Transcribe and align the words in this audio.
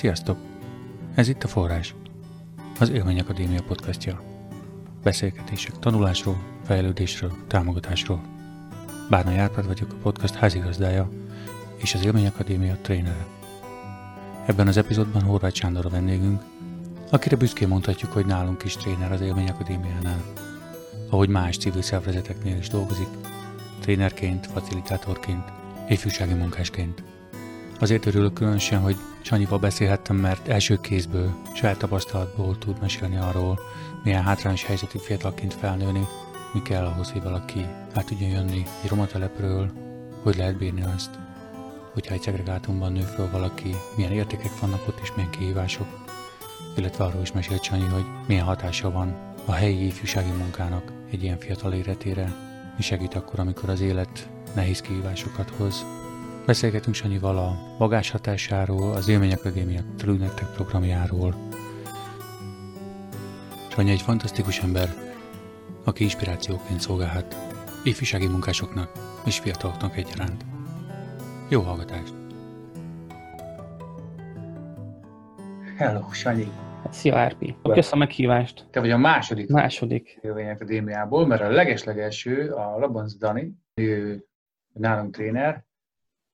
Sziasztok! 0.00 0.38
Ez 1.14 1.28
itt 1.28 1.42
a 1.42 1.48
Forrás, 1.48 1.94
az 2.78 2.90
Élmény 2.90 3.20
Akadémia 3.20 3.62
podcastja. 3.62 4.22
Beszélgetések 5.02 5.78
tanulásról, 5.78 6.42
fejlődésről, 6.64 7.32
támogatásról. 7.46 8.20
Bárna 9.10 9.40
Árpád 9.40 9.66
vagyok, 9.66 9.92
a 9.92 9.96
podcast 10.02 10.34
házigazdája 10.34 11.10
és 11.76 11.94
az 11.94 12.04
Élmény 12.04 12.26
Akadémia 12.26 12.76
trénere. 12.82 13.26
Ebben 14.46 14.68
az 14.68 14.76
epizódban 14.76 15.22
Horváth 15.22 15.54
Sándor 15.54 15.86
a 15.86 15.88
vendégünk, 15.88 16.42
akire 17.10 17.36
büszkén 17.36 17.68
mondhatjuk, 17.68 18.12
hogy 18.12 18.26
nálunk 18.26 18.64
is 18.64 18.76
tréner 18.76 19.12
az 19.12 19.20
Élmény 19.20 19.48
Akadémiánál. 19.48 20.22
Ahogy 21.10 21.28
más 21.28 21.56
civil 21.56 21.82
szervezeteknél 21.82 22.56
is 22.56 22.68
dolgozik, 22.68 23.08
trénerként, 23.80 24.46
facilitátorként, 24.46 25.52
ifjúsági 25.88 26.34
munkásként. 26.34 27.02
Azért 27.78 28.06
örülök 28.06 28.32
különösen, 28.32 28.80
hogy 28.80 28.96
Sanyival 29.22 29.58
beszélhettem, 29.58 30.16
mert 30.16 30.48
első 30.48 30.80
kézből, 30.80 31.34
saját 31.54 31.78
tapasztalatból 31.78 32.58
tud 32.58 32.80
mesélni 32.80 33.16
arról, 33.16 33.58
milyen 34.04 34.22
hátrányos 34.22 34.64
helyzetű 34.64 34.98
fiatalként 34.98 35.54
felnőni, 35.54 36.06
mi 36.52 36.62
kell 36.62 36.84
ahhoz, 36.84 37.10
hogy 37.10 37.22
valaki 37.22 37.66
át 37.94 38.06
tudjon 38.06 38.30
jönni 38.30 38.64
egy 38.82 38.88
roma 38.88 39.06
telepről, 39.06 39.70
hogy 40.22 40.36
lehet 40.36 40.56
bírni 40.56 40.82
azt, 40.94 41.10
hogyha 41.92 42.14
egy 42.14 42.22
szegregátumban 42.22 42.92
nő 42.92 43.00
föl 43.00 43.30
valaki, 43.30 43.74
milyen 43.96 44.12
értékek 44.12 44.58
vannak 44.60 44.88
ott 44.88 45.00
és 45.02 45.12
milyen 45.14 45.30
kihívások, 45.30 45.86
illetve 46.76 47.04
arról 47.04 47.22
is 47.22 47.32
mesélt 47.32 47.62
Sanyi, 47.62 47.86
hogy 47.86 48.04
milyen 48.26 48.44
hatása 48.44 48.90
van 48.90 49.34
a 49.44 49.52
helyi 49.52 49.86
ifjúsági 49.86 50.30
munkának 50.30 50.92
egy 51.10 51.22
ilyen 51.22 51.38
fiatal 51.38 51.72
életére, 51.72 52.34
mi 52.76 52.82
segít 52.82 53.14
akkor, 53.14 53.38
amikor 53.38 53.68
az 53.68 53.80
élet 53.80 54.28
nehéz 54.54 54.80
kihívásokat 54.80 55.50
hoz, 55.56 55.84
Beszélgetünk 56.46 56.94
Sanyival 56.94 57.38
a 57.38 57.76
magás 57.78 58.10
hatásáról, 58.10 58.92
az 58.92 59.08
Élmény 59.08 59.32
Akadémia 59.32 59.80
True 59.96 60.28
programjáról. 60.54 61.34
Sanyi 63.70 63.90
egy 63.90 64.00
fantasztikus 64.00 64.58
ember, 64.58 64.88
aki 65.84 66.02
inspirációként 66.02 66.80
szolgálhat 66.80 67.36
ifjúsági 67.84 68.26
munkásoknak 68.26 68.92
és 69.26 69.38
fiataloknak 69.38 69.96
egyaránt. 69.96 70.44
Jó 71.48 71.60
hallgatást! 71.60 72.14
Hello, 75.76 76.12
Sanyi! 76.12 76.48
Szia, 76.90 77.16
Árpi! 77.16 77.56
Köszönöm 77.62 78.00
a 78.00 78.04
meghívást. 78.04 78.66
Te 78.70 78.80
vagy 78.80 78.90
a 78.90 78.96
második. 78.96 79.48
Második. 79.48 80.18
Élmény 80.22 80.48
Akadémiából, 80.48 81.26
mert 81.26 81.42
a 81.42 81.48
legeslegelső, 81.48 82.50
a 82.50 82.78
Labanc 82.78 83.16
Dani, 83.16 83.54
ő 83.74 84.24
nálunk 84.72 85.14
tréner, 85.14 85.64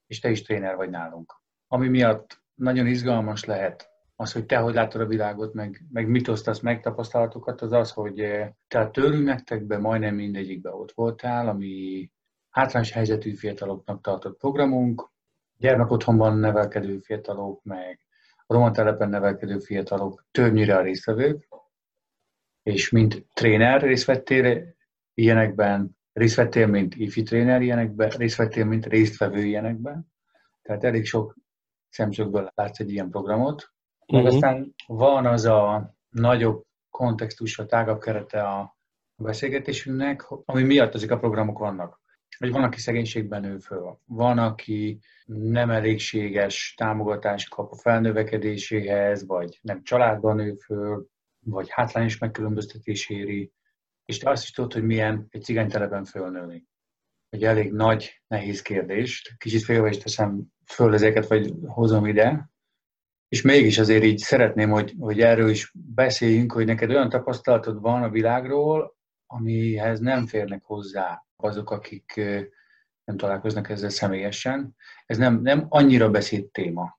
és 0.07 0.21
te 0.21 0.31
is 0.31 0.43
tréner 0.43 0.77
vagy 0.77 0.91
nálunk. 0.91 1.41
Ami 1.69 1.89
miatt 1.89 2.43
nagyon 2.55 2.87
izgalmas 2.87 3.45
lehet 3.45 3.91
az, 4.17 4.33
hogy 4.33 4.47
te 4.47 4.57
hogy 4.57 4.75
látod 4.75 5.01
a 5.01 5.07
világot, 5.07 5.55
meg, 5.55 5.85
meg 5.93 6.09
mit 6.09 6.29
osztasz 6.29 6.61
meg 6.61 6.81
tapasztalatokat, 6.81 7.61
az 7.61 7.73
az, 7.73 7.91
hogy 7.91 8.21
eh, 8.21 8.51
te 8.69 8.89
tőlünk 8.89 9.25
nektekben 9.25 9.81
majdnem 9.81 10.15
mindegyikben 10.15 10.73
ott 10.73 10.93
voltál, 10.93 11.49
ami 11.49 12.11
hátrányos 12.51 12.91
helyzetű 12.91 13.35
fiataloknak 13.35 14.01
tartott 14.01 14.39
programunk, 14.39 15.11
gyermekotthonban 15.59 16.39
nevelkedő 16.39 16.99
fiatalok, 16.99 17.63
meg 17.63 18.01
a 18.47 18.55
romatelepen 18.55 19.09
nevelkedő 19.09 19.59
fiatalok 19.59 20.27
többnyire 20.31 20.77
a 20.77 20.83
résztvevők, 20.83 21.49
és 22.63 22.91
mint 22.91 23.27
tréner 23.33 23.81
részt 23.81 24.05
vettél 24.05 24.75
ilyenekben, 25.15 25.96
részt 26.17 26.37
vettél, 26.37 26.67
mint 26.67 26.95
ifi 26.95 27.23
tréner 27.23 27.63
ilyenekben, 27.63 28.09
részt 28.09 28.37
vettél, 28.37 28.65
mint 28.65 28.87
résztvevő 28.87 29.45
ilyenekben. 29.45 30.13
Tehát 30.63 30.85
elég 30.85 31.05
sok 31.05 31.37
szemszögből 31.89 32.51
látsz 32.55 32.81
egy 32.81 32.93
ilyen 32.93 33.11
programot. 33.11 33.73
Meg 34.07 34.23
uh-huh. 34.23 34.35
aztán 34.35 34.75
van 34.87 35.27
az 35.27 35.45
a 35.45 35.95
nagyobb 36.09 36.65
kontextus, 36.91 37.59
a 37.59 37.67
tágabb 37.67 38.01
kerete 38.01 38.43
a 38.43 38.77
beszélgetésünknek, 39.17 40.31
ami 40.31 40.63
miatt 40.63 40.95
ezek 40.95 41.11
a 41.11 41.19
programok 41.19 41.59
vannak. 41.59 42.01
Hogy 42.39 42.51
van, 42.51 42.63
aki 42.63 42.79
szegénységben 42.79 43.41
nő 43.41 43.59
föl, 43.59 43.99
van, 44.05 44.39
aki 44.39 44.99
nem 45.27 45.71
elégséges 45.71 46.75
támogatást 46.77 47.49
kap 47.49 47.73
a 47.73 47.77
felnövekedéséhez, 47.77 49.27
vagy 49.27 49.59
nem 49.63 49.83
családban 49.83 50.37
nő 50.37 50.55
föl, 50.55 51.07
vagy 51.45 51.71
hátrányos 51.71 52.19
megkülönböztetés 52.19 53.09
éri, 53.09 53.53
és 54.07 54.19
te 54.19 54.31
azt 54.31 54.43
is 54.43 54.51
tudod, 54.51 54.73
hogy 54.73 54.85
milyen 54.85 55.27
egy 55.31 55.43
cigánytelepen 55.43 56.05
fölnőni. 56.05 56.67
Egy 57.29 57.45
elég 57.45 57.73
nagy, 57.73 58.23
nehéz 58.27 58.63
kérdés. 58.63 59.35
Kicsit 59.39 59.65
félve 59.65 59.89
is 59.89 59.99
teszem 59.99 60.45
föl 60.67 60.95
ezeket, 60.95 61.27
vagy 61.27 61.53
hozom 61.67 62.07
ide. 62.07 62.51
És 63.29 63.43
mégis 63.43 63.79
azért 63.79 64.05
így 64.05 64.19
szeretném, 64.19 64.71
hogy, 64.71 64.95
hogy 64.99 65.21
erről 65.21 65.49
is 65.49 65.73
beszéljünk, 65.75 66.53
hogy 66.53 66.67
neked 66.67 66.91
olyan 66.91 67.09
tapasztalatod 67.09 67.81
van 67.81 68.03
a 68.03 68.11
világról, 68.11 68.97
amihez 69.27 70.01
nem 70.01 70.27
férnek 70.27 70.65
hozzá 70.65 71.25
azok, 71.37 71.71
akik 71.71 72.15
nem 73.05 73.17
találkoznak 73.17 73.69
ezzel 73.69 73.89
személyesen. 73.89 74.77
Ez 75.07 75.19
nem, 75.19 75.41
nem 75.41 75.67
annyira 75.69 76.11
beszéd 76.11 76.51
téma. 76.51 76.99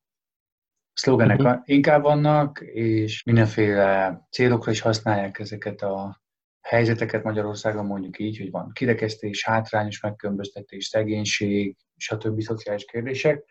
Szlogenek 0.94 1.40
uh-huh. 1.40 1.62
inkább 1.63 2.01
vannak, 2.01 2.59
és 2.62 3.23
mindenféle 3.23 4.19
célokra 4.31 4.72
is 4.72 4.79
használják 4.79 5.40
ezeket 5.40 5.81
a 5.81 6.22
helyzeteket 6.67 7.23
Magyarországon 7.23 7.85
mondjuk 7.85 8.19
így, 8.19 8.38
hogy 8.38 8.51
van 8.51 8.72
kirekesztés, 8.73 9.45
hátrányos 9.45 10.01
megkülönböztetés, 10.01 10.85
szegénység, 10.85 11.75
stb. 11.97 12.41
szociális 12.41 12.85
kérdések, 12.85 13.44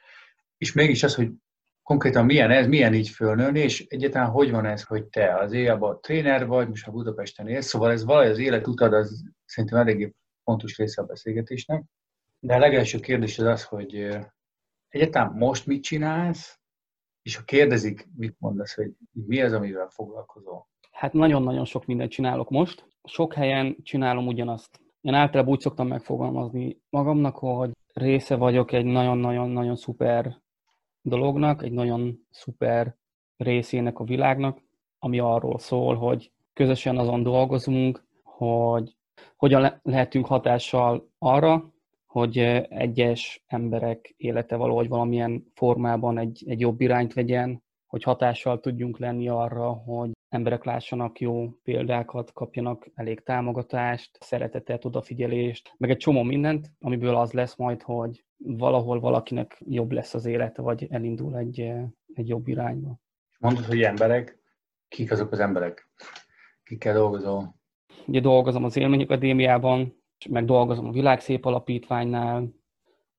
és 0.58 0.72
mégis 0.72 1.02
az, 1.02 1.14
hogy 1.14 1.30
konkrétan 1.82 2.24
milyen 2.24 2.50
ez, 2.50 2.66
milyen 2.66 2.94
így 2.94 3.08
fölnőni, 3.08 3.60
és 3.60 3.86
egyáltalán 3.88 4.30
hogy 4.30 4.50
van 4.50 4.66
ez, 4.66 4.82
hogy 4.82 5.04
te 5.04 5.34
az 5.34 5.52
éjjában 5.52 6.00
tréner 6.00 6.46
vagy, 6.46 6.68
most 6.68 6.86
a 6.86 6.90
Budapesten 6.90 7.48
élsz, 7.48 7.66
szóval 7.66 7.90
ez 7.90 8.04
valahogy 8.04 8.30
az 8.30 8.38
életutad, 8.38 8.92
az 8.92 9.24
szerintem 9.44 9.78
eléggé 9.78 10.12
fontos 10.42 10.76
része 10.76 11.02
a 11.02 11.06
beszélgetésnek. 11.06 11.84
De 12.38 12.54
a 12.54 12.58
legelső 12.58 13.00
kérdés 13.00 13.38
az 13.38 13.46
az, 13.46 13.64
hogy 13.64 14.18
egyáltalán 14.88 15.32
most 15.32 15.66
mit 15.66 15.82
csinálsz, 15.82 16.58
és 17.22 17.36
ha 17.36 17.42
kérdezik, 17.42 18.08
mit 18.16 18.36
mondasz, 18.38 18.74
hogy 18.74 18.92
mi 19.12 19.40
az, 19.40 19.52
amivel 19.52 19.88
foglalkozol? 19.88 20.68
Hát 20.96 21.12
nagyon-nagyon 21.12 21.64
sok 21.64 21.86
mindent 21.86 22.10
csinálok 22.10 22.50
most 22.50 22.88
sok 23.04 23.34
helyen 23.34 23.76
csinálom 23.82 24.26
ugyanazt. 24.26 24.80
Én 25.00 25.14
általában 25.14 25.52
úgy 25.52 25.60
szoktam 25.60 25.86
megfogalmazni 25.86 26.80
magamnak, 26.90 27.36
hogy 27.36 27.70
része 27.92 28.36
vagyok 28.36 28.72
egy 28.72 28.84
nagyon-nagyon-nagyon 28.84 29.76
szuper 29.76 30.40
dolognak, 31.00 31.62
egy 31.62 31.72
nagyon 31.72 32.18
szuper 32.30 32.96
részének 33.36 33.98
a 33.98 34.04
világnak, 34.04 34.62
ami 34.98 35.18
arról 35.18 35.58
szól, 35.58 35.94
hogy 35.94 36.32
közösen 36.52 36.98
azon 36.98 37.22
dolgozunk, 37.22 38.04
hogy 38.22 38.96
hogyan 39.36 39.80
lehetünk 39.82 40.26
hatással 40.26 41.08
arra, 41.18 41.72
hogy 42.06 42.38
egyes 42.68 43.44
emberek 43.46 44.14
élete 44.16 44.56
valahogy 44.56 44.88
valamilyen 44.88 45.50
formában 45.54 46.18
egy, 46.18 46.44
egy 46.46 46.60
jobb 46.60 46.80
irányt 46.80 47.12
vegyen, 47.12 47.62
hogy 47.86 48.02
hatással 48.02 48.60
tudjunk 48.60 48.98
lenni 48.98 49.28
arra, 49.28 49.70
hogy 49.70 50.10
emberek 50.36 50.64
lássanak 50.64 51.20
jó 51.20 51.50
példákat, 51.62 52.32
kapjanak 52.32 52.88
elég 52.94 53.22
támogatást, 53.22 54.18
szeretetet, 54.20 54.84
odafigyelést, 54.84 55.74
meg 55.76 55.90
egy 55.90 55.96
csomó 55.96 56.22
mindent, 56.22 56.70
amiből 56.80 57.16
az 57.16 57.32
lesz 57.32 57.56
majd, 57.56 57.82
hogy 57.82 58.24
valahol 58.36 59.00
valakinek 59.00 59.62
jobb 59.64 59.92
lesz 59.92 60.14
az 60.14 60.26
élete, 60.26 60.62
vagy 60.62 60.86
elindul 60.90 61.36
egy, 61.36 61.60
egy 62.14 62.28
jobb 62.28 62.48
irányba. 62.48 62.98
Mondod, 63.38 63.64
hogy 63.64 63.82
emberek, 63.82 64.38
kik 64.88 65.10
azok 65.10 65.32
az 65.32 65.40
emberek? 65.40 65.88
Kikkel 66.64 66.94
dolgozol? 66.94 67.54
Ugye 68.06 68.20
dolgozom 68.20 68.64
az 68.64 68.76
Élmény 68.76 69.02
Akadémiában, 69.02 70.02
meg 70.28 70.44
dolgozom 70.44 70.86
a 70.86 70.92
Világszép 70.92 71.44
Alapítványnál, 71.44 72.52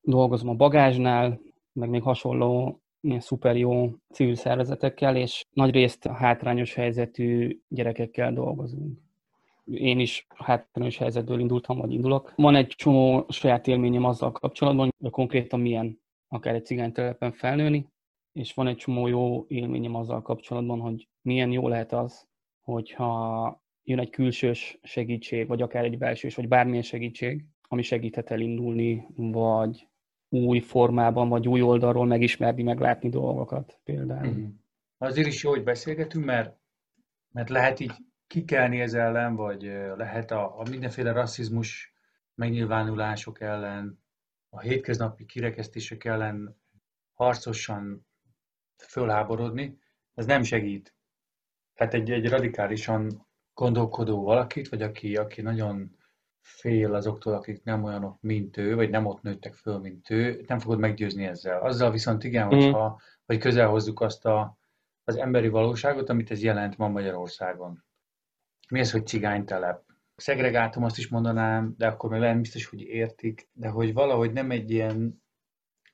dolgozom 0.01 0.49
a 0.49 0.53
Bagázsnál, 0.53 1.39
meg 1.73 1.89
még 1.89 2.01
hasonló 2.01 2.81
ilyen 3.01 3.19
szuper 3.19 3.57
jó 3.57 3.91
civil 4.09 4.35
szervezetekkel, 4.35 5.15
és 5.15 5.43
nagy 5.49 5.71
részt 5.71 6.07
hátrányos 6.07 6.73
helyzetű 6.73 7.59
gyerekekkel 7.67 8.33
dolgozunk. 8.33 8.99
Én 9.65 9.99
is 9.99 10.27
hátrányos 10.35 10.97
helyzetből 10.97 11.39
indultam, 11.39 11.77
vagy 11.77 11.91
indulok. 11.91 12.33
Van 12.35 12.55
egy 12.55 12.67
csomó 12.67 13.25
saját 13.29 13.67
élményem 13.67 14.03
azzal 14.03 14.31
kapcsolatban, 14.31 14.93
hogy 14.99 15.11
konkrétan 15.11 15.59
milyen 15.59 15.99
akár 16.27 16.55
egy 16.55 16.65
cigánytelepen 16.65 17.31
felnőni, 17.31 17.87
és 18.33 18.53
van 18.53 18.67
egy 18.67 18.75
csomó 18.75 19.07
jó 19.07 19.45
élményem 19.47 19.95
azzal 19.95 20.21
kapcsolatban, 20.21 20.79
hogy 20.79 21.07
milyen 21.21 21.51
jó 21.51 21.67
lehet 21.67 21.93
az, 21.93 22.27
hogyha 22.61 23.61
jön 23.83 23.99
egy 23.99 24.09
külsős 24.09 24.79
segítség, 24.83 25.47
vagy 25.47 25.61
akár 25.61 25.83
egy 25.83 25.97
belsős, 25.97 26.35
vagy 26.35 26.47
bármilyen 26.47 26.81
segítség, 26.81 27.45
ami 27.61 27.81
segíthet 27.81 28.31
elindulni, 28.31 29.07
vagy 29.15 29.86
új 30.29 30.59
formában, 30.59 31.29
vagy 31.29 31.47
új 31.47 31.61
oldalról 31.61 32.05
megismerni, 32.05 32.63
meglátni 32.63 33.09
dolgokat 33.09 33.79
például. 33.83 34.33
Mm. 34.33 34.47
Azért 34.97 35.27
is 35.27 35.43
jó, 35.43 35.49
hogy 35.49 35.63
beszélgetünk, 35.63 36.25
mert, 36.25 36.57
mert 37.31 37.49
lehet 37.49 37.79
így 37.79 37.93
kikelni 38.27 38.79
ez 38.79 38.93
ellen, 38.93 39.35
vagy 39.35 39.61
lehet 39.95 40.31
a, 40.31 40.59
a 40.59 40.63
mindenféle 40.69 41.11
rasszizmus 41.11 41.93
megnyilvánulások 42.35 43.41
ellen, 43.41 44.05
a 44.49 44.59
hétköznapi 44.59 45.25
kirekesztések 45.25 46.05
ellen 46.05 46.57
harcosan 47.13 48.07
fölháborodni, 48.87 49.79
ez 50.13 50.25
nem 50.25 50.43
segít. 50.43 50.95
Tehát 51.73 51.93
egy, 51.93 52.11
egy 52.11 52.29
radikálisan 52.29 53.27
gondolkodó 53.53 54.23
valakit, 54.23 54.69
vagy 54.69 54.81
aki, 54.81 55.15
aki 55.15 55.41
nagyon 55.41 55.96
fél 56.47 56.93
azoktól, 56.93 57.33
akik 57.33 57.63
nem 57.63 57.83
olyanok, 57.83 58.21
mint 58.21 58.57
ő, 58.57 58.75
vagy 58.75 58.89
nem 58.89 59.05
ott 59.05 59.21
nőttek 59.21 59.53
föl, 59.53 59.77
mint 59.77 60.09
ő, 60.09 60.43
nem 60.47 60.59
fogod 60.59 60.79
meggyőzni 60.79 61.25
ezzel. 61.25 61.61
Azzal 61.61 61.91
viszont 61.91 62.23
igen, 62.23 62.45
mm. 62.45 62.49
hogyha 62.49 63.01
vagy 63.25 63.37
közel 63.37 63.67
hozzuk 63.67 64.01
azt 64.01 64.25
a, 64.25 64.57
az 65.03 65.15
emberi 65.15 65.47
valóságot, 65.47 66.09
amit 66.09 66.31
ez 66.31 66.43
jelent 66.43 66.77
ma 66.77 66.87
Magyarországon. 66.87 67.83
Mi 68.69 68.79
az, 68.79 68.91
hogy 68.91 69.07
cigánytelep? 69.07 69.83
Szegregátum 70.15 70.83
azt 70.83 70.97
is 70.97 71.07
mondanám, 71.07 71.73
de 71.77 71.87
akkor 71.87 72.09
még 72.09 72.19
nem 72.19 72.41
biztos, 72.41 72.65
hogy 72.65 72.81
értik, 72.81 73.49
de 73.53 73.67
hogy 73.67 73.93
valahogy 73.93 74.31
nem 74.31 74.51
egy 74.51 74.71
ilyen 74.71 75.21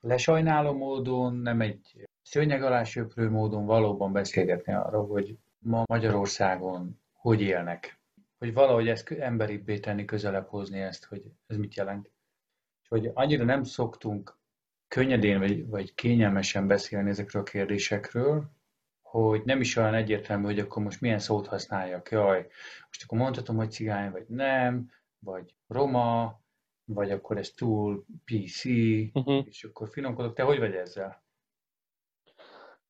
lesajnáló 0.00 0.72
módon, 0.72 1.34
nem 1.34 1.60
egy 1.60 2.06
szőnyeg 2.22 2.62
alá 2.62 2.84
söprő 2.84 3.30
módon 3.30 3.66
valóban 3.66 4.12
beszélgetni 4.12 4.72
arról, 4.72 5.06
hogy 5.06 5.36
ma 5.58 5.82
Magyarországon 5.86 7.00
hogy 7.12 7.40
élnek. 7.40 7.98
Hogy 8.44 8.54
valahogy 8.54 8.88
ezt 8.88 9.10
emberibbé 9.10 9.78
tenni, 9.78 10.04
közelebb 10.04 10.48
hozni 10.48 10.80
ezt, 10.80 11.04
hogy 11.04 11.22
ez 11.46 11.56
mit 11.56 11.74
jelent. 11.74 12.10
És 12.82 12.88
hogy 12.88 13.10
annyira 13.14 13.44
nem 13.44 13.62
szoktunk 13.62 14.38
könnyedén 14.88 15.38
vagy, 15.38 15.66
vagy 15.66 15.94
kényelmesen 15.94 16.66
beszélni 16.66 17.08
ezekről 17.08 17.42
a 17.42 17.44
kérdésekről, 17.44 18.50
hogy 19.02 19.42
nem 19.44 19.60
is 19.60 19.76
olyan 19.76 19.94
egyértelmű, 19.94 20.44
hogy 20.44 20.58
akkor 20.58 20.82
most 20.82 21.00
milyen 21.00 21.18
szót 21.18 21.46
használjak. 21.46 22.10
Jaj, 22.10 22.46
most 22.86 23.02
akkor 23.04 23.18
mondhatom, 23.18 23.56
hogy 23.56 23.70
cigány, 23.70 24.10
vagy 24.10 24.26
nem, 24.28 24.90
vagy 25.18 25.54
roma, 25.66 26.40
vagy 26.84 27.10
akkor 27.10 27.38
ez 27.38 27.50
túl 27.50 28.04
PC, 28.24 28.64
uh-huh. 28.64 29.46
és 29.46 29.64
akkor 29.64 29.88
finomkodok. 29.88 30.34
Te 30.34 30.42
hogy 30.42 30.58
vagy 30.58 30.74
ezzel? 30.74 31.24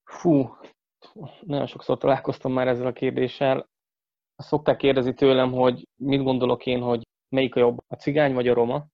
Fú, 0.04 0.56
nagyon 1.40 1.66
sokszor 1.66 1.98
találkoztam 1.98 2.52
már 2.52 2.68
ezzel 2.68 2.86
a 2.86 2.92
kérdéssel. 2.92 3.72
Szokták 4.36 4.76
kérdezni 4.76 5.14
tőlem, 5.14 5.52
hogy 5.52 5.88
mit 5.96 6.22
gondolok 6.22 6.66
én, 6.66 6.80
hogy 6.80 7.06
melyik 7.28 7.54
a 7.54 7.58
jobb, 7.58 7.78
a 7.88 7.94
cigány 7.94 8.34
vagy 8.34 8.48
a 8.48 8.54
roma, 8.54 8.86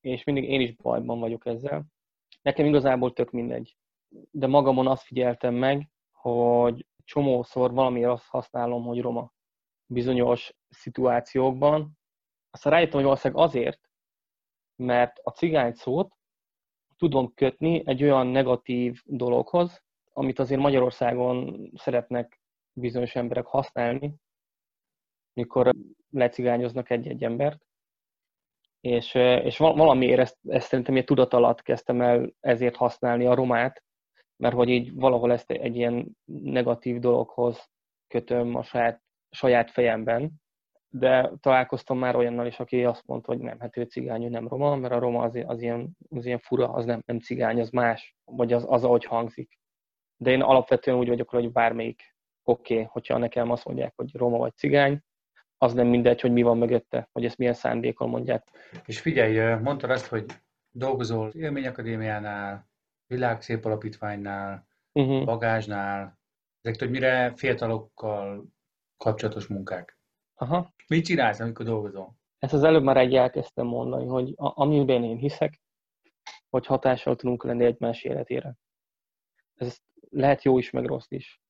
és 0.00 0.24
mindig 0.24 0.44
én 0.44 0.60
is 0.60 0.74
bajban 0.74 1.18
vagyok 1.18 1.46
ezzel. 1.46 1.84
Nekem 2.42 2.66
igazából 2.66 3.12
tök 3.12 3.30
mindegy. 3.30 3.76
De 4.30 4.46
magamon 4.46 4.86
azt 4.86 5.02
figyeltem 5.02 5.54
meg, 5.54 5.88
hogy 6.12 6.86
csomószor 7.04 7.72
valamiért 7.72 8.10
azt 8.10 8.26
használom, 8.26 8.84
hogy 8.84 9.00
roma 9.00 9.32
bizonyos 9.86 10.54
szituációkban. 10.68 11.98
Aztán 12.50 12.72
rájöttem, 12.72 12.94
hogy 12.94 13.04
valószínűleg 13.04 13.44
azért, 13.44 13.80
mert 14.76 15.18
a 15.22 15.30
cigány 15.30 15.72
szót 15.72 16.12
tudom 16.96 17.34
kötni 17.34 17.82
egy 17.86 18.02
olyan 18.02 18.26
negatív 18.26 19.00
dologhoz, 19.04 19.82
amit 20.12 20.38
azért 20.38 20.60
Magyarországon 20.60 21.70
szeretnek 21.74 22.40
bizonyos 22.72 23.14
emberek 23.14 23.46
használni, 23.46 24.14
mikor 25.34 25.74
lecigányoznak 26.10 26.90
egy-egy 26.90 27.24
embert. 27.24 27.66
És, 28.80 29.14
és 29.14 29.58
valamiért 29.58 30.20
ezt, 30.20 30.38
ezt 30.48 30.66
szerintem 30.66 30.94
ilyen 30.94 31.06
tudat 31.06 31.32
alatt 31.32 31.62
kezdtem 31.62 32.00
el 32.00 32.32
ezért 32.40 32.76
használni 32.76 33.26
a 33.26 33.34
romát, 33.34 33.82
mert 34.36 34.54
hogy 34.54 34.68
így 34.68 34.94
valahol 34.94 35.32
ezt 35.32 35.50
egy 35.50 35.76
ilyen 35.76 36.16
negatív 36.24 36.98
dologhoz 36.98 37.70
kötöm 38.06 38.54
a 38.54 38.62
saját, 38.62 39.02
saját 39.30 39.70
fejemben, 39.70 40.32
de 40.88 41.32
találkoztam 41.40 41.98
már 41.98 42.16
olyannal 42.16 42.46
is, 42.46 42.60
aki 42.60 42.84
azt 42.84 43.06
mondta, 43.06 43.32
hogy 43.32 43.40
nem, 43.40 43.60
hát 43.60 43.76
ő 43.76 43.82
cigány, 43.82 44.24
ő 44.24 44.28
nem 44.28 44.48
roma, 44.48 44.76
mert 44.76 44.94
a 44.94 44.98
roma 44.98 45.22
az, 45.22 45.42
az, 45.46 45.62
ilyen, 45.62 45.96
az 46.10 46.26
ilyen 46.26 46.38
fura, 46.38 46.68
az 46.68 46.84
nem, 46.84 47.02
nem 47.06 47.18
cigány, 47.18 47.60
az 47.60 47.70
más, 47.70 48.14
vagy 48.24 48.52
az, 48.52 48.64
az 48.68 48.84
ahogy 48.84 49.04
hangzik. 49.04 49.58
De 50.16 50.30
én 50.30 50.42
alapvetően 50.42 50.96
úgy 50.96 51.08
vagyok, 51.08 51.28
hogy 51.28 51.52
bármelyik 51.52 52.14
oké, 52.42 52.74
okay, 52.74 52.86
hogyha 52.90 53.18
nekem 53.18 53.50
azt 53.50 53.64
mondják, 53.64 53.92
hogy 53.96 54.14
roma 54.14 54.36
vagy 54.36 54.54
cigány, 54.54 55.00
az 55.58 55.72
nem 55.72 55.86
mindegy, 55.86 56.20
hogy 56.20 56.32
mi 56.32 56.42
van 56.42 56.58
mögötte, 56.58 57.08
hogy 57.12 57.24
ezt 57.24 57.38
milyen 57.38 57.54
szándékkal 57.54 58.08
mondják. 58.08 58.48
És 58.86 59.00
figyelj, 59.00 59.60
mondtad 59.62 59.90
azt, 59.90 60.06
hogy 60.06 60.24
dolgozol 60.70 61.30
élményakadémiánál, 61.30 62.68
világszép 63.06 63.64
alapítványnál, 63.64 64.66
uh-huh. 64.92 65.24
bagázsnál, 65.24 66.18
ezek 66.60 66.78
hogy 66.78 66.90
mire 66.90 67.32
fiatalokkal 67.36 68.44
kapcsolatos 68.96 69.46
munkák. 69.46 69.98
Aha. 70.34 70.72
Mit 70.88 71.04
csinálsz, 71.04 71.40
amikor 71.40 71.64
dolgozol? 71.64 72.16
Ezt 72.38 72.52
az 72.52 72.64
előbb 72.64 72.82
már 72.82 72.96
egy 72.96 73.14
elkezdtem 73.14 73.66
mondani, 73.66 74.06
hogy 74.06 74.32
a, 74.36 74.62
amiben 74.62 75.04
én 75.04 75.16
hiszek, 75.16 75.60
hogy 76.50 76.66
hatással 76.66 77.16
tudunk 77.16 77.44
lenni 77.44 77.64
egymás 77.64 78.02
életére. 78.02 78.56
Ez 79.54 79.78
lehet 80.10 80.42
jó 80.42 80.58
is, 80.58 80.70
meg 80.70 80.84
rossz 80.84 81.10
is. 81.10 81.40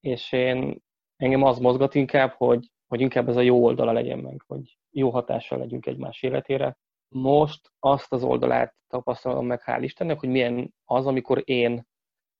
És 0.00 0.32
én, 0.32 0.82
engem 1.16 1.42
az 1.42 1.58
mozgat 1.58 1.94
inkább, 1.94 2.32
hogy, 2.32 2.70
hogy 2.88 3.00
inkább 3.00 3.28
ez 3.28 3.36
a 3.36 3.40
jó 3.40 3.64
oldala 3.64 3.92
legyen 3.92 4.18
meg, 4.18 4.42
hogy 4.46 4.78
jó 4.90 5.10
hatással 5.10 5.58
legyünk 5.58 5.86
egymás 5.86 6.22
életére. 6.22 6.78
Most 7.08 7.72
azt 7.78 8.12
az 8.12 8.22
oldalát 8.22 8.74
tapasztalom 8.86 9.46
meg, 9.46 9.62
hál' 9.66 9.80
Istennek, 9.82 10.20
hogy 10.20 10.28
milyen 10.28 10.74
az, 10.84 11.06
amikor 11.06 11.42
én 11.44 11.86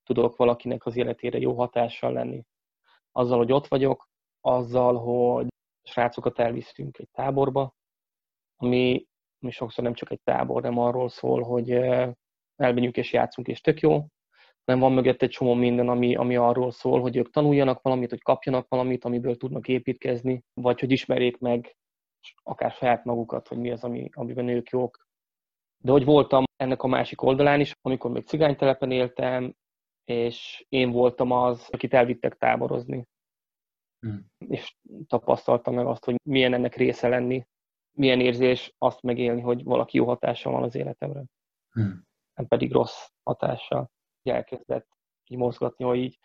tudok 0.03 0.37
valakinek 0.37 0.87
az 0.87 0.97
életére 0.97 1.39
jó 1.39 1.55
hatással 1.55 2.13
lenni. 2.13 2.43
Azzal, 3.13 3.39
hogy 3.39 3.53
ott 3.53 3.67
vagyok, 3.67 4.09
azzal, 4.41 4.97
hogy 4.99 5.47
srácokat 5.83 6.39
elvisztünk 6.39 6.99
egy 6.99 7.09
táborba, 7.13 7.75
ami, 8.57 9.07
ami 9.41 9.51
sokszor 9.51 9.85
nem 9.85 9.95
csak 9.95 10.11
egy 10.11 10.21
tábor, 10.25 10.63
nem 10.63 10.79
arról 10.79 11.09
szól, 11.09 11.43
hogy 11.43 11.71
eh, 11.71 12.13
elmegyünk 12.57 12.97
és 12.97 13.13
játszunk, 13.13 13.49
és 13.49 13.61
tök 13.61 13.81
jó, 13.81 14.07
nem 14.69 14.79
van 14.79 14.93
mögött 14.93 15.23
egy 15.23 15.31
csomó 15.31 15.55
minden, 15.55 15.89
ami, 15.89 16.17
ami 16.17 16.37
arról 16.37 16.71
szól, 16.71 17.01
hogy 17.01 17.17
ők 17.17 17.31
tanuljanak 17.31 17.83
valamit, 17.83 18.11
hogy 18.11 18.23
kapjanak 18.23 18.69
valamit, 18.69 19.05
amiből 19.05 19.37
tudnak 19.37 19.69
építkezni, 19.69 20.43
vagy 20.55 20.81
hogy 20.81 20.91
ismerjék 20.91 21.39
meg 21.39 21.77
akár 22.43 22.71
saját 22.71 23.05
magukat, 23.05 23.49
hogy 23.49 23.59
mi 23.59 23.71
az, 23.71 23.85
ami, 23.85 24.09
amiben 24.13 24.49
ők 24.49 24.69
jók. 24.69 25.07
De 25.83 25.91
hogy 25.91 26.05
voltam 26.05 26.45
ennek 26.57 26.83
a 26.83 26.87
másik 26.87 27.23
oldalán 27.23 27.61
is, 27.61 27.75
amikor 27.81 28.11
még 28.11 28.27
cigánytelepen 28.27 28.91
éltem, 28.91 29.55
és 30.05 30.67
én 30.69 30.91
voltam 30.91 31.31
az, 31.31 31.69
akit 31.71 31.95
elvittek 31.95 32.35
táborozni. 32.35 33.07
Hmm. 33.99 34.27
És 34.49 34.77
tapasztaltam 35.07 35.75
meg 35.75 35.87
azt, 35.87 36.05
hogy 36.05 36.17
milyen 36.23 36.55
ennek 36.55 36.75
része 36.75 37.09
lenni, 37.09 37.47
milyen 37.97 38.21
érzés 38.21 38.75
azt 38.79 39.03
megélni, 39.03 39.41
hogy 39.41 39.65
valaki 39.65 39.97
jó 39.97 40.07
hatással 40.07 40.53
van 40.53 40.63
az 40.63 40.75
életemre. 40.75 41.25
Hmm. 41.71 42.03
Nem 42.35 42.47
pedig 42.47 42.73
rossz 42.73 43.09
hatással. 43.23 43.91
Elkezdett 44.29 44.87
így 45.27 45.39
mozgatni, 45.39 45.85
hogy 45.85 45.99
így 45.99 46.19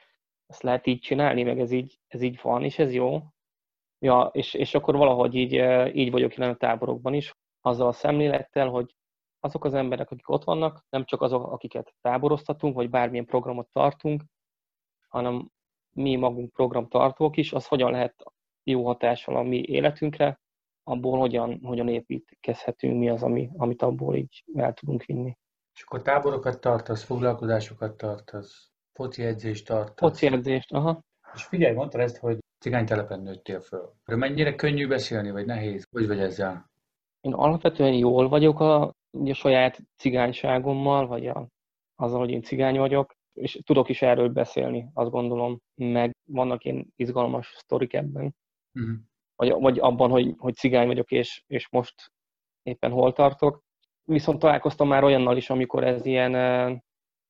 ezt 0.48 0.62
lehet 0.62 0.88
így 0.88 1.00
csinálni, 1.00 1.44
meg 1.44 1.60
ez 1.60 1.72
így, 1.72 2.00
ez 2.08 2.22
így 2.22 2.40
van, 2.42 2.64
és 2.64 2.80
ez 2.80 2.94
jó. 2.94 3.22
Ja, 4.00 4.30
és, 4.34 4.54
és 4.54 4.76
akkor 4.76 4.96
valahogy 4.98 5.36
így, 5.36 5.56
eh, 5.58 5.96
így 5.96 6.12
vagyok 6.12 6.34
jelen 6.34 6.54
a 6.54 6.58
táborokban 6.58 7.14
is, 7.14 7.34
azzal 7.62 7.88
a 7.88 7.92
szemlélettel, 7.92 8.70
hogy 8.70 8.96
azok 9.40 9.66
az 9.66 9.74
emberek, 9.74 10.12
akik 10.12 10.30
ott 10.30 10.44
vannak, 10.44 10.86
nem 10.90 11.06
csak 11.06 11.22
azok, 11.22 11.52
akiket 11.52 11.94
táboroztatunk, 12.02 12.76
vagy 12.76 12.90
bármilyen 12.90 13.26
programot 13.26 13.68
tartunk, 13.72 14.24
hanem 15.08 15.50
mi 15.94 16.16
magunk 16.16 16.52
programtartók 16.52 17.38
is, 17.38 17.54
az 17.54 17.68
hogyan 17.68 17.92
lehet 17.92 18.24
jó 18.64 18.86
hatással 18.86 19.36
a 19.36 19.44
mi 19.44 19.64
életünkre, 19.66 20.40
abból 20.84 21.20
hogyan, 21.20 21.60
hogyan 21.64 21.88
építkezhetünk, 21.88 23.00
mi 23.00 23.10
az, 23.10 23.24
ami, 23.24 23.50
amit 23.58 23.82
abból 23.82 24.16
így 24.16 24.44
el 24.54 24.74
tudunk 24.74 25.04
vinni. 25.04 25.38
És 25.76 25.82
akkor 25.82 26.02
táborokat 26.02 26.62
tartasz, 26.62 27.04
foglalkozásokat 27.04 27.98
tartasz, 27.98 28.72
foci 28.94 29.24
edzést 29.24 29.66
tartasz. 29.66 30.10
Foci 30.10 30.26
edzést, 30.26 30.72
aha. 30.72 31.02
És 31.34 31.44
figyelj, 31.44 31.76
mondtad 31.76 32.02
ezt, 32.02 32.18
hogy 32.18 32.38
cigánytelepen 32.60 33.20
nőttél 33.20 33.60
föl. 33.60 33.94
De 34.06 34.16
mennyire 34.16 34.56
könnyű 34.56 34.88
beszélni, 34.88 35.32
vagy 35.32 35.46
nehéz? 35.46 35.88
Hogy 35.92 36.08
vagy 36.08 36.20
ezzel? 36.20 36.72
Én 37.22 37.34
alapvetően 37.34 37.94
jól 37.94 38.30
vagyok 38.30 38.60
a, 38.60 38.82
a 38.84 39.34
saját 39.34 39.80
cigányságommal, 39.98 41.08
vagy 41.08 41.28
a, 41.28 41.48
azzal, 41.96 42.20
hogy 42.20 42.30
én 42.30 42.42
cigány 42.42 42.78
vagyok 42.78 43.14
és 43.34 43.60
tudok 43.66 43.90
is 43.90 44.02
erről 44.02 44.30
beszélni, 44.30 44.90
azt 44.94 45.10
gondolom, 45.10 45.60
meg 45.76 46.16
vannak 46.30 46.64
ilyen 46.64 46.94
izgalmas 46.96 47.54
sztorik 47.58 47.94
ebben. 47.94 48.36
Uh-huh. 48.74 48.96
Vagy, 49.36 49.52
vagy 49.52 49.80
abban, 49.80 50.10
hogy, 50.10 50.34
hogy 50.38 50.56
cigány 50.56 50.88
vagyok, 50.88 51.12
és, 51.12 51.44
és 51.48 51.70
most 51.70 52.12
éppen 52.64 52.92
hol 52.92 53.14
tartok. 53.14 53.62
Viszont 54.06 54.40
találkoztam 54.40 54.88
már 54.88 55.04
olyannal 55.04 55.38
is, 55.38 55.50
amikor 55.50 55.84
ez 55.84 56.06
ilyen, 56.06 56.36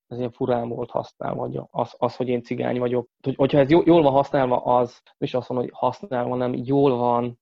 ez 0.08 0.18
ilyen 0.18 0.32
furán 0.32 0.70
volt 0.70 0.90
használva, 0.92 1.48
vagy 1.48 1.60
az, 1.70 1.96
az, 1.98 2.16
hogy 2.16 2.28
én 2.28 2.42
cigány 2.42 2.80
vagyok. 2.80 3.10
Hogy, 3.24 3.36
hogyha 3.36 3.60
ez 3.60 3.70
jól 3.70 4.02
van 4.02 4.12
használva, 4.12 4.64
az, 4.64 5.02
és 5.18 5.34
azt 5.34 5.50
mondom, 5.50 5.68
hogy 5.68 5.78
használva, 5.80 6.30
hanem 6.30 6.54
jól 6.54 6.98
van 6.98 7.40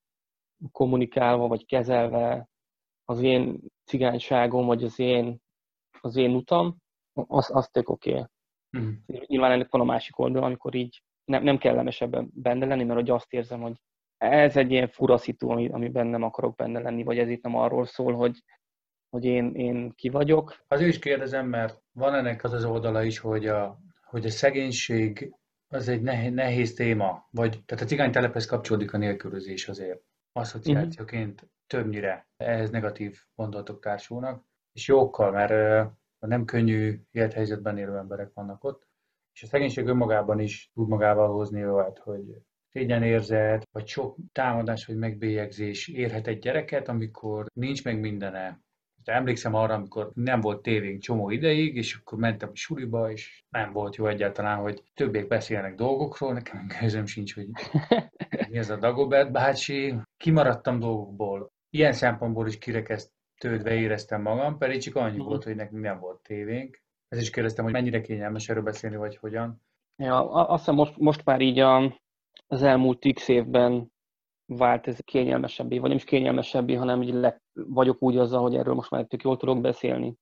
kommunikálva, 0.72 1.48
vagy 1.48 1.66
kezelve 1.66 2.50
az 3.06 3.22
én 3.22 3.60
cigányságom, 3.86 4.66
vagy 4.66 4.84
az 4.84 5.00
én, 5.00 5.40
az 6.02 6.16
én 6.16 6.36
utam, 6.36 6.78
az, 7.14 7.50
az 7.54 7.68
tök 7.68 7.90
oké. 7.90 8.12
Okay. 8.12 8.26
Mm. 8.78 8.92
Nyilván 9.06 9.52
ennek 9.52 9.72
van 9.72 9.82
a 9.82 9.84
másik 9.84 10.20
oldal, 10.20 10.44
amikor 10.44 10.76
így 10.76 11.02
nem, 11.26 11.44
nem 11.44 11.58
kellemesebben 11.58 12.30
benne 12.34 12.66
lenni, 12.66 12.84
mert 12.84 13.00
hogy 13.00 13.10
azt 13.10 13.34
érzem, 13.34 13.62
hogy 13.62 13.82
ez 14.18 14.58
egy 14.58 14.72
ilyen 14.72 14.88
fura 14.88 15.18
szitu, 15.18 15.50
amiben 15.50 16.08
nem 16.08 16.24
akarok 16.24 16.56
benne 16.56 16.80
lenni, 16.80 17.04
vagy 17.04 17.18
ez 17.18 17.30
itt 17.30 17.44
nem 17.44 17.56
arról 17.56 17.86
szól, 17.86 18.14
hogy, 18.14 18.44
hogy 19.12 19.26
én, 19.26 19.56
én 19.56 19.94
ki 19.96 20.10
vagyok. 20.10 20.64
Azért 20.68 20.90
is 20.90 21.00
kérdezem, 21.00 21.48
mert 21.48 21.82
van 21.92 22.16
ennek 22.16 22.44
az 22.44 22.54
az 22.54 22.66
oldala 22.66 23.04
is, 23.04 23.20
hogy 23.20 23.48
a, 23.48 23.80
hogy 24.04 24.26
a 24.26 24.30
szegénység 24.30 25.34
az 25.68 25.88
egy 25.88 26.02
nehéz, 26.02 26.34
nehéz 26.34 26.74
téma, 26.74 27.28
vagy 27.32 27.64
tehát 27.66 27.84
a 27.84 27.88
cigány 27.88 28.12
telephez 28.12 28.46
kapcsolódik 28.46 28.94
a 28.94 28.98
nélkülözés 28.98 29.68
azért. 29.68 30.02
Asszociációként 30.32 31.50
többnyire 31.68 32.28
ehhez 32.38 32.70
negatív 32.70 33.20
gondolatok 33.36 33.80
társulnak, 33.80 34.44
és 34.74 34.88
jókkal, 34.88 35.32
mert 35.32 35.90
nem 36.20 36.46
könnyű 36.46 37.02
élethelyzetben 37.12 37.78
élő 37.78 37.98
emberek 37.98 38.34
vannak 38.34 38.64
ott, 38.64 38.88
és 39.34 39.44
a 39.44 39.48
szegénység 39.48 39.86
önmagában 39.86 40.40
is 40.40 40.72
tud 40.74 40.88
magával 40.88 41.28
hozni 41.28 41.66
olyat, 41.66 42.00
hogy 42.00 42.24
szégyenérzet, 42.70 43.68
vagy 43.72 43.88
sok 43.88 44.18
támadás, 44.32 44.86
vagy 44.86 44.96
megbélyegzés 44.96 45.88
érhet 45.88 46.28
egy 46.28 46.40
gyereket, 46.40 46.88
amikor 46.88 47.46
nincs 47.54 47.84
meg 47.84 48.00
mindene. 48.00 48.62
De 49.04 49.14
emlékszem 49.14 49.54
arra, 49.54 49.74
amikor 49.74 50.12
nem 50.14 50.42
volt 50.42 50.62
tévénk 50.62 51.02
csomó 51.02 51.30
ideig, 51.30 51.76
és 51.76 51.96
akkor 51.96 52.20
mentem 52.20 52.50
a 52.54 52.56
suliba, 52.56 53.12
és 53.12 53.44
nem 53.50 53.72
volt 53.72 53.96
jó 53.96 54.08
egyáltalán, 54.08 54.58
hogy 54.58 54.84
többek 54.94 55.28
beszélnek 55.28 55.76
dolgokról, 55.76 56.34
nekem 56.34 56.68
közöm 56.80 57.06
sincs, 57.06 57.36
hogy 57.36 57.48
mi 58.50 58.58
ez 58.58 58.70
a 58.70 58.78
Dagobert 58.78 59.32
bácsi. 59.32 59.96
Kimaradtam 60.18 60.80
dolgokból. 60.80 61.52
Ilyen 61.70 61.94
szempontból 61.94 62.48
is 62.48 62.58
kirekesztődve 62.58 63.74
éreztem 63.74 64.22
magam, 64.22 64.58
pedig 64.58 64.82
csak 64.82 64.96
annyi 64.96 65.12
uh-huh. 65.12 65.26
volt, 65.26 65.44
hogy 65.44 65.56
nekünk 65.56 65.82
nem 65.82 66.00
volt 66.00 66.22
tévénk. 66.24 66.82
Ez 67.08 67.22
is 67.22 67.30
kérdeztem, 67.30 67.64
hogy 67.64 67.74
mennyire 67.74 68.02
kényelmes 68.02 68.50
erről 68.50 68.64
beszélni, 68.64 68.96
vagy 68.96 69.18
hogyan. 69.18 69.62
Ja, 69.96 70.32
azt 70.32 70.60
hiszem 70.60 70.76
most, 70.76 70.98
most 70.98 71.26
már 71.26 71.42
így 71.42 71.60
a, 71.60 72.00
az 72.48 72.64
elmúlt 72.64 73.14
x 73.14 73.28
évben 73.28 73.92
vált 74.58 74.88
ez 74.88 75.00
kényelmesebbé, 75.00 75.78
vagy 75.78 75.88
nem 75.88 75.98
is 75.98 76.04
kényelmesebbé, 76.04 76.74
hanem 76.74 77.02
így 77.02 77.14
le, 77.14 77.42
vagyok 77.54 78.02
úgy 78.02 78.18
azzal, 78.18 78.42
hogy 78.42 78.56
erről 78.56 78.74
most 78.74 78.90
már 78.90 79.06
tök 79.06 79.22
jól 79.22 79.38
tudok 79.38 79.62
beszélni. 79.62 80.16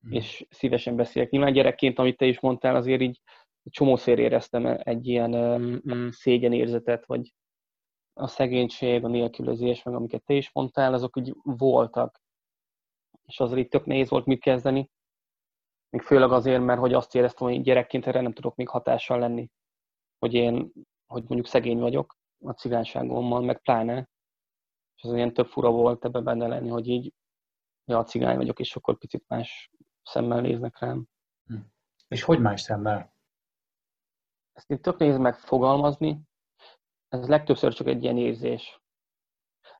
Hmm. 0.00 0.12
És 0.12 0.46
szívesen 0.50 0.96
beszélek. 0.96 1.30
Nyilván 1.30 1.52
gyerekként, 1.52 1.98
amit 1.98 2.16
te 2.16 2.26
is 2.26 2.40
mondtál, 2.40 2.76
azért 2.76 3.00
így 3.00 3.20
csomószor 3.70 4.18
éreztem 4.18 4.66
egy 4.66 5.06
ilyen 5.06 5.34
um, 5.84 6.10
szégyenérzetet, 6.10 7.06
vagy 7.06 7.32
a 8.12 8.26
szegénység, 8.26 9.04
a 9.04 9.08
nélkülözés, 9.08 9.82
meg 9.82 9.94
amiket 9.94 10.24
te 10.24 10.34
is 10.34 10.50
mondtál, 10.52 10.94
azok 10.94 11.16
úgy 11.16 11.34
voltak. 11.42 12.20
És 13.26 13.40
azért 13.40 13.60
itt 13.60 13.70
tök 13.70 13.84
nehéz 13.84 14.10
volt 14.10 14.26
mit 14.26 14.40
kezdeni. 14.40 14.90
Még 15.90 16.02
főleg 16.02 16.32
azért, 16.32 16.62
mert 16.62 16.80
hogy 16.80 16.92
azt 16.92 17.14
éreztem, 17.14 17.48
hogy 17.48 17.62
gyerekként 17.62 18.06
erre 18.06 18.20
nem 18.20 18.32
tudok 18.32 18.56
még 18.56 18.68
hatással 18.68 19.18
lenni. 19.18 19.48
Hogy 20.18 20.34
én, 20.34 20.72
hogy 21.06 21.22
mondjuk 21.22 21.46
szegény 21.46 21.78
vagyok 21.78 22.18
a 22.44 22.52
cigányságommal, 22.52 23.40
meg 23.40 23.60
pláne. 23.60 24.08
És 24.96 25.02
az 25.02 25.12
ilyen 25.12 25.32
több 25.32 25.46
fura 25.46 25.70
volt 25.70 26.04
ebbe 26.04 26.20
benne 26.20 26.46
lenni, 26.46 26.68
hogy 26.68 26.88
így, 26.88 27.12
ja, 27.84 27.98
a 27.98 28.04
cigány 28.04 28.36
vagyok, 28.36 28.58
és 28.58 28.76
akkor 28.76 28.98
picit 28.98 29.24
más 29.26 29.70
szemmel 30.02 30.40
néznek 30.40 30.78
rám. 30.78 31.06
Hm. 31.44 31.56
És 32.08 32.22
hogy 32.22 32.40
más 32.40 32.60
szemmel? 32.60 33.14
Ezt 34.52 34.70
itt 34.70 34.82
tök 34.82 34.98
nehéz 34.98 35.18
megfogalmazni. 35.18 36.20
Ez 37.08 37.28
legtöbbször 37.28 37.72
csak 37.72 37.86
egy 37.86 38.02
ilyen 38.02 38.18
érzés. 38.18 38.80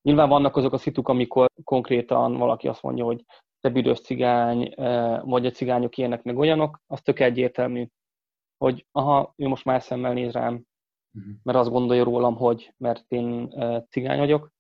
Nyilván 0.03 0.29
vannak 0.29 0.57
azok 0.57 0.73
a 0.73 0.79
szituk, 0.79 1.09
amikor 1.09 1.51
konkrétan 1.65 2.37
valaki 2.37 2.69
azt 2.69 2.83
mondja, 2.83 3.05
hogy 3.05 3.25
te 3.61 3.71
büdös 3.71 4.01
cigány, 4.01 4.75
vagy 5.25 5.47
a 5.47 5.51
cigányok 5.51 5.97
ilyenek, 5.97 6.23
meg 6.23 6.39
olyanok, 6.39 6.81
az 6.87 7.03
tök 7.03 7.21
egyértelmű, 7.21 7.87
hogy 8.57 8.87
aha, 8.93 9.33
ő 9.37 9.47
most 9.49 9.65
más 9.65 9.83
szemmel 9.83 10.13
néz 10.13 10.33
rám, 10.33 10.65
uh-huh. 11.15 11.33
mert 11.43 11.59
azt 11.59 11.71
gondolja 11.71 12.05
rólam, 12.05 12.37
hogy 12.37 12.75
mert 12.77 13.13
én 13.13 13.55
cigány 13.89 14.19
vagyok. 14.19 14.53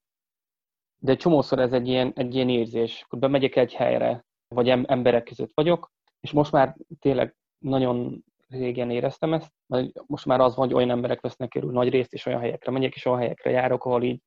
De 0.99 1.16
csomószor 1.16 1.59
ez 1.59 1.73
egy 1.73 1.88
ilyen, 1.88 2.12
egy 2.14 2.35
ilyen 2.35 2.49
érzés, 2.49 3.02
akkor 3.02 3.19
bemegyek 3.19 3.57
egy 3.57 3.75
helyre, 3.75 4.25
vagy 4.49 4.69
emberek 4.69 5.25
között 5.25 5.50
vagyok, 5.54 5.92
és 6.21 6.33
most 6.33 6.52
már 6.52 6.76
tényleg 6.99 7.37
nagyon 7.59 8.25
régen 8.49 8.90
éreztem 8.90 9.33
ezt, 9.33 9.52
mert 9.66 10.07
most 10.07 10.26
már 10.26 10.40
az 10.40 10.54
van, 10.54 10.66
hogy 10.66 10.75
olyan 10.75 10.90
emberek 10.90 11.21
vesznek 11.21 11.49
körül 11.49 11.71
nagy 11.71 11.88
részt, 11.88 12.12
és 12.12 12.26
olyan 12.26 12.40
helyekre 12.40 12.73
megyek, 12.73 12.95
és 12.95 13.04
olyan 13.04 13.19
helyekre 13.19 13.50
járok, 13.50 13.85
ahol 13.85 14.02
így 14.02 14.23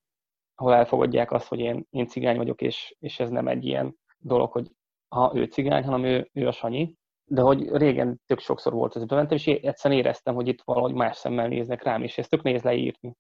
ahol 0.55 0.73
elfogadják 0.73 1.31
azt, 1.31 1.47
hogy 1.47 1.59
én, 1.59 1.87
én 1.89 2.07
cigány 2.07 2.37
vagyok, 2.37 2.61
és, 2.61 2.95
és 2.99 3.19
ez 3.19 3.29
nem 3.29 3.47
egy 3.47 3.65
ilyen 3.65 3.97
dolog, 4.17 4.51
hogy 4.51 4.71
ha 5.07 5.31
ő 5.35 5.45
cigány, 5.45 5.83
hanem 5.83 6.03
ő, 6.03 6.29
ő 6.33 6.47
a 6.47 6.51
Sanyi. 6.51 6.95
De 7.25 7.41
hogy 7.41 7.75
régen 7.75 8.21
tök 8.25 8.39
sokszor 8.39 8.73
volt 8.73 8.95
ez 8.95 9.05
bementem, 9.05 9.37
és 9.37 9.47
egyszerűen 9.47 9.99
éreztem, 9.99 10.35
hogy 10.35 10.47
itt 10.47 10.61
valahogy 10.61 10.93
más 10.93 11.17
szemmel 11.17 11.47
néznek 11.47 11.83
rám, 11.83 12.03
és 12.03 12.17
ezt 12.17 12.29
tök 12.29 12.41
néz 12.41 12.61
leírni. 12.61 13.15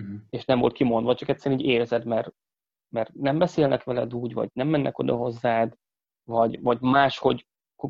Uh-huh. 0.00 0.20
És 0.30 0.44
nem 0.44 0.58
volt 0.58 0.72
kimondva, 0.72 1.14
csak 1.14 1.28
egyszerűen 1.28 1.60
így 1.60 1.66
érzed, 1.66 2.04
mert, 2.04 2.32
mert 2.88 3.12
nem 3.12 3.38
beszélnek 3.38 3.84
veled 3.84 4.14
úgy, 4.14 4.32
vagy 4.32 4.48
nem 4.52 4.68
mennek 4.68 4.98
oda 4.98 5.16
hozzád, 5.16 5.74
vagy, 6.24 6.62
vagy 6.62 6.80
máshogy 6.80 7.46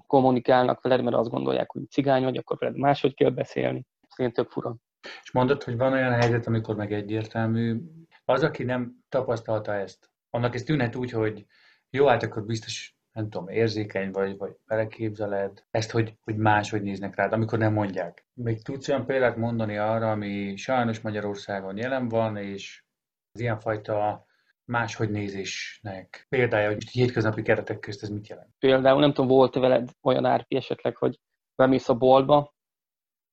kommunikálnak 0.07 0.83
veled, 0.83 1.03
mert 1.03 1.17
azt 1.17 1.31
gondolják, 1.31 1.71
hogy 1.71 1.91
cigány 1.91 2.23
vagy, 2.23 2.37
akkor 2.37 2.57
veled 2.59 2.77
máshogy 2.77 3.15
kell 3.15 3.31
beszélni. 3.31 3.85
Ez 4.17 4.33
tök 4.33 4.51
fura. 4.51 4.77
És 5.23 5.33
mondod, 5.33 5.63
hogy 5.63 5.77
van 5.77 5.93
olyan 5.93 6.13
helyzet, 6.13 6.47
amikor 6.47 6.77
meg 6.77 6.93
egyértelmű, 6.93 7.81
az, 8.25 8.43
aki 8.43 8.65
nem 8.65 9.05
tapasztalta 9.09 9.75
ezt, 9.75 10.11
annak 10.31 10.55
ez 10.55 10.63
tűnhet 10.63 10.97
úgy, 10.97 11.11
hogy 11.11 11.47
jó, 11.91 12.07
hát 12.07 12.23
akkor 12.23 12.45
biztos, 12.45 12.98
nem 13.13 13.31
tudom, 13.31 13.49
érzékeny 13.49 14.11
vagy, 14.11 14.37
vagy 14.37 14.57
beleképzeled 14.67 15.65
ezt, 15.71 15.91
hogy, 15.91 16.19
hogy 16.25 16.37
máshogy 16.37 16.83
néznek 16.83 17.17
rád, 17.17 17.33
amikor 17.33 17.59
nem 17.59 17.73
mondják. 17.73 18.27
Még 18.35 18.63
tudsz 18.63 18.89
olyan 18.89 19.07
példát 19.07 19.37
mondani 19.37 19.77
arra, 19.77 20.11
ami 20.11 20.57
sajnos 20.57 21.01
Magyarországon 21.01 21.77
jelen 21.77 22.09
van, 22.09 22.37
és 22.37 22.85
az 23.33 23.41
ilyenfajta 23.41 24.27
máshogy 24.65 25.11
nézésnek 25.11 26.27
példája, 26.29 26.69
hogy 26.69 26.89
hétköznapi 26.91 27.43
keretek 27.43 27.79
közt 27.79 28.03
ez 28.03 28.09
mit 28.09 28.29
jelent? 28.29 28.55
Például 28.59 29.01
nem 29.01 29.13
tudom, 29.13 29.31
volt-e 29.31 29.61
veled 29.61 29.91
olyan 30.03 30.25
árpi 30.25 30.57
esetleg, 30.57 30.97
hogy 30.97 31.21
bemész 31.55 31.89
a 31.89 31.95
boltba, 31.95 32.55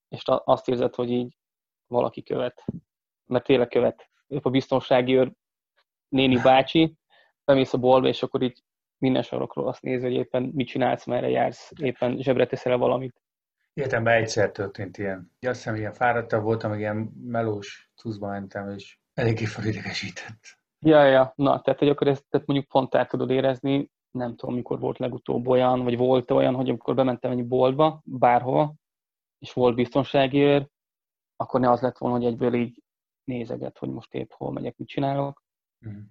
és 0.09 0.23
azt 0.25 0.67
érzed, 0.67 0.95
hogy 0.95 1.09
így 1.09 1.37
valaki 1.87 2.23
követ. 2.23 2.65
Mert 3.25 3.45
tényleg 3.45 3.67
követ. 3.67 4.09
Épp 4.27 4.45
a 4.45 4.49
biztonsági 4.49 5.15
őr 5.15 5.31
néni 6.07 6.41
bácsi, 6.41 6.97
bemész 7.45 7.73
a 7.73 7.77
boltba, 7.77 8.07
és 8.07 8.23
akkor 8.23 8.41
így 8.41 8.63
minden 9.05 9.23
sarokról 9.23 9.67
azt 9.67 9.81
nézi, 9.81 10.03
hogy 10.03 10.13
éppen 10.13 10.51
mit 10.53 10.67
csinálsz, 10.67 11.05
merre 11.05 11.29
jársz, 11.29 11.71
éppen 11.81 12.17
zsebre 12.17 12.45
teszel 12.45 12.77
valamit. 12.77 13.21
Életemben 13.73 14.13
egyszer 14.13 14.51
történt 14.51 14.97
ilyen. 14.97 15.31
Azt 15.39 15.55
hiszem, 15.55 15.75
ilyen 15.75 15.93
fáradtabb 15.93 16.43
voltam, 16.43 16.69
meg 16.69 16.79
ilyen 16.79 16.97
melós 17.23 17.91
cuszba 17.95 18.27
mentem, 18.27 18.69
és 18.69 18.97
eléggé 19.13 19.45
felidegesített. 19.45 20.59
Ja, 20.85 21.03
ja, 21.03 21.33
na, 21.35 21.61
tehát, 21.61 21.79
hogy 21.79 21.89
akkor 21.89 22.07
ezt 22.07 22.25
tehát 22.29 22.47
mondjuk 22.47 22.69
pont 22.69 22.95
el 22.95 23.05
tudod 23.05 23.29
érezni, 23.29 23.89
nem 24.11 24.35
tudom, 24.35 24.55
mikor 24.55 24.79
volt 24.79 24.97
legutóbb 24.97 25.47
olyan, 25.47 25.83
vagy 25.83 25.97
volt 25.97 26.31
olyan, 26.31 26.55
hogy 26.55 26.69
amikor 26.69 26.95
bementem 26.95 27.31
egy 27.31 27.47
boltba, 27.47 28.01
bárhova, 28.05 28.73
és 29.39 29.53
volt 29.53 29.75
biztonsági 29.75 30.39
őr, 30.39 30.67
akkor 31.35 31.59
ne 31.59 31.69
az 31.69 31.81
lett 31.81 31.97
volna, 31.97 32.15
hogy 32.15 32.25
egyből 32.25 32.53
így 32.53 32.83
nézeget, 33.23 33.77
hogy 33.77 33.89
most 33.89 34.13
épp 34.13 34.31
hol 34.31 34.51
megyek, 34.51 34.77
mit 34.77 34.87
csinálok. 34.87 35.43
Mm 35.87 36.01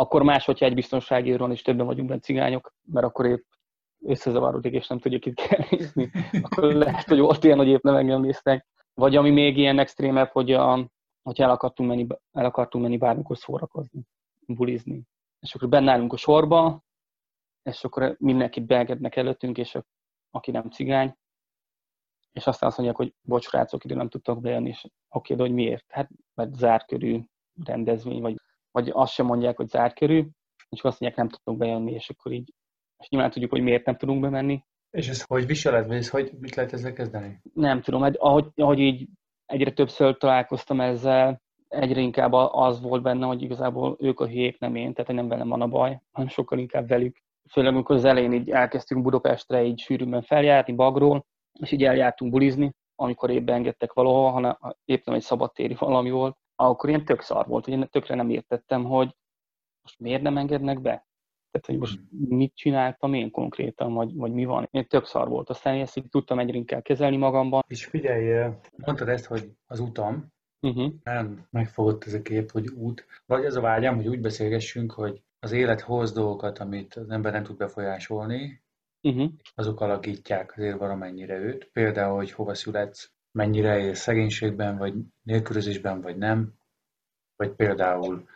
akkor 0.00 0.22
más, 0.22 0.44
hogyha 0.44 0.66
egy 0.66 0.74
biztonsági 0.74 1.30
őr 1.30 1.38
van, 1.38 1.50
és 1.50 1.62
többen 1.62 1.86
vagyunk 1.86 2.08
benne 2.08 2.20
cigányok, 2.20 2.72
mert 2.84 3.06
akkor 3.06 3.26
épp 3.26 3.44
összezavarodik, 4.04 4.72
és 4.72 4.86
nem 4.86 4.98
tudjuk 4.98 5.26
itt 5.26 5.34
kell 5.34 5.66
nézni. 5.70 6.10
Akkor 6.42 6.64
lehet, 6.64 7.08
hogy 7.08 7.18
volt 7.18 7.44
ilyen, 7.44 7.58
hogy 7.58 7.68
épp 7.68 7.82
nem 7.82 7.94
engem 7.94 8.20
néztek. 8.20 8.66
Vagy 8.94 9.16
ami 9.16 9.30
még 9.30 9.56
ilyen 9.56 9.78
extrémebb, 9.78 10.30
hogy, 10.30 10.52
a, 10.52 10.88
hogy 11.22 11.40
el, 11.40 11.50
akartunk 11.50 11.88
menni, 11.88 12.06
el 12.32 12.44
akartunk 12.44 12.84
menni 12.84 12.96
bármikor 12.96 13.36
szórakozni, 13.36 14.02
bulizni. 14.46 15.02
És 15.40 15.54
akkor 15.54 15.68
benne 15.68 15.92
állunk 15.92 16.12
a 16.12 16.16
sorba, 16.16 16.82
és 17.62 17.84
akkor 17.84 18.16
mindenkit 18.18 18.66
beengednek 18.66 19.16
előttünk, 19.16 19.58
és 19.58 19.74
a, 19.74 19.84
aki 20.30 20.50
nem 20.50 20.70
cigány, 20.70 21.16
és 22.32 22.46
aztán 22.46 22.68
azt 22.68 22.78
mondják, 22.78 22.98
hogy 22.98 23.14
bocs, 23.22 23.44
srácok, 23.44 23.84
ide 23.84 23.94
nem 23.94 24.08
tudtak 24.08 24.40
bejönni, 24.40 24.68
és 24.68 24.86
oké, 25.08 25.34
de 25.34 25.42
hogy 25.42 25.52
miért? 25.52 25.84
Hát, 25.88 26.08
mert 26.34 26.54
zárkörű 26.54 27.20
rendezvény, 27.64 28.20
vagy 28.20 28.36
vagy 28.78 28.90
azt 28.92 29.12
sem 29.12 29.26
mondják, 29.26 29.56
hogy 29.56 29.68
zárt 29.68 29.98
körül, 29.98 30.28
és 30.68 30.82
azt 30.82 31.00
mondják, 31.00 31.16
nem 31.16 31.28
tudunk 31.28 31.58
bejönni, 31.58 31.92
és 31.92 32.10
akkor 32.10 32.32
így, 32.32 32.52
és 32.98 33.08
nyilván 33.08 33.30
tudjuk, 33.30 33.50
hogy 33.50 33.60
miért 33.60 33.84
nem 33.84 33.96
tudunk 33.96 34.20
bemenni. 34.20 34.62
És 34.90 35.08
ez 35.08 35.22
hogy 35.22 35.46
viseled, 35.46 35.86
vagy 35.86 35.96
ez 35.96 36.10
hogy, 36.10 36.32
mit 36.40 36.54
lehet 36.54 36.72
ezzel 36.72 36.92
kezdeni? 36.92 37.40
Nem 37.54 37.80
tudom, 37.80 38.02
ahogy, 38.02 38.46
ahogy 38.54 38.78
így 38.78 39.08
egyre 39.46 39.72
többször 39.72 40.16
találkoztam 40.16 40.80
ezzel, 40.80 41.40
egyre 41.68 42.00
inkább 42.00 42.32
az 42.32 42.80
volt 42.80 43.02
benne, 43.02 43.26
hogy 43.26 43.42
igazából 43.42 43.96
ők 44.00 44.20
a 44.20 44.26
hülyék, 44.26 44.58
nem 44.58 44.74
én, 44.74 44.92
tehát 44.92 45.12
nem 45.12 45.28
velem 45.28 45.48
van 45.48 45.62
a 45.62 45.68
baj, 45.68 46.00
hanem 46.10 46.28
sokkal 46.28 46.58
inkább 46.58 46.88
velük. 46.88 47.16
Főleg 47.50 47.72
amikor 47.72 47.96
az 47.96 48.04
elején 48.04 48.32
így 48.32 48.50
elkezdtünk 48.50 49.02
Budapestre 49.02 49.64
így 49.64 49.78
sűrűben 49.78 50.22
feljárni, 50.22 50.72
bagról, 50.72 51.26
és 51.60 51.72
így 51.72 51.84
eljártunk 51.84 52.32
bulizni, 52.32 52.70
amikor 52.94 53.30
épp 53.30 53.44
beengedtek 53.44 53.92
valahol, 53.92 54.30
hanem 54.30 54.58
épp 54.84 55.04
nem 55.04 55.14
egy 55.14 55.22
szabadtéri 55.22 55.74
valami 55.78 56.10
volt, 56.10 56.36
akkor 56.66 56.88
ilyen 56.88 57.04
tök 57.04 57.20
szar 57.20 57.46
volt, 57.46 57.64
hogy 57.64 57.74
én 57.74 57.88
tökre 57.90 58.14
nem 58.14 58.30
értettem, 58.30 58.84
hogy 58.84 59.14
most 59.82 59.98
miért 59.98 60.22
nem 60.22 60.36
engednek 60.36 60.80
be? 60.80 61.06
Tehát, 61.50 61.66
hogy 61.66 61.78
most 61.78 62.00
mit 62.28 62.54
csináltam 62.54 63.14
én 63.14 63.30
konkrétan, 63.30 63.92
vagy, 63.92 64.14
vagy 64.14 64.32
mi 64.32 64.44
van. 64.44 64.68
Én 64.70 64.86
tök 64.86 65.06
szar 65.06 65.28
volt. 65.28 65.50
Aztán 65.50 65.80
ezt 65.80 65.96
így 65.96 66.08
tudtam 66.08 66.38
egyre 66.38 66.56
inkább 66.56 66.82
kezelni 66.82 67.16
magamban. 67.16 67.64
És 67.66 67.84
figyelj, 67.84 68.54
mondtad 68.76 69.08
ezt, 69.08 69.26
hogy 69.26 69.50
az 69.66 69.80
utam, 69.80 70.32
uh-huh. 70.60 70.92
nem 71.02 71.46
megfogott 71.50 72.04
ez 72.04 72.14
a 72.14 72.22
kép, 72.22 72.50
hogy 72.50 72.68
út. 72.68 73.06
Vagy 73.26 73.44
az 73.44 73.56
a 73.56 73.60
vágyam, 73.60 73.96
hogy 73.96 74.08
úgy 74.08 74.20
beszélgessünk, 74.20 74.92
hogy 74.92 75.22
az 75.38 75.52
élet 75.52 75.80
hoz 75.80 76.12
dolgokat, 76.12 76.58
amit 76.58 76.94
az 76.94 77.10
ember 77.10 77.32
nem 77.32 77.42
tud 77.42 77.56
befolyásolni, 77.56 78.62
uh-huh. 79.02 79.30
azok 79.54 79.80
alakítják 79.80 80.56
azért 80.56 80.78
valamennyire 80.78 81.38
őt. 81.38 81.70
Például, 81.72 82.16
hogy 82.16 82.30
hova 82.30 82.54
születsz, 82.54 83.12
mennyire 83.38 83.78
él 83.78 83.94
szegénységben, 83.94 84.76
vagy 84.76 84.94
nélkülözésben, 85.22 86.00
vagy 86.00 86.16
nem, 86.16 86.54
vagy 87.36 87.50
például 87.50 88.28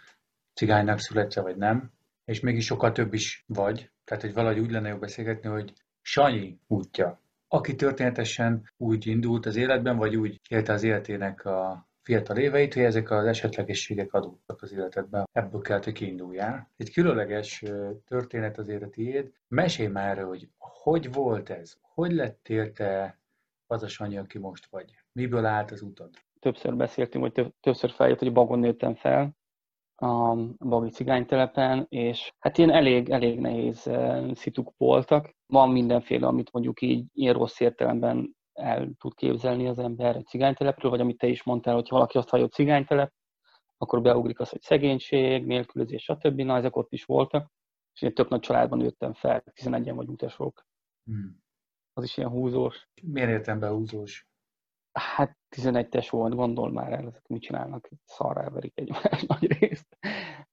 cigánynak 0.54 0.98
születve, 0.98 1.42
vagy 1.42 1.56
nem, 1.56 1.90
és 2.24 2.40
mégis 2.40 2.64
sokkal 2.64 2.92
több 2.92 3.12
is 3.12 3.44
vagy, 3.46 3.90
tehát 4.04 4.22
hogy 4.22 4.32
valahogy 4.32 4.58
úgy 4.58 4.70
lenne 4.70 4.88
jó 4.88 4.98
beszélgetni, 4.98 5.48
hogy 5.48 5.72
Sanyi 6.00 6.58
útja, 6.66 7.20
aki 7.48 7.74
történetesen 7.74 8.70
úgy 8.76 9.06
indult 9.06 9.46
az 9.46 9.56
életben, 9.56 9.96
vagy 9.96 10.16
úgy 10.16 10.40
élte 10.48 10.72
az 10.72 10.82
életének 10.82 11.44
a 11.44 11.88
fiatal 12.02 12.36
éveit, 12.36 12.74
hogy 12.74 12.82
ezek 12.82 13.10
az 13.10 13.26
esetlegességek 13.26 14.12
adódtak 14.12 14.62
az 14.62 14.72
életedben, 14.72 15.28
ebből 15.32 15.60
kell, 15.60 15.80
hogy 15.82 15.92
kiinduljál. 15.92 16.70
Egy 16.76 16.92
különleges 16.92 17.64
történet 18.06 18.58
azért 18.58 18.82
a 18.82 18.90
tiéd. 18.90 19.32
Mesélj 19.48 19.88
már 19.88 20.22
hogy 20.22 20.48
hogy 20.58 21.12
volt 21.12 21.50
ez? 21.50 21.76
Hogy 21.80 22.12
lettél 22.12 22.72
te 22.72 23.21
az 23.72 23.82
a 23.82 23.88
Sanyi, 23.88 24.16
aki 24.16 24.38
most 24.38 24.66
vagy? 24.66 24.90
Miből 25.12 25.44
állt 25.44 25.70
az 25.70 25.82
utad? 25.82 26.10
Többször 26.40 26.76
beszéltünk, 26.76 27.24
hogy 27.24 27.52
többször 27.60 27.90
feljött, 27.90 28.18
hogy 28.18 28.32
Bagon 28.32 28.58
nőttem 28.58 28.94
fel, 28.94 29.36
a 30.02 30.36
Bagi 30.58 30.90
cigánytelepen, 30.90 31.86
és 31.88 32.32
hát 32.38 32.58
ilyen 32.58 32.70
elég, 32.70 33.10
elég 33.10 33.40
nehéz 33.40 33.90
szituk 34.32 34.74
voltak. 34.76 35.34
Van 35.46 35.70
mindenféle, 35.70 36.26
amit 36.26 36.52
mondjuk 36.52 36.80
így 36.80 37.04
ilyen 37.12 37.34
rossz 37.34 37.60
értelemben 37.60 38.36
el 38.52 38.90
tud 38.98 39.14
képzelni 39.14 39.68
az 39.68 39.78
ember 39.78 40.16
egy 40.16 40.26
cigánytelepről, 40.26 40.90
vagy 40.90 41.00
amit 41.00 41.18
te 41.18 41.26
is 41.26 41.42
mondtál, 41.42 41.74
hogy 41.74 41.86
valaki 41.88 42.18
azt 42.18 42.28
hallja, 42.28 42.48
cigánytelep, 42.48 43.12
akkor 43.76 44.02
beugrik 44.02 44.40
az, 44.40 44.48
hogy 44.48 44.60
szegénység, 44.60 45.46
nélkülözés, 45.46 46.02
stb. 46.02 46.40
Na, 46.40 46.56
ezek 46.56 46.76
ott 46.76 46.92
is 46.92 47.04
voltak, 47.04 47.50
és 47.94 48.02
én 48.02 48.14
tök 48.14 48.28
nagy 48.28 48.40
családban 48.40 48.78
nőttem 48.78 49.12
fel, 49.12 49.42
11-en 49.54 49.92
vagy 49.94 50.08
utasok. 50.08 50.66
Hmm. 51.04 51.41
Az 51.92 52.04
is 52.04 52.16
ilyen 52.16 52.30
húzós. 52.30 52.88
Miért 53.02 53.28
értem 53.28 53.58
be 53.58 53.68
húzós? 53.68 54.26
Hát 54.92 55.36
11-es 55.56 56.06
volt, 56.10 56.34
gondol 56.34 56.72
már 56.72 56.92
el, 56.92 57.06
ezek 57.06 57.26
mit 57.26 57.42
csinálnak, 57.42 57.88
szarra 58.04 58.42
elverik 58.42 58.72
egymást 58.74 59.26
nagy 59.38 59.58
részt. 59.58 59.96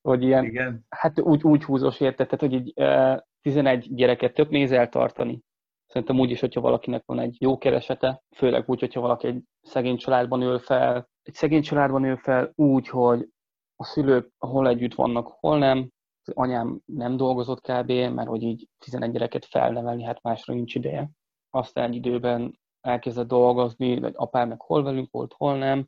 Hogy 0.01 0.23
ilyen, 0.23 0.43
Igen. 0.45 0.85
hát 0.89 1.19
úgy, 1.19 1.43
úgy 1.43 1.63
húzós 1.63 1.99
érted, 1.99 2.27
tehát 2.27 2.39
hogy 2.39 2.53
így, 2.53 2.73
11 3.41 3.95
gyereket 3.95 4.33
tök 4.33 4.49
néz 4.49 4.71
eltartani. 4.71 5.41
Szerintem 5.85 6.19
úgy 6.19 6.31
is, 6.31 6.39
hogyha 6.39 6.61
valakinek 6.61 7.03
van 7.05 7.19
egy 7.19 7.35
jó 7.39 7.57
keresete, 7.57 8.21
főleg 8.35 8.63
úgy, 8.69 8.79
hogyha 8.79 9.01
valaki 9.01 9.27
egy 9.27 9.43
szegény 9.61 9.97
családban 9.97 10.41
ül 10.41 10.59
fel, 10.59 11.09
egy 11.23 11.33
szegény 11.33 11.61
családban 11.61 12.03
ül 12.03 12.17
fel 12.17 12.51
úgy, 12.55 12.87
hogy 12.87 13.29
a 13.75 13.83
szülők 13.83 14.31
hol 14.37 14.67
együtt 14.67 14.93
vannak, 14.93 15.27
hol 15.27 15.57
nem. 15.57 15.89
Az 16.25 16.33
anyám 16.35 16.79
nem 16.85 17.17
dolgozott 17.17 17.61
kb., 17.61 17.91
mert 17.91 18.27
hogy 18.27 18.41
így 18.43 18.67
11 18.77 19.11
gyereket 19.11 19.45
felnevelni, 19.45 20.03
hát 20.03 20.21
másra 20.21 20.53
nincs 20.53 20.75
ideje. 20.75 21.09
Aztán 21.49 21.93
időben 21.93 22.59
elkezdett 22.81 23.27
dolgozni, 23.27 23.99
vagy 23.99 24.13
apám 24.15 24.47
meg 24.47 24.61
hol 24.61 24.83
velünk 24.83 25.11
volt, 25.11 25.33
hol 25.33 25.57
nem, 25.57 25.87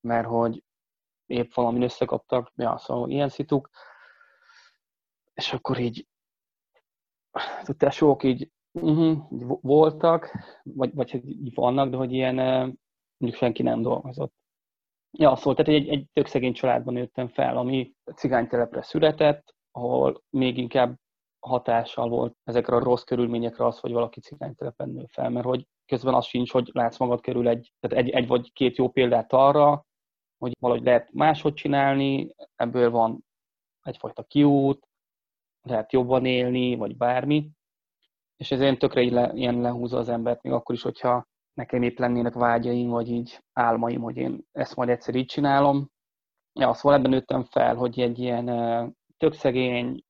mert 0.00 0.26
hogy 0.26 0.64
épp 1.26 1.52
valamin 1.54 1.82
összekaptak, 1.82 2.52
ja, 2.56 2.78
szóval 2.78 3.10
ilyen 3.10 3.28
szituk. 3.28 3.70
És 5.34 5.52
akkor 5.52 5.78
így 5.78 6.06
a 7.64 7.74
tesók 7.76 8.22
így 8.22 8.50
uh-huh, 8.72 9.18
voltak, 9.60 10.30
vagy, 10.62 10.94
vagy 10.94 11.10
hát 11.10 11.24
így 11.24 11.54
vannak, 11.54 11.90
de 11.90 11.96
hogy 11.96 12.12
ilyen 12.12 12.34
mondjuk 13.16 13.42
senki 13.42 13.62
nem 13.62 13.82
dolgozott. 13.82 14.34
Ja, 15.10 15.36
szóval 15.36 15.54
tehát 15.54 15.80
egy, 15.80 15.88
egy 15.88 16.06
tök 16.12 16.26
szegény 16.26 16.52
családban 16.52 16.94
nőttem 16.94 17.28
fel, 17.28 17.56
ami 17.56 17.94
cigánytelepre 18.14 18.82
született, 18.82 19.54
ahol 19.70 20.22
még 20.30 20.58
inkább 20.58 20.98
hatással 21.46 22.08
volt 22.08 22.36
ezekre 22.44 22.76
a 22.76 22.82
rossz 22.82 23.02
körülményekre 23.02 23.66
az, 23.66 23.78
hogy 23.78 23.92
valaki 23.92 24.20
cigánytelepen 24.20 24.88
nő 24.88 25.04
fel, 25.08 25.30
mert 25.30 25.46
hogy 25.46 25.66
közben 25.86 26.14
az 26.14 26.26
sincs, 26.26 26.52
hogy 26.52 26.70
látsz 26.72 26.98
magad 26.98 27.20
körül 27.20 27.48
egy, 27.48 27.72
tehát 27.80 28.04
egy, 28.04 28.10
egy 28.10 28.26
vagy 28.26 28.52
két 28.52 28.76
jó 28.76 28.88
példát 28.88 29.32
arra, 29.32 29.84
hogy 30.38 30.52
valahogy 30.60 30.84
lehet 30.84 31.12
máshogy 31.12 31.54
csinálni, 31.54 32.34
ebből 32.56 32.90
van 32.90 33.24
egyfajta 33.82 34.22
kiút, 34.22 34.88
lehet 35.62 35.92
jobban 35.92 36.24
élni, 36.24 36.76
vagy 36.76 36.96
bármi, 36.96 37.50
és 38.36 38.50
ez 38.50 38.60
ilyen 38.60 38.78
tökre 38.78 39.10
le, 39.10 39.32
ilyen 39.34 39.60
lehúzza 39.60 39.98
az 39.98 40.08
embert, 40.08 40.42
még 40.42 40.52
akkor 40.52 40.74
is, 40.74 40.82
hogyha 40.82 41.26
nekem 41.54 41.82
épp 41.82 41.98
lennének 41.98 42.34
vágyaim, 42.34 42.88
vagy 42.88 43.10
így 43.10 43.40
álmaim, 43.52 44.00
hogy 44.00 44.16
én 44.16 44.40
ezt 44.52 44.76
majd 44.76 44.88
egyszer 44.88 45.14
így 45.14 45.26
csinálom. 45.26 45.90
Ja, 46.52 46.74
szóval 46.74 46.98
ebben 46.98 47.10
nőttem 47.10 47.44
fel, 47.44 47.74
hogy 47.74 48.00
egy 48.00 48.18
ilyen 48.18 48.46
tök 49.16 49.32
szegény, 49.32 50.04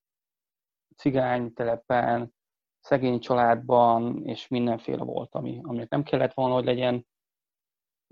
cigány 0.96 1.52
telepen, 1.52 2.34
szegény 2.80 3.18
családban, 3.18 4.24
és 4.24 4.48
mindenféle 4.48 5.04
volt, 5.04 5.34
ami, 5.34 5.60
amit 5.62 5.90
nem 5.90 6.02
kellett 6.02 6.34
volna, 6.34 6.54
hogy 6.54 6.64
legyen. 6.64 7.06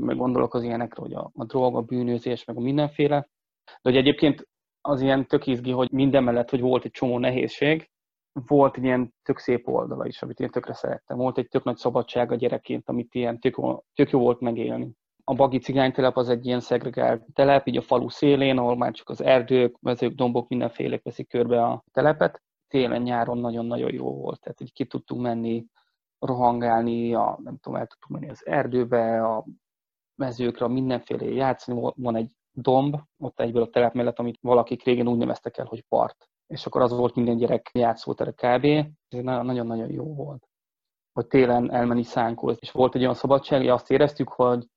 Meg 0.03 0.17
gondolok 0.17 0.55
az 0.55 0.63
ilyenekre, 0.63 1.01
hogy 1.01 1.13
a, 1.13 1.31
a 1.35 1.45
drog, 1.45 1.77
a 1.77 1.83
bűnözés, 1.83 2.45
meg 2.45 2.57
a 2.57 2.61
mindenféle. 2.61 3.29
De 3.65 3.91
hogy 3.91 3.97
egyébként 3.97 4.49
az 4.81 5.01
ilyen 5.01 5.27
tök 5.27 5.47
izgi, 5.47 5.71
hogy 5.71 5.91
minden 5.91 6.25
mellett, 6.25 6.51
hogy 6.51 6.61
volt 6.61 6.85
egy 6.85 6.91
csomó 6.91 7.19
nehézség, 7.19 7.91
volt 8.47 8.77
egy 8.77 8.85
ilyen 8.85 9.15
tök 9.23 9.39
szép 9.39 9.69
oldala 9.69 10.07
is, 10.07 10.23
amit 10.23 10.41
én 10.41 10.51
tökre 10.51 10.75
szerettem. 10.75 11.17
Volt 11.17 11.39
egy 11.39 11.49
tök 11.49 11.65
nagy 11.65 11.77
szabadság 11.77 12.33
a 12.33 12.35
gyerekként, 12.35 12.89
amit 12.89 13.15
ilyen 13.15 13.41
tök, 13.41 13.57
tök 13.95 14.11
jó 14.11 14.19
volt 14.19 14.41
megélni. 14.41 14.93
A 15.25 15.35
Bagi 15.35 15.59
cigánytelep 15.59 16.17
az 16.17 16.29
egy 16.29 16.47
ilyen 16.47 16.61
szegregált 16.61 17.25
telep, 17.33 17.67
így 17.67 17.77
a 17.77 17.83
falu 17.83 18.09
szélén, 18.09 18.59
ahol 18.59 18.77
már 18.77 18.93
csak 18.93 19.09
az 19.09 19.21
erdők, 19.21 19.81
mezők, 19.81 20.15
dombok, 20.15 20.49
mindenféle 20.49 21.01
veszik 21.03 21.29
körbe 21.29 21.63
a 21.63 21.85
telepet. 21.93 22.43
Télen-nyáron 22.75 23.39
nagyon-nagyon 23.39 23.93
jó 23.93 24.15
volt, 24.15 24.41
tehát 24.41 24.59
hogy 24.59 24.73
ki 24.73 24.85
tudtunk 24.85 25.21
menni, 25.21 25.67
rohangálni, 26.19 27.15
a, 27.15 27.39
nem 27.43 27.59
tudom, 27.59 27.79
el 27.79 27.87
tudtunk 27.87 28.21
menni 28.21 28.33
az 28.33 28.47
erdőbe, 28.47 29.27
a 29.27 29.45
mezőkre, 30.15 30.69
mindenféle 30.69 31.25
játszani. 31.25 31.93
Van 31.97 32.17
egy 32.17 32.31
domb, 32.53 32.97
ott 33.19 33.41
egyből 33.41 33.63
a 33.63 33.71
telep 33.71 33.95
mellett, 33.95 34.19
amit 34.19 34.39
valakik 34.41 34.85
régen 34.85 35.09
úgy 35.09 35.19
neveztek 35.19 35.57
el, 35.57 35.67
hogy 35.67 35.85
part 35.89 36.29
és 36.47 36.67
akkor 36.67 36.83
az 36.83 36.93
volt 36.93 37.15
minden 37.15 37.37
gyerek 37.37 37.71
játszótere 37.73 38.31
kb. 38.31 38.65
Ez 39.09 39.23
nagyon-nagyon 39.23 39.91
jó 39.91 40.15
volt. 40.15 40.49
Hogy 41.13 41.27
télen 41.27 41.73
elmenni 41.73 42.03
szánkozni, 42.03 42.59
és 42.63 42.71
volt 42.71 42.95
egy 42.95 43.01
olyan 43.01 43.15
szabadság, 43.15 43.59
hogy 43.61 43.69
azt 43.69 43.91
éreztük, 43.91 44.29
hogy 44.29 44.69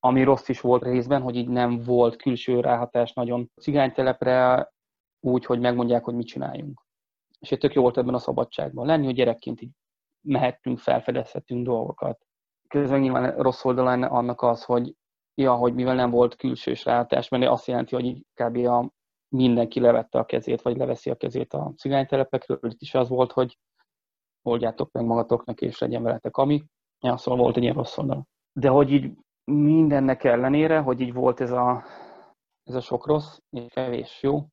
ami 0.00 0.22
rossz 0.22 0.48
is 0.48 0.60
volt 0.60 0.82
részben, 0.82 1.22
hogy 1.22 1.36
így 1.36 1.48
nem 1.48 1.78
volt 1.78 2.16
külső 2.16 2.60
ráhatás 2.60 3.12
nagyon 3.12 3.50
cigánytelepre, 3.60 4.68
úgy, 5.20 5.44
hogy 5.44 5.60
megmondják, 5.60 6.04
hogy 6.04 6.14
mit 6.14 6.26
csináljunk. 6.26 6.86
És 7.38 7.52
egy 7.52 7.58
tök 7.58 7.74
jó 7.74 7.82
volt 7.82 7.96
ebben 7.96 8.14
a 8.14 8.18
szabadságban 8.18 8.86
lenni, 8.86 9.04
hogy 9.04 9.14
gyerekként 9.14 9.60
így 9.60 9.72
mehettünk, 10.26 10.78
felfedezhetünk 10.78 11.66
dolgokat. 11.66 12.26
Közben 12.68 13.00
nyilván 13.00 13.36
rossz 13.36 13.64
oldalán 13.64 14.02
annak 14.02 14.42
az, 14.42 14.64
hogy 14.64 14.94
ja, 15.34 15.54
hogy 15.54 15.74
mivel 15.74 15.94
nem 15.94 16.10
volt 16.10 16.36
külsős 16.36 16.84
ráhatás, 16.84 17.28
mert 17.28 17.46
azt 17.46 17.66
jelenti, 17.66 17.94
hogy 17.94 18.24
kb. 18.34 18.56
a 18.56 18.90
mindenki 19.28 19.80
levette 19.80 20.18
a 20.18 20.24
kezét, 20.24 20.62
vagy 20.62 20.76
leveszi 20.76 21.10
a 21.10 21.14
kezét 21.14 21.52
a 21.52 21.72
cigánytelepekről. 21.76 22.58
Itt 22.62 22.80
is 22.80 22.94
az 22.94 23.08
volt, 23.08 23.32
hogy 23.32 23.58
oldjátok 24.42 24.92
meg 24.92 25.04
magatoknak, 25.04 25.60
és 25.60 25.78
legyen 25.78 26.02
veletek 26.02 26.36
ami. 26.36 26.64
Ja, 27.00 27.16
szóval 27.16 27.40
volt 27.40 27.56
egy 27.56 27.62
ilyen 27.62 27.74
rossz 27.74 27.98
oldal. 27.98 28.26
De 28.52 28.68
hogy 28.68 28.92
így 28.92 29.12
mindennek 29.44 30.24
ellenére, 30.24 30.78
hogy 30.78 31.00
így 31.00 31.12
volt 31.12 31.40
ez 31.40 31.50
a, 31.50 31.84
ez 32.62 32.74
a 32.74 32.80
sok 32.80 33.06
rossz, 33.06 33.38
és 33.50 33.72
kevés 33.72 34.22
jó, 34.22 34.46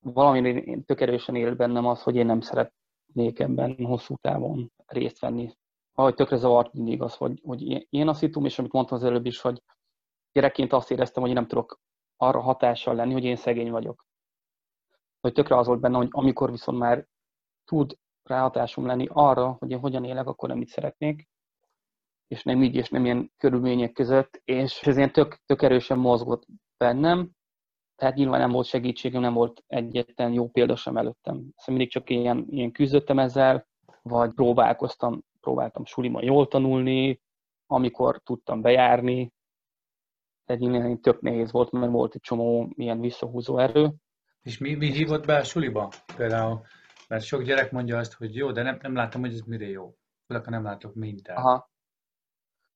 valami 0.00 0.48
én 0.48 0.84
tök 0.84 1.00
erősen 1.00 1.34
él 1.34 1.54
bennem 1.54 1.86
az, 1.86 2.02
hogy 2.02 2.16
én 2.16 2.26
nem 2.26 2.40
szeretnék 2.40 3.38
ebben 3.38 3.84
hosszú 3.84 4.14
távon 4.16 4.72
részt 4.86 5.18
venni. 5.18 5.52
Ahogy 5.94 6.14
tökre 6.14 6.36
zavart 6.36 6.72
mindig 6.72 7.02
az, 7.02 7.14
hogy, 7.14 7.40
hogy 7.44 7.86
én 7.90 8.08
a 8.08 8.14
szitum, 8.14 8.44
és 8.44 8.58
amit 8.58 8.72
mondtam 8.72 8.96
az 8.96 9.04
előbb 9.04 9.26
is, 9.26 9.40
hogy 9.40 9.62
gyerekként 10.32 10.72
azt 10.72 10.90
éreztem, 10.90 11.20
hogy 11.20 11.30
én 11.30 11.36
nem 11.36 11.46
tudok 11.46 11.80
arra 12.16 12.40
hatással 12.40 12.94
lenni, 12.94 13.12
hogy 13.12 13.24
én 13.24 13.36
szegény 13.36 13.70
vagyok 13.70 14.08
hogy 15.20 15.32
tökre 15.32 15.56
az 15.56 15.66
volt 15.66 15.80
benne, 15.80 15.96
hogy 15.96 16.08
amikor 16.10 16.50
viszont 16.50 16.78
már 16.78 17.06
tud 17.64 17.96
ráhatásom 18.22 18.86
lenni 18.86 19.06
arra, 19.08 19.56
hogy 19.58 19.70
én 19.70 19.78
hogyan 19.78 20.04
élek, 20.04 20.26
akkor 20.26 20.48
nem 20.48 20.58
mit 20.58 20.68
szeretnék, 20.68 21.28
és 22.26 22.42
nem 22.42 22.62
így, 22.62 22.74
és 22.74 22.88
nem 22.88 23.04
ilyen 23.04 23.32
körülmények 23.36 23.92
között, 23.92 24.40
és 24.44 24.82
ez 24.82 24.96
ilyen 24.96 25.12
tök, 25.12 25.36
tök 25.46 25.62
erősen 25.62 25.98
mozgott 25.98 26.46
bennem, 26.76 27.30
tehát 28.00 28.14
nyilván 28.14 28.40
nem 28.40 28.50
volt 28.50 28.66
segítségem, 28.66 29.20
nem 29.20 29.32
volt 29.32 29.64
egyetlen 29.66 30.32
jó 30.32 30.48
példa 30.48 30.76
sem 30.76 30.96
előttem. 30.96 31.34
Szóval 31.36 31.52
mindig 31.66 31.90
csak 31.90 32.10
ilyen, 32.10 32.46
ilyen 32.48 32.72
küzdöttem 32.72 33.18
ezzel, 33.18 33.66
vagy 34.02 34.34
próbálkoztam, 34.34 35.22
próbáltam 35.40 35.84
suliban 35.84 36.22
jól 36.22 36.48
tanulni, 36.48 37.20
amikor 37.66 38.20
tudtam 38.22 38.60
bejárni, 38.60 39.32
nyilván 40.46 41.00
tök 41.00 41.20
nehéz 41.20 41.52
volt, 41.52 41.70
mert 41.70 41.92
volt 41.92 42.14
egy 42.14 42.20
csomó 42.20 42.72
ilyen 42.76 43.00
visszahúzó 43.00 43.58
erő, 43.58 43.94
és 44.42 44.58
mi, 44.58 44.74
mi 44.74 44.92
hívott 44.92 45.26
be 45.26 45.36
a 45.36 45.44
suliba? 45.44 45.92
Például, 46.16 46.66
mert 47.08 47.24
sok 47.24 47.42
gyerek 47.42 47.70
mondja 47.72 47.98
azt, 47.98 48.12
hogy 48.12 48.34
jó, 48.34 48.52
de 48.52 48.62
nem, 48.62 48.78
nem 48.82 48.94
látom, 48.94 49.20
hogy 49.20 49.32
ez 49.32 49.40
mire 49.40 49.66
jó. 49.66 49.94
Főleg, 50.26 50.44
ha 50.44 50.50
nem 50.50 50.62
látok 50.62 50.94
mintát. 50.94 51.36
Aha. 51.36 51.70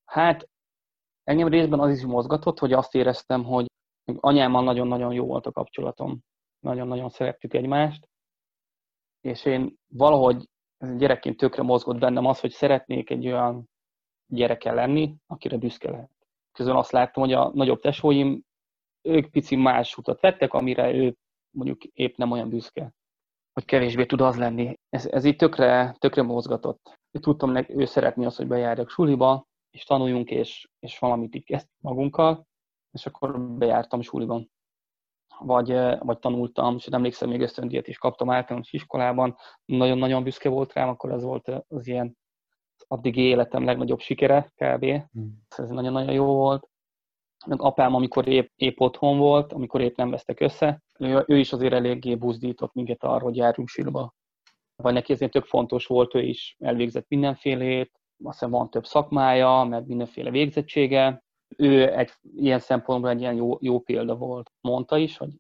Hát 0.05 0.49
engem 1.23 1.49
részben 1.49 1.81
az 1.81 1.91
is 1.91 2.05
mozgatott, 2.05 2.59
hogy 2.59 2.73
azt 2.73 2.95
éreztem, 2.95 3.45
hogy 3.45 3.67
anyámmal 4.05 4.62
nagyon-nagyon 4.62 5.12
jó 5.12 5.27
volt 5.27 5.47
a 5.47 5.53
kapcsolatom. 5.53 6.21
Nagyon-nagyon 6.61 7.09
szerettük 7.09 7.55
egymást. 7.55 8.09
És 9.21 9.45
én 9.45 9.77
valahogy 9.88 10.49
gyerekként 10.97 11.37
tökre 11.37 11.62
mozgott 11.62 11.99
bennem 11.99 12.27
az, 12.27 12.40
hogy 12.40 12.51
szeretnék 12.51 13.11
egy 13.11 13.27
olyan 13.27 13.69
gyereke 14.27 14.73
lenni, 14.73 15.17
akire 15.27 15.57
büszke 15.57 15.90
lehet. 15.90 16.11
közben 16.53 16.77
azt 16.77 16.93
láttam, 16.93 17.23
hogy 17.23 17.33
a 17.33 17.51
nagyobb 17.55 17.81
tesóim, 17.81 18.43
ők 19.03 19.31
pici 19.31 19.57
más 19.57 19.97
utat 19.97 20.21
vettek, 20.21 20.53
amire 20.53 20.93
ő 20.93 21.17
mondjuk 21.51 21.85
épp 21.85 22.17
nem 22.17 22.31
olyan 22.31 22.49
büszke, 22.49 22.93
hogy 23.53 23.64
kevésbé 23.64 24.07
tud 24.07 24.21
az 24.21 24.37
lenni. 24.37 24.79
Ez, 24.88 25.07
ez 25.07 25.25
így 25.25 25.37
tökre, 25.37 25.97
tökre 25.99 26.23
mozgatott. 26.23 26.99
Tudtam, 27.21 27.53
hogy 27.55 27.71
ő 27.71 27.85
szeretni 27.85 28.25
azt, 28.25 28.37
hogy 28.37 28.47
bejárjak 28.47 28.90
suliba, 28.90 29.47
és 29.71 29.85
tanuljunk, 29.85 30.31
és, 30.31 30.69
és 30.79 30.99
valamit 30.99 31.35
így 31.35 31.45
kezdtük 31.45 31.81
magunkkal, 31.81 32.47
és 32.95 33.07
akkor 33.07 33.41
bejártam 33.41 34.01
suliban. 34.01 34.51
Vagy, 35.39 35.73
vagy 35.99 36.19
tanultam, 36.19 36.75
és 36.77 36.87
emlékszem, 36.87 37.29
még 37.29 37.41
ösztöndíjat 37.41 37.89
is 37.89 37.99
kaptam 37.99 38.31
általános 38.31 38.73
iskolában, 38.73 39.37
nagyon-nagyon 39.65 40.23
büszke 40.23 40.49
volt 40.49 40.73
rám, 40.73 40.89
akkor 40.89 41.13
ez 41.13 41.23
volt 41.23 41.51
az 41.69 41.87
ilyen 41.87 42.17
addigi 42.89 43.21
életem 43.21 43.65
legnagyobb 43.65 44.01
sikere 44.01 44.53
kb. 44.55 44.85
Hmm. 44.85 45.43
Ez 45.57 45.69
nagyon-nagyon 45.69 46.13
jó 46.13 46.25
volt. 46.25 46.69
Meg 47.47 47.63
apám, 47.63 47.95
amikor 47.95 48.29
épp, 48.29 48.51
épp 48.57 48.81
otthon 48.81 49.19
volt, 49.19 49.53
amikor 49.53 49.81
épp 49.81 49.97
nem 49.97 50.11
vesztek 50.11 50.41
össze, 50.41 50.83
ő, 50.99 51.25
ő 51.27 51.39
is 51.39 51.53
azért 51.53 51.73
eléggé 51.73 52.15
buzdított 52.15 52.73
minket 52.73 53.03
arra, 53.03 53.25
hogy 53.25 53.37
járjunk 53.37 53.69
silba. 53.69 54.15
Vagy 54.77 54.93
neki 54.93 55.13
ezért 55.13 55.33
tök 55.33 55.45
fontos 55.45 55.87
volt, 55.87 56.15
ő 56.15 56.21
is 56.21 56.57
elvégzett 56.59 57.09
mindenfélét, 57.09 58.01
azt 58.23 58.39
hiszem 58.39 58.51
van 58.51 58.71
több 58.71 58.85
szakmája, 58.85 59.65
meg 59.65 59.87
mindenféle 59.87 60.31
végzettsége. 60.31 61.25
Ő 61.57 61.93
egy 61.97 62.11
ilyen 62.37 62.59
szempontból 62.59 63.11
egy 63.11 63.21
ilyen 63.21 63.35
jó, 63.35 63.57
jó 63.61 63.81
példa 63.81 64.17
volt. 64.17 64.51
Mondta 64.61 64.97
is, 64.97 65.17
hogy 65.17 65.31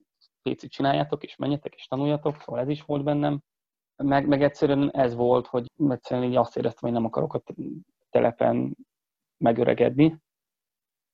picit 0.42 0.70
csináljátok, 0.70 1.22
és 1.22 1.36
menjetek, 1.36 1.74
és 1.74 1.86
tanuljatok, 1.86 2.40
szóval 2.40 2.60
ez 2.60 2.68
is 2.68 2.82
volt 2.82 3.04
bennem. 3.04 3.42
Meg, 3.96 4.26
meg 4.26 4.42
egyszerűen 4.42 4.90
ez 4.90 5.14
volt, 5.14 5.46
hogy 5.46 5.66
egyszerűen 5.88 6.28
így 6.28 6.36
azt 6.36 6.56
éreztem, 6.56 6.90
hogy 6.90 6.98
nem 6.98 7.08
akarok 7.08 7.34
a 7.34 7.42
telepen 8.10 8.76
megöregedni, 9.36 10.22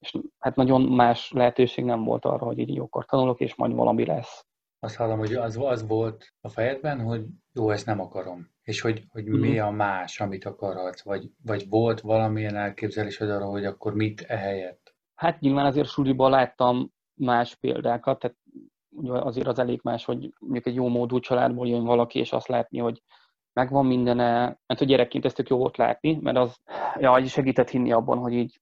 és 0.00 0.18
hát 0.38 0.56
nagyon 0.56 0.82
más 0.82 1.30
lehetőség 1.32 1.84
nem 1.84 2.04
volt 2.04 2.24
arra, 2.24 2.44
hogy 2.44 2.58
így 2.58 2.74
jókor 2.74 3.04
tanulok, 3.04 3.40
és 3.40 3.54
majd 3.54 3.74
valami 3.74 4.04
lesz. 4.06 4.44
Azt 4.78 4.96
hallom, 4.96 5.18
hogy 5.18 5.34
az, 5.34 5.56
az 5.60 5.86
volt 5.86 6.34
a 6.40 6.48
fejedben, 6.48 7.00
hogy 7.00 7.26
jó, 7.52 7.70
ezt 7.70 7.86
nem 7.86 8.00
akarom. 8.00 8.48
És 8.62 8.80
hogy, 8.80 9.04
hogy 9.08 9.24
mm-hmm. 9.24 9.40
mi 9.40 9.58
a 9.58 9.70
más, 9.70 10.20
amit 10.20 10.44
akarhatsz, 10.44 11.02
vagy, 11.02 11.30
vagy 11.42 11.68
volt 11.68 12.00
valamilyen 12.00 12.56
elképzelésed 12.56 13.30
arra, 13.30 13.44
hogy 13.44 13.64
akkor 13.64 13.94
mit 13.94 14.20
ehelyett? 14.20 14.79
Hát 15.20 15.40
nyilván 15.40 15.66
azért 15.66 15.88
suliban 15.88 16.30
láttam 16.30 16.90
más 17.14 17.54
példákat, 17.54 18.18
tehát 18.18 18.36
azért 19.06 19.46
az 19.46 19.58
elég 19.58 19.80
más, 19.82 20.04
hogy 20.04 20.34
mondjuk 20.38 20.66
egy 20.66 20.74
jó 20.74 20.88
módú 20.88 21.18
családból 21.18 21.68
jön 21.68 21.84
valaki, 21.84 22.18
és 22.18 22.32
azt 22.32 22.48
látni, 22.48 22.78
hogy 22.78 23.02
megvan 23.52 23.86
mindene, 23.86 24.38
mert 24.66 24.78
hogy 24.78 24.86
gyerekként 24.86 25.24
ezt 25.24 25.36
tök 25.36 25.48
jó 25.48 25.56
volt 25.56 25.76
látni, 25.76 26.18
mert 26.20 26.36
az 26.36 26.56
ja, 26.98 27.26
segített 27.26 27.68
hinni 27.68 27.92
abban, 27.92 28.18
hogy 28.18 28.32
így 28.32 28.60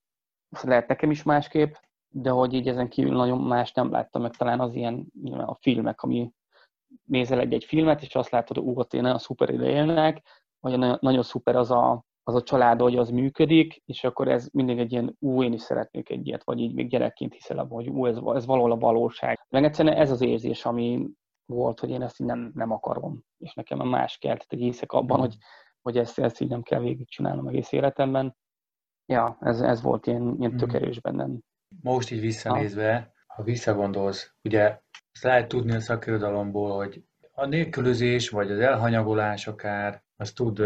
lehet 0.63 0.89
nekem 0.89 1.11
is 1.11 1.23
másképp, 1.23 1.75
de 2.09 2.31
hogy 2.31 2.53
így 2.55 2.69
ezen 2.69 2.89
kívül 2.89 3.17
nagyon 3.17 3.39
más 3.39 3.73
nem 3.73 3.91
láttam 3.91 4.23
meg, 4.23 4.37
talán 4.37 4.61
az 4.61 4.75
ilyen 4.75 5.07
a 5.47 5.55
filmek, 5.55 6.03
ami 6.03 6.33
nézel 7.05 7.41
egy-egy 7.41 7.65
filmet, 7.65 8.03
és 8.03 8.15
azt 8.15 8.31
látod, 8.31 8.57
hogy 8.57 8.67
ú, 8.67 8.79
ott 8.79 8.93
nagyon 8.93 9.19
szuper 9.19 9.51
ide 9.51 9.69
élnek, 9.69 10.23
vagy 10.61 10.79
nagyon, 10.79 10.99
nagyon 11.01 11.23
szuper 11.23 11.57
az 11.57 11.71
a, 11.71 12.05
az 12.29 12.35
a 12.35 12.43
család, 12.43 12.81
hogy 12.81 12.97
az 12.97 13.11
működik, 13.11 13.83
és 13.85 14.05
akkor 14.05 14.29
ez 14.29 14.49
mindig 14.53 14.79
egy 14.79 14.93
ilyen, 14.93 15.17
ú, 15.19 15.43
én 15.43 15.53
is 15.53 15.61
szeretnék 15.61 16.11
egy 16.11 16.27
ilyet, 16.27 16.45
vagy 16.45 16.59
így 16.59 16.75
még 16.75 16.89
gyerekként 16.89 17.35
hiszel 17.35 17.59
abban, 17.59 17.85
hogy 17.85 17.89
ú, 17.89 18.07
ez, 18.07 18.17
ez 18.35 18.47
valahol 18.47 18.73
a 18.73 18.77
valóság. 18.77 19.47
Meg 19.49 19.65
egyszerűen 19.65 19.97
ez 19.97 20.11
az 20.11 20.21
érzés, 20.21 20.65
ami 20.65 21.09
volt, 21.47 21.81
hogy 21.81 21.91
én 21.91 22.03
ezt 22.03 22.21
így 22.21 22.27
nem, 22.27 22.51
nem 22.55 22.71
akarom, 22.71 23.23
és 23.39 23.55
nekem 23.55 23.79
más 23.79 24.19
kell, 24.19 24.37
tehát 24.37 24.67
hiszek 24.67 24.93
abban, 24.93 25.19
hogy, 25.19 25.37
hogy 25.83 25.99
ezt, 25.99 26.19
ezt 26.19 26.41
így 26.41 26.49
nem 26.49 26.63
kell 26.63 26.81
végigcsinálnom 26.81 27.47
egész 27.47 27.73
életemben. 27.73 28.37
Ja, 29.07 29.39
ez, 29.41 29.61
ez 29.61 29.83
volt 29.83 30.07
ilyen, 30.07 30.37
ilyen 30.39 30.57
tök 30.57 30.69
mhm. 30.69 30.77
erős 30.77 31.01
bennem. 31.01 31.39
Most 31.83 32.11
így 32.11 32.21
visszanézve, 32.21 33.13
ha 33.27 33.43
visszagondolsz, 33.43 34.35
ugye 34.45 34.81
azt 35.13 35.23
lehet 35.23 35.49
tudni 35.49 35.75
a 35.75 35.81
szakirodalomból, 35.81 36.77
hogy 36.77 37.03
a 37.33 37.47
nélkülözés, 37.47 38.29
vagy 38.29 38.51
az 38.51 38.59
elhanyagolás 38.59 39.47
akár, 39.47 40.03
az 40.17 40.33
tud 40.33 40.63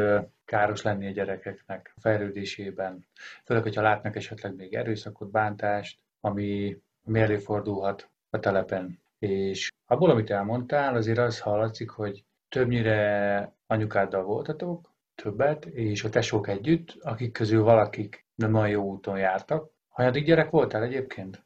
káros 0.53 0.83
lenni 0.83 1.07
a 1.07 1.11
gyerekeknek 1.11 1.93
a 1.97 2.01
fejlődésében. 2.01 3.07
Főleg, 3.45 3.63
hogyha 3.63 3.83
látnak 3.83 4.17
esetleg 4.17 4.55
még 4.55 4.75
erőszakot, 4.75 5.31
bántást, 5.31 6.01
ami, 6.21 6.79
ami 7.05 7.21
előfordulhat 7.21 8.11
a 8.31 8.39
telepen. 8.39 9.01
És 9.19 9.73
abból, 9.87 10.11
amit 10.11 10.31
elmondtál, 10.31 10.95
azért 10.95 11.19
az 11.19 11.41
hallatszik, 11.41 11.91
hogy 11.91 12.25
többnyire 12.49 13.53
anyukáddal 13.67 14.23
voltatok, 14.23 14.95
többet, 15.15 15.65
és 15.65 16.05
a 16.05 16.09
tesók 16.09 16.49
együtt, 16.49 16.97
akik 17.01 17.33
közül 17.33 17.63
valakik 17.63 18.27
nem 18.35 18.55
olyan 18.55 18.69
jó 18.69 18.83
úton 18.83 19.19
jártak. 19.19 19.71
Hanyadik 19.89 20.25
gyerek 20.25 20.51
voltál 20.51 20.83
egyébként? 20.83 21.45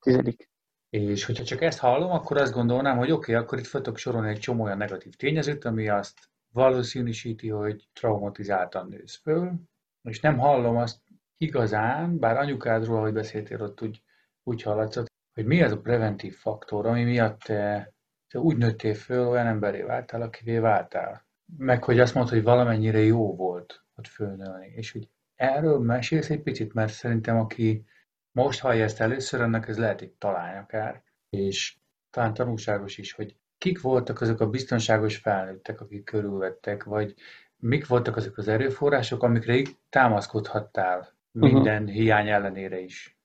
Tizedik. 0.00 0.50
És 0.88 1.24
hogyha 1.24 1.44
csak 1.44 1.62
ezt 1.62 1.78
hallom, 1.78 2.10
akkor 2.10 2.36
azt 2.36 2.52
gondolnám, 2.52 2.96
hogy 2.96 3.10
oké, 3.10 3.32
okay, 3.32 3.44
akkor 3.44 3.58
itt 3.58 3.66
fel 3.66 3.82
sorolni 3.94 4.28
egy 4.28 4.38
csomó 4.38 4.64
olyan 4.64 4.76
negatív 4.76 5.14
tényezőt, 5.14 5.64
ami 5.64 5.88
azt 5.88 6.30
valószínűsíti, 6.52 7.48
hogy 7.48 7.88
traumatizáltan 7.92 8.88
nősz 8.88 9.20
föl, 9.22 9.52
és 10.02 10.20
nem 10.20 10.38
hallom 10.38 10.76
azt 10.76 11.00
igazán, 11.36 12.18
bár 12.18 12.36
anyukádról, 12.36 12.96
ahogy 12.96 13.12
beszéltél, 13.12 13.62
ott 13.62 13.82
úgy, 13.82 14.02
úgy 14.42 14.62
hallatszott, 14.62 15.06
hogy 15.34 15.46
mi 15.46 15.62
az 15.62 15.72
a 15.72 15.80
preventív 15.80 16.34
faktor, 16.34 16.86
ami 16.86 17.04
miatt 17.04 17.40
te, 17.40 17.92
te 18.28 18.38
úgy 18.38 18.56
nőttél 18.56 18.94
föl, 18.94 19.26
olyan 19.26 19.46
emberé 19.46 19.82
váltál, 19.82 20.22
akivé 20.22 20.58
váltál. 20.58 21.26
Meg 21.56 21.84
hogy 21.84 22.00
azt 22.00 22.14
mondod, 22.14 22.32
hogy 22.32 22.42
valamennyire 22.42 22.98
jó 22.98 23.36
volt 23.36 23.84
ott 23.94 24.06
fölnőni. 24.06 24.72
És 24.74 24.92
hogy 24.92 25.08
erről 25.34 25.78
mesélsz 25.78 26.30
egy 26.30 26.42
picit, 26.42 26.72
mert 26.72 26.92
szerintem 26.92 27.36
aki 27.36 27.84
most 28.32 28.60
hallja 28.60 28.84
ezt 28.84 29.00
először, 29.00 29.40
annak 29.40 29.68
ez 29.68 29.78
lehet 29.78 30.00
egy 30.00 30.12
talán 30.12 30.62
akár, 30.62 31.02
és 31.28 31.78
talán 32.10 32.34
tanulságos 32.34 32.98
is, 32.98 33.12
hogy 33.12 33.36
kik 33.60 33.80
voltak 33.80 34.20
azok 34.20 34.40
a 34.40 34.50
biztonságos 34.50 35.16
felnőttek, 35.16 35.80
akik 35.80 36.04
körülvettek, 36.04 36.84
vagy 36.84 37.14
mik 37.56 37.86
voltak 37.86 38.16
azok 38.16 38.36
az 38.36 38.48
erőforrások, 38.48 39.22
amikre 39.22 39.62
támaszkodhattál 39.88 41.08
minden 41.32 41.82
uh-huh. 41.82 41.96
hiány 41.96 42.28
ellenére 42.28 42.80
is? 42.80 43.18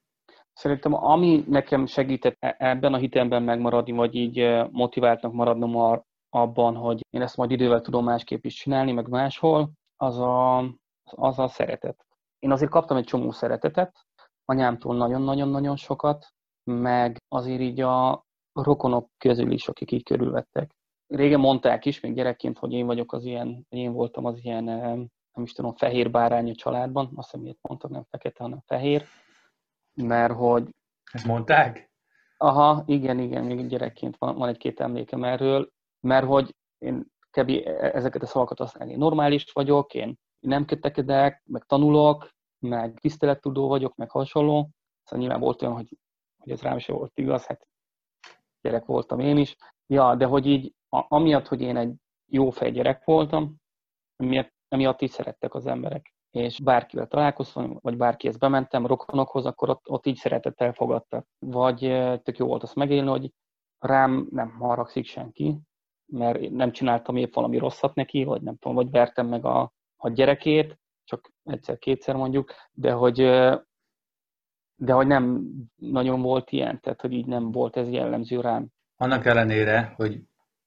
Szerintem 0.53 0.93
ami 0.93 1.43
nekem 1.47 1.85
segített 1.85 2.35
e- 2.39 2.55
ebben 2.59 2.93
a 2.93 2.97
hitemben 2.97 3.43
megmaradni, 3.43 3.91
vagy 3.91 4.15
így 4.15 4.65
motiváltnak 4.71 5.33
maradnom 5.33 6.03
abban, 6.29 6.75
hogy 6.75 7.05
én 7.09 7.21
ezt 7.21 7.37
majd 7.37 7.51
idővel 7.51 7.81
tudom 7.81 8.03
másképp 8.03 8.45
is 8.45 8.53
csinálni, 8.53 8.91
meg 8.91 9.07
máshol, 9.07 9.71
az 9.97 10.19
a, 10.19 10.57
az 11.03 11.39
a 11.39 11.47
szeretet. 11.47 12.05
Én 12.39 12.51
azért 12.51 12.71
kaptam 12.71 12.97
egy 12.97 13.05
csomó 13.05 13.31
szeretetet, 13.31 14.05
anyámtól 14.45 14.95
nagyon-nagyon-nagyon 14.95 15.75
sokat, 15.75 16.27
meg 16.63 17.17
azért 17.27 17.61
így 17.61 17.81
a 17.81 18.25
rokonok 18.63 19.09
közül 19.17 19.51
is, 19.51 19.67
akik 19.67 19.91
így 19.91 20.03
körülvettek. 20.03 20.75
Régen 21.07 21.39
mondták 21.39 21.85
is, 21.85 21.99
még 21.99 22.13
gyerekként, 22.13 22.57
hogy 22.57 22.73
én 22.73 22.85
vagyok 22.85 23.13
az 23.13 23.25
ilyen, 23.25 23.65
én 23.69 23.91
voltam 23.91 24.25
az 24.25 24.39
ilyen, 24.43 24.63
nem 25.33 25.43
is 25.43 25.51
tudom, 25.51 25.75
fehér 25.75 26.11
bárány 26.11 26.49
a 26.49 26.55
családban, 26.55 27.11
azt 27.15 27.29
hiszem, 27.29 27.41
miért 27.41 27.57
mondtak, 27.61 27.91
nem 27.91 28.05
fekete, 28.09 28.43
hanem 28.43 28.61
fehér, 28.65 29.05
mert 29.93 30.33
hogy... 30.33 30.69
Ezt 31.11 31.25
mondták? 31.25 31.91
Aha, 32.37 32.83
igen, 32.85 33.19
igen, 33.19 33.43
még 33.43 33.67
gyerekként 33.67 34.17
van, 34.17 34.35
van 34.35 34.49
egy-két 34.49 34.79
emlékem 34.79 35.23
erről, 35.23 35.69
mert 35.99 36.25
hogy 36.25 36.55
én 36.77 37.05
kb. 37.29 37.49
ezeket 37.77 38.21
a 38.21 38.25
szavakat 38.25 38.57
használni. 38.57 38.91
Én 38.91 38.97
normális 38.97 39.51
vagyok, 39.51 39.93
én 39.93 40.15
nem 40.39 40.65
kötekedek, 40.65 41.41
meg 41.45 41.63
tanulok, 41.63 42.29
meg 42.59 42.99
tisztelettudó 42.99 43.67
vagyok, 43.67 43.95
meg 43.95 44.09
hasonló. 44.09 44.69
Szóval 45.03 45.19
nyilván 45.19 45.39
volt 45.39 45.61
olyan, 45.61 45.73
hogy, 45.73 45.97
hogy 46.37 46.51
ez 46.51 46.61
rám 46.61 46.77
se 46.77 46.93
volt 46.93 47.11
igaz, 47.19 47.45
hát 47.45 47.67
gyerek 48.65 48.85
voltam 48.85 49.19
én 49.19 49.37
is. 49.37 49.55
Ja, 49.87 50.15
de 50.15 50.25
hogy 50.25 50.45
így, 50.45 50.73
a, 50.89 51.05
amiatt, 51.07 51.47
hogy 51.47 51.61
én 51.61 51.77
egy 51.77 51.93
jó 52.31 52.49
gyerek 52.49 53.03
voltam, 53.03 53.55
emiatt, 54.15 54.53
emiatt 54.67 55.01
így 55.01 55.09
szerettek 55.09 55.53
az 55.53 55.67
emberek. 55.67 56.13
És 56.31 56.59
bárkivel 56.59 57.07
találkoztam, 57.07 57.77
vagy 57.81 57.97
bárkihez 57.97 58.37
bementem, 58.37 58.85
rokonokhoz, 58.85 59.45
akkor 59.45 59.69
ott, 59.69 59.89
ott 59.89 60.05
így 60.05 60.15
szeretettel 60.15 60.73
fogadtak. 60.73 61.25
Vagy 61.39 61.79
tök 62.23 62.37
jó 62.37 62.47
volt 62.47 62.63
azt 62.63 62.75
megélni, 62.75 63.09
hogy 63.09 63.31
rám 63.79 64.27
nem 64.31 64.49
haragszik 64.59 65.05
senki, 65.05 65.57
mert 66.05 66.49
nem 66.49 66.71
csináltam 66.71 67.15
épp 67.15 67.33
valami 67.33 67.57
rosszat 67.57 67.95
neki, 67.95 68.23
vagy 68.23 68.41
nem 68.41 68.57
tudom, 68.57 68.75
vagy 68.75 68.89
vertem 68.89 69.27
meg 69.27 69.45
a, 69.45 69.71
a 69.95 70.09
gyerekét, 70.09 70.79
csak 71.03 71.31
egyszer-kétszer 71.43 72.15
mondjuk, 72.15 72.53
de 72.71 72.91
hogy, 72.91 73.19
de 74.75 74.93
hogy 74.93 75.07
nem 75.07 75.47
nagyon 75.75 76.21
volt 76.21 76.51
ilyen, 76.51 76.79
tehát 76.81 77.01
hogy 77.01 77.11
így 77.11 77.25
nem 77.25 77.51
volt 77.51 77.75
ez 77.75 77.89
jellemző 77.89 78.41
rám. 78.41 78.67
Annak 78.97 79.25
ellenére, 79.25 79.93
hogy, 79.95 80.21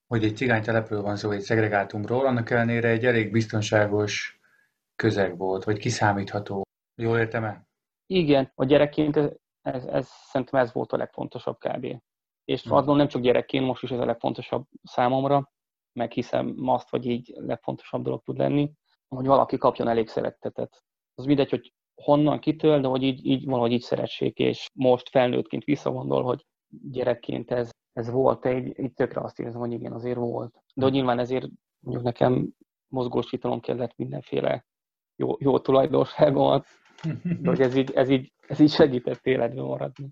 hogy 0.07 0.25
egy 0.25 0.37
cigány 0.37 0.63
telepről 0.63 1.03
van 1.03 1.17
szó, 1.17 1.31
egy 1.31 1.41
szegregátumról, 1.41 2.27
annak 2.27 2.51
ellenére 2.51 2.89
egy 2.89 3.05
elég 3.05 3.31
biztonságos 3.31 4.41
közeg 4.97 5.37
volt, 5.37 5.65
vagy 5.65 5.79
kiszámítható. 5.79 6.63
Jól 6.95 7.19
értem-e? 7.19 7.67
Igen, 8.07 8.53
a 8.55 8.65
gyerekként 8.65 9.17
ez, 9.17 9.31
ez, 9.63 9.85
ez, 9.85 10.09
szerintem 10.09 10.61
ez 10.61 10.73
volt 10.73 10.93
a 10.93 10.97
legfontosabb 10.97 11.59
kb. 11.59 11.85
És 12.45 12.63
hmm. 12.63 12.73
azt 12.73 12.87
gondolom 12.87 12.97
nem 12.97 13.09
csak 13.09 13.23
gyerekként, 13.23 13.67
most 13.67 13.83
is 13.83 13.91
ez 13.91 13.99
a 13.99 14.05
legfontosabb 14.05 14.67
számomra, 14.83 15.53
meg 15.93 16.13
hiszem 16.13 16.69
azt, 16.69 16.89
hogy 16.89 17.07
így 17.07 17.33
legfontosabb 17.37 18.03
dolog 18.03 18.23
tud 18.23 18.39
lenni, 18.39 18.73
hogy 19.09 19.27
valaki 19.27 19.59
kapjon 19.59 19.89
elég 19.89 20.09
szeretetet. 20.09 20.83
Az 21.15 21.25
mindegy, 21.25 21.51
hogy 21.51 21.73
honnan, 22.03 22.39
kitől, 22.39 22.81
de 22.81 22.89
hogy 22.89 23.03
így, 23.03 23.27
így 23.27 23.45
valahogy 23.45 23.73
így 23.73 23.81
szeressék, 23.81 24.39
és 24.39 24.69
most 24.75 25.09
felnőttként 25.09 25.65
visszagondol, 25.65 26.23
hogy 26.23 26.47
gyerekként 26.91 27.51
ez, 27.51 27.71
ez 27.93 28.11
volt, 28.11 28.47
egy, 28.47 28.79
így 28.79 28.93
tökre 28.93 29.21
azt 29.21 29.39
érzem, 29.39 29.61
hogy 29.61 29.73
igen, 29.73 29.93
azért 29.93 30.17
volt. 30.17 30.53
De 30.75 30.83
hogy 30.83 30.93
nyilván 30.93 31.19
ezért 31.19 31.47
mondjuk 31.79 32.05
nekem 32.05 32.53
mozgósítanom 32.89 33.61
kellett 33.61 33.97
mindenféle 33.97 34.67
jó, 35.17 35.37
jó 35.39 35.59
tulajdonságomat, 35.59 36.67
de 37.43 37.49
hogy 37.49 37.61
ez 37.61 37.77
így, 37.77 37.91
ez 37.91 38.09
így, 38.09 38.33
ez 38.47 38.61
így 38.61 38.71
segített 38.71 39.27
életben 39.27 39.65
maradni. 39.65 40.09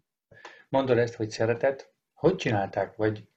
Mondod 0.68 0.98
ezt, 0.98 1.14
hogy 1.14 1.30
szeretet. 1.30 1.94
Hogy 2.14 2.36
csinálták, 2.36 2.96
vagy 2.96 3.28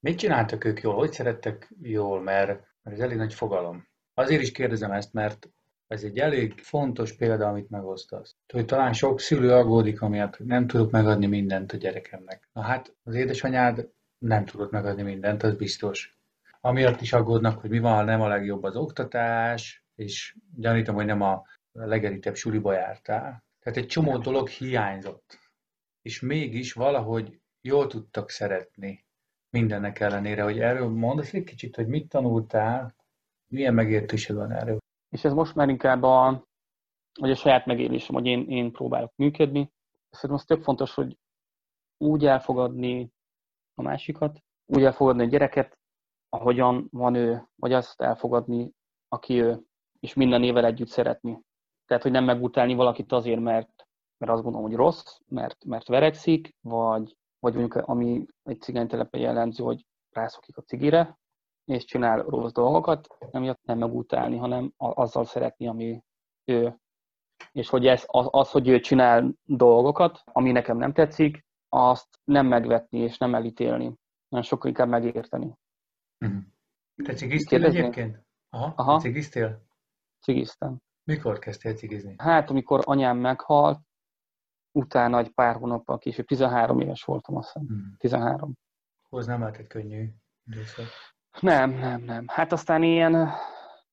mit 0.00 0.18
csináltak 0.18 0.64
ők 0.64 0.80
jól? 0.80 0.94
Hogy 0.94 1.12
szerettek 1.12 1.74
jól? 1.80 2.20
Mert, 2.20 2.48
mert 2.82 2.96
ez 2.96 3.00
elég 3.00 3.16
nagy 3.16 3.34
fogalom. 3.34 3.88
Azért 4.14 4.42
is 4.42 4.52
kérdezem 4.52 4.90
ezt, 4.90 5.12
mert 5.12 5.48
ez 5.92 6.02
egy 6.02 6.18
elég 6.18 6.60
fontos 6.60 7.12
példa, 7.16 7.48
amit 7.48 7.70
megosztasz. 7.70 8.36
Hogy 8.52 8.64
talán 8.64 8.92
sok 8.92 9.20
szülő 9.20 9.52
aggódik, 9.52 10.02
amiatt 10.02 10.38
nem 10.38 10.66
tudok 10.66 10.90
megadni 10.90 11.26
mindent 11.26 11.72
a 11.72 11.76
gyerekemnek. 11.76 12.48
Na 12.52 12.62
hát, 12.62 12.96
az 13.02 13.14
édesanyád 13.14 13.88
nem 14.18 14.44
tudott 14.44 14.70
megadni 14.70 15.02
mindent, 15.02 15.42
az 15.42 15.54
biztos. 15.54 16.18
Amiatt 16.60 17.00
is 17.00 17.12
aggódnak, 17.12 17.60
hogy 17.60 17.70
mi 17.70 17.78
van, 17.78 17.94
ha 17.94 18.02
nem 18.02 18.20
a 18.20 18.28
legjobb 18.28 18.62
az 18.62 18.76
oktatás, 18.76 19.84
és 19.94 20.36
gyanítom, 20.56 20.94
hogy 20.94 21.06
nem 21.06 21.20
a 21.20 21.42
legerítebb 21.72 22.34
suliba 22.34 22.72
jártál. 22.72 23.44
Tehát 23.60 23.78
egy 23.78 23.86
csomó 23.86 24.18
dolog 24.18 24.48
hiányzott. 24.48 25.38
És 26.02 26.20
mégis 26.20 26.72
valahogy 26.72 27.40
jól 27.60 27.86
tudtak 27.86 28.30
szeretni 28.30 29.04
mindennek 29.50 30.00
ellenére, 30.00 30.42
hogy 30.42 30.58
erről 30.58 30.88
mondasz 30.88 31.34
egy 31.34 31.44
kicsit, 31.44 31.76
hogy 31.76 31.86
mit 31.86 32.08
tanultál, 32.08 32.94
milyen 33.46 33.74
megértésed 33.74 34.36
van 34.36 34.52
erről? 34.52 34.81
És 35.12 35.24
ez 35.24 35.32
most 35.32 35.54
már 35.54 35.68
inkább 35.68 36.02
a, 36.02 36.44
vagy 37.20 37.30
a 37.30 37.34
saját 37.34 37.66
megélésem, 37.66 38.14
hogy 38.14 38.26
én, 38.26 38.48
én 38.48 38.72
próbálok 38.72 39.12
működni. 39.16 39.72
Szerintem 40.10 40.38
az 40.38 40.44
tök 40.44 40.62
fontos, 40.62 40.94
hogy 40.94 41.18
úgy 41.98 42.26
elfogadni 42.26 43.12
a 43.74 43.82
másikat, 43.82 44.42
úgy 44.66 44.82
elfogadni 44.82 45.22
a 45.22 45.28
gyereket, 45.28 45.78
ahogyan 46.28 46.88
van 46.90 47.14
ő, 47.14 47.48
vagy 47.56 47.72
azt 47.72 48.00
elfogadni, 48.00 48.72
aki 49.08 49.40
ő, 49.40 49.62
és 50.00 50.14
minden 50.14 50.42
évvel 50.42 50.64
együtt 50.64 50.88
szeretni. 50.88 51.40
Tehát, 51.86 52.02
hogy 52.02 52.12
nem 52.12 52.24
megutálni 52.24 52.74
valakit 52.74 53.12
azért, 53.12 53.40
mert, 53.40 53.86
mert 54.18 54.32
azt 54.32 54.42
gondolom, 54.42 54.66
hogy 54.66 54.76
rossz, 54.76 55.18
mert, 55.26 55.64
mert 55.64 55.88
verekszik, 55.88 56.54
vagy, 56.60 57.16
vagy 57.38 57.54
mondjuk 57.54 57.74
ami 57.74 58.26
egy 58.42 58.60
cigánytelepen 58.60 59.20
jellemző, 59.20 59.64
hogy 59.64 59.86
rászokik 60.10 60.56
a 60.56 60.62
cigire, 60.62 61.18
és 61.64 61.84
csinál 61.84 62.22
rossz 62.22 62.52
dolgokat, 62.52 63.16
emiatt 63.30 63.62
nem 63.62 63.78
megutálni, 63.78 64.36
hanem 64.36 64.72
azzal 64.76 65.24
szeretni, 65.24 65.66
ami 65.68 66.02
ő. 66.44 66.76
És 67.52 67.68
hogy 67.68 67.86
ez, 67.86 68.04
az, 68.06 68.28
az, 68.30 68.50
hogy 68.50 68.68
ő 68.68 68.80
csinál 68.80 69.34
dolgokat, 69.44 70.22
ami 70.24 70.52
nekem 70.52 70.76
nem 70.76 70.92
tetszik, 70.92 71.44
azt 71.68 72.18
nem 72.24 72.46
megvetni 72.46 72.98
és 72.98 73.18
nem 73.18 73.34
elítélni, 73.34 73.94
hanem 74.28 74.44
sokkal 74.44 74.68
inkább 74.68 74.88
megérteni. 74.88 75.54
Uh-huh. 76.20 76.42
Te 77.04 77.14
cigiztél 77.14 77.64
egyébként? 77.64 78.24
Aha, 78.48 78.72
Aha. 78.76 79.00
cigiztél? 79.00 79.62
Cigiztem. 80.20 80.78
Mikor 81.04 81.38
kezdtél 81.38 81.74
cigizni? 81.74 82.14
Hát, 82.18 82.50
amikor 82.50 82.80
anyám 82.84 83.18
meghalt, 83.18 83.80
utána 84.72 85.18
egy 85.18 85.30
pár 85.30 85.56
hónappal 85.56 85.98
később, 85.98 86.26
13 86.26 86.80
éves 86.80 87.04
voltam, 87.04 87.36
azt 87.36 87.52
hiszem. 87.52 87.68
Hmm. 87.68 87.96
13. 87.98 88.52
Hoz 89.08 89.26
nem 89.26 89.40
lehetett 89.40 89.66
könnyű 89.66 90.08
időszak. 90.46 90.86
Nem, 91.40 91.70
nem, 91.70 92.02
nem. 92.02 92.24
Hát 92.28 92.52
aztán 92.52 92.82
ilyen, 92.82 93.12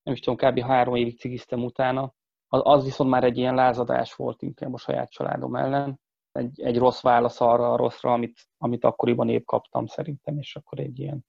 nem 0.02 0.14
is 0.14 0.20
tudom, 0.20 0.50
kb. 0.50 0.60
három 0.60 0.94
évig 0.94 1.18
cigiztem 1.18 1.64
utána. 1.64 2.12
Az, 2.48 2.60
az 2.64 2.84
viszont 2.84 3.10
már 3.10 3.24
egy 3.24 3.38
ilyen 3.38 3.54
lázadás 3.54 4.14
volt 4.14 4.42
inkább 4.42 4.74
a 4.74 4.78
saját 4.78 5.10
családom 5.10 5.54
ellen. 5.54 6.00
Egy, 6.32 6.60
egy 6.60 6.78
rossz 6.78 7.02
válasz 7.02 7.40
arra 7.40 7.72
a 7.72 7.76
rosszra, 7.76 8.12
amit, 8.12 8.48
amit 8.58 8.84
akkoriban 8.84 9.28
épp 9.28 9.44
kaptam 9.44 9.86
szerintem, 9.86 10.38
és 10.38 10.56
akkor 10.56 10.78
egy 10.78 10.98
ilyen, 10.98 11.24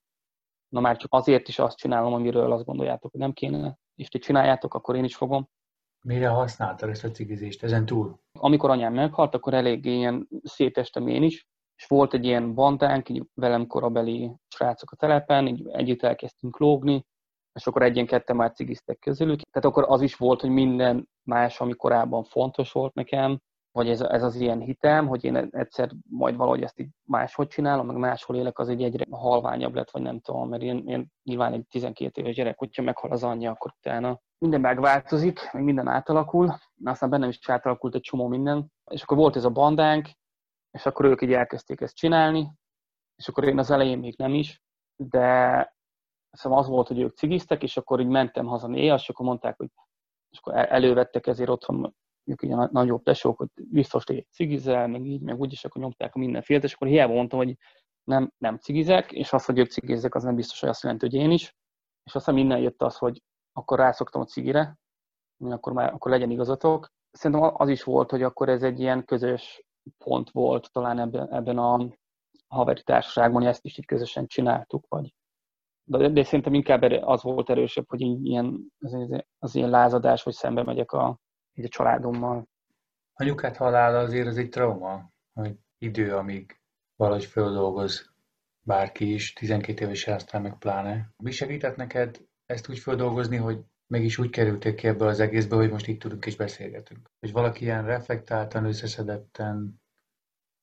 na 0.68 0.80
már 0.80 0.96
csak 0.96 1.12
azért 1.12 1.48
is 1.48 1.58
azt 1.58 1.76
csinálom, 1.76 2.12
amiről 2.12 2.52
azt 2.52 2.64
gondoljátok, 2.64 3.10
hogy 3.10 3.20
nem 3.20 3.32
kéne, 3.32 3.78
és 3.94 4.08
ti 4.08 4.18
csináljátok, 4.18 4.74
akkor 4.74 4.96
én 4.96 5.04
is 5.04 5.16
fogom. 5.16 5.48
Mire 6.04 6.28
használtad 6.28 6.88
ezt 6.88 7.04
a 7.04 7.10
cigizést 7.10 7.62
ezen 7.62 7.86
túl? 7.86 8.20
Amikor 8.38 8.70
anyám 8.70 8.94
meghalt, 8.94 9.34
akkor 9.34 9.54
elég 9.54 9.84
ilyen 9.84 10.28
szétestem 10.42 11.06
én 11.06 11.22
is, 11.22 11.46
és 11.76 11.86
volt 11.86 12.14
egy 12.14 12.24
ilyen 12.24 12.54
bandánk, 12.54 13.08
így 13.08 13.24
velem 13.34 13.66
korabeli 13.66 14.32
srácok 14.48 14.90
a 14.90 14.96
telepen, 14.96 15.46
így 15.46 15.68
együtt 15.68 16.02
elkezdtünk 16.02 16.58
lógni, 16.58 17.04
és 17.52 17.66
akkor 17.66 17.82
egyen 17.82 18.06
ketten 18.06 18.36
már 18.36 18.52
cigiztek 18.52 18.98
közülük. 18.98 19.40
Tehát 19.40 19.68
akkor 19.68 19.84
az 19.88 20.00
is 20.00 20.16
volt, 20.16 20.40
hogy 20.40 20.50
minden 20.50 21.08
más, 21.22 21.60
ami 21.60 21.72
korábban 21.72 22.24
fontos 22.24 22.72
volt 22.72 22.94
nekem, 22.94 23.38
vagy 23.72 23.88
ez, 23.88 24.00
ez 24.00 24.22
az 24.22 24.36
ilyen 24.36 24.60
hitem, 24.60 25.06
hogy 25.06 25.24
én 25.24 25.36
egyszer 25.36 25.90
majd 26.10 26.36
valahogy 26.36 26.62
ezt 26.62 26.80
így 26.80 26.88
máshogy 27.08 27.46
csinálom, 27.46 27.86
meg 27.86 27.96
máshol 27.96 28.36
élek, 28.36 28.58
az 28.58 28.68
egy 28.68 28.82
egyre 28.82 29.04
halványabb 29.10 29.74
lett, 29.74 29.90
vagy 29.90 30.02
nem 30.02 30.20
tudom, 30.20 30.48
mert 30.48 30.62
én, 30.62 30.82
én 30.86 31.06
nyilván 31.22 31.52
egy 31.52 31.66
12 31.66 32.20
éves 32.20 32.34
gyerek, 32.34 32.58
hogyha 32.58 32.82
meghal 32.82 33.10
az 33.10 33.22
anyja, 33.22 33.50
akkor 33.50 33.72
utána 33.78 34.20
minden 34.38 34.60
megváltozik, 34.60 35.52
meg 35.52 35.62
minden 35.62 35.88
átalakul, 35.88 36.54
aztán 36.84 37.10
bennem 37.10 37.28
is 37.28 37.48
átalakult 37.48 37.94
egy 37.94 38.00
csomó 38.00 38.26
minden, 38.26 38.72
és 38.90 39.02
akkor 39.02 39.16
volt 39.16 39.36
ez 39.36 39.44
a 39.44 39.50
bandánk, 39.50 40.08
és 40.72 40.86
akkor 40.86 41.04
ők 41.04 41.22
így 41.22 41.32
elkezdték 41.32 41.80
ezt 41.80 41.96
csinálni, 41.96 42.52
és 43.16 43.28
akkor 43.28 43.44
én 43.44 43.58
az 43.58 43.70
elején 43.70 43.98
még 43.98 44.14
nem 44.18 44.34
is, 44.34 44.62
de 44.96 45.76
szóval 46.30 46.58
az 46.58 46.66
volt, 46.66 46.88
hogy 46.88 47.00
ők 47.00 47.16
cigiztek, 47.16 47.62
és 47.62 47.76
akkor 47.76 48.00
így 48.00 48.06
mentem 48.06 48.46
haza 48.46 48.66
néha, 48.66 48.94
és 48.94 49.08
akkor 49.08 49.26
mondták, 49.26 49.56
hogy 49.56 49.68
és 50.30 50.38
akkor 50.38 50.54
elővettek 50.54 51.26
ezért 51.26 51.50
otthon 51.50 51.94
ők 52.24 52.42
ugye 52.42 52.54
nagyobb 52.70 53.02
tesók, 53.02 53.38
hogy 53.38 53.48
biztos 53.54 54.04
egy 54.04 54.26
cigizel, 54.30 54.88
meg 54.88 55.06
így, 55.06 55.20
meg 55.20 55.40
úgy, 55.40 55.52
és 55.52 55.64
akkor 55.64 55.82
nyomták 55.82 56.14
a 56.14 56.18
mindenfélet, 56.18 56.64
és 56.64 56.74
akkor 56.74 56.88
hiába 56.88 57.12
mondtam, 57.12 57.38
hogy 57.38 57.56
nem, 58.04 58.32
nem 58.38 58.56
cigizek, 58.56 59.12
és 59.12 59.32
az, 59.32 59.44
hogy 59.44 59.58
ők 59.58 59.70
cigizzek, 59.70 60.14
az 60.14 60.22
nem 60.22 60.34
biztos, 60.34 60.60
hogy 60.60 60.68
azt 60.68 60.82
jelenti, 60.82 61.06
hogy 61.06 61.14
én 61.14 61.30
is. 61.30 61.56
És 62.04 62.14
aztán 62.14 62.34
minden 62.34 62.58
jött 62.58 62.82
az, 62.82 62.96
hogy 62.96 63.22
akkor 63.52 63.78
rászoktam 63.78 64.20
a 64.20 64.24
cigire, 64.24 64.78
akkor 65.38 65.72
már 65.72 65.92
akkor 65.92 66.10
legyen 66.10 66.30
igazatok. 66.30 66.88
Szerintem 67.10 67.54
az 67.54 67.68
is 67.68 67.82
volt, 67.82 68.10
hogy 68.10 68.22
akkor 68.22 68.48
ez 68.48 68.62
egy 68.62 68.80
ilyen 68.80 69.04
közös 69.04 69.64
pont 69.98 70.30
volt 70.30 70.72
talán 70.72 70.98
ebben, 70.98 71.32
ebben 71.32 71.58
a 71.58 71.88
haveri 72.46 72.82
társaságban, 72.82 73.40
hogy 73.42 73.50
ezt 73.50 73.64
is 73.64 73.78
így 73.78 73.86
közösen 73.86 74.26
csináltuk, 74.26 74.84
vagy 74.88 75.14
de, 75.84 76.08
de 76.08 76.22
szerintem 76.24 76.54
inkább 76.54 76.82
az 76.82 77.22
volt 77.22 77.50
erősebb, 77.50 77.88
hogy 77.88 78.00
ilyen, 78.00 78.72
az, 78.78 79.22
az 79.38 79.54
ilyen 79.54 79.70
lázadás, 79.70 80.22
hogy 80.22 80.32
szembe 80.32 80.62
megyek 80.62 80.92
a, 80.92 81.18
így 81.54 81.64
a 81.64 81.68
családommal. 81.68 82.46
Anyukát 83.12 83.56
halála 83.56 83.98
azért 83.98 84.26
az 84.26 84.36
egy 84.36 84.48
trauma, 84.48 85.12
hogy 85.32 85.58
idő, 85.78 86.16
amíg 86.16 86.60
valahogy 86.96 87.24
földolgoz 87.24 88.12
bárki 88.60 89.12
is, 89.12 89.32
12 89.32 89.84
éves 89.84 90.06
aztán 90.06 90.42
meg 90.42 90.58
pláne. 90.58 91.10
Mi 91.16 91.30
segített 91.30 91.76
neked 91.76 92.26
ezt 92.46 92.68
úgy 92.68 92.78
földolgozni, 92.78 93.36
hogy 93.36 93.64
mégis 93.92 94.18
úgy 94.18 94.30
kerültél 94.30 94.74
ki 94.74 94.86
ebből 94.86 95.08
az 95.08 95.20
egészből, 95.20 95.58
hogy 95.58 95.70
most 95.70 95.86
itt 95.86 96.00
tudunk 96.00 96.26
és 96.26 96.36
beszélgetünk. 96.36 97.10
Hogy 97.20 97.32
valaki 97.32 97.64
ilyen 97.64 97.84
reflektáltan, 97.84 98.64
összeszedetten, 98.64 99.80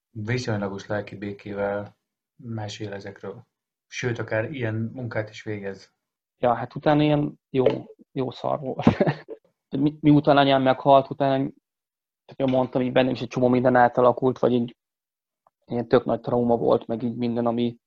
viszonylagos 0.10 0.88
lelki 0.88 1.16
békével 1.16 1.98
mesél 2.44 2.94
ezekről. 2.94 3.48
Sőt, 3.88 4.20
akár 4.20 4.52
ilyen 4.52 4.76
munkát 4.76 5.30
is 5.30 5.44
végez. 5.44 5.94
Ja, 6.38 6.54
hát 6.54 6.76
utána 6.76 7.02
ilyen 7.02 7.40
jó, 7.50 7.66
jó 8.12 8.32
szar 8.32 8.60
volt. 8.60 8.86
mi, 9.78 9.98
miután 10.00 10.38
anyám 10.38 10.62
meghalt, 10.62 11.10
utána 11.10 11.52
tehát 12.26 12.52
mondtam, 12.52 12.82
hogy 12.82 12.92
bennem 12.92 13.14
is 13.14 13.22
egy 13.22 13.28
csomó 13.28 13.48
minden 13.48 13.76
átalakult, 13.76 14.40
vagy 14.40 14.52
így 14.52 14.78
ilyen 15.66 15.88
tök 15.88 16.06
nagy 16.06 16.20
trauma 16.20 16.58
volt, 16.58 16.88
meg 16.88 17.04
így 17.04 17.16
minden, 17.16 17.46
ami 17.46 17.78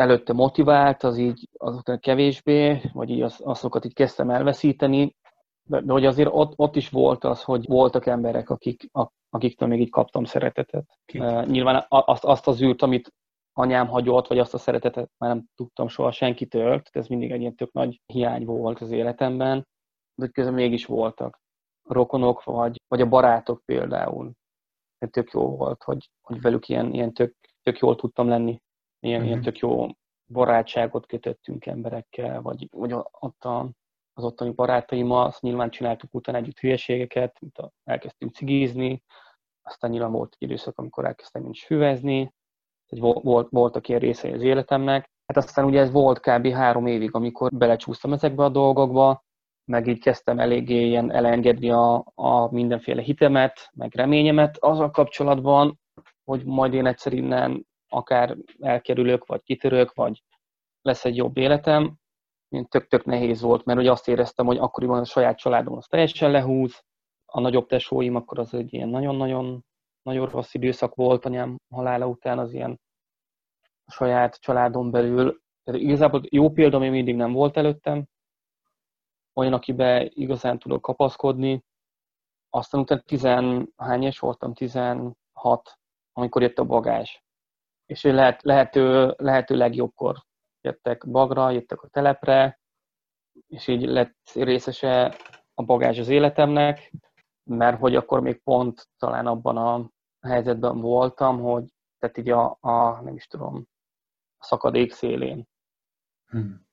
előtte 0.00 0.32
motivált, 0.32 1.02
az 1.02 1.16
így 1.18 1.48
azután 1.56 2.00
kevésbé, 2.00 2.80
vagy 2.92 3.10
így 3.10 3.22
az, 3.22 3.40
azokat 3.44 3.84
így 3.84 3.94
kezdtem 3.94 4.30
elveszíteni, 4.30 5.16
de, 5.62 5.80
de 5.80 5.92
hogy 5.92 6.06
azért 6.06 6.28
ott, 6.32 6.52
ott 6.56 6.76
is 6.76 6.88
volt 6.88 7.24
az, 7.24 7.42
hogy 7.42 7.66
voltak 7.66 8.06
emberek, 8.06 8.50
akik, 8.50 8.88
a, 8.92 9.10
akiktől 9.30 9.68
még 9.68 9.80
így 9.80 9.90
kaptam 9.90 10.24
szeretetet. 10.24 10.98
Uh, 11.14 11.46
nyilván 11.46 11.86
azt, 11.88 12.24
azt 12.24 12.46
az 12.46 12.62
űrt, 12.62 12.82
amit 12.82 13.12
anyám 13.52 13.88
hagyott, 13.88 14.26
vagy 14.26 14.38
azt 14.38 14.54
a 14.54 14.58
szeretetet 14.58 15.10
már 15.18 15.34
nem 15.34 15.44
tudtam 15.54 15.88
soha 15.88 16.10
senkitől, 16.10 16.82
ez 16.90 17.06
mindig 17.06 17.30
egy 17.30 17.40
ilyen 17.40 17.54
tök 17.54 17.72
nagy 17.72 18.00
hiány 18.06 18.44
volt 18.44 18.80
az 18.80 18.90
életemben, 18.90 19.66
de 20.14 20.26
közben 20.26 20.54
mégis 20.54 20.86
voltak 20.86 21.40
rokonok, 21.88 22.44
vagy, 22.44 22.80
vagy 22.88 23.00
a 23.00 23.08
barátok 23.08 23.62
például. 23.64 24.32
Tök 25.10 25.30
jó 25.30 25.56
volt, 25.56 25.82
hogy, 25.82 26.10
hogy 26.20 26.40
velük 26.40 26.68
ilyen, 26.68 26.92
ilyen 26.92 27.12
tök, 27.12 27.34
tök 27.62 27.78
jól 27.78 27.96
tudtam 27.96 28.28
lenni. 28.28 28.60
Ilyen, 29.00 29.18
mm-hmm. 29.18 29.26
ilyen 29.26 29.38
mhm. 29.38 29.46
tök 29.46 29.58
jó 29.58 29.86
barátságot 30.32 31.06
kötöttünk 31.06 31.66
emberekkel, 31.66 32.42
vagy, 32.42 32.68
vagy 32.70 32.92
ott 33.10 33.44
a, 33.44 33.70
az 34.12 34.24
ottani 34.24 34.50
barátaimmal, 34.50 35.26
azt 35.26 35.42
nyilván 35.42 35.70
csináltuk 35.70 36.14
utána 36.14 36.38
együtt 36.38 36.58
hülyeségeket, 36.58 37.40
mint 37.40 37.58
a, 37.58 37.72
elkezdtünk 37.84 38.34
cigizni, 38.34 39.02
aztán 39.62 39.90
nyilván 39.90 40.12
volt 40.12 40.36
egy 40.38 40.48
időszak, 40.48 40.78
amikor 40.78 41.04
elkezdtem 41.04 41.48
is 41.50 41.66
hüvezni, 41.66 42.34
tehát 42.88 43.22
volt, 43.22 43.48
voltak 43.50 43.88
ilyen 43.88 44.00
részei 44.00 44.32
az 44.32 44.42
életemnek. 44.42 45.10
Hát 45.26 45.36
aztán 45.36 45.64
ugye 45.64 45.80
ez 45.80 45.90
volt 45.90 46.20
kb. 46.20 46.46
három 46.46 46.86
évig, 46.86 47.14
amikor 47.14 47.50
belecsúsztam 47.52 48.12
ezekbe 48.12 48.44
a 48.44 48.48
dolgokba, 48.48 49.24
meg 49.64 49.86
így 49.86 50.00
kezdtem 50.00 50.38
eléggé 50.38 50.86
ilyen 50.86 51.12
elengedni 51.12 51.70
a, 51.70 52.04
a 52.14 52.52
mindenféle 52.52 53.02
hitemet, 53.02 53.70
meg 53.72 53.94
reményemet 53.94 54.56
azzal 54.56 54.90
kapcsolatban, 54.90 55.78
hogy 56.24 56.44
majd 56.44 56.74
én 56.74 56.86
egyszer 56.86 57.12
innen 57.12 57.66
akár 57.90 58.36
elkerülök, 58.58 59.26
vagy 59.26 59.42
kitörök, 59.42 59.94
vagy 59.94 60.22
lesz 60.82 61.04
egy 61.04 61.16
jobb 61.16 61.36
életem. 61.36 61.96
Tök-tök 62.68 63.04
nehéz 63.04 63.40
volt, 63.40 63.64
mert 63.64 63.78
ugye 63.78 63.90
azt 63.90 64.08
éreztem, 64.08 64.46
hogy 64.46 64.58
akkoriban 64.58 64.98
a 64.98 65.04
saját 65.04 65.38
családom 65.38 65.76
az 65.76 65.86
teljesen 65.86 66.30
lehúz, 66.30 66.82
a 67.24 67.40
nagyobb 67.40 67.66
tesóim, 67.66 68.14
akkor 68.14 68.38
az 68.38 68.54
egy 68.54 68.72
ilyen 68.72 68.88
nagyon-nagyon 68.88 69.64
nagyon 70.02 70.28
rossz 70.28 70.54
időszak 70.54 70.94
volt 70.94 71.24
anyám 71.24 71.56
halála 71.68 72.06
után, 72.06 72.38
az 72.38 72.52
ilyen 72.52 72.80
a 73.84 73.92
saját 73.92 74.40
családon 74.40 74.90
belül. 74.90 75.40
Tehát 75.64 75.80
igazából 75.80 76.22
jó 76.28 76.50
példa 76.50 76.78
még 76.78 76.90
mindig 76.90 77.16
nem 77.16 77.32
volt 77.32 77.56
előttem, 77.56 78.06
olyan, 79.34 79.52
akibe 79.52 80.10
igazán 80.14 80.58
tudok 80.58 80.82
kapaszkodni. 80.82 81.64
Aztán 82.50 82.80
utána 82.80 83.00
tizenhányes 83.00 84.18
voltam, 84.18 84.54
16, 84.54 85.14
amikor 86.12 86.42
jött 86.42 86.58
a 86.58 86.64
bagázs. 86.64 87.18
És 87.90 88.02
lehet, 88.02 88.42
lehető, 88.42 89.14
lehető 89.16 89.56
legjobbkor 89.56 90.24
jöttek 90.60 91.08
bagra, 91.08 91.50
jöttek 91.50 91.82
a 91.82 91.88
telepre, 91.88 92.60
és 93.46 93.66
így 93.66 93.82
lett 93.82 94.30
részese 94.34 95.16
a 95.54 95.62
bagázs 95.62 95.98
az 95.98 96.08
életemnek, 96.08 96.92
mert 97.44 97.78
hogy 97.78 97.96
akkor 97.96 98.20
még 98.20 98.42
pont 98.42 98.88
talán 98.98 99.26
abban 99.26 99.56
a 99.56 99.90
helyzetben 100.20 100.80
voltam, 100.80 101.40
hogy 101.40 101.64
tehát 101.98 102.18
így 102.18 102.30
a, 102.30 102.58
a 102.60 103.00
nem 103.00 103.14
is 103.14 103.26
tudom, 103.26 103.66
a 104.38 104.44
szakadék 104.44 104.92
szélén 104.92 105.48
hmm. 106.26 106.66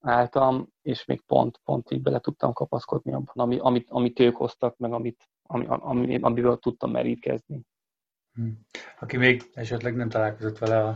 álltam, 0.00 0.68
és 0.82 1.04
még 1.04 1.20
pont, 1.20 1.60
pont 1.64 1.90
így 1.90 2.02
bele 2.02 2.20
tudtam 2.20 2.52
kapaszkodni 2.52 3.12
abban, 3.12 3.34
ami, 3.34 3.58
amit, 3.58 3.90
amit 3.90 4.20
ők 4.20 4.36
hoztak, 4.36 4.76
meg 4.76 4.92
amit, 4.92 5.28
ami, 5.42 5.66
ami, 5.68 6.18
amiből 6.20 6.58
tudtam 6.58 6.90
merítkezni. 6.90 7.66
Hmm. 8.34 8.66
Aki 9.00 9.16
még 9.16 9.42
esetleg 9.52 9.96
nem 9.96 10.08
találkozott 10.08 10.58
vele, 10.58 10.78
a, 10.78 10.88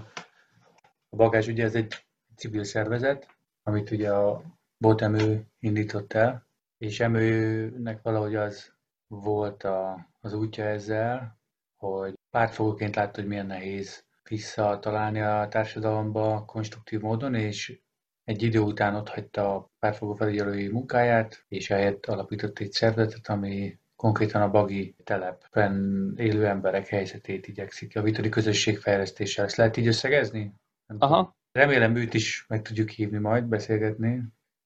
a 1.08 1.16
Bagás 1.16 1.46
ugye 1.46 1.64
ez 1.64 1.74
egy 1.74 2.06
civil 2.36 2.64
szervezet, 2.64 3.36
amit 3.62 3.90
ugye 3.90 4.12
a 4.12 4.42
Botemő 4.78 5.46
indított 5.58 6.12
el, 6.12 6.46
és 6.78 7.00
Emőnek 7.00 8.02
valahogy 8.02 8.34
az 8.34 8.72
volt 9.06 9.62
a, 9.62 10.08
az 10.20 10.32
útja 10.32 10.64
ezzel, 10.64 11.38
hogy 11.76 12.14
pártfogóként 12.30 12.94
látta, 12.94 13.20
hogy 13.20 13.28
milyen 13.28 13.46
nehéz 13.46 14.04
visszatalálni 14.28 15.20
a 15.20 15.48
társadalomba 15.50 16.44
konstruktív 16.44 17.00
módon, 17.00 17.34
és 17.34 17.80
egy 18.24 18.42
idő 18.42 18.58
után 18.60 18.94
ott 18.94 19.08
hagyta 19.08 19.54
a 19.54 19.70
pártfogó 19.78 20.14
felügyelői 20.14 20.68
munkáját, 20.68 21.44
és 21.48 21.70
ehhez 21.70 21.98
alapított 22.06 22.58
egy 22.58 22.72
szervezetet, 22.72 23.28
ami 23.28 23.78
konkrétan 23.98 24.42
a 24.42 24.50
bagi 24.50 24.94
telepen 25.04 25.74
élő 26.16 26.46
emberek 26.46 26.86
helyzetét 26.86 27.48
igyekszik 27.48 27.92
javítani 27.92 28.28
közösségfejlesztéssel. 28.28 29.44
Ezt 29.44 29.56
lehet 29.56 29.76
így 29.76 29.86
összegezni? 29.86 30.54
Aha. 30.98 31.36
Remélem 31.52 31.96
őt 31.96 32.14
is 32.14 32.44
meg 32.48 32.62
tudjuk 32.62 32.90
hívni 32.90 33.18
majd, 33.18 33.44
beszélgetni. 33.44 34.14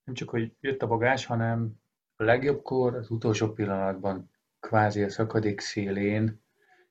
Nem 0.04 0.14
csak, 0.14 0.28
hogy 0.30 0.52
jött 0.60 0.82
a 0.82 0.86
bagás, 0.86 1.26
hanem 1.26 1.72
a 2.16 2.24
legjobbkor, 2.24 2.94
az 2.94 3.10
utolsó 3.10 3.52
pillanatban 3.52 4.30
kvázi 4.60 5.02
a 5.02 5.08
szakadék 5.08 5.60
szélén 5.60 6.42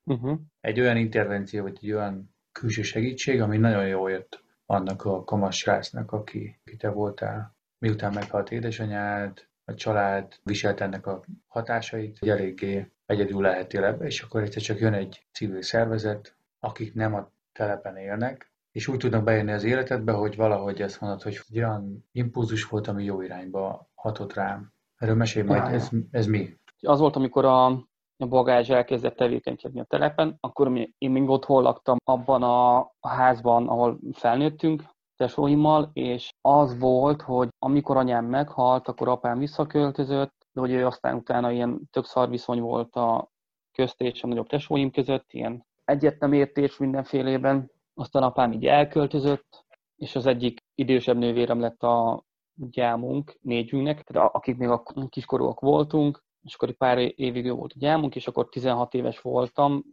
uh-huh. 0.03 0.39
egy 0.59 0.79
olyan 0.79 0.97
intervenció, 0.97 1.61
vagy 1.61 1.77
egy 1.81 1.91
olyan 1.91 2.35
külső 2.51 2.81
segítség, 2.81 3.41
ami 3.41 3.57
nagyon 3.57 3.87
jól 3.87 4.11
jött 4.11 4.43
annak 4.65 5.05
a 5.05 5.23
kamasz 5.23 5.55
srácnak, 5.55 6.11
aki, 6.11 6.59
aki 6.65 6.75
te 6.75 6.89
voltál. 6.89 7.55
Miután 7.77 8.13
meghalt 8.13 8.51
édesanyád, 8.51 9.49
a 9.65 9.73
család 9.73 10.33
viselt 10.43 10.81
ennek 10.81 11.07
a 11.07 11.23
hatásait, 11.47 12.19
hogy 12.19 12.29
eléggé 12.29 12.91
egyedül 13.05 13.41
lehetél 13.41 13.83
ebbe, 13.83 14.05
és 14.05 14.21
akkor 14.21 14.41
egyszer 14.41 14.61
csak 14.61 14.79
jön 14.79 14.93
egy 14.93 15.25
civil 15.31 15.61
szervezet, 15.61 16.35
akik 16.59 16.93
nem 16.93 17.13
a 17.13 17.29
telepen 17.53 17.95
élnek, 17.95 18.51
és 18.71 18.87
úgy 18.87 18.97
tudnak 18.97 19.23
bejönni 19.23 19.51
az 19.51 19.63
életedbe, 19.63 20.11
hogy 20.11 20.35
valahogy 20.35 20.81
ezt 20.81 21.01
mondod, 21.01 21.21
hogy 21.21 21.41
olyan 21.55 22.05
impulzus 22.11 22.65
volt, 22.65 22.87
ami 22.87 23.03
jó 23.03 23.21
irányba 23.21 23.89
hatott 23.95 24.33
rám. 24.33 24.73
Erről 24.97 25.15
mesélj 25.15 25.45
majd, 25.45 25.73
ez, 25.73 25.89
ez 26.11 26.25
mi? 26.25 26.57
Az 26.79 26.99
volt, 26.99 27.15
amikor 27.15 27.45
a 27.45 27.89
a 28.21 28.27
bagázs 28.27 28.69
elkezdett 28.69 29.15
tevékenykedni 29.15 29.79
a 29.79 29.83
telepen, 29.83 30.37
akkor 30.39 30.71
én 30.97 31.11
még 31.11 31.29
otthon 31.29 31.63
laktam 31.63 31.97
abban 32.03 32.43
a 32.43 33.07
házban, 33.07 33.67
ahol 33.67 33.99
felnőttünk, 34.13 34.83
tesóimmal, 35.21 35.89
és 35.93 36.33
az 36.41 36.79
volt, 36.79 37.21
hogy 37.21 37.49
amikor 37.59 37.97
anyám 37.97 38.25
meghalt, 38.25 38.87
akkor 38.87 39.07
apám 39.07 39.37
visszaköltözött, 39.37 40.33
de 40.51 40.59
hogy 40.59 40.71
ő 40.71 40.85
aztán 40.85 41.15
utána 41.15 41.51
ilyen 41.51 41.89
tök 41.91 42.05
szar 42.05 42.29
viszony 42.29 42.59
volt 42.59 42.95
a 42.95 43.29
közt 43.71 44.01
és 44.01 44.23
a 44.23 44.27
nagyobb 44.27 44.47
tesóim 44.47 44.91
között, 44.91 45.31
ilyen 45.31 45.65
egyetlen 45.85 46.33
értés 46.33 46.77
mindenfélében. 46.77 47.71
Aztán 47.93 48.23
apám 48.23 48.51
így 48.51 48.65
elköltözött, 48.65 49.65
és 49.95 50.15
az 50.15 50.25
egyik 50.25 50.59
idősebb 50.75 51.17
nővérem 51.17 51.59
lett 51.59 51.83
a 51.83 52.23
gyámunk 52.53 53.37
négyünknek, 53.41 54.01
tehát 54.03 54.29
akik 54.33 54.57
még 54.57 54.69
a 54.69 54.83
kiskorúak 55.09 55.59
voltunk, 55.59 56.23
és 56.43 56.53
akkor 56.53 56.71
pár 56.71 56.97
évig 57.15 57.45
jó 57.45 57.55
volt 57.55 57.73
a 57.75 57.79
gyámunk, 57.79 58.15
és 58.15 58.27
akkor 58.27 58.49
16 58.49 58.93
éves 58.93 59.19
voltam, 59.19 59.83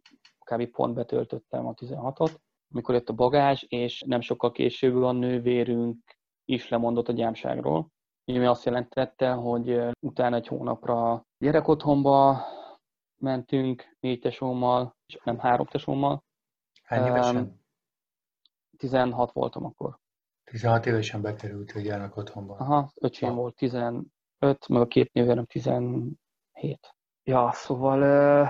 kb. 0.44 0.66
pont 0.70 0.94
betöltöttem 0.94 1.66
a 1.66 1.74
16-ot, 1.74 2.34
amikor 2.72 2.94
jött 2.94 3.08
a 3.08 3.12
bagázs, 3.12 3.64
és 3.68 4.02
nem 4.06 4.20
sokkal 4.20 4.52
később 4.52 5.02
a 5.02 5.12
nővérünk 5.12 6.16
is 6.44 6.68
lemondott 6.68 7.08
a 7.08 7.12
gyámságról. 7.12 7.88
Ami 8.24 8.46
azt 8.46 8.64
jelentette, 8.64 9.30
hogy 9.30 9.80
utána 10.00 10.36
egy 10.36 10.46
hónapra 10.46 11.26
gyerekotthonba 11.38 12.44
mentünk 13.20 13.96
négy 14.00 14.18
tesómmal, 14.18 14.96
és 15.06 15.18
nem 15.24 15.38
három 15.38 15.66
tesómmal. 15.66 16.24
Hány 16.82 17.06
évesen? 17.06 17.60
16 18.76 19.32
voltam 19.32 19.64
akkor. 19.64 19.98
16 20.44 20.86
évesen 20.86 21.22
bekerült 21.22 21.72
a 21.72 21.80
gyermekotthonba. 21.80 22.54
Aha, 22.54 22.90
öcsém 22.94 23.34
volt 23.34 23.56
15, 23.56 24.04
meg 24.68 24.80
a 24.80 24.86
két 24.86 25.12
nővérem 25.12 25.46
7. 26.52 26.94
Ja, 27.24 27.50
szóval 27.52 28.48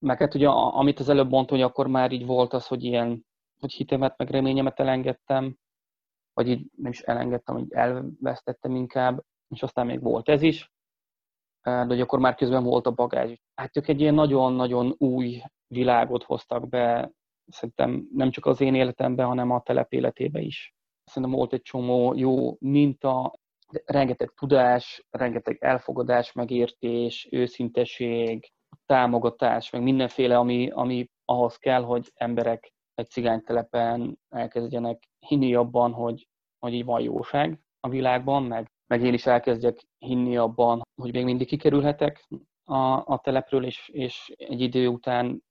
meg 0.00 0.18
hát 0.18 0.34
ugye, 0.34 0.48
amit 0.48 1.00
az 1.00 1.08
előbb 1.08 1.30
mondtam, 1.30 1.56
hogy 1.56 1.66
akkor 1.66 1.86
már 1.86 2.12
így 2.12 2.26
volt 2.26 2.52
az, 2.52 2.66
hogy 2.66 2.84
ilyen, 2.84 3.26
hogy 3.60 3.72
hitemet, 3.72 4.18
meg 4.18 4.30
reményemet 4.30 4.80
elengedtem, 4.80 5.56
vagy 6.32 6.48
így 6.48 6.66
nem 6.76 6.90
is 6.90 7.00
elengedtem, 7.00 7.54
hogy 7.54 7.72
elvesztettem 7.72 8.74
inkább, 8.74 9.22
és 9.48 9.62
aztán 9.62 9.86
még 9.86 10.00
volt 10.02 10.28
ez 10.28 10.42
is, 10.42 10.72
de 11.62 11.84
hogy 11.84 12.00
akkor 12.00 12.18
már 12.18 12.34
közben 12.34 12.64
volt 12.64 12.86
a 12.86 12.90
bagázs. 12.90 13.34
Hát 13.54 13.76
ők 13.76 13.88
egy 13.88 14.00
ilyen 14.00 14.14
nagyon-nagyon 14.14 14.94
új 14.98 15.42
világot 15.66 16.22
hoztak 16.22 16.68
be, 16.68 17.10
szerintem 17.46 18.08
nem 18.12 18.30
csak 18.30 18.46
az 18.46 18.60
én 18.60 18.74
életemben, 18.74 19.26
hanem 19.26 19.50
a 19.50 19.62
telep 19.62 19.92
életébe 19.92 20.40
is. 20.40 20.74
Szerintem 21.04 21.38
volt 21.38 21.52
egy 21.52 21.62
csomó 21.62 22.14
jó 22.14 22.56
minta, 22.58 23.34
rengeteg 23.84 24.32
tudás, 24.34 25.06
rengeteg 25.10 25.56
elfogadás, 25.60 26.32
megértés, 26.32 27.28
őszinteség, 27.30 28.52
támogatás, 28.86 29.70
meg 29.70 29.82
mindenféle, 29.82 30.38
ami, 30.38 30.70
ami 30.70 31.06
ahhoz 31.24 31.56
kell, 31.56 31.82
hogy 31.82 32.10
emberek 32.14 32.72
egy 32.94 33.10
cigánytelepen 33.10 34.18
elkezdjenek 34.28 35.08
hinni 35.18 35.54
abban, 35.54 35.92
hogy, 35.92 36.28
hogy 36.58 36.74
így 36.74 36.84
van 36.84 37.00
jóság 37.00 37.60
a 37.80 37.88
világban, 37.88 38.42
meg, 38.42 38.70
meg 38.86 39.02
én 39.02 39.14
is 39.14 39.26
elkezdjek 39.26 39.78
hinni 39.98 40.36
abban, 40.36 40.82
hogy 41.02 41.12
még 41.12 41.24
mindig 41.24 41.46
kikerülhetek 41.46 42.28
a, 42.64 42.78
a 43.06 43.20
telepről, 43.22 43.64
és, 43.64 43.88
és 43.88 44.32
egy 44.36 44.60
idő 44.60 44.86
után, 44.86 45.42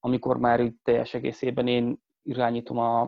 amikor 0.00 0.38
már 0.38 0.60
így 0.60 0.74
teljes 0.82 1.14
egészében 1.14 1.66
én 1.66 1.98
irányítom 2.22 2.78
a, 2.78 3.00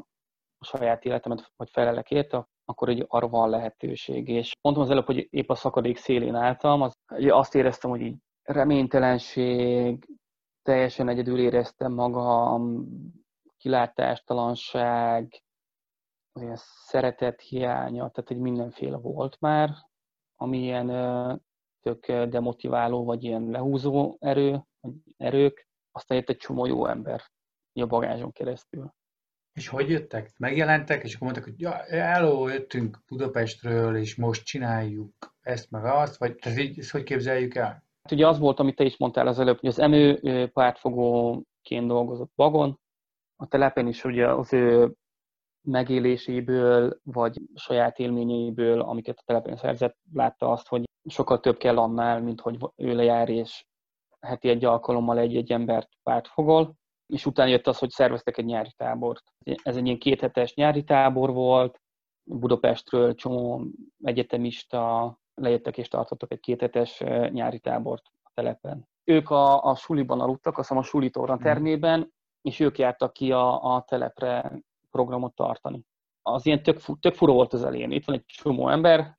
a 0.59 0.64
saját 0.64 1.05
életemet, 1.05 1.53
vagy 1.57 1.70
felelek 1.70 2.11
érte, 2.11 2.47
akkor 2.64 2.89
egy 2.89 3.05
arra 3.09 3.28
van 3.28 3.51
lehetőség. 3.51 4.28
És 4.28 4.53
mondtam 4.61 4.85
az 4.85 4.91
előbb, 4.91 5.07
hogy 5.07 5.26
épp 5.30 5.51
a 5.51 5.55
szakadék 5.55 5.97
szélén 5.97 6.35
álltam, 6.35 6.83
az, 6.83 6.93
azt 7.28 7.55
éreztem, 7.55 7.91
hogy 7.91 8.01
így 8.01 8.16
reménytelenség, 8.43 10.09
teljesen 10.62 11.09
egyedül 11.09 11.38
éreztem 11.38 11.93
magam, 11.93 12.86
kilátástalanság, 13.57 15.43
olyan 16.34 16.57
szeretet 16.86 17.40
hiánya, 17.40 18.11
tehát 18.11 18.30
egy 18.30 18.38
mindenféle 18.38 18.97
volt 18.97 19.40
már, 19.40 19.70
ami 20.36 20.59
ilyen 20.59 20.88
tök 21.80 22.07
demotiváló, 22.07 23.05
vagy 23.05 23.24
ilyen 23.24 23.43
lehúzó 23.43 24.16
erő, 24.20 24.62
vagy 24.80 24.95
erők, 25.16 25.68
aztán 25.90 26.18
jött 26.18 26.28
egy 26.28 26.36
csomó 26.36 26.66
jó 26.66 26.86
ember 26.86 27.22
a 27.72 27.86
bagázson 27.86 28.32
keresztül. 28.32 28.95
És 29.53 29.68
hogy 29.68 29.88
jöttek? 29.88 30.32
Megjelentek, 30.38 31.03
és 31.03 31.14
akkor 31.14 31.26
mondtak, 31.26 31.49
hogy 31.49 31.61
ja, 31.61 31.70
hello, 31.72 32.49
jöttünk 32.49 32.99
Budapestről, 33.07 33.97
és 33.97 34.16
most 34.16 34.45
csináljuk 34.45 35.34
ezt 35.40 35.70
meg 35.70 35.84
azt, 35.84 36.16
vagy 36.16 36.36
ez 36.38 36.57
így, 36.57 36.78
ezt 36.78 36.90
hogy 36.90 37.03
képzeljük 37.03 37.55
el? 37.55 37.84
Hát 38.03 38.12
ugye 38.12 38.26
az 38.26 38.38
volt, 38.38 38.61
amit 38.61 38.76
te 38.76 38.84
is 38.84 38.96
mondtál 38.96 39.26
az 39.26 39.38
előbb, 39.38 39.61
hogy 39.61 39.68
az 39.68 39.78
emő 39.78 40.20
pártfogóként 40.53 41.86
dolgozott 41.86 42.32
Bagon, 42.36 42.80
a 43.36 43.46
telepen 43.46 43.86
is 43.86 44.05
ugye 44.05 44.28
az 44.28 44.53
ő 44.53 44.94
megéléséből, 45.68 47.00
vagy 47.03 47.40
saját 47.55 47.98
élményeiből, 47.98 48.80
amiket 48.80 49.18
a 49.18 49.22
telepen 49.24 49.57
szerzett, 49.57 49.96
látta 50.12 50.50
azt, 50.50 50.68
hogy 50.68 50.84
sokkal 51.09 51.40
több 51.40 51.57
kell 51.57 51.78
annál, 51.78 52.20
mint 52.20 52.40
hogy 52.40 52.59
ő 52.76 52.94
lejár, 52.94 53.28
és 53.28 53.64
heti 54.20 54.48
egy 54.48 54.64
alkalommal 54.64 55.18
egy-egy 55.18 55.53
embert 55.53 55.88
pártfogol, 56.03 56.74
és 57.07 57.26
utána 57.26 57.50
jött 57.50 57.66
az, 57.66 57.78
hogy 57.78 57.90
szerveztek 57.90 58.38
egy 58.38 58.44
nyári 58.44 58.72
tábort. 58.76 59.22
Ez 59.62 59.76
egy 59.76 59.84
ilyen 59.86 59.98
kéthetes 59.98 60.55
nyári 60.55 60.84
tábor 60.84 61.32
volt, 61.32 61.80
Budapestről 62.24 63.14
csomó 63.14 63.64
egyetemista 64.03 65.18
lejöttek 65.43 65.78
és 65.78 65.88
tartottak 65.88 66.32
egy 66.32 66.40
kéthetes 66.40 66.99
nyári 67.30 67.59
tábort 67.59 68.03
a 68.22 68.30
telepen. 68.34 68.88
Ők 69.05 69.30
a, 69.30 69.62
a 69.64 69.74
suliban 69.74 70.20
aludtak, 70.20 70.59
azt 70.59 70.68
hiszem 70.68 70.82
a 70.82 70.86
sulitóran 70.86 71.36
mhm. 71.36 71.45
termében, 71.45 72.12
és 72.43 72.61
ők 72.61 72.78
jártak 72.78 73.12
ki 73.12 73.32
a, 73.32 73.74
a 73.74 73.82
telepre 73.82 74.53
programot 74.90 75.34
tartani. 75.34 75.84
Az 76.22 76.47
ilyen 76.47 76.62
tök, 76.62 76.80
tök 77.01 77.14
fura 77.14 77.32
volt 77.32 77.53
az 77.53 77.64
elején. 77.64 77.90
Itt 77.90 78.05
van 78.05 78.16
egy 78.16 78.24
csomó 78.26 78.68
ember, 78.68 79.14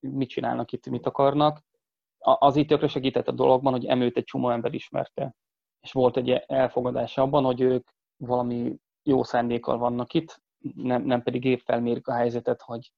mit 0.00 0.28
csinálnak 0.28 0.72
itt, 0.72 0.88
mit 0.88 1.06
akarnak. 1.06 1.64
Az 2.18 2.56
itt 2.56 2.68
tökre 2.68 2.88
segített 2.88 3.28
a 3.28 3.32
dologban, 3.32 3.72
hogy 3.72 3.86
emőt 3.86 4.16
egy 4.16 4.24
csomó 4.24 4.50
ember 4.50 4.74
ismerte. 4.74 5.34
És 5.80 5.92
volt 5.92 6.16
egy 6.16 6.30
elfogadás 6.30 7.18
abban, 7.18 7.44
hogy 7.44 7.60
ők 7.60 7.88
valami 8.16 8.76
jó 9.02 9.22
szándékkal 9.22 9.78
vannak 9.78 10.12
itt, 10.12 10.42
nem, 10.74 11.02
nem 11.02 11.22
pedig 11.22 11.44
épp 11.44 11.58
felmérik 11.58 12.08
a 12.08 12.14
helyzetet, 12.14 12.62
hogy 12.62 12.92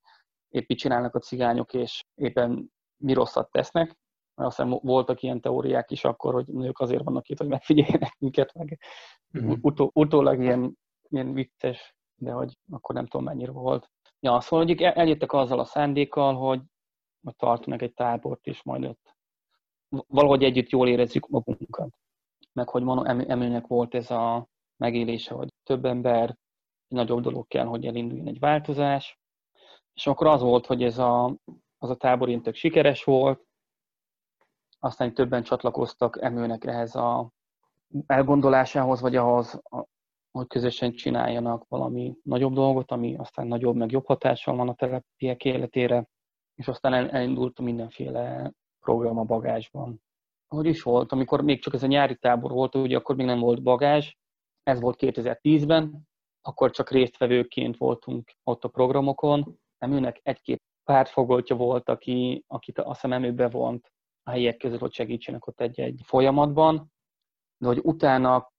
épp 0.52 0.68
mit 0.68 0.78
csinálnak 0.78 1.14
a 1.14 1.18
cigányok, 1.18 1.74
és 1.74 2.04
éppen 2.14 2.72
mi 2.96 3.12
rosszat 3.12 3.50
tesznek. 3.50 3.96
Mert 4.34 4.48
aztán 4.48 4.68
voltak 4.68 5.22
ilyen 5.22 5.40
teóriák 5.40 5.90
is 5.90 6.04
akkor, 6.04 6.32
hogy 6.32 6.46
nők 6.46 6.78
azért 6.78 7.02
vannak 7.02 7.28
itt, 7.28 7.38
hogy 7.38 7.48
megfigyeljenek 7.48 8.16
minket, 8.18 8.54
meg 8.54 8.78
uh-huh. 9.32 9.58
utó, 9.60 9.90
utólag 9.94 10.40
ilyen, 10.40 10.78
ilyen 11.08 11.32
vicces, 11.32 11.94
de 12.14 12.32
hogy 12.32 12.58
akkor 12.70 12.94
nem 12.94 13.06
tudom 13.06 13.26
mennyire 13.26 13.52
volt. 13.52 13.90
Ja, 14.20 14.40
szóval 14.40 14.66
hogy 14.66 14.82
eljöttek 14.82 15.32
azzal 15.32 15.58
a 15.58 15.64
szándékkal, 15.64 16.34
hogy, 16.34 16.60
hogy 17.22 17.36
tartanak 17.36 17.82
egy 17.82 17.94
tábort, 17.94 18.46
és 18.46 18.62
majd 18.62 18.84
ott 18.84 19.16
valahogy 20.06 20.42
együtt 20.44 20.70
jól 20.70 20.88
érezzük 20.88 21.28
magunkat. 21.28 21.96
Meg 22.52 22.68
hogy 22.68 22.82
mondom, 22.82 23.20
emőnek 23.28 23.66
volt 23.66 23.94
ez 23.94 24.10
a 24.10 24.46
megélése, 24.76 25.34
hogy 25.34 25.48
több 25.62 25.84
ember, 25.84 26.28
egy 26.88 26.96
nagyobb 26.96 27.20
dolog 27.20 27.46
kell, 27.46 27.66
hogy 27.66 27.86
elinduljon 27.86 28.26
egy 28.26 28.38
változás. 28.38 29.20
És 29.94 30.06
akkor 30.06 30.26
az 30.26 30.40
volt, 30.40 30.66
hogy 30.66 30.82
ez 30.82 30.98
a, 30.98 31.36
az 31.78 31.90
a 31.90 31.96
tábor 31.96 32.28
ilyen 32.28 32.42
tök 32.42 32.54
sikeres 32.54 33.04
volt, 33.04 33.46
aztán 34.78 35.14
többen 35.14 35.42
csatlakoztak 35.42 36.22
emőnek 36.22 36.64
ehhez 36.64 36.94
a 36.94 37.30
elgondolásához, 38.06 39.00
vagy 39.00 39.16
ahhoz, 39.16 39.60
hogy 40.30 40.46
közösen 40.46 40.92
csináljanak 40.92 41.68
valami 41.68 42.16
nagyobb 42.22 42.52
dolgot, 42.52 42.90
ami 42.90 43.16
aztán 43.16 43.46
nagyobb, 43.46 43.76
meg 43.76 43.90
jobb 43.90 44.06
hatással 44.06 44.56
van 44.56 44.68
a 44.68 44.74
telepiek 44.74 45.44
életére, 45.44 46.08
és 46.54 46.68
aztán 46.68 46.92
elindult 46.94 47.60
mindenféle 47.60 48.52
program 48.80 49.18
a 49.18 49.24
bagásban. 49.24 50.02
Hogy 50.48 50.66
is 50.66 50.82
volt, 50.82 51.12
amikor 51.12 51.42
még 51.42 51.62
csak 51.62 51.74
ez 51.74 51.82
a 51.82 51.86
nyári 51.86 52.16
tábor 52.16 52.50
volt, 52.50 52.74
ugye 52.74 52.96
akkor 52.96 53.16
még 53.16 53.26
nem 53.26 53.38
volt 53.38 53.62
bagázs, 53.62 54.12
ez 54.62 54.80
volt 54.80 54.96
2010-ben, 54.98 56.08
akkor 56.40 56.70
csak 56.70 56.90
résztvevőként 56.90 57.76
voltunk 57.76 58.32
ott 58.42 58.64
a 58.64 58.68
programokon. 58.68 59.60
Emőnek 59.82 60.20
egy-két 60.22 60.62
pártfogoltja 60.84 61.56
volt, 61.56 61.88
aki, 61.88 62.44
akit 62.46 62.78
azt 62.78 63.00
hiszem 63.00 63.12
emő 63.12 63.32
bevont 63.32 63.92
a 64.22 64.30
helyiek 64.30 64.56
között, 64.56 64.80
hogy 64.80 64.92
segítsenek 64.92 65.46
ott 65.46 65.60
egy-egy 65.60 66.00
folyamatban. 66.04 66.92
De 67.56 67.66
hogy 67.66 67.78
utána 67.82 68.52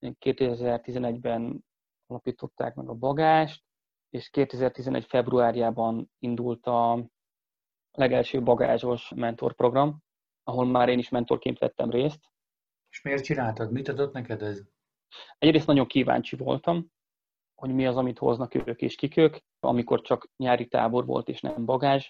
2011-ben 0.00 1.64
alapították 2.06 2.74
meg 2.74 2.88
a 2.88 2.94
bagást, 2.94 3.64
és 4.10 4.30
2011. 4.30 5.04
februárjában 5.04 6.10
indult 6.18 6.66
a 6.66 7.06
legelső 7.90 8.42
bagázsos 8.42 9.12
mentorprogram, 9.14 9.98
ahol 10.42 10.66
már 10.66 10.88
én 10.88 10.98
is 10.98 11.08
mentorként 11.08 11.58
vettem 11.58 11.90
részt. 11.90 12.20
És 12.90 13.02
miért 13.02 13.24
csináltad? 13.24 13.72
Mit 13.72 13.88
adott 13.88 14.12
neked 14.12 14.42
ez? 14.42 14.62
Egyrészt 15.38 15.66
nagyon 15.66 15.86
kíváncsi 15.86 16.36
voltam, 16.36 16.86
hogy 17.60 17.74
mi 17.74 17.86
az, 17.86 17.96
amit 17.96 18.18
hoznak 18.18 18.54
ők 18.54 18.80
és 18.80 18.94
kik 18.94 19.16
ők, 19.16 19.36
amikor 19.60 20.00
csak 20.00 20.28
nyári 20.36 20.66
tábor 20.66 21.06
volt 21.06 21.28
és 21.28 21.40
nem 21.40 21.64
bagázs. 21.64 22.08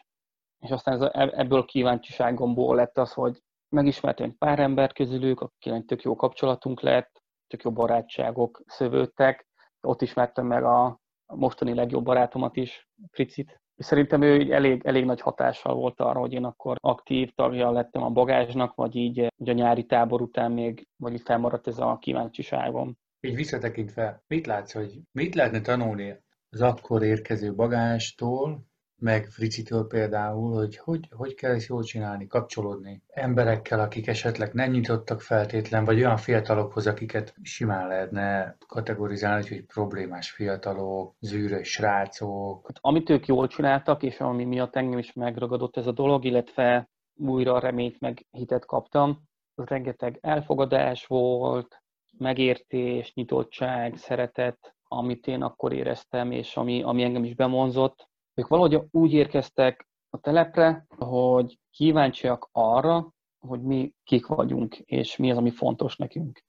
És 0.58 0.70
aztán 0.70 1.02
ez, 1.02 1.30
ebből 1.32 1.58
a 1.58 1.64
kíváncsiságomból 1.64 2.76
lett 2.76 2.98
az, 2.98 3.12
hogy 3.12 3.38
megismertem 3.68 4.26
egy 4.26 4.36
pár 4.38 4.58
ember 4.58 4.92
közülük, 4.92 5.40
akikkel 5.40 5.82
tök 5.82 6.02
jó 6.02 6.16
kapcsolatunk 6.16 6.80
lett, 6.80 7.22
tök 7.46 7.62
jó 7.62 7.72
barátságok 7.72 8.62
szövődtek. 8.66 9.46
Ott 9.80 10.02
ismertem 10.02 10.46
meg 10.46 10.64
a 10.64 10.98
mostani 11.26 11.74
legjobb 11.74 12.04
barátomat 12.04 12.56
is, 12.56 12.88
Fricit. 13.10 13.60
És 13.76 13.86
szerintem 13.86 14.22
ő 14.22 14.52
elég, 14.52 14.82
elég 14.84 15.04
nagy 15.04 15.20
hatással 15.20 15.74
volt 15.74 16.00
arra, 16.00 16.20
hogy 16.20 16.32
én 16.32 16.44
akkor 16.44 16.76
aktív 16.80 17.30
tagja 17.34 17.70
lettem 17.70 18.02
a 18.02 18.10
bagázsnak, 18.10 18.74
vagy 18.74 18.96
így, 18.96 19.18
így 19.36 19.48
a 19.48 19.52
nyári 19.52 19.84
tábor 19.84 20.20
után 20.22 20.52
még, 20.52 20.88
vagy 20.96 21.12
így 21.12 21.22
felmaradt 21.22 21.66
ez 21.66 21.78
a 21.78 21.98
kíváncsiságom. 22.00 22.96
Így 23.20 23.34
visszatekintve, 23.34 24.22
mit 24.26 24.46
látsz, 24.46 24.72
hogy 24.72 25.00
mit 25.12 25.34
lehetne 25.34 25.60
tanulni 25.60 26.22
az 26.50 26.60
akkor 26.60 27.02
érkező 27.02 27.54
bagástól, 27.54 28.68
meg 29.00 29.26
Fricitől 29.26 29.86
például, 29.86 30.54
hogy, 30.54 30.76
hogy 30.76 31.08
hogy 31.10 31.34
kell 31.34 31.54
ezt 31.54 31.66
jól 31.66 31.82
csinálni, 31.82 32.26
kapcsolódni 32.26 33.02
emberekkel, 33.06 33.80
akik 33.80 34.06
esetleg 34.06 34.52
nem 34.52 34.70
nyitottak 34.70 35.20
feltétlen, 35.20 35.84
vagy 35.84 35.96
olyan 35.96 36.16
fiatalokhoz, 36.16 36.86
akiket 36.86 37.34
simán 37.42 37.88
lehetne 37.88 38.56
kategorizálni, 38.66 39.48
hogy 39.48 39.64
problémás 39.64 40.30
fiatalok, 40.30 41.14
zűrös 41.20 41.68
srácok. 41.68 42.66
Hát, 42.66 42.78
amit 42.80 43.10
ők 43.10 43.26
jól 43.26 43.46
csináltak, 43.46 44.02
és 44.02 44.20
ami 44.20 44.44
miatt 44.44 44.76
engem 44.76 44.98
is 44.98 45.12
megragadott 45.12 45.76
ez 45.76 45.86
a 45.86 45.92
dolog, 45.92 46.24
illetve 46.24 46.90
újra 47.16 47.58
reményt 47.58 48.00
meg 48.00 48.26
hitet 48.30 48.66
kaptam, 48.66 49.22
az 49.54 49.66
rengeteg 49.66 50.18
elfogadás 50.20 51.06
volt, 51.06 51.79
megértés, 52.20 53.14
nyitottság, 53.14 53.96
szeretet, 53.96 54.74
amit 54.82 55.26
én 55.26 55.42
akkor 55.42 55.72
éreztem, 55.72 56.30
és 56.30 56.56
ami, 56.56 56.82
ami 56.82 57.02
engem 57.02 57.24
is 57.24 57.34
bemonzott, 57.34 58.08
ők 58.34 58.48
valahogy 58.48 58.82
úgy 58.90 59.12
érkeztek 59.12 59.88
a 60.10 60.18
telepre, 60.18 60.86
hogy 60.96 61.58
kíváncsiak 61.70 62.48
arra, 62.52 63.12
hogy 63.38 63.62
mi 63.62 63.92
kik 64.04 64.26
vagyunk, 64.26 64.78
és 64.78 65.16
mi 65.16 65.30
az, 65.30 65.36
ami 65.36 65.50
fontos 65.50 65.96
nekünk. 65.96 66.44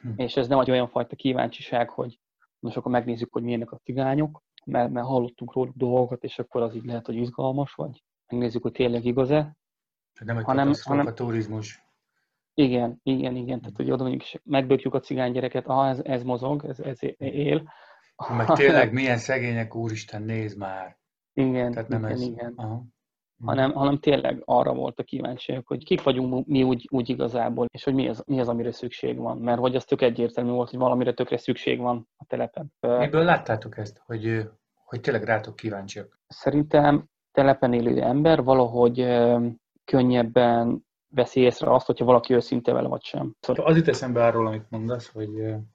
Hm. 0.00 0.12
És 0.16 0.36
ez 0.36 0.48
nem 0.48 0.58
egy 0.58 0.70
olyan 0.70 0.88
fajta 0.88 1.16
kíváncsiság, 1.16 1.90
hogy 1.90 2.18
most 2.58 2.76
akkor 2.76 2.92
megnézzük, 2.92 3.32
hogy 3.32 3.42
milyenek 3.42 3.72
a 3.72 3.76
cigányok, 3.76 4.42
mert, 4.64 4.90
mert 4.90 5.06
hallottunk 5.06 5.52
róluk 5.52 5.76
dolgokat, 5.76 6.24
és 6.24 6.38
akkor 6.38 6.62
az 6.62 6.74
így 6.74 6.84
lehet, 6.84 7.06
hogy 7.06 7.16
izgalmas, 7.16 7.74
vagy 7.74 8.02
megnézzük, 8.26 8.62
hogy 8.62 8.72
tényleg 8.72 9.04
igaz-e. 9.04 9.56
Nem 10.24 10.38
egy 10.38 10.44
hanem, 10.44 10.72
hanem, 10.82 11.06
a 11.06 11.12
turizmus. 11.12 11.81
Igen, 12.54 13.00
igen, 13.02 13.36
igen. 13.36 13.60
Tehát, 13.60 13.76
hogy 13.76 13.90
oda 13.90 14.02
mondjuk, 14.02 14.42
megbökjük 14.44 14.94
a 14.94 15.00
cigány 15.00 15.32
gyereket, 15.32 15.66
ah, 15.66 15.88
ez, 15.88 16.00
ez 16.02 16.22
mozog, 16.22 16.64
ez, 16.64 16.80
ez 16.80 16.98
él, 17.18 17.72
meg 18.28 18.46
tényleg 18.56 18.92
milyen 18.92 19.18
szegények, 19.18 19.74
úristen, 19.74 20.22
néz 20.22 20.54
már. 20.54 20.96
Igen, 21.32 21.72
Tehát 21.72 21.88
nem 21.88 22.00
igen, 22.00 22.12
ez... 22.12 22.20
igen. 22.20 22.52
Aha. 22.56 22.84
Hanem, 23.44 23.72
hanem 23.72 23.98
tényleg 23.98 24.42
arra 24.44 24.74
volt 24.74 24.98
a 24.98 25.02
kíváncsiak, 25.02 25.66
hogy 25.66 25.84
kik 25.84 26.02
vagyunk 26.02 26.46
mi 26.46 26.62
úgy, 26.62 26.88
úgy 26.90 27.08
igazából, 27.08 27.66
és 27.70 27.84
hogy 27.84 27.94
mi 27.94 28.08
az, 28.08 28.22
mi 28.26 28.40
az, 28.40 28.48
amire 28.48 28.72
szükség 28.72 29.16
van. 29.16 29.38
Mert 29.38 29.58
hogy 29.58 29.74
az 29.74 29.84
tök 29.84 30.00
egyértelmű 30.00 30.50
volt, 30.50 30.70
hogy 30.70 30.78
valamire 30.78 31.12
tökre 31.12 31.36
szükség 31.36 31.78
van 31.78 32.08
a 32.16 32.24
telepen. 32.24 32.72
Miből 32.80 33.24
láttátok 33.24 33.78
ezt, 33.78 34.02
hogy, 34.04 34.48
hogy 34.84 35.00
tényleg 35.00 35.22
rátok 35.22 35.56
kíváncsiak? 35.56 36.20
Szerintem 36.26 37.08
telepen 37.32 37.72
élő 37.72 38.02
ember 38.02 38.42
valahogy 38.42 39.06
könnyebben 39.84 40.84
veszi 41.14 41.40
észre 41.40 41.74
azt, 41.74 41.86
hogyha 41.86 42.04
valaki 42.04 42.34
őszinte 42.34 42.72
vele 42.72 42.88
vagy 42.88 43.02
sem. 43.02 43.34
Szóval 43.40 43.64
az 43.64 43.76
jut 43.76 43.88
eszembe 43.88 44.24
arról, 44.24 44.46
amit 44.46 44.70
mondasz, 44.70 45.12
hogy 45.12 45.28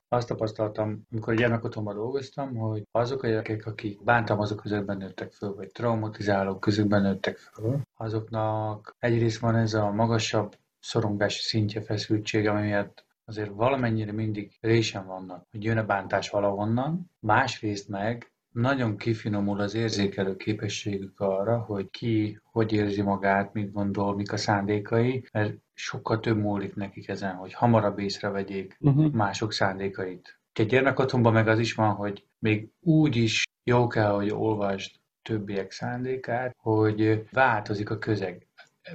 azt 0.08 0.28
tapasztaltam, 0.28 1.02
amikor 1.12 1.34
a 1.34 1.36
gyermekotthonban 1.36 1.96
dolgoztam, 1.96 2.56
hogy 2.56 2.84
azok 2.92 3.24
a 3.24 3.28
gyerekek, 3.28 3.66
akik 3.66 4.04
bántalmazók 4.04 4.62
közökben 4.62 4.98
nőttek 4.98 5.32
föl, 5.32 5.56
vagy 5.56 5.72
traumatizálók 5.72 6.60
közökben 6.60 7.02
nőttek 7.02 7.38
föl, 7.38 7.82
azoknak 7.98 8.96
egyrészt 9.00 9.40
van 9.40 9.56
ez 9.56 9.74
a 9.74 9.92
magasabb 9.92 10.56
szorongási 10.80 11.42
szintje, 11.42 11.82
feszültség, 11.82 12.48
ami 12.48 12.62
miatt 12.62 13.06
azért 13.26 13.52
valamennyire 13.54 14.12
mindig 14.12 14.58
résen 14.62 15.06
vannak, 15.06 15.46
hogy 15.52 15.64
jön 15.64 15.78
a 15.78 15.86
bántás 15.86 16.30
valahonnan, 16.30 17.12
másrészt 17.20 17.90
meg 17.90 18.32
nagyon 18.58 18.98
kifinomul 18.98 19.60
az 19.60 19.74
érzékelő 19.74 20.36
képességük 20.36 21.20
arra, 21.20 21.58
hogy 21.58 21.90
ki 21.90 22.40
hogy 22.44 22.74
érzi 22.74 23.02
magát, 23.02 23.54
mit 23.54 23.72
gondol, 23.72 24.16
mik 24.16 24.32
a 24.32 24.38
szándékai, 24.38 25.28
mert 25.32 25.54
sokkal 25.74 26.20
több 26.20 26.38
múlik 26.38 26.76
nekik 26.76 27.08
ezen, 27.08 27.36
hogy 27.36 27.54
hamarabb 27.54 28.00
észrevegyék 28.00 28.78
uh-huh. 28.80 29.12
mások 29.12 29.54
szándékait. 29.54 30.40
Egy 30.54 30.68
gyermekotthonban 30.68 31.34
meg 31.34 31.48
az 31.48 31.60
is 31.60 31.74
van, 31.74 31.94
hogy 31.94 32.26
még 32.40 32.70
úgy 32.80 33.16
is 33.16 33.44
jó 33.64 33.88
kell, 33.88 34.12
hogy 34.12 34.30
olvasd 34.30 34.96
többiek 35.22 35.72
szándékát, 35.72 36.56
hogy 36.58 37.28
változik 37.32 37.90
a 37.90 37.98
közeg. 37.98 38.48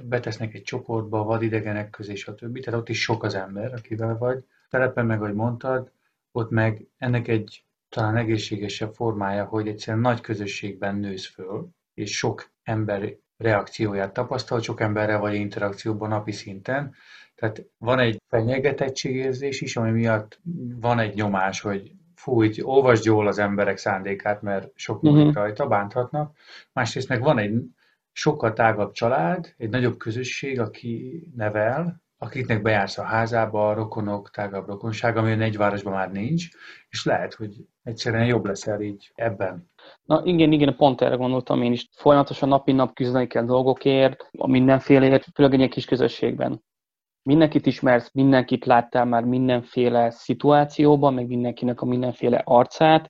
Betesznek 0.03 0.53
egy 0.53 0.63
csoportba, 0.63 1.23
vadidegenek 1.23 1.89
közé, 1.89 2.15
stb. 2.15 2.59
Tehát 2.59 2.79
ott 2.79 2.89
is 2.89 3.01
sok 3.01 3.23
az 3.23 3.35
ember, 3.35 3.73
akivel 3.73 4.17
vagy. 4.17 4.43
Telepen 4.69 5.05
meg, 5.05 5.21
ahogy 5.21 5.33
mondtad, 5.33 5.91
ott 6.31 6.49
meg 6.49 6.87
ennek 6.97 7.27
egy 7.27 7.63
talán 7.93 8.17
egészségesebb 8.17 8.93
formája, 8.93 9.45
hogy 9.45 9.67
egyszerűen 9.67 10.03
nagy 10.03 10.21
közösségben 10.21 10.95
nősz 10.95 11.25
föl, 11.25 11.67
és 11.93 12.17
sok 12.17 12.51
ember 12.63 13.15
reakcióját 13.37 14.13
tapasztal, 14.13 14.61
sok 14.61 14.79
emberrel 14.81 15.19
vagy 15.19 15.33
interakcióban 15.33 16.09
napi 16.09 16.31
szinten. 16.31 16.93
Tehát 17.35 17.65
van 17.77 17.99
egy 17.99 18.21
fenyegetettségérzés 18.27 19.61
is, 19.61 19.75
ami 19.75 19.91
miatt 19.91 20.39
van 20.79 20.99
egy 20.99 21.15
nyomás, 21.15 21.61
hogy 21.61 21.91
fú, 22.15 22.43
így 22.43 22.61
olvasd 22.63 23.05
jól 23.05 23.27
az 23.27 23.37
emberek 23.37 23.77
szándékát, 23.77 24.41
mert 24.41 24.71
sok 24.75 25.01
múlik 25.01 25.27
uh-huh. 25.27 25.33
rajta, 25.33 25.67
bánthatnak. 25.67 26.37
Másrészt 26.71 27.09
meg 27.09 27.21
van 27.21 27.37
egy 27.37 27.61
sokkal 28.11 28.53
tágabb 28.53 28.91
család, 28.91 29.53
egy 29.57 29.69
nagyobb 29.69 29.97
közösség, 29.97 30.59
aki 30.59 31.23
nevel, 31.35 32.02
akiknek 32.23 32.61
bejársz 32.61 32.97
a 32.97 33.03
házába, 33.03 33.69
a 33.69 33.73
rokonok, 33.73 34.29
tágabb 34.29 34.67
rokonság, 34.67 35.17
ami 35.17 35.43
egy 35.43 35.57
városban 35.57 35.93
már 35.93 36.11
nincs, 36.11 36.47
és 36.89 37.05
lehet, 37.05 37.33
hogy 37.33 37.55
egyszerűen 37.83 38.25
jobb 38.25 38.45
leszel 38.45 38.81
így 38.81 39.11
ebben. 39.15 39.71
Na 40.03 40.21
igen, 40.23 40.51
igen, 40.51 40.75
pont 40.75 41.01
erre 41.01 41.15
gondoltam 41.15 41.61
én 41.61 41.71
is. 41.71 41.89
Folyamatosan 41.95 42.49
napi 42.49 42.71
nap 42.71 42.93
küzdeni 42.93 43.27
kell 43.27 43.45
dolgokért, 43.45 44.29
a 44.37 44.47
mindenféleért, 44.47 45.25
főleg 45.33 45.61
egy 45.61 45.69
kis 45.69 45.85
közösségben. 45.85 46.63
Mindenkit 47.23 47.65
ismersz, 47.65 48.11
mindenkit 48.13 48.65
láttál 48.65 49.05
már 49.05 49.23
mindenféle 49.23 50.09
szituációban, 50.09 51.13
meg 51.13 51.27
mindenkinek 51.27 51.81
a 51.81 51.85
mindenféle 51.85 52.41
arcát, 52.45 53.09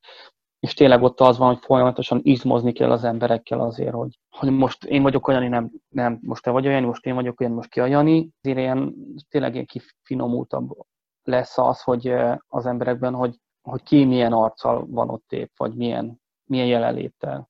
és 0.59 0.74
tényleg 0.74 1.01
ott 1.01 1.20
az 1.20 1.38
van, 1.38 1.47
hogy 1.47 1.64
folyamatosan 1.64 2.20
izmozni 2.24 2.72
kell 2.72 2.91
az 2.91 3.03
emberekkel 3.03 3.59
azért, 3.59 3.93
hogy, 3.93 4.20
hogy 4.38 4.49
most 4.49 4.86
én 4.86 5.01
vagyok 5.01 5.27
olyan, 5.27 5.49
nem, 5.49 5.71
nem, 5.89 6.19
most 6.21 6.43
te 6.43 6.51
vagy 6.51 6.67
olyan, 6.67 6.84
most 6.84 7.05
én 7.05 7.15
vagyok 7.15 7.39
olyan, 7.39 7.53
most 7.53 7.69
ki 7.69 7.79
a 7.79 7.86
Jani. 7.86 8.29
Azért 8.41 8.57
ilyen, 8.57 8.95
tényleg 9.29 9.53
ilyen 9.53 9.65
kifinomultabb 9.65 10.69
lesz 11.23 11.57
az, 11.57 11.81
hogy 11.81 12.13
az 12.47 12.65
emberekben, 12.65 13.13
hogy, 13.13 13.36
hogy 13.61 13.84
ki 13.84 14.05
milyen 14.05 14.34
arccal 14.34 14.86
van 14.89 15.09
ott 15.09 15.31
épp, 15.31 15.51
vagy 15.57 15.75
milyen, 15.75 16.21
milyen 16.45 16.67
jelenléttel. 16.67 17.49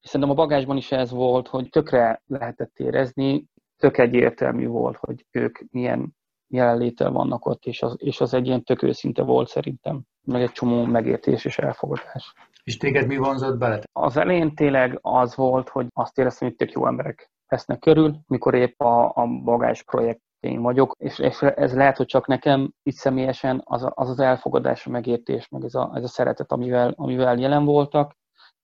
És 0.00 0.08
szerintem 0.08 0.30
a 0.30 0.42
bagásban 0.42 0.76
is 0.76 0.92
ez 0.92 1.10
volt, 1.10 1.48
hogy 1.48 1.68
tökre 1.68 2.22
lehetett 2.26 2.78
érezni, 2.78 3.46
tök 3.76 3.98
egyértelmű 3.98 4.66
volt, 4.66 4.96
hogy 4.96 5.26
ők 5.30 5.58
milyen 5.70 6.16
jelenléttel 6.48 7.10
vannak 7.10 7.46
ott, 7.46 7.64
és 7.64 7.82
az, 7.82 7.96
és 7.98 8.20
az 8.20 8.34
egy 8.34 8.46
ilyen 8.46 8.62
tök 8.62 8.82
őszinte 8.82 9.22
volt 9.22 9.48
szerintem, 9.48 10.02
meg 10.26 10.42
egy 10.42 10.52
csomó 10.52 10.84
megértés 10.84 11.44
és 11.44 11.58
elfogadás. 11.58 12.34
És 12.64 12.76
téged 12.76 13.06
mi 13.06 13.16
vonzott 13.16 13.58
bele? 13.58 13.80
Az 13.92 14.16
elején 14.16 14.54
tényleg 14.54 14.98
az 15.02 15.36
volt, 15.36 15.68
hogy 15.68 15.86
azt 15.94 16.18
éreztem, 16.18 16.48
hogy 16.48 16.56
tök 16.56 16.72
jó 16.72 16.86
emberek 16.86 17.30
vesznek 17.48 17.78
körül, 17.78 18.16
mikor 18.26 18.54
épp 18.54 18.80
a, 18.80 19.12
a 19.14 19.26
bagás 19.44 19.82
projekt 19.82 20.20
én 20.40 20.62
vagyok, 20.62 20.94
és, 20.98 21.18
és 21.18 21.42
ez 21.42 21.74
lehet, 21.74 21.96
hogy 21.96 22.06
csak 22.06 22.26
nekem 22.26 22.72
itt 22.82 22.94
személyesen 22.94 23.62
az 23.64 23.82
az, 23.94 24.10
az 24.10 24.20
elfogadás, 24.20 24.86
a 24.86 24.90
megértés, 24.90 25.48
meg 25.48 25.64
ez 25.64 25.74
a, 25.74 25.90
ez 25.94 26.04
a 26.04 26.08
szeretet, 26.08 26.52
amivel, 26.52 26.92
amivel 26.96 27.38
jelen 27.38 27.64
voltak, 27.64 28.16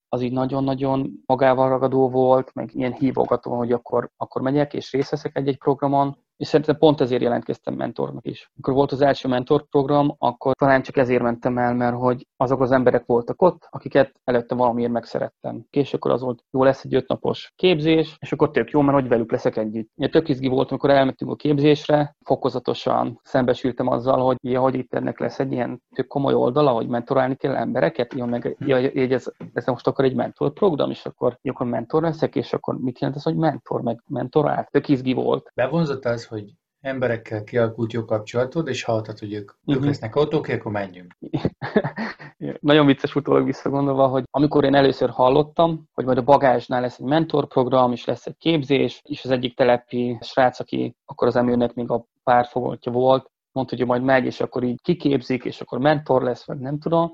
az 0.08 0.22
így 0.22 0.32
nagyon-nagyon 0.32 1.10
magával 1.26 1.68
ragadó 1.68 2.10
volt, 2.10 2.54
meg 2.54 2.74
ilyen 2.74 2.92
hívogató, 2.92 3.54
hogy 3.56 3.72
akkor, 3.72 4.10
akkor 4.16 4.42
megyek 4.42 4.74
és 4.74 4.92
részt 4.92 5.10
veszek 5.10 5.36
egy-egy 5.36 5.58
programon, 5.58 6.16
és 6.42 6.48
szerintem 6.48 6.76
pont 6.76 7.00
ezért 7.00 7.22
jelentkeztem 7.22 7.74
mentornak 7.74 8.26
is. 8.26 8.50
Amikor 8.54 8.74
volt 8.74 8.92
az 8.92 9.00
első 9.00 9.28
mentorprogram, 9.28 10.14
akkor 10.18 10.54
talán 10.54 10.82
csak 10.82 10.96
ezért 10.96 11.22
mentem 11.22 11.58
el, 11.58 11.74
mert 11.74 11.96
hogy 11.96 12.26
azok 12.36 12.60
az 12.60 12.70
emberek 12.70 13.06
voltak 13.06 13.42
ott, 13.42 13.66
akiket 13.70 14.20
előtte 14.24 14.54
valamiért 14.54 14.92
megszerettem. 14.92 15.64
És 15.70 15.94
akkor 15.94 16.10
az 16.10 16.20
volt, 16.20 16.44
jó 16.50 16.64
lesz 16.64 16.84
egy 16.84 16.94
ötnapos 16.94 17.52
képzés, 17.56 18.16
és 18.20 18.32
akkor 18.32 18.50
tök 18.50 18.70
jó, 18.70 18.80
mert 18.80 18.98
hogy 18.98 19.08
velük 19.08 19.30
leszek 19.30 19.56
együtt. 19.56 19.90
Ugye 19.94 20.08
tök 20.08 20.28
izgi 20.28 20.48
volt, 20.48 20.70
amikor 20.70 20.90
elmentünk 20.90 21.30
a 21.30 21.36
képzésre, 21.36 22.16
fokozatosan 22.24 23.20
szembesültem 23.22 23.86
azzal, 23.86 24.24
hogy 24.24 24.36
ja, 24.40 24.60
hogy 24.60 24.74
itt 24.74 24.94
ennek 24.94 25.18
lesz 25.18 25.38
egy 25.38 25.52
ilyen 25.52 25.82
tök 25.94 26.06
komoly 26.06 26.34
oldala, 26.34 26.70
hogy 26.70 26.88
mentorálni 26.88 27.36
kell 27.36 27.56
embereket, 27.56 28.14
ja, 28.14 28.24
meg 28.24 28.56
ja, 28.58 28.76
ez, 28.78 29.24
ez 29.52 29.66
most 29.66 29.86
akkor 29.86 30.04
egy 30.04 30.14
mentor 30.14 30.52
program, 30.52 30.90
és 30.90 31.06
akkor, 31.06 31.38
ja, 31.42 31.52
akkor 31.52 31.66
mentor 31.66 32.02
leszek, 32.02 32.36
és 32.36 32.52
akkor 32.52 32.78
mit 32.78 33.00
jelent 33.00 33.18
ez, 33.18 33.24
hogy 33.24 33.36
mentor, 33.36 33.82
meg 33.82 34.02
mentorál? 34.06 34.66
Tök 34.70 34.88
izgi 34.88 35.12
volt. 35.12 35.50
Bevonzott 35.54 36.04
az, 36.04 36.30
hogy 36.32 36.52
emberekkel 36.80 37.44
kialakult 37.44 37.92
jó 37.92 38.04
kapcsolatod, 38.04 38.68
és 38.68 38.82
hallottad, 38.82 39.18
hogy 39.18 39.32
ők, 39.32 39.50
uh-huh. 39.50 39.74
ők 39.74 39.78
mhm. 39.78 39.88
lesznek 39.88 40.14
autók, 40.14 40.48
akkor 40.48 40.72
menjünk. 40.72 41.16
Nagyon 42.60 42.86
vicces 42.86 43.14
utólag 43.14 43.44
visszagondolva, 43.44 44.06
hogy 44.06 44.24
amikor 44.30 44.64
én 44.64 44.74
először 44.74 45.10
hallottam, 45.10 45.88
hogy 45.92 46.04
majd 46.04 46.18
a 46.18 46.22
bagázsnál 46.22 46.80
lesz 46.80 46.98
egy 46.98 47.06
mentorprogram, 47.06 47.92
és 47.92 48.04
lesz 48.04 48.26
egy 48.26 48.36
képzés, 48.36 49.00
és 49.04 49.24
az 49.24 49.30
egyik 49.30 49.56
telepi 49.56 50.18
srác, 50.20 50.60
aki 50.60 50.96
akkor 51.04 51.26
az 51.26 51.36
emőnek 51.36 51.74
még 51.74 51.90
a 51.90 52.06
párfogoltja 52.22 52.92
volt, 52.92 53.30
mondta, 53.52 53.76
hogy 53.76 53.86
majd 53.86 54.02
megy, 54.02 54.24
és 54.24 54.40
akkor 54.40 54.62
így 54.62 54.82
kiképzik, 54.82 55.44
és 55.44 55.60
akkor 55.60 55.78
mentor 55.78 56.22
lesz, 56.22 56.46
vagy 56.46 56.58
nem 56.58 56.78
tudom, 56.78 57.12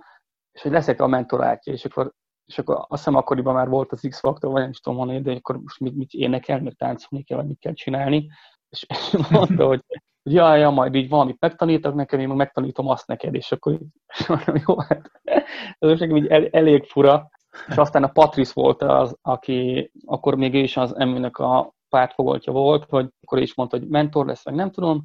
és 0.52 0.62
hogy 0.62 0.72
leszek 0.72 1.00
a 1.00 1.06
mentorátja, 1.06 1.72
és 1.72 1.84
akkor 1.84 2.12
és 2.46 2.58
akkor 2.58 2.74
azt 2.74 2.88
hiszem 2.88 3.14
akkoriban 3.14 3.54
már 3.54 3.68
volt 3.68 3.92
az 3.92 4.06
X-faktor, 4.08 4.50
vagy 4.50 4.60
nem 4.60 4.70
is 4.70 4.80
tudom 4.80 4.98
mondani, 4.98 5.20
de 5.20 5.32
akkor 5.32 5.60
most 5.60 5.80
mit, 5.80 5.96
mit 5.96 6.12
énekel, 6.12 6.60
meg 6.60 6.72
táncolni 6.72 7.24
kell, 7.24 7.36
vagy 7.36 7.46
mit 7.46 7.58
kell 7.58 7.72
csinálni 7.72 8.28
és, 8.70 8.86
mondta, 9.30 9.66
hogy 9.66 9.84
ja, 10.22 10.54
ja, 10.54 10.70
majd 10.70 10.94
így 10.94 11.08
valamit 11.08 11.40
megtanítok 11.40 11.94
nekem, 11.94 12.20
én 12.20 12.28
meg 12.28 12.36
megtanítom 12.36 12.88
azt 12.88 13.06
neked, 13.06 13.34
és 13.34 13.52
akkor 13.52 13.72
így, 13.72 13.86
mondom, 14.28 14.62
jó, 14.66 14.78
hát 14.80 15.10
ez 15.78 15.88
most 15.88 16.02
így 16.02 16.26
el, 16.26 16.46
elég 16.46 16.84
fura. 16.84 17.28
És 17.68 17.76
aztán 17.76 18.02
a 18.02 18.08
Patrice 18.08 18.52
volt 18.54 18.82
az, 18.82 19.16
aki 19.22 19.90
akkor 20.04 20.34
még 20.34 20.54
is 20.54 20.76
az 20.76 20.96
emőnek 20.96 21.38
a 21.38 21.72
pártfogoltja 21.88 22.52
volt, 22.52 22.84
hogy 22.88 23.08
akkor 23.22 23.38
is 23.38 23.54
mondta, 23.54 23.78
hogy 23.78 23.88
mentor 23.88 24.26
lesz, 24.26 24.44
meg 24.44 24.54
nem 24.54 24.70
tudom, 24.70 25.04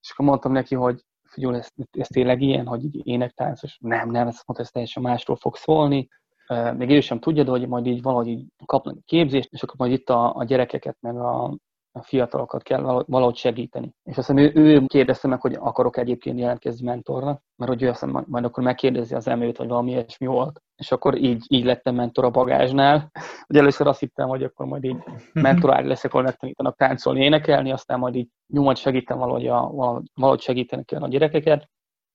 és 0.00 0.10
akkor 0.10 0.26
mondtam 0.26 0.52
neki, 0.52 0.74
hogy 0.74 1.04
figyelj, 1.22 1.56
ez, 1.56 1.68
ez 1.90 2.06
tényleg 2.06 2.42
ilyen, 2.42 2.66
hogy 2.66 2.84
így 2.84 3.06
énektánc, 3.06 3.62
és 3.62 3.78
nem, 3.80 4.10
nem, 4.10 4.26
ezt 4.28 4.46
mondta, 4.46 4.64
ez 4.64 4.70
teljesen 4.70 5.02
másról 5.02 5.36
fog 5.36 5.56
szólni, 5.56 6.08
még 6.76 6.90
ő 6.90 7.00
sem 7.00 7.18
tudja, 7.18 7.44
de 7.44 7.50
hogy 7.50 7.68
majd 7.68 7.86
így 7.86 8.02
valahogy 8.02 8.28
így 8.28 8.46
kapnak 8.66 9.04
képzést, 9.04 9.52
és 9.52 9.62
akkor 9.62 9.74
majd 9.78 9.92
itt 9.92 10.10
a, 10.10 10.34
a 10.34 10.44
gyerekeket, 10.44 10.96
meg 11.00 11.16
a, 11.16 11.56
a 11.92 12.02
fiatalokat 12.02 12.62
kell 12.62 13.04
valahogy 13.06 13.36
segíteni. 13.36 13.94
És 14.02 14.16
azt 14.16 14.26
hiszem, 14.26 14.36
ő, 14.36 14.52
ő 14.54 14.86
kérdezte 14.86 15.28
meg, 15.28 15.40
hogy 15.40 15.54
akarok 15.54 15.96
egyébként 15.96 16.38
jelentkezni 16.38 16.86
mentornak, 16.86 17.42
mert 17.56 17.70
hogy 17.70 17.82
ő 17.82 17.88
azt 17.88 18.00
hiszem, 18.00 18.24
majd 18.28 18.44
akkor 18.44 18.62
megkérdezi 18.62 19.14
az 19.14 19.28
emőt, 19.28 19.56
vagy 19.56 19.68
valami 19.68 19.90
ilyesmi 19.90 20.26
volt. 20.26 20.60
És 20.76 20.92
akkor 20.92 21.18
így, 21.18 21.44
így 21.48 21.64
lettem 21.64 21.94
mentor 21.94 22.24
a 22.24 22.30
bagázsnál. 22.30 23.10
Ugye 23.48 23.60
először 23.60 23.86
azt 23.86 24.00
hittem, 24.00 24.28
hogy 24.28 24.42
akkor 24.42 24.66
majd 24.66 24.84
így 24.84 24.96
mentorál 25.32 25.82
leszek, 25.82 26.12
ahol 26.12 26.24
megtanítanak 26.24 26.76
táncolni, 26.76 27.24
énekelni, 27.24 27.72
aztán 27.72 27.98
majd 27.98 28.14
így 28.14 28.28
nyomat 28.46 28.76
segítem 28.76 29.18
valahogy, 29.18 29.46
a, 29.46 29.70
valahogy 30.14 30.40
segíteni 30.40 30.84
kell 30.84 31.02
a 31.02 31.08
gyerekeket. 31.08 31.68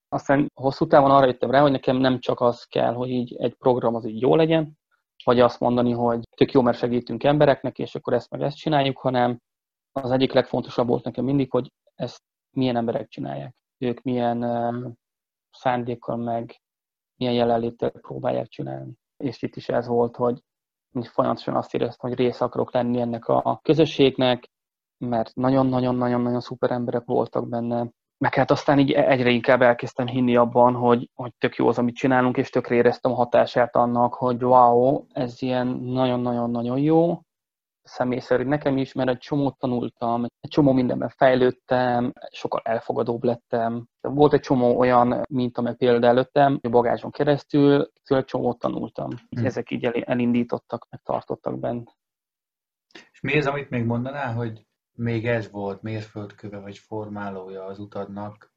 Aztán 0.10 0.52
hosszú 0.54 0.88
távon 0.88 1.12
arra 1.12 1.26
jöttem 1.26 1.52
rá, 1.52 1.62
hogy 1.62 1.72
nekem 1.72 1.98
nem 1.98 2.20
csak 2.20 2.42
az 2.42 2.64
kell, 2.64 2.94
hogy 2.94 3.10
így 3.10 3.36
egy 3.38 3.54
program 3.54 3.96
az 3.96 4.06
így 4.06 4.22
jó 4.22 4.36
legyen, 4.36 4.78
vagy 5.24 5.40
azt 5.40 5.60
mondani, 5.60 5.92
hogy 5.92 6.20
tök 6.36 6.52
jó, 6.52 6.62
mert 6.62 6.78
segítünk 6.78 7.24
embereknek, 7.24 7.80
és 7.80 7.96
akkor 7.96 8.14
ezt 8.14 8.30
meg 8.30 8.42
ezt 8.42 8.58
csináljuk, 8.58 8.98
hanem 8.98 9.40
az 10.02 10.12
egyik 10.12 10.34
legfontosabb 10.34 10.88
volt 10.88 11.04
nekem 11.04 11.26
mindig, 11.26 11.52
hogy 11.52 11.72
ezt 11.96 12.22
milyen 12.52 12.76
emberek 12.76 13.08
csinálják. 13.08 13.56
Ők 13.78 14.02
milyen 14.02 14.98
szándékkal 15.52 16.18
meg 16.18 16.62
milyen 17.18 17.34
jelenléttel 17.34 17.90
próbálják 17.90 18.48
csinálni. 18.48 18.94
És 19.18 19.42
itt 19.42 19.56
is 19.56 19.70
ez 19.70 19.88
volt, 19.88 20.16
hogy 20.16 20.42
folyamatosan 21.04 21.56
azt 21.56 21.74
éreztem, 21.74 22.10
hogy 22.10 22.20
rész 22.20 22.42
akarok 22.42 22.74
lenni 22.74 23.00
ennek 23.00 23.28
a 23.28 23.60
közösségnek, 23.64 24.50
mert 24.98 25.36
nagyon-nagyon-nagyon-nagyon 25.36 26.42
szuper 26.42 26.72
emberek 26.72 27.06
voltak 27.06 27.50
benne. 27.50 27.90
Meg 28.18 28.34
hát 28.34 28.52
aztán 28.52 28.80
így 28.80 28.92
egyre 28.92 29.30
inkább 29.30 29.62
elkezdtem 29.62 30.08
hinni 30.08 30.36
abban, 30.36 30.74
hogy, 30.74 31.10
hogy 31.14 31.32
tök 31.38 31.56
jó 31.56 31.68
az, 31.68 31.78
amit 31.78 31.96
csinálunk, 31.96 32.38
és 32.38 32.50
tökre 32.50 32.76
éreztem 32.76 33.12
a 33.12 33.16
hatását 33.16 33.76
annak, 33.76 34.14
hogy 34.14 34.44
wow, 34.44 35.06
ez 35.12 35.42
ilyen 35.42 35.68
nagyon-nagyon-nagyon 35.68 36.80
jó, 36.80 37.22
személy 37.86 38.20
szerint 38.20 38.50
nekem 38.50 38.78
is, 38.78 38.94
mert 38.94 39.10
egy 39.10 39.18
csomót 39.18 39.58
tanultam, 39.58 40.24
egy 40.24 40.50
csomó 40.50 40.72
mindenben 40.72 41.10
fejlődtem, 41.10 42.14
sokkal 42.32 42.62
elfogadóbb 42.64 43.24
lettem. 43.24 43.88
Volt 44.02 44.34
egy 44.34 44.40
csomó 44.40 44.78
olyan 44.78 45.22
mint 45.30 45.58
amely 45.58 45.76
példa 45.76 46.08
előttem, 46.08 46.60
a 46.62 46.70
bagázson 46.70 47.12
keresztül, 47.12 47.92
egy 48.04 48.26
csomót 48.26 48.60
tanultam. 48.60 49.10
Hmm. 49.30 49.46
Ezek 49.46 49.72
így 49.72 49.86
elindítottak, 49.86 50.88
meg 50.90 51.02
tartottak 51.04 51.60
bent. 51.60 51.98
És 53.12 53.22
mi 53.22 53.38
az, 53.38 53.46
amit 53.46 53.70
még 53.70 53.86
mondanál, 53.86 54.34
hogy 54.34 54.66
még 54.92 55.28
ez 55.28 55.52
volt 55.52 55.82
mérföldköve 55.82 56.60
vagy 56.60 56.78
formálója 56.78 57.66
az 57.66 57.80
utadnak? 57.80 58.54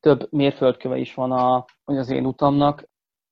Több 0.00 0.32
mérföldköve 0.32 0.96
is 0.96 1.14
van 1.14 1.32
a, 1.32 1.64
az 1.84 2.10
én 2.10 2.26
utamnak. 2.26 2.88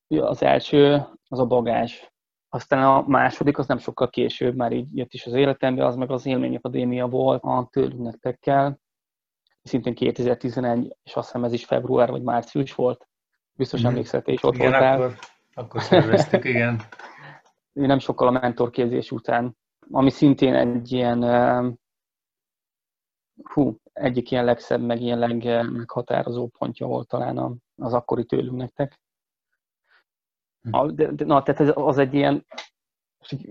Az 0.07 0.43
első 0.43 1.07
az 1.29 1.39
a 1.39 1.45
bagás 1.45 2.12
aztán 2.53 2.83
a 2.83 3.03
második, 3.07 3.57
az 3.57 3.67
nem 3.67 3.77
sokkal 3.77 4.09
később, 4.09 4.55
már 4.55 4.71
így 4.71 4.97
jött 4.97 5.13
is 5.13 5.25
az 5.25 5.33
életembe, 5.33 5.85
az 5.85 5.95
meg 5.95 6.11
az 6.11 6.25
Élmény 6.25 6.55
Akadémia 6.55 7.07
volt 7.07 7.43
a 7.43 7.67
tőlünk 7.71 8.01
nektekkel, 8.01 8.79
szintén 9.63 9.93
2011, 9.93 10.97
és 11.03 11.15
azt 11.15 11.25
hiszem 11.25 11.43
ez 11.43 11.53
is 11.53 11.65
február 11.65 12.09
vagy 12.09 12.21
március 12.21 12.75
volt. 12.75 13.07
Biztos 13.53 13.81
mm. 13.81 13.85
emlékszel, 13.85 14.21
is 14.25 14.43
ott 14.43 14.53
igen, 14.53 14.69
voltál. 14.69 15.01
Akkor, 15.01 15.17
akkor 15.53 15.81
szerveztük, 15.81 16.43
igen. 16.43 16.81
nem 17.73 17.99
sokkal 17.99 18.27
a 18.27 18.39
mentorképzés 18.39 19.11
után, 19.11 19.57
ami 19.91 20.09
szintén 20.09 20.53
egy 20.53 20.91
ilyen, 20.91 21.23
hú, 23.43 23.77
egyik 23.93 24.31
ilyen 24.31 24.45
legszebb, 24.45 24.81
meg 24.81 25.01
ilyen 25.01 25.19
legmeghatározó 25.19 26.47
pontja 26.47 26.87
volt 26.87 27.07
talán 27.07 27.61
az 27.75 27.93
akkori 27.93 28.25
tőlünk 28.25 28.57
nektek. 28.57 28.99
Hm. 30.63 30.95
De, 30.95 31.11
de, 31.11 31.25
na, 31.25 31.43
tehát 31.43 31.75
az 31.75 31.97
egy 31.97 32.13
ilyen, 32.13 32.45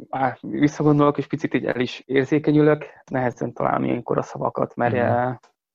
á, 0.08 0.38
visszagondolok, 0.40 1.18
és 1.18 1.26
picit 1.26 1.54
így 1.54 1.64
el 1.64 1.80
is 1.80 2.02
érzékenyülök, 2.06 2.84
nehezen 3.10 3.52
találni 3.52 3.86
ilyenkor 3.86 4.18
a 4.18 4.22
szavakat, 4.22 4.74
mert 4.74 4.94
mm. 4.94 5.32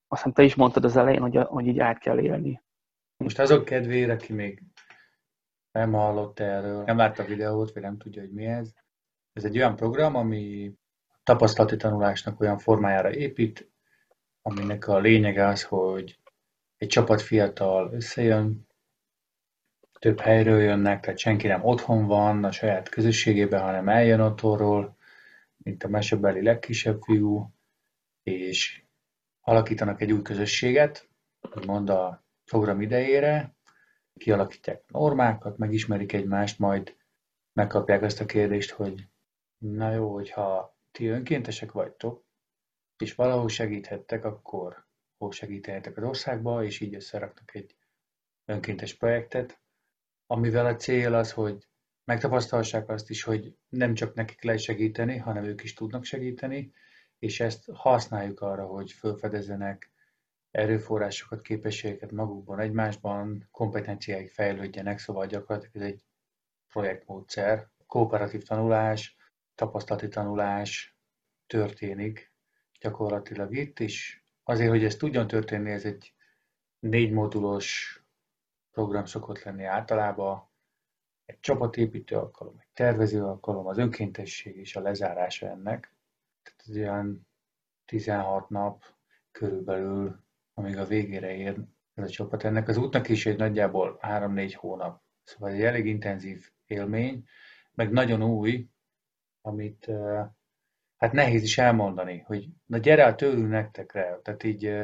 azt 0.08 0.24
hiszem 0.24 0.32
te 0.32 0.44
is 0.44 0.56
mondtad 0.56 0.84
az 0.86 0.98
elején, 0.98 1.22
hogy, 1.22 1.38
hogy 1.38 1.68
így 1.68 1.80
át 1.80 2.00
kell 2.00 2.20
élni. 2.20 2.62
Most 3.18 3.40
azok 3.40 3.66
kedvére, 3.66 4.14
aki 4.14 4.34
még 4.34 4.64
nem 5.72 5.94
hallott 5.94 6.40
erről, 6.40 6.84
nem 6.84 6.98
látta 6.98 7.24
a 7.24 7.26
videót, 7.26 7.74
vagy 7.74 7.84
nem 7.84 7.98
tudja, 7.98 8.22
hogy 8.22 8.32
mi 8.32 8.46
ez. 8.46 8.74
Ez 9.34 9.46
egy 9.46 9.58
olyan 9.58 9.76
program, 9.76 10.16
ami 10.16 10.74
tapasztalati 11.24 11.76
tanulásnak 11.76 12.40
olyan 12.40 12.58
formájára 12.58 13.14
épít, 13.14 13.72
aminek 14.42 14.88
a 14.88 15.00
lényege 15.00 15.48
az, 15.48 15.64
hogy 15.64 16.20
egy 16.78 16.88
csapat 16.88 17.22
fiatal 17.22 17.94
összejön, 17.94 18.67
több 20.00 20.20
helyről 20.20 20.62
jönnek, 20.62 21.00
tehát 21.00 21.20
senki 21.20 21.48
nem 21.48 21.64
otthon 21.64 22.06
van 22.06 22.44
a 22.44 22.52
saját 22.52 22.90
közösségében, 22.90 23.62
hanem 23.62 23.90
eljön 23.90 24.20
otthonról, 24.20 24.98
mint 25.58 25.84
a 25.84 25.88
mesebeli 25.88 26.44
legkisebb 26.44 27.02
fiú, 27.02 27.54
és 28.24 28.84
alakítanak 29.42 30.02
egy 30.02 30.12
új 30.12 30.22
közösséget, 30.22 31.10
úgymond 31.56 31.90
a 31.90 32.24
program 32.46 32.82
idejére, 32.82 33.56
kialakítják 34.14 34.84
normákat, 34.88 35.58
megismerik 35.58 36.14
egymást, 36.14 36.60
majd 36.60 36.96
megkapják 37.54 38.02
azt 38.02 38.22
a 38.22 38.26
kérdést, 38.26 38.72
hogy 38.72 39.08
na 39.58 39.92
jó, 39.92 40.14
hogyha 40.14 40.78
ti 40.92 41.08
önkéntesek 41.08 41.72
vagytok, 41.72 42.26
és 42.98 43.16
valahol 43.16 43.50
segíthettek, 43.50 44.26
akkor 44.26 44.86
hol 45.18 45.32
segíthettek 45.32 45.98
az 45.98 46.04
országba, 46.04 46.64
és 46.64 46.80
így 46.80 46.96
összeraknak 46.96 47.56
egy 47.56 47.76
önkéntes 48.46 48.94
projektet, 48.94 49.60
amivel 50.28 50.66
a 50.66 50.76
cél 50.76 51.14
az, 51.14 51.32
hogy 51.32 51.68
megtapasztalhassák 52.04 52.90
azt 52.90 53.10
is, 53.10 53.24
hogy 53.24 53.56
nem 53.70 53.94
csak 53.94 54.14
nekik 54.14 54.44
lehet 54.44 54.62
segíteni, 54.62 55.18
hanem 55.18 55.44
ők 55.44 55.64
is 55.64 55.74
tudnak 55.74 56.04
segíteni, 56.04 56.72
és 57.20 57.40
ezt 57.40 57.70
használjuk 57.74 58.40
arra, 58.40 58.66
hogy 58.66 58.92
felfedezzenek 58.92 59.92
erőforrásokat, 60.52 61.42
képességeket 61.42 62.12
magukban, 62.12 62.60
egymásban, 62.60 63.48
kompetenciáik 63.52 64.30
fejlődjenek, 64.30 65.00
szóval 65.00 65.26
gyakorlatilag 65.26 65.76
ez 65.76 65.82
egy 65.82 66.04
projektmódszer, 66.68 67.70
kooperatív 67.86 68.44
tanulás, 68.44 69.16
tapasztalati 69.56 70.08
tanulás 70.08 70.98
történik 71.48 72.34
gyakorlatilag 72.80 73.56
itt, 73.56 73.80
és 73.80 74.22
azért, 74.44 74.70
hogy 74.70 74.84
ez 74.84 74.96
tudjon 74.96 75.28
történni, 75.28 75.72
ez 75.72 75.86
egy 75.86 76.14
négy 76.80 77.12
modulos 77.12 78.00
program 78.78 79.06
szokott 79.06 79.44
lenni 79.44 79.64
általában, 79.64 80.50
egy 81.26 81.40
csapatépítő 81.40 82.16
alkalom, 82.16 82.56
egy 82.60 82.68
tervező 82.74 83.24
alkalom, 83.24 83.68
az 83.68 83.78
önkéntesség 83.78 84.58
és 84.58 84.76
a 84.76 84.82
lezárása 84.82 85.48
ennek. 85.48 85.94
Tehát 86.44 86.64
ez 86.68 86.78
olyan 86.78 87.28
16 87.86 88.50
nap 88.50 88.84
körülbelül, 89.32 90.24
amíg 90.54 90.78
a 90.78 90.86
végére 90.86 91.36
ér 91.36 91.58
ez 91.94 92.04
a 92.04 92.10
csapat. 92.10 92.44
Ennek 92.44 92.68
az 92.68 92.78
útnak 92.78 93.10
is 93.10 93.26
egy 93.26 93.38
nagyjából 93.38 94.00
3-4 94.02 94.54
hónap. 94.58 95.02
Szóval 95.24 95.50
egy 95.50 95.62
elég 95.62 95.86
intenzív 95.86 96.52
élmény, 96.66 97.24
meg 97.74 97.92
nagyon 97.92 98.24
új, 98.24 98.68
amit 99.42 99.92
hát 100.98 101.12
nehéz 101.12 101.44
is 101.44 101.58
elmondani, 101.58 102.20
hogy 102.20 102.50
na 102.66 102.78
gyere 102.78 103.06
a 103.06 103.16
tőlünk 103.16 103.50
nektekre. 103.50 104.20
Tehát 104.24 104.44
így 104.44 104.84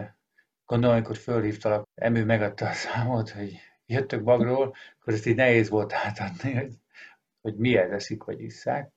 gondolom, 0.66 0.96
amikor 0.96 1.18
fölhívtalak, 1.18 1.88
Emő 1.96 2.26
megadta 2.26 2.68
a 2.68 2.72
számot, 2.72 3.30
hogy 3.30 3.73
jöttök 3.86 4.24
bagról, 4.24 4.76
akkor 5.00 5.14
ezt 5.14 5.26
így 5.26 5.36
nehéz 5.36 5.70
volt 5.70 5.94
átadni, 5.94 6.54
hogy, 6.54 6.74
hogy 7.42 7.56
miért 7.56 7.92
eszik, 7.92 8.24
vagy 8.24 8.42
isszák. 8.42 8.92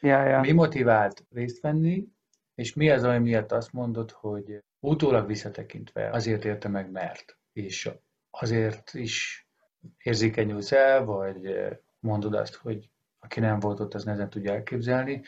Ja, 0.00 0.24
ja. 0.26 0.40
Mi 0.40 0.52
motivált 0.52 1.24
részt 1.30 1.60
venni, 1.60 2.06
és 2.54 2.74
mi 2.74 2.90
az, 2.90 3.04
ami 3.04 3.18
miatt 3.18 3.52
azt 3.52 3.72
mondod, 3.72 4.10
hogy 4.10 4.62
utólag 4.80 5.26
visszatekintve 5.26 6.10
azért 6.10 6.44
érte 6.44 6.68
meg, 6.68 6.90
mert, 6.90 7.38
és 7.52 7.90
azért 8.30 8.94
is 8.94 9.46
érzékenyülsz 9.98 10.72
el, 10.72 11.04
vagy 11.04 11.54
mondod 11.98 12.34
azt, 12.34 12.54
hogy 12.54 12.90
aki 13.18 13.40
nem 13.40 13.58
volt 13.58 13.80
ott, 13.80 13.94
az 13.94 14.04
nehezen 14.04 14.30
tudja 14.30 14.52
elképzelni. 14.52 15.22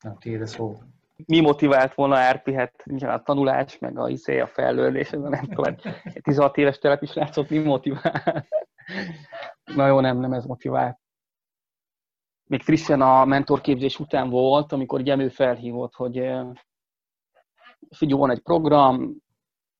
Nem, 0.00 0.18
tiéd 0.18 0.40
a 0.40 0.46
szó. 0.46 0.78
Mi 1.26 1.40
motivált 1.40 1.94
volna 1.94 2.32
RP? 2.32 2.50
Hát 2.50 2.84
a 3.00 3.22
tanulás, 3.22 3.78
meg 3.78 3.98
a 3.98 4.08
izé, 4.08 4.40
a 4.40 4.46
fejlődés, 4.46 5.10
nem 5.10 5.44
tudom, 5.44 5.64
egy 5.64 6.20
16 6.22 6.56
éves 6.56 6.78
telepis 6.78 7.12
látszott, 7.12 7.48
mi 7.48 7.58
motivál? 7.58 8.46
Na 9.74 9.86
jó, 9.86 10.00
nem, 10.00 10.18
nem 10.18 10.32
ez 10.32 10.44
motivált. 10.44 10.98
Még 12.44 12.62
frissen 12.62 13.00
a 13.00 13.24
mentorképzés 13.24 13.98
után 13.98 14.30
volt, 14.30 14.72
amikor 14.72 15.02
Gyemő 15.02 15.28
felhívott, 15.28 15.94
hogy 15.94 16.14
figyelj, 17.90 18.20
van 18.20 18.30
egy 18.30 18.42
program, 18.42 19.16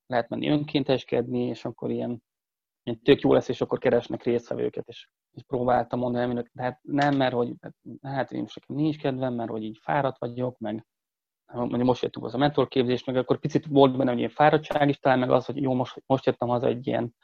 lehet 0.07 0.29
menni 0.29 0.49
önkénteskedni, 0.49 1.47
és 1.47 1.65
akkor 1.65 1.91
ilyen, 1.91 2.23
ilyen 2.83 3.01
tök 3.03 3.21
jó 3.21 3.33
lesz, 3.33 3.49
és 3.49 3.61
akkor 3.61 3.79
keresnek 3.79 4.23
résztvevőket, 4.23 4.89
és 4.89 5.09
és 5.33 5.43
próbáltam 5.47 5.99
mondani, 5.99 6.35
hogy 6.35 6.51
hát 6.57 6.79
nem, 6.83 7.17
mert 7.17 7.33
hogy 7.33 7.55
hát 8.03 8.33
én 8.33 8.41
most 8.41 8.67
nincs 8.67 8.99
kedvem, 8.99 9.35
mert 9.35 9.51
hogy 9.51 9.63
így 9.63 9.79
fáradt 9.83 10.19
vagyok, 10.19 10.59
meg 10.59 10.87
mondjuk 11.53 11.83
most 11.83 12.03
jöttünk 12.03 12.25
az 12.25 12.35
a 12.35 12.39
mentorképzés, 12.39 13.05
meg 13.05 13.17
akkor 13.17 13.39
picit 13.39 13.67
volt 13.67 13.97
benne, 13.97 14.11
hogy 14.11 14.19
ilyen 14.19 14.31
fáradtság 14.31 14.89
is, 14.89 14.99
talán 14.99 15.19
meg 15.19 15.31
az, 15.31 15.47
hogy 15.47 15.63
jó, 15.63 15.75
most, 15.75 16.03
most 16.07 16.27
jöttem 16.27 16.51
az 16.51 16.63
egy 16.63 16.87
ilyen 16.87 17.15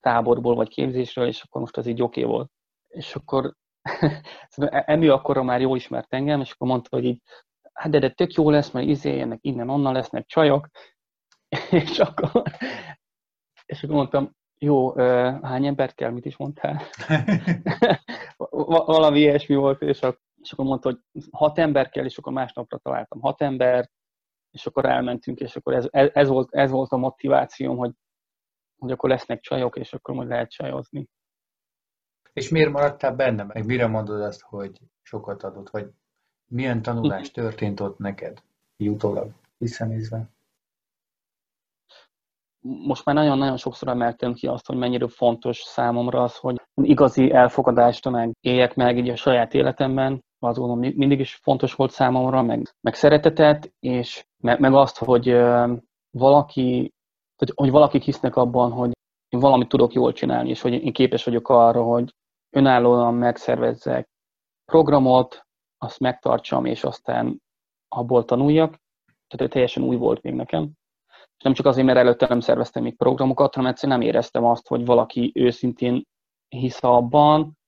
táborból 0.00 0.54
vagy 0.54 0.68
képzésről, 0.68 1.26
és 1.26 1.42
akkor 1.42 1.60
most 1.60 1.76
az 1.76 1.86
így 1.86 2.02
oké 2.02 2.20
okay 2.20 2.32
volt. 2.32 2.50
És 2.88 3.14
akkor 3.14 3.54
Emű 4.70 5.08
akkor 5.08 5.42
már 5.42 5.60
jól 5.60 5.76
ismert 5.76 6.14
engem, 6.14 6.40
és 6.40 6.50
akkor 6.52 6.68
mondta, 6.68 6.96
hogy 6.96 7.04
így, 7.04 7.22
hát 7.72 7.90
de, 7.90 7.98
de 7.98 8.10
tök 8.10 8.32
jó 8.32 8.50
lesz, 8.50 8.70
mert 8.70 8.86
izé, 8.86 9.20
ennek 9.20 9.38
innen-onnan 9.40 9.92
lesznek 9.92 10.26
csajok, 10.26 10.68
és 11.70 11.98
akkor, 11.98 12.42
és 13.66 13.82
akkor 13.82 13.96
mondtam, 13.96 14.38
jó, 14.58 14.94
hány 15.42 15.66
embert 15.66 15.94
kell, 15.94 16.10
mit 16.10 16.26
is 16.26 16.36
mondtál? 16.36 16.82
Valami 18.86 19.18
ilyesmi 19.18 19.54
volt, 19.54 19.82
és 19.82 20.00
akkor, 20.00 20.20
és 20.42 20.52
akkor 20.52 20.64
mondta, 20.64 20.88
hogy 20.88 21.24
hat 21.30 21.58
ember 21.58 21.88
kell, 21.88 22.04
és 22.04 22.18
akkor 22.18 22.32
másnapra 22.32 22.78
találtam 22.78 23.20
hat 23.20 23.40
embert, 23.40 23.90
és 24.50 24.66
akkor 24.66 24.84
elmentünk, 24.84 25.38
és 25.38 25.56
akkor 25.56 25.74
ez, 25.74 25.86
ez, 25.90 26.28
volt, 26.28 26.54
ez 26.54 26.70
volt 26.70 26.90
a 26.90 26.96
motivációm, 26.96 27.76
hogy, 27.76 27.92
hogy 28.78 28.90
akkor 28.90 29.10
lesznek 29.10 29.40
csajok, 29.40 29.76
és 29.76 29.92
akkor 29.92 30.14
majd 30.14 30.28
lehet 30.28 30.50
csajozni. 30.50 31.08
És 32.32 32.48
miért 32.48 32.70
maradtál 32.70 33.14
benne? 33.14 33.44
Meg 33.44 33.66
mire 33.66 33.86
mondod 33.86 34.20
azt, 34.20 34.40
hogy 34.40 34.78
sokat 35.02 35.42
adott? 35.42 35.70
Vagy 35.70 35.90
milyen 36.46 36.82
tanulás 36.82 37.30
történt 37.30 37.80
ott 37.80 37.98
neked, 37.98 38.42
jutólag 38.76 39.32
visszanézve? 39.58 40.30
most 42.60 43.04
már 43.04 43.14
nagyon-nagyon 43.14 43.56
sokszor 43.56 43.88
emeltem 43.88 44.32
ki 44.32 44.46
azt, 44.46 44.66
hogy 44.66 44.76
mennyire 44.76 45.08
fontos 45.08 45.58
számomra 45.58 46.22
az, 46.22 46.36
hogy 46.36 46.56
igazi 46.74 47.32
elfogadást 47.32 48.10
meg 48.10 48.36
éljek 48.40 48.74
meg 48.74 48.98
így 48.98 49.08
a 49.08 49.16
saját 49.16 49.54
életemben, 49.54 50.24
az 50.40 50.58
gondolom 50.58 50.92
mindig 50.96 51.20
is 51.20 51.34
fontos 51.34 51.74
volt 51.74 51.90
számomra, 51.90 52.42
meg, 52.42 52.74
meg 52.80 52.94
szeretetet, 52.94 53.72
és 53.80 54.26
meg, 54.42 54.60
meg 54.60 54.74
azt, 54.74 54.98
hogy 54.98 55.28
valaki, 56.10 56.92
hogy, 57.36 57.52
hogy 57.54 57.70
valakik 57.70 58.02
hisznek 58.02 58.36
abban, 58.36 58.72
hogy 58.72 58.90
én 59.28 59.40
valamit 59.40 59.68
tudok 59.68 59.92
jól 59.92 60.12
csinálni, 60.12 60.48
és 60.48 60.60
hogy 60.60 60.72
én 60.72 60.92
képes 60.92 61.24
vagyok 61.24 61.48
arra, 61.48 61.82
hogy 61.82 62.14
önállóan 62.50 63.14
megszervezzek 63.14 64.08
programot, 64.64 65.46
azt 65.78 65.98
megtartsam, 65.98 66.64
és 66.64 66.84
aztán 66.84 67.42
abból 67.88 68.24
tanuljak. 68.24 68.76
Tehát 69.28 69.52
teljesen 69.52 69.82
új 69.82 69.96
volt 69.96 70.22
még 70.22 70.34
nekem. 70.34 70.70
És 71.36 71.44
nem 71.44 71.52
csak 71.52 71.66
azért, 71.66 71.86
mert 71.86 71.98
előtte 71.98 72.26
nem 72.28 72.40
szerveztem 72.40 72.82
még 72.82 72.96
programokat, 72.96 73.54
hanem 73.54 73.70
egyszerűen 73.70 73.98
nem 73.98 74.08
éreztem 74.08 74.44
azt, 74.44 74.68
hogy 74.68 74.84
valaki 74.84 75.32
őszintén 75.34 76.02
hisz 76.48 76.82
abban, 76.82 77.58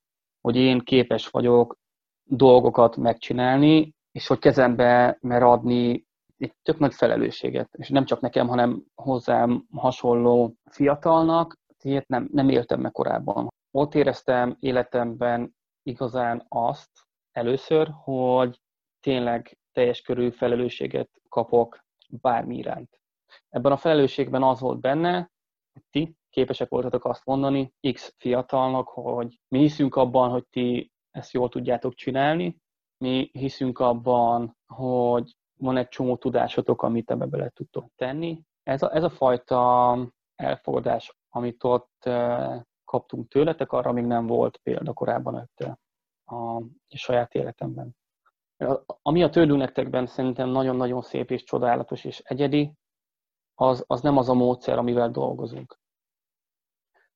hogy 0.40 0.56
én 0.56 0.78
képes 0.78 1.28
vagyok 1.28 1.76
dolgokat 2.24 2.96
megcsinálni, 2.96 3.94
és 4.12 4.26
hogy 4.26 4.38
kezembe 4.38 5.18
mer 5.20 5.42
adni 5.42 6.06
egy 6.38 6.54
tök 6.62 6.78
nagy 6.78 6.94
felelősséget. 6.94 7.74
És 7.74 7.88
nem 7.88 8.04
csak 8.04 8.20
nekem, 8.20 8.48
hanem 8.48 8.84
hozzám 8.94 9.66
hasonló 9.74 10.54
fiatalnak, 10.70 11.60
ilyet 11.82 12.08
nem, 12.08 12.28
nem 12.32 12.48
éltem 12.48 12.80
meg 12.80 12.92
korábban. 12.92 13.48
Ott 13.70 13.94
éreztem 13.94 14.56
életemben 14.60 15.54
igazán 15.82 16.46
azt 16.48 16.90
először, 17.32 17.90
hogy 17.92 18.60
tényleg 19.00 19.58
teljes 19.72 20.00
körű 20.00 20.30
felelősséget 20.30 21.10
kapok 21.28 21.84
bármi 22.08 22.56
iránt. 22.56 23.00
Ebben 23.48 23.72
a 23.72 23.76
felelősségben 23.76 24.42
az 24.42 24.60
volt 24.60 24.80
benne, 24.80 25.30
hogy 25.72 25.82
ti 25.90 26.16
képesek 26.30 26.68
voltatok 26.68 27.04
azt 27.04 27.24
mondani 27.24 27.74
X 27.92 28.14
fiatalnak, 28.18 28.88
hogy 28.88 29.38
mi 29.48 29.58
hiszünk 29.58 29.96
abban, 29.96 30.30
hogy 30.30 30.46
ti 30.50 30.91
ezt 31.12 31.32
jól 31.32 31.48
tudjátok 31.48 31.94
csinálni, 31.94 32.60
mi 32.98 33.30
hiszünk 33.32 33.78
abban, 33.78 34.56
hogy 34.66 35.36
van 35.58 35.76
egy 35.76 35.88
csomó 35.88 36.16
tudásotok, 36.16 36.82
amit 36.82 37.10
ebbe 37.10 37.26
bele 37.26 37.48
tudtok 37.48 37.86
tenni. 37.96 38.42
Ez 38.62 38.82
a, 38.82 38.94
ez 38.94 39.02
a 39.02 39.10
fajta 39.10 39.96
elfogadás, 40.34 41.16
amit 41.28 41.64
ott 41.64 42.08
kaptunk 42.84 43.28
tőletek, 43.28 43.72
arra 43.72 43.92
még 43.92 44.04
nem 44.04 44.26
volt 44.26 44.56
példa 44.56 44.92
korábban 44.92 45.34
előtte 45.34 45.78
a, 46.24 46.56
a 46.56 46.96
saját 46.96 47.34
életemben. 47.34 47.96
Ami 49.02 49.22
a 49.22 49.30
tőlünk 49.30 49.58
nektekben 49.58 50.06
szerintem 50.06 50.48
nagyon-nagyon 50.48 51.02
szép 51.02 51.30
és 51.30 51.42
csodálatos 51.42 52.04
és 52.04 52.18
egyedi, 52.18 52.72
az, 53.54 53.84
az 53.86 54.00
nem 54.00 54.16
az 54.16 54.28
a 54.28 54.34
módszer, 54.34 54.78
amivel 54.78 55.10
dolgozunk, 55.10 55.78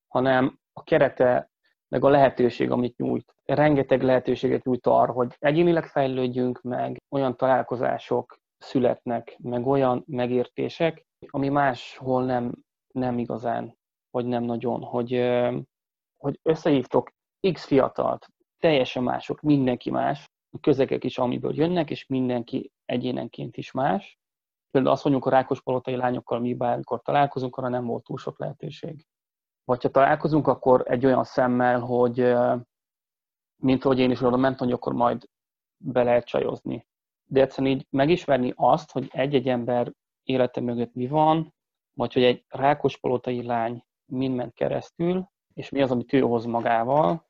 hanem 0.07 0.59
a 0.73 0.83
kerete, 0.83 1.51
meg 1.89 2.03
a 2.03 2.09
lehetőség, 2.09 2.71
amit 2.71 2.97
nyújt. 2.97 3.35
Rengeteg 3.45 4.03
lehetőséget 4.03 4.63
nyújt 4.63 4.87
arra, 4.87 5.11
hogy 5.11 5.35
egyénileg 5.39 5.85
fejlődjünk, 5.85 6.61
meg 6.61 7.01
olyan 7.09 7.35
találkozások 7.37 8.39
születnek, 8.57 9.37
meg 9.41 9.67
olyan 9.67 10.03
megértések, 10.07 11.05
ami 11.27 11.49
máshol 11.49 12.25
nem, 12.25 12.51
nem 12.93 13.17
igazán, 13.17 13.77
vagy 14.11 14.25
nem 14.25 14.43
nagyon, 14.43 14.81
hogy, 14.81 15.11
hogy 16.17 16.39
összehívtok 16.41 17.09
X 17.51 17.65
fiatalt, 17.65 18.27
teljesen 18.59 19.03
mások, 19.03 19.41
mindenki 19.41 19.91
más, 19.91 20.25
a 20.49 20.59
közegek 20.59 21.03
is, 21.03 21.17
amiből 21.17 21.55
jönnek, 21.55 21.89
és 21.89 22.05
mindenki 22.05 22.71
egyénenként 22.85 23.57
is 23.57 23.71
más. 23.71 24.17
Például 24.71 24.93
azt 24.93 25.03
mondjuk 25.03 25.25
a 25.25 25.29
rákospalotai 25.29 25.95
lányokkal, 25.95 26.39
mi 26.39 26.53
bármikor 26.53 27.01
találkozunk, 27.01 27.55
arra 27.55 27.67
nem 27.67 27.85
volt 27.85 28.03
túl 28.03 28.17
sok 28.17 28.39
lehetőség. 28.39 29.05
Vagy 29.67 29.81
ha 29.83 29.89
találkozunk, 29.89 30.47
akkor 30.47 30.83
egy 30.85 31.05
olyan 31.05 31.23
szemmel, 31.23 31.79
hogy 31.79 32.33
mint 33.55 33.85
ahogy 33.85 33.99
én 33.99 34.11
is 34.11 34.21
oda 34.21 34.37
mentem, 34.37 34.67
hogy 34.67 34.75
akkor 34.75 34.93
majd 34.93 35.29
be 35.77 36.03
lehet 36.03 36.25
csajozni. 36.25 36.87
De 37.29 37.41
egyszerűen 37.41 37.75
így 37.75 37.87
megismerni 37.89 38.53
azt, 38.55 38.91
hogy 38.91 39.07
egy-egy 39.11 39.47
ember 39.47 39.93
élete 40.23 40.61
mögött 40.61 40.93
mi 40.93 41.07
van, 41.07 41.53
vagy 41.93 42.13
hogy 42.13 42.23
egy 42.23 42.45
rákospalotai 42.47 43.43
lány 43.43 43.83
mind 44.05 44.35
ment 44.35 44.53
keresztül, 44.53 45.29
és 45.53 45.69
mi 45.69 45.81
az, 45.81 45.91
amit 45.91 46.13
ő 46.13 46.19
hoz 46.19 46.45
magával, 46.45 47.27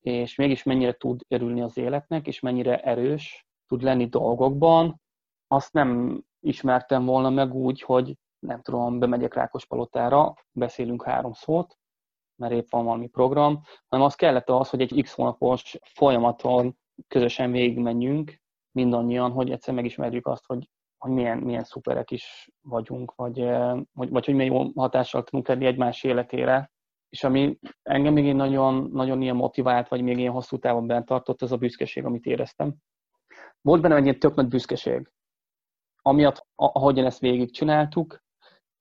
és 0.00 0.34
mégis 0.34 0.62
mennyire 0.62 0.92
tud 0.92 1.20
örülni 1.28 1.60
az 1.60 1.76
életnek, 1.76 2.26
és 2.26 2.40
mennyire 2.40 2.80
erős 2.80 3.46
tud 3.66 3.82
lenni 3.82 4.08
dolgokban, 4.08 5.00
azt 5.46 5.72
nem 5.72 6.20
ismertem 6.40 7.04
volna 7.04 7.30
meg 7.30 7.54
úgy, 7.54 7.82
hogy 7.82 8.16
nem 8.38 8.62
tudom, 8.62 8.98
bemegyek 8.98 9.34
Rákospalotára, 9.34 10.34
beszélünk 10.52 11.04
három 11.04 11.32
szót, 11.32 11.78
mert 12.36 12.52
épp 12.52 12.70
van 12.70 12.84
valami 12.84 13.06
program, 13.06 13.60
hanem 13.86 14.06
az 14.06 14.14
kellett 14.14 14.48
az, 14.48 14.70
hogy 14.70 14.80
egy 14.80 15.02
x 15.02 15.14
hónapos 15.14 15.78
folyamaton 15.82 16.78
közösen 17.08 17.50
végigmenjünk, 17.50 18.40
mindannyian, 18.70 19.30
hogy 19.30 19.50
egyszer 19.50 19.74
megismerjük 19.74 20.26
azt, 20.26 20.46
hogy, 20.46 20.70
hogy 20.98 21.10
milyen, 21.10 21.38
milyen 21.38 21.64
szuperek 21.64 22.10
is 22.10 22.50
vagyunk, 22.60 23.14
vagy, 23.14 23.40
vagy, 23.92 24.10
vagy 24.10 24.24
hogy 24.24 24.34
milyen 24.34 24.52
jó 24.52 24.70
hatással 24.74 25.22
tudunk 25.22 25.48
lenni 25.48 25.66
egymás 25.66 26.04
életére, 26.04 26.70
és 27.08 27.24
ami 27.24 27.58
engem 27.82 28.12
még 28.12 28.24
én 28.24 28.36
nagyon, 28.36 28.90
nagyon 28.92 29.22
ilyen 29.22 29.36
motivált, 29.36 29.88
vagy 29.88 30.02
még 30.02 30.18
ilyen 30.18 30.32
hosszú 30.32 30.58
távon 30.58 30.86
bent 30.86 31.06
tartott, 31.06 31.42
az 31.42 31.52
a 31.52 31.56
büszkeség, 31.56 32.04
amit 32.04 32.26
éreztem. 32.26 32.74
Volt 33.60 33.82
bennem 33.82 33.96
egy 33.96 34.04
ilyen 34.04 34.18
tök 34.18 34.34
nagy 34.34 34.48
büszkeség, 34.48 35.10
amiatt, 36.02 36.46
ahogyan 36.54 37.04
ezt 37.04 37.18
végigcsináltuk, 37.18 38.24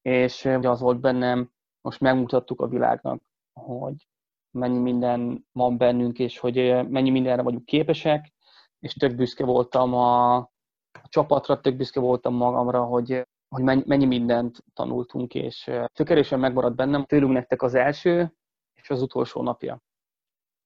és 0.05 0.45
az 0.45 0.79
volt 0.79 0.99
bennem, 0.99 1.51
most 1.81 1.99
megmutattuk 1.99 2.61
a 2.61 2.67
világnak, 2.67 3.21
hogy 3.53 4.07
mennyi 4.51 4.77
minden 4.77 5.45
van 5.51 5.77
bennünk, 5.77 6.19
és 6.19 6.39
hogy 6.39 6.55
mennyi 6.89 7.09
mindenre 7.09 7.41
vagyunk 7.41 7.65
képesek, 7.65 8.33
és 8.79 8.93
tök 8.93 9.15
büszke 9.15 9.45
voltam 9.45 9.93
a, 9.93 10.35
a 10.35 11.07
csapatra, 11.07 11.59
tök 11.59 11.75
büszke 11.75 11.99
voltam 11.99 12.33
magamra, 12.33 12.83
hogy 12.83 13.27
hogy 13.55 13.63
mennyi 13.85 14.05
mindent 14.05 14.63
tanultunk, 14.73 15.35
és 15.35 15.71
tök 15.93 16.09
erősen 16.09 16.39
megmaradt 16.39 16.75
bennem 16.75 17.05
tőlünk 17.05 17.33
nektek 17.33 17.61
az 17.61 17.73
első 17.73 18.33
és 18.81 18.89
az 18.89 19.01
utolsó 19.01 19.41
napja. 19.41 19.81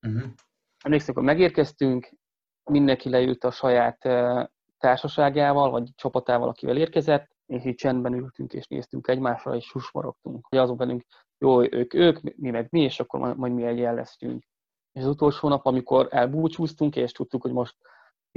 Uh-huh. 0.08 0.32
Emlékszem, 0.84 1.16
hogy 1.16 1.24
megérkeztünk, 1.24 2.10
mindenki 2.64 3.10
leült 3.10 3.44
a 3.44 3.52
saját 3.52 3.98
társaságával, 4.78 5.70
vagy 5.70 5.90
csapatával, 5.96 6.48
akivel 6.48 6.78
érkezett, 6.78 7.38
és 7.50 7.66
így 7.66 7.76
csendben 7.76 8.14
ültünk, 8.14 8.54
és 8.54 8.68
néztünk 8.68 9.08
egymásra, 9.08 9.56
és 9.56 9.66
susmorogtunk. 9.66 10.46
Hogy 10.50 10.58
azok 10.58 10.78
bennünk, 10.78 11.04
jó, 11.38 11.62
ők, 11.62 11.94
ők, 11.94 12.22
mi 12.22 12.50
meg 12.50 12.68
mi, 12.70 12.82
és 12.82 13.00
akkor 13.00 13.36
majd 13.36 13.54
mi 13.54 13.64
egy 13.64 13.78
leszünk. 13.80 14.44
És 14.92 15.02
az 15.02 15.08
utolsó 15.08 15.48
nap, 15.48 15.66
amikor 15.66 16.08
elbúcsúztunk, 16.12 16.96
és 16.96 17.12
tudtuk, 17.12 17.42
hogy 17.42 17.52
most 17.52 17.76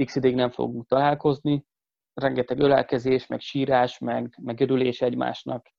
x 0.05 0.15
ideig 0.15 0.35
nem 0.35 0.49
fogunk 0.49 0.87
találkozni, 0.87 1.65
rengeteg 2.13 2.59
ölelkezés, 2.59 3.27
meg 3.27 3.39
sírás, 3.39 3.99
meg, 3.99 4.35
meg 4.41 4.59
örülés 4.59 5.01
egymásnak. 5.01 5.69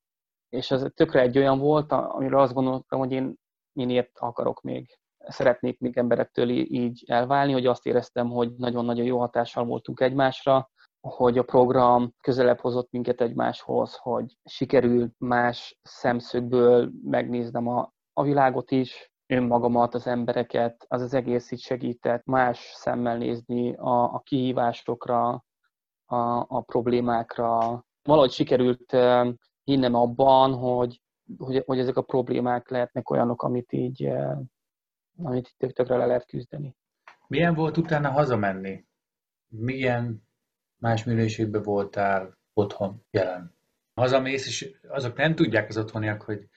És 0.49 0.71
ez 0.71 0.87
tökre 0.95 1.21
egy 1.21 1.39
olyan 1.39 1.59
volt, 1.59 1.93
amire 1.93 2.41
azt 2.41 2.55
gondoltam, 2.55 2.99
hogy 2.99 3.13
én, 3.13 3.35
én 3.73 3.89
ilyet 3.89 4.11
akarok 4.15 4.61
még. 4.61 4.99
Szeretnék 5.19 5.79
még 5.79 5.97
emberektől 5.97 6.49
így 6.51 7.05
elválni, 7.07 7.53
hogy 7.53 7.67
azt 7.67 7.87
éreztem, 7.87 8.29
hogy 8.29 8.55
nagyon-nagyon 8.57 9.05
jó 9.05 9.19
hatással 9.19 9.65
voltunk 9.65 10.01
egymásra, 10.01 10.71
hogy 11.05 11.39
a 11.39 11.43
program 11.43 12.15
közelebb 12.21 12.59
hozott 12.59 12.91
minket 12.91 13.21
egymáshoz, 13.21 13.97
hogy 13.97 14.37
sikerült 14.45 15.15
más 15.19 15.79
szemszögből 15.83 16.91
megnéznem 17.03 17.69
a, 17.69 17.93
a 18.13 18.23
világot 18.23 18.71
is, 18.71 19.13
önmagamat, 19.27 19.95
az 19.95 20.07
embereket, 20.07 20.85
az 20.89 21.03
az 21.03 21.15
egész 21.15 21.51
így 21.51 21.61
segített 21.61 22.25
más 22.25 22.73
szemmel 22.75 23.17
nézni 23.17 23.75
a, 23.75 24.15
a 24.15 24.21
kihívásokra, 24.21 25.45
a, 26.05 26.45
a 26.49 26.61
problémákra. 26.61 27.85
Valahogy 28.03 28.31
sikerült 28.31 28.97
hinnem 29.65 29.95
abban, 29.95 30.55
hogy, 30.55 31.01
hogy, 31.39 31.63
hogy 31.67 31.79
ezek 31.79 31.97
a 31.97 32.03
problémák 32.03 32.69
lehetnek 32.69 33.11
olyanok, 33.11 33.43
amit 33.43 33.73
így, 33.73 34.09
amit 35.23 35.55
így 35.59 35.73
tökre 35.73 35.97
le 35.97 36.07
lehet 36.07 36.27
küzdeni. 36.27 36.77
Milyen 37.27 37.55
volt 37.55 37.77
utána 37.77 38.11
hazamenni? 38.11 38.85
Milyen 39.49 40.23
más 40.85 41.05
minőségben 41.05 41.63
voltál 41.63 42.39
otthon 42.53 43.05
jelen? 43.11 43.55
Hazamész, 43.95 44.47
és 44.47 44.77
azok 44.89 45.17
nem 45.17 45.35
tudják 45.35 45.69
az 45.69 45.77
otthoniak, 45.77 46.23
hogy 46.23 46.49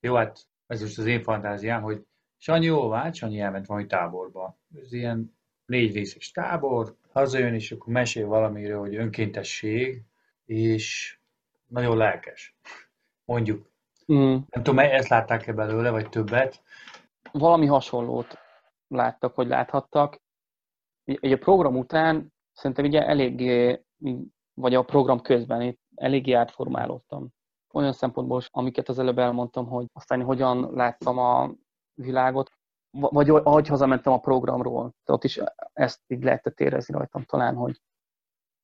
jó, 0.00 0.14
hát 0.14 0.46
ez 0.66 0.80
most 0.80 0.98
az 0.98 1.06
én 1.06 1.22
fantáziám, 1.22 1.82
hogy 1.82 2.02
Sanyi 2.38 2.64
jó 2.64 2.88
vált, 2.88 3.14
Sanyi 3.14 3.40
elment 3.40 3.66
valami 3.66 3.86
táborba. 3.86 4.58
Ez 4.82 4.92
ilyen 4.92 5.36
négy 5.66 5.94
részes 5.94 6.30
tábor, 6.30 6.96
hazajön, 7.12 7.54
és 7.54 7.72
akkor 7.72 7.92
mesél 7.92 8.26
valamiről, 8.26 8.78
hogy 8.78 8.96
önkéntesség, 8.96 10.02
és 10.44 11.18
nagyon 11.66 11.96
lelkes. 11.96 12.56
Mondjuk. 13.24 13.70
Mm. 14.12 14.36
Nem 14.50 14.62
tudom, 14.62 14.78
ezt 14.78 15.08
látták-e 15.08 15.52
belőle, 15.52 15.90
vagy 15.90 16.08
többet? 16.08 16.62
Valami 17.32 17.66
hasonlót 17.66 18.38
láttak, 18.88 19.34
hogy 19.34 19.46
láthattak. 19.46 20.20
Egy 21.04 21.32
a 21.32 21.38
program 21.38 21.76
után 21.76 22.32
szerintem 22.60 22.84
ugye 22.84 23.06
eléggé, 23.06 23.84
vagy 24.54 24.74
a 24.74 24.82
program 24.82 25.20
közben 25.20 25.78
eléggé 25.94 26.32
átformálódtam. 26.32 27.28
Olyan 27.72 27.92
szempontból, 27.92 28.42
amiket 28.50 28.88
az 28.88 28.98
előbb 28.98 29.18
elmondtam, 29.18 29.66
hogy 29.66 29.86
aztán 29.92 30.22
hogyan 30.22 30.74
láttam 30.74 31.18
a 31.18 31.54
világot, 31.94 32.50
vagy 32.90 33.30
ahogy 33.30 33.66
hazamentem 33.66 34.12
a 34.12 34.20
programról, 34.20 34.94
ott 35.06 35.24
is 35.24 35.40
ezt 35.72 36.00
így 36.06 36.22
lehetett 36.22 36.60
érezni 36.60 36.94
rajtam 36.94 37.22
talán, 37.22 37.54
hogy 37.54 37.80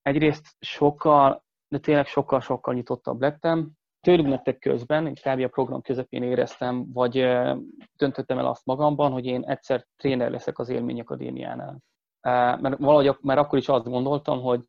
egyrészt 0.02 0.56
sokkal, 0.58 1.44
de 1.68 1.78
tényleg 1.78 2.06
sokkal-sokkal 2.06 2.74
nyitottabb 2.74 3.20
lettem. 3.20 3.70
Tőlük 4.00 4.26
nektek 4.26 4.58
közben, 4.58 5.14
kb. 5.14 5.40
a 5.40 5.48
program 5.48 5.80
közepén 5.80 6.22
éreztem, 6.22 6.92
vagy 6.92 7.12
döntöttem 7.96 8.38
el 8.38 8.46
azt 8.46 8.66
magamban, 8.66 9.12
hogy 9.12 9.24
én 9.24 9.44
egyszer 9.44 9.86
tréner 9.96 10.30
leszek 10.30 10.58
az 10.58 10.68
Élmény 10.68 11.00
Akadémiánál. 11.00 11.78
Mert 12.60 12.78
valahogy 12.78 13.16
mert 13.20 13.38
akkor 13.38 13.58
is 13.58 13.68
azt 13.68 13.84
gondoltam, 13.84 14.40
hogy 14.40 14.64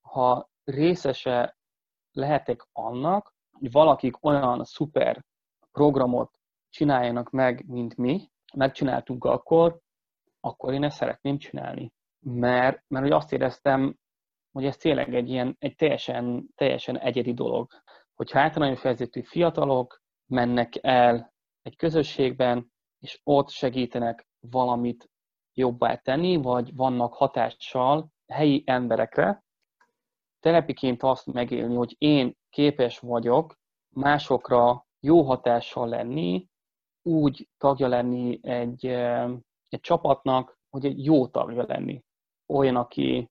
ha 0.00 0.48
részese 0.64 1.56
lehetek 2.12 2.66
annak, 2.72 3.34
hogy 3.52 3.70
valakik 3.72 4.24
olyan 4.24 4.64
szuper 4.64 5.24
programot 5.72 6.38
csináljanak 6.70 7.30
meg, 7.30 7.64
mint 7.66 7.96
mi, 7.96 8.30
megcsináltunk 8.54 9.24
akkor, 9.24 9.78
akkor 10.40 10.72
én 10.72 10.84
ezt 10.84 10.96
szeretném 10.96 11.38
csinálni. 11.38 11.92
Mert, 12.24 12.84
mert 12.88 13.04
hogy 13.04 13.14
azt 13.14 13.32
éreztem, 13.32 13.96
hogy 14.52 14.64
ez 14.64 14.76
tényleg 14.76 15.14
egy 15.14 15.28
ilyen, 15.28 15.56
egy 15.58 15.74
teljesen, 15.74 16.48
teljesen 16.54 16.98
egyedi 16.98 17.32
dolog. 17.32 17.70
Hogyha 18.14 18.40
általános 18.40 18.82
vezető 18.82 19.22
fiatalok 19.22 20.02
mennek 20.26 20.72
el 20.80 21.34
egy 21.62 21.76
közösségben, 21.76 22.72
és 22.98 23.20
ott 23.24 23.48
segítenek 23.48 24.26
valamit 24.40 25.10
jobbá 25.56 25.96
tenni, 25.96 26.36
vagy 26.36 26.74
vannak 26.74 27.14
hatással 27.14 28.12
helyi 28.26 28.62
emberekre, 28.66 29.44
telepiként 30.40 31.02
azt 31.02 31.26
megélni, 31.26 31.74
hogy 31.74 31.94
én 31.98 32.36
képes 32.50 32.98
vagyok 32.98 33.54
másokra 33.94 34.86
jó 35.00 35.22
hatással 35.22 35.88
lenni, 35.88 36.46
úgy 37.02 37.48
tagja 37.58 37.88
lenni 37.88 38.38
egy, 38.42 38.86
egy 39.68 39.80
csapatnak, 39.80 40.58
hogy 40.70 40.84
egy 40.84 41.04
jó 41.04 41.26
tagja 41.26 41.64
lenni. 41.66 42.02
Olyan, 42.46 42.76
aki, 42.76 43.30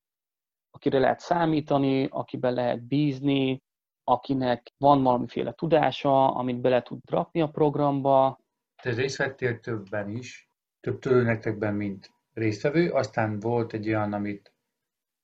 akire 0.72 1.00
lehet 1.00 1.20
számítani, 1.20 2.06
akiben 2.06 2.54
lehet 2.54 2.84
bízni, 2.84 3.62
akinek 4.04 4.72
van 4.78 5.04
valamiféle 5.04 5.54
tudása, 5.54 6.36
amit 6.36 6.62
bele 6.62 6.82
tud 6.82 7.00
rakni 7.10 7.42
a 7.42 7.50
programba, 7.50 8.40
Te 8.82 8.94
részt 8.94 9.18
vettél 9.18 9.60
többen 9.60 10.10
is, 10.10 10.50
több 10.80 11.00
tőlőnektekben, 11.00 11.74
mint 11.74 12.14
résztvevő, 12.36 12.90
aztán 12.92 13.40
volt 13.40 13.74
egy 13.74 13.88
olyan, 13.88 14.14
amit, 14.14 14.54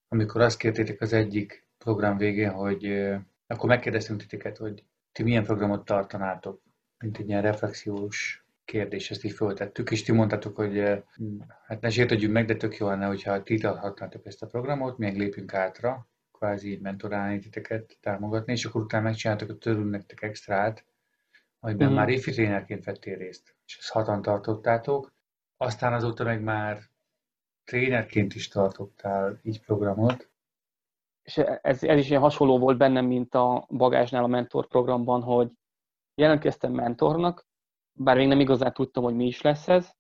amikor 0.08 0.42
azt 0.42 0.58
kértétek 0.58 1.02
az 1.02 1.14
egyik 1.14 1.66
program 1.78 2.18
végén, 2.18 2.52
hogy 2.52 2.86
akkor 3.48 3.70
megkérdeztünk 3.70 4.20
titeket, 4.20 4.58
hogy 4.58 4.84
ti 5.12 5.24
milyen 5.24 5.44
programot 5.44 5.86
tartanátok, 5.86 6.62
mint 6.98 7.18
egy 7.18 7.30
ilyen 7.30 7.42
reflexiós 7.42 8.46
kérdés, 8.66 9.12
ezt 9.12 9.24
így 9.24 9.32
föltettük, 9.32 9.92
és 9.92 10.04
ti 10.04 10.12
mondtátok, 10.12 10.56
hogy 10.56 11.04
hát 11.68 11.82
ne 11.82 11.90
sértődjünk 11.90 12.34
meg, 12.34 12.46
de 12.46 12.56
tök 12.56 12.78
jó 12.78 12.88
lenne, 12.88 13.06
hogyha 13.06 13.44
ti 13.44 13.58
tarthatnátok 13.58 14.26
ezt 14.26 14.42
a 14.42 14.48
programot, 14.48 14.98
mi 14.98 15.18
lépünk 15.18 15.54
átra, 15.54 16.08
kvázi 16.32 16.80
mentorálni 16.82 17.40
titeket, 17.40 17.98
támogatni, 18.02 18.52
és 18.52 18.66
akkor 18.66 18.82
utána 18.82 19.04
megcsináltok 19.04 19.50
a 19.50 19.58
törül 19.58 19.90
nektek 19.90 20.22
extrát, 20.22 20.86
amiben 21.60 21.92
mm. 21.92 21.94
már 21.94 22.10
ifi 22.10 22.32
trénerként 22.32 22.84
vettél 22.84 23.18
részt, 23.18 23.56
és 23.66 23.78
ezt 23.78 23.90
hatan 23.90 24.22
tartottátok, 24.22 25.14
aztán 25.58 25.94
azóta 25.94 26.24
meg 26.24 26.42
már 26.42 26.91
trénerként 27.72 28.36
is 28.36 28.48
tartottál 28.48 29.40
így 29.44 29.62
programot. 29.62 30.30
És 31.22 31.38
ez, 31.38 31.84
ez 31.84 31.98
is 31.98 32.10
ilyen 32.10 32.22
hasonló 32.22 32.60
volt 32.60 32.78
bennem, 32.78 33.06
mint 33.06 33.36
a 33.36 33.66
bagásnál 33.70 34.24
a 34.24 34.28
mentor 34.28 34.68
programban, 34.68 35.22
hogy 35.22 35.52
jelentkeztem 36.16 36.74
mentornak, 36.74 37.48
bár 37.92 38.18
még 38.18 38.28
nem 38.28 38.40
igazán 38.40 38.74
tudtam, 38.74 39.04
hogy 39.04 39.16
mi 39.16 39.26
is 39.26 39.42
lesz 39.42 39.68
ez, 39.68 39.92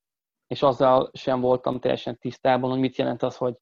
és 0.47 0.61
azzal 0.61 1.09
sem 1.13 1.39
voltam 1.39 1.79
teljesen 1.79 2.17
tisztában, 2.17 2.69
hogy 2.69 2.79
mit 2.79 2.95
jelent 2.95 3.23
az, 3.23 3.37
hogy, 3.37 3.57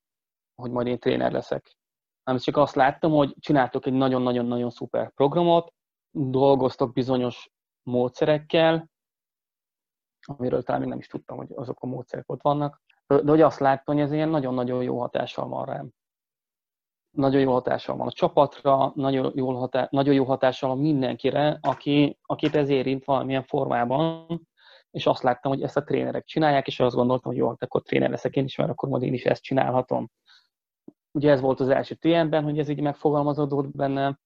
hogy 0.55 0.71
majd 0.71 0.87
én 0.87 0.99
tréner 0.99 1.31
leszek. 1.31 1.75
Hanem 2.23 2.41
csak 2.41 2.57
azt 2.57 2.75
láttam, 2.75 3.11
hogy 3.11 3.35
csináltok 3.39 3.85
egy 3.85 3.93
nagyon-nagyon-nagyon 3.93 4.69
szuper 4.69 5.11
programot, 5.13 5.73
dolgoztok 6.11 6.93
bizonyos 6.93 7.49
módszerekkel, 7.83 8.89
amiről 10.25 10.63
talán 10.63 10.81
még 10.81 10.89
nem 10.89 10.99
is 10.99 11.07
tudtam, 11.07 11.37
hogy 11.37 11.51
azok 11.55 11.81
a 11.81 11.85
módszerek 11.85 12.31
ott 12.31 12.41
vannak, 12.41 12.81
de 13.17 13.29
hogy 13.29 13.41
azt 13.41 13.59
láttam, 13.59 13.95
hogy 13.95 14.03
ez 14.03 14.11
ilyen 14.11 14.29
nagyon-nagyon 14.29 14.83
jó 14.83 14.99
hatással 14.99 15.47
van 15.47 15.65
rám. 15.65 15.89
Nagyon 17.17 17.41
jó 17.41 17.51
hatással 17.51 17.95
van 17.95 18.07
a 18.07 18.11
csapatra, 18.11 18.91
nagyon 18.95 19.31
jó, 19.35 19.49
hatá- 19.51 19.91
nagyon 19.91 20.13
jó 20.13 20.23
hatással 20.23 20.69
van 20.69 20.79
mindenkire, 20.79 21.59
aki, 21.61 22.17
akit 22.21 22.55
ez 22.55 22.69
érint 22.69 23.05
valamilyen 23.05 23.43
formában, 23.43 24.25
és 24.91 25.05
azt 25.05 25.23
láttam, 25.23 25.51
hogy 25.51 25.61
ezt 25.61 25.77
a 25.77 25.83
trénerek 25.83 26.25
csinálják, 26.25 26.67
és 26.67 26.79
azt 26.79 26.95
gondoltam, 26.95 27.31
hogy 27.31 27.41
jó, 27.41 27.47
hát 27.47 27.63
akkor 27.63 27.81
tréner 27.81 28.09
leszek 28.09 28.35
én 28.35 28.43
is, 28.43 28.55
mert 28.55 28.69
akkor 28.69 28.89
majd 28.89 29.03
én 29.03 29.13
is 29.13 29.25
ezt 29.25 29.43
csinálhatom. 29.43 30.09
Ugye 31.11 31.31
ez 31.31 31.41
volt 31.41 31.59
az 31.59 31.69
első 31.69 31.95
TN-ben, 31.95 32.43
hogy 32.43 32.59
ez 32.59 32.69
így 32.69 32.81
megfogalmazódott 32.81 33.75
bennem, 33.75 34.19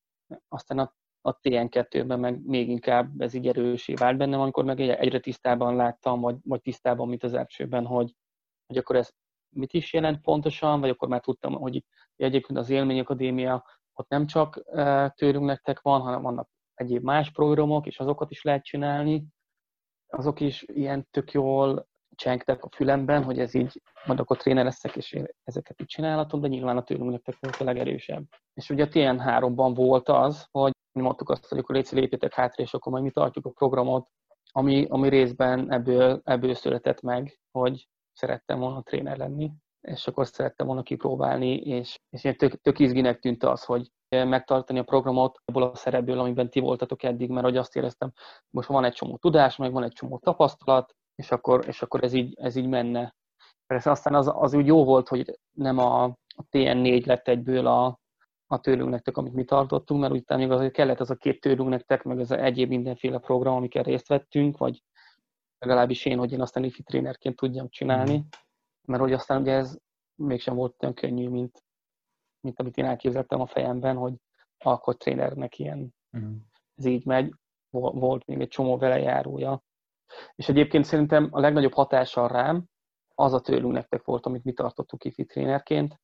aztán 0.48 0.80
a 0.80 0.94
a 1.26 1.40
TN2-ben 1.40 2.20
meg 2.20 2.46
még 2.46 2.70
inkább 2.70 3.22
ez 3.22 3.34
így 3.34 3.48
erősé 3.48 3.94
vált 3.94 4.18
bennem, 4.18 4.40
amikor 4.40 4.64
meg 4.64 4.80
egyre 4.80 5.20
tisztában 5.20 5.76
láttam, 5.76 6.22
vagy, 6.22 6.36
vagy 6.44 6.62
tisztában, 6.62 7.08
mint 7.08 7.24
az 7.24 7.34
elsőben, 7.34 7.86
hogy, 7.86 8.16
hogy 8.68 8.78
akkor 8.78 8.96
ez 8.96 9.10
mit 9.50 9.74
is 9.74 9.94
jelent 9.94 10.22
pontosan, 10.22 10.80
vagy 10.80 10.90
akkor 10.90 11.08
már 11.08 11.22
tudtam, 11.22 11.54
hogy 11.54 11.84
egyébként 12.16 12.60
az 12.60 12.70
Élmény 12.70 13.00
Akadémia 13.00 13.66
ott 13.94 14.10
nem 14.10 14.26
csak 14.26 14.62
e, 14.66 15.10
tőlünk 15.10 15.46
nektek 15.46 15.82
van, 15.82 16.02
hanem 16.02 16.22
vannak 16.22 16.50
egyéb 16.74 17.04
más 17.04 17.32
programok, 17.32 17.86
és 17.86 18.00
azokat 18.00 18.32
is 18.32 18.44
lehet 18.44 18.64
csinálni. 18.64 19.26
Azok 20.08 20.40
is 20.40 20.64
ilyen 20.68 21.08
tök 21.12 21.32
jól 21.32 21.88
csengtek 22.16 22.64
a 22.64 22.70
fülemben, 22.76 23.24
hogy 23.24 23.40
ez 23.40 23.54
így, 23.54 23.82
majd 24.06 24.20
akkor 24.20 24.38
tréner 24.38 24.64
leszek, 24.64 24.96
és 24.96 25.12
én 25.12 25.26
ezeket 25.44 25.82
így 25.82 25.88
csinálhatom, 25.88 26.42
de 26.42 26.48
nyilván 26.48 26.78
a 26.78 26.84
tőlünk 26.84 27.12
nektek 27.12 27.36
volt 27.40 27.56
a 27.56 27.64
legerősebb. 27.64 28.24
És 28.54 28.70
ugye 28.70 28.84
a 28.84 28.88
TN3-ban 28.88 29.72
volt 29.76 30.10
az, 30.10 30.48
hogy 30.52 30.72
mondtuk 30.92 31.30
azt, 31.30 31.48
hogy 31.48 31.58
akkor 31.58 31.76
légy 31.76 31.88
lépjetek 31.92 32.34
hátra, 32.34 32.64
és 32.64 32.74
akkor 32.74 32.92
majd 32.92 33.04
mi 33.04 33.12
tartjuk 33.12 33.46
a 33.46 33.50
programot, 33.50 34.08
ami, 34.52 34.86
ami 34.90 35.10
részben 35.10 35.72
ebből, 35.72 36.22
ebből 36.24 36.54
született 36.54 37.02
meg, 37.02 37.40
hogy 37.52 37.88
szerettem 38.14 38.60
volna 38.60 38.82
tréner 38.82 39.18
lenni, 39.18 39.52
és 39.82 40.08
akkor 40.08 40.28
szerettem 40.28 40.66
volna 40.66 40.84
kipróbálni, 40.84 41.56
és, 41.56 42.00
és 42.10 42.36
tök, 42.38 42.62
tök 42.62 42.80
izginek 42.80 43.20
tűnt 43.20 43.44
az, 43.44 43.64
hogy 43.64 43.92
megtartani 44.10 44.80
a 44.80 44.84
programot 44.84 45.40
abból 45.46 45.64
a 45.64 45.76
szerepből, 45.76 46.20
amiben 46.20 46.50
ti 46.50 46.60
voltatok 46.60 47.04
eddig, 47.04 47.30
mert 47.30 47.46
hogy 47.46 47.58
azt 47.58 47.76
éreztem, 47.76 48.12
most 48.50 48.68
van 48.68 48.84
egy 48.84 48.94
csomó 48.94 49.18
tudás, 49.18 49.56
meg 49.56 49.72
van 49.72 49.84
egy 49.84 49.92
csomó 49.92 50.18
tapasztalat, 50.18 50.96
és 51.16 51.32
akkor, 51.32 51.68
és 51.68 51.82
akkor 51.82 52.04
ez, 52.04 52.14
így, 52.14 52.34
ez 52.40 52.56
így 52.56 52.68
menne. 52.68 53.16
Persze 53.66 53.92
aztán 53.92 54.16
az, 54.16 54.32
az 54.34 54.54
úgy 54.54 54.66
jó 54.66 54.84
volt, 54.84 55.08
hogy 55.08 55.40
nem 55.52 55.78
a, 55.78 56.04
a 56.04 56.46
TN4 56.52 57.06
lett 57.06 57.28
egyből 57.28 57.68
a, 57.68 58.00
a 58.48 58.60
tőlünk 58.60 58.90
nektek, 58.90 59.18
amit 59.18 59.34
mi 59.34 59.44
tartottunk, 59.44 60.02
mert 60.02 60.14
utána 60.14 60.42
még 60.42 60.52
azért 60.52 60.74
kellett 60.74 61.00
az 61.00 61.10
a 61.10 61.16
két 61.16 61.42
tőlünk 61.42 61.70
nektek, 61.70 62.04
meg 62.04 62.20
az 62.20 62.32
egyéb 62.32 62.70
mindenféle 62.70 63.18
program, 63.18 63.56
amikkel 63.56 63.84
részt 63.84 64.08
vettünk, 64.08 64.58
vagy 64.58 64.84
legalábbis 65.66 66.06
én, 66.06 66.18
hogy 66.18 66.32
én 66.32 66.42
aztán 66.42 66.64
ifi 66.64 66.84
trénerként 66.84 67.36
tudjam 67.36 67.70
csinálni, 67.70 68.18
mm. 68.18 68.22
mert 68.88 69.02
hogy 69.02 69.14
aztán 69.14 69.42
ugye 69.42 69.54
ez 69.54 69.78
mégsem 70.16 70.56
volt 70.56 70.76
olyan 70.80 70.96
könnyű, 70.96 71.30
mint, 71.30 71.64
mint 72.40 72.60
amit 72.60 72.78
én 72.78 72.86
elképzeltem 72.86 73.42
a 73.42 73.48
fejemben, 73.48 73.96
hogy 73.96 74.14
akkor 74.58 74.98
trénernek 74.98 75.60
ilyen, 75.60 75.94
mm. 76.18 76.36
ez 76.76 76.86
így 76.86 77.06
megy, 77.06 77.34
volt 77.70 78.26
még 78.26 78.40
egy 78.40 78.48
csomó 78.48 78.78
vele 78.78 79.00
járója. 79.00 79.64
És 80.36 80.50
egyébként 80.50 80.86
szerintem 80.86 81.28
a 81.32 81.40
legnagyobb 81.40 81.74
hatással 81.74 82.28
rám 82.28 82.66
az 83.16 83.34
a 83.34 83.42
tőlünk 83.42 83.74
nektek 83.74 84.06
volt, 84.06 84.26
amit 84.26 84.44
mi 84.44 84.54
tartottuk 84.54 85.04
ifi 85.04 85.26
trénerként, 85.26 86.02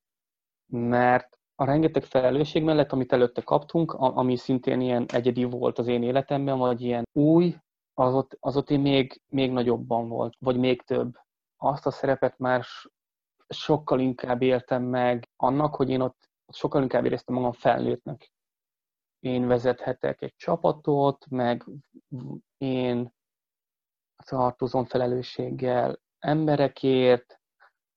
mert 0.71 1.39
a 1.55 1.65
rengeteg 1.65 2.03
felelősség 2.03 2.63
mellett, 2.63 2.91
amit 2.91 3.11
előtte 3.11 3.41
kaptunk, 3.41 3.93
ami 3.93 4.35
szintén 4.35 4.81
ilyen 4.81 5.05
egyedi 5.13 5.43
volt 5.43 5.79
az 5.79 5.87
én 5.87 6.03
életemben, 6.03 6.57
vagy 6.57 6.81
ilyen 6.81 7.03
új, 7.11 7.55
az 7.99 8.13
ott, 8.13 8.37
az 8.39 8.57
ott 8.57 8.69
még, 8.69 9.21
még 9.27 9.51
nagyobban 9.51 10.09
volt, 10.09 10.35
vagy 10.39 10.57
még 10.57 10.81
több. 10.81 11.17
Azt 11.57 11.85
a 11.85 11.91
szerepet 11.91 12.37
már 12.37 12.65
sokkal 13.47 13.99
inkább 13.99 14.41
éltem 14.41 14.83
meg 14.83 15.29
annak, 15.35 15.75
hogy 15.75 15.89
én 15.89 16.01
ott 16.01 16.29
sokkal 16.51 16.81
inkább 16.81 17.05
éreztem 17.05 17.35
magam 17.35 17.51
felnőttnek. 17.51 18.31
Én 19.19 19.47
vezethetek 19.47 20.21
egy 20.21 20.35
csapatot, 20.35 21.25
meg 21.29 21.65
én 22.57 23.13
tartozom 24.25 24.85
felelősséggel 24.85 25.99
emberekért, 26.19 27.39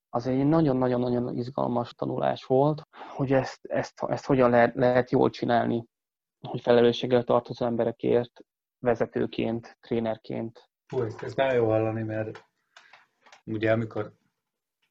az 0.09 0.27
egy 0.27 0.47
nagyon-nagyon-nagyon 0.47 1.37
izgalmas 1.37 1.95
tanulás 1.95 2.45
volt, 2.45 2.83
hogy 3.17 3.33
ezt, 3.33 3.65
ezt, 3.67 4.03
ezt 4.03 4.27
hogyan 4.27 4.51
lehet, 4.51 4.75
lehet 4.75 5.11
jól 5.11 5.31
csinálni, 5.31 5.87
hogy 6.49 6.61
felelősséggel 6.61 7.25
tartozó 7.25 7.67
emberekért, 7.67 8.45
vezetőként, 8.83 9.77
trénerként. 9.81 10.71
Hú, 10.87 11.03
ezt, 11.03 11.23
ezt 11.23 11.37
nagyon 11.37 11.55
jó 11.55 11.67
hallani, 11.67 12.03
mert 12.03 12.45
ugye 13.45 13.73
amikor 13.73 14.13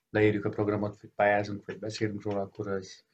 leírjuk 0.09 0.45
a 0.45 0.49
programot, 0.49 1.01
vagy 1.01 1.11
pályázunk, 1.15 1.65
vagy 1.65 1.79
beszélünk 1.79 2.23
róla, 2.23 2.41
akkor 2.41 2.67
az, 2.67 3.05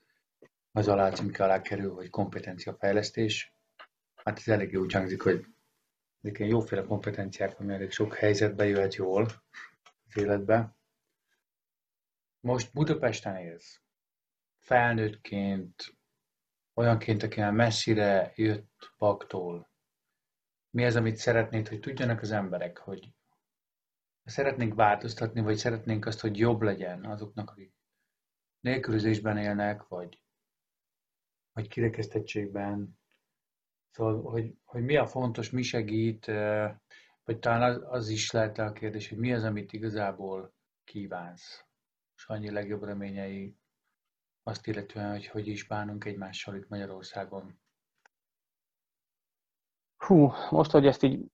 az 0.72 0.88
alá 0.88 1.12
címke 1.12 1.44
alá 1.44 1.62
kerül, 1.62 1.94
hogy 1.94 2.10
kompetenciafejlesztés. 2.10 3.54
Hát 4.16 4.38
ez 4.38 4.48
elég 4.48 4.80
úgy 4.80 4.94
hangzik, 4.94 5.22
hogy 5.22 5.46
ezek 6.22 6.40
ilyen 6.40 6.52
jóféle 6.52 6.84
kompetenciák, 6.84 7.60
ami 7.60 7.74
elég 7.74 7.92
sok 7.92 8.16
helyzetbe 8.16 8.66
jöhet 8.66 8.96
jól 8.96 9.26
az 10.08 10.18
életbe. 10.18 10.76
Most 12.40 12.74
Budapesten 12.74 13.36
élsz, 13.36 13.82
felnőttként, 14.60 15.98
olyanként, 16.74 17.24
aki 17.24 17.40
már 17.40 17.52
messzire 17.52 18.32
jött 18.36 18.94
Paktól, 18.98 19.70
mi 20.78 20.86
az, 20.86 20.96
amit 20.96 21.16
szeretnéd, 21.16 21.68
hogy 21.68 21.80
tudjanak 21.80 22.22
az 22.22 22.32
emberek, 22.32 22.78
hogy 22.78 23.10
szeretnénk 24.24 24.74
változtatni, 24.74 25.42
vagy 25.42 25.56
szeretnénk 25.56 26.06
azt, 26.06 26.20
hogy 26.20 26.38
jobb 26.38 26.62
legyen 26.62 27.06
azoknak, 27.06 27.50
akik 27.50 27.74
nélkülözésben 28.60 29.38
élnek, 29.38 29.88
vagy, 29.88 30.24
vagy 31.52 31.68
kirekesztettségben. 31.68 33.00
Szóval, 33.90 34.22
hogy, 34.22 34.58
hogy 34.64 34.84
mi 34.84 34.98
a 34.98 35.08
fontos, 35.08 35.50
mi 35.50 35.62
segít, 35.62 36.26
vagy 37.24 37.40
talán 37.40 37.62
az, 37.62 37.82
az 37.90 38.10
is 38.10 38.32
lehet 38.32 38.58
a 38.58 38.72
kérdés, 38.72 39.10
hogy 39.10 39.18
mi 39.18 39.34
az, 39.34 39.44
amit 39.44 39.74
igazából 39.74 40.54
kívánsz 40.84 41.66
és 42.16 42.26
annyi 42.26 42.52
legjobb 42.52 42.84
reményei 42.84 43.58
azt 44.44 44.68
illetően, 44.68 45.12
hogy 45.12 45.28
hogy 45.28 45.48
is 45.48 45.68
bánunk 45.68 46.06
egymással 46.06 46.56
itt 46.56 46.68
Magyarországon. 46.68 47.60
Hú, 49.98 50.32
most, 50.50 50.72
hogy 50.72 50.86
ezt 50.86 51.04
így 51.04 51.26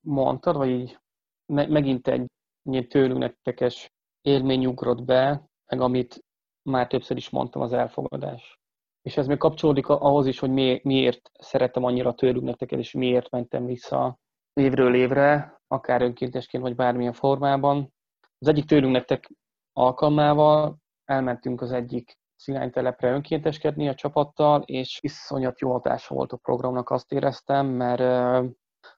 mondtad, 0.00 0.56
vagy 0.56 0.68
így 0.68 0.98
me- 1.46 1.68
megint 1.68 2.08
egy 2.08 2.30
ilyen 2.62 2.88
tőlünk 2.88 3.18
nektekes 3.18 3.92
élmény 4.20 4.66
ugrott 4.66 5.02
be, 5.02 5.48
meg 5.66 5.80
amit 5.80 6.24
már 6.62 6.86
többször 6.86 7.16
is 7.16 7.30
mondtam, 7.30 7.62
az 7.62 7.72
elfogadás. 7.72 8.58
És 9.02 9.16
ez 9.16 9.26
még 9.26 9.38
kapcsolódik 9.38 9.88
ahhoz 9.88 10.26
is, 10.26 10.38
hogy 10.38 10.50
mi, 10.50 10.80
miért 10.82 11.30
szerettem 11.38 11.84
annyira 11.84 12.14
tőlünk 12.14 12.44
nektek, 12.44 12.72
és 12.72 12.92
miért 12.92 13.30
mentem 13.30 13.64
vissza 13.64 14.18
évről 14.52 14.94
évre, 14.94 15.60
akár 15.66 16.02
önkéntesként, 16.02 16.62
vagy 16.62 16.74
bármilyen 16.74 17.12
formában. 17.12 17.92
Az 18.38 18.48
egyik 18.48 18.64
tőlünk 18.64 18.92
nektek 18.92 19.30
alkalmával 19.72 20.76
elmentünk 21.04 21.60
az 21.60 21.72
egyik 21.72 22.18
cigánytelepre 22.36 23.10
önkénteskedni 23.10 23.88
a 23.88 23.94
csapattal, 23.94 24.62
és 24.62 24.98
iszonyat 25.02 25.60
jó 25.60 25.72
hatása 25.72 26.14
volt 26.14 26.32
a 26.32 26.36
programnak, 26.36 26.90
azt 26.90 27.12
éreztem, 27.12 27.66
mert 27.66 28.00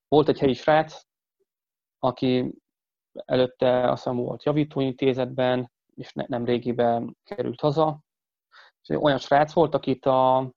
volt 0.08 0.28
egy 0.28 0.38
helyi 0.38 0.54
srác, 0.54 1.02
aki 1.98 2.54
előtte 3.24 3.90
azt 3.90 4.02
hiszem 4.02 4.18
volt 4.18 4.44
javítóintézetben, 4.44 5.70
és 5.94 6.12
ne, 6.12 6.24
nem 6.28 6.44
régiben 6.44 7.16
került 7.24 7.60
haza. 7.60 8.00
És 8.82 8.88
olyan 8.88 9.18
srác 9.18 9.52
volt, 9.52 9.74
akit 9.74 10.06
a, 10.06 10.50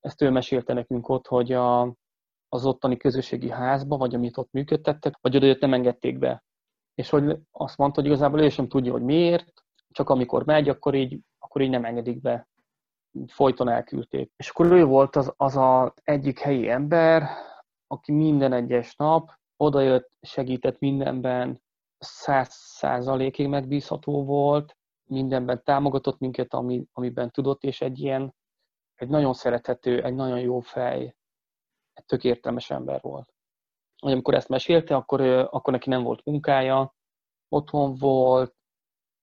ezt 0.00 0.22
ő 0.22 0.30
mesélte 0.30 0.72
nekünk 0.72 1.08
ott, 1.08 1.26
hogy 1.26 1.52
a, 1.52 1.94
az 2.48 2.66
ottani 2.66 2.96
közösségi 2.96 3.50
házba, 3.50 3.96
vagy 3.96 4.14
amit 4.14 4.36
ott 4.36 4.52
működtettek, 4.52 5.18
vagy 5.20 5.36
oda 5.36 5.56
nem 5.60 5.72
engedték 5.72 6.18
be. 6.18 6.44
És 6.94 7.10
hogy 7.10 7.38
azt 7.50 7.76
mondta, 7.76 8.00
hogy 8.00 8.10
igazából 8.10 8.40
ő 8.40 8.48
sem 8.48 8.68
tudja, 8.68 8.92
hogy 8.92 9.02
miért, 9.02 9.52
csak 9.90 10.08
amikor 10.08 10.44
megy, 10.44 10.68
akkor 10.68 10.94
így, 10.94 11.20
akkor 11.56 11.68
így 11.68 11.74
nem 11.74 11.84
engedik 11.84 12.20
be. 12.20 12.48
Folyton 13.26 13.68
elküldték. 13.68 14.32
És 14.36 14.48
akkor 14.48 14.66
ő 14.66 14.84
volt 14.84 15.16
az, 15.16 15.32
az 15.36 15.56
a 15.56 15.94
egyik 16.02 16.38
helyi 16.38 16.68
ember, 16.68 17.28
aki 17.86 18.12
minden 18.12 18.52
egyes 18.52 18.96
nap 18.96 19.30
odajött, 19.56 20.10
segített 20.20 20.78
mindenben, 20.78 21.62
száz 21.98 22.48
százalékig 22.50 23.48
megbízható 23.48 24.24
volt, 24.24 24.76
mindenben 25.08 25.62
támogatott 25.64 26.18
minket, 26.18 26.54
ami, 26.54 26.86
amiben 26.92 27.30
tudott, 27.30 27.62
és 27.62 27.80
egy 27.80 27.98
ilyen, 27.98 28.34
egy 28.94 29.08
nagyon 29.08 29.34
szerethető, 29.34 30.02
egy 30.02 30.14
nagyon 30.14 30.40
jó 30.40 30.60
fej, 30.60 31.16
egy 31.92 32.04
tök 32.04 32.24
értelmes 32.24 32.70
ember 32.70 33.00
volt. 33.00 33.32
Hogy 33.98 34.12
amikor 34.12 34.34
ezt 34.34 34.48
mesélte, 34.48 34.96
akkor, 34.96 35.20
akkor 35.20 35.72
neki 35.72 35.88
nem 35.88 36.02
volt 36.02 36.24
munkája, 36.24 36.94
otthon 37.48 37.94
volt, 37.94 38.54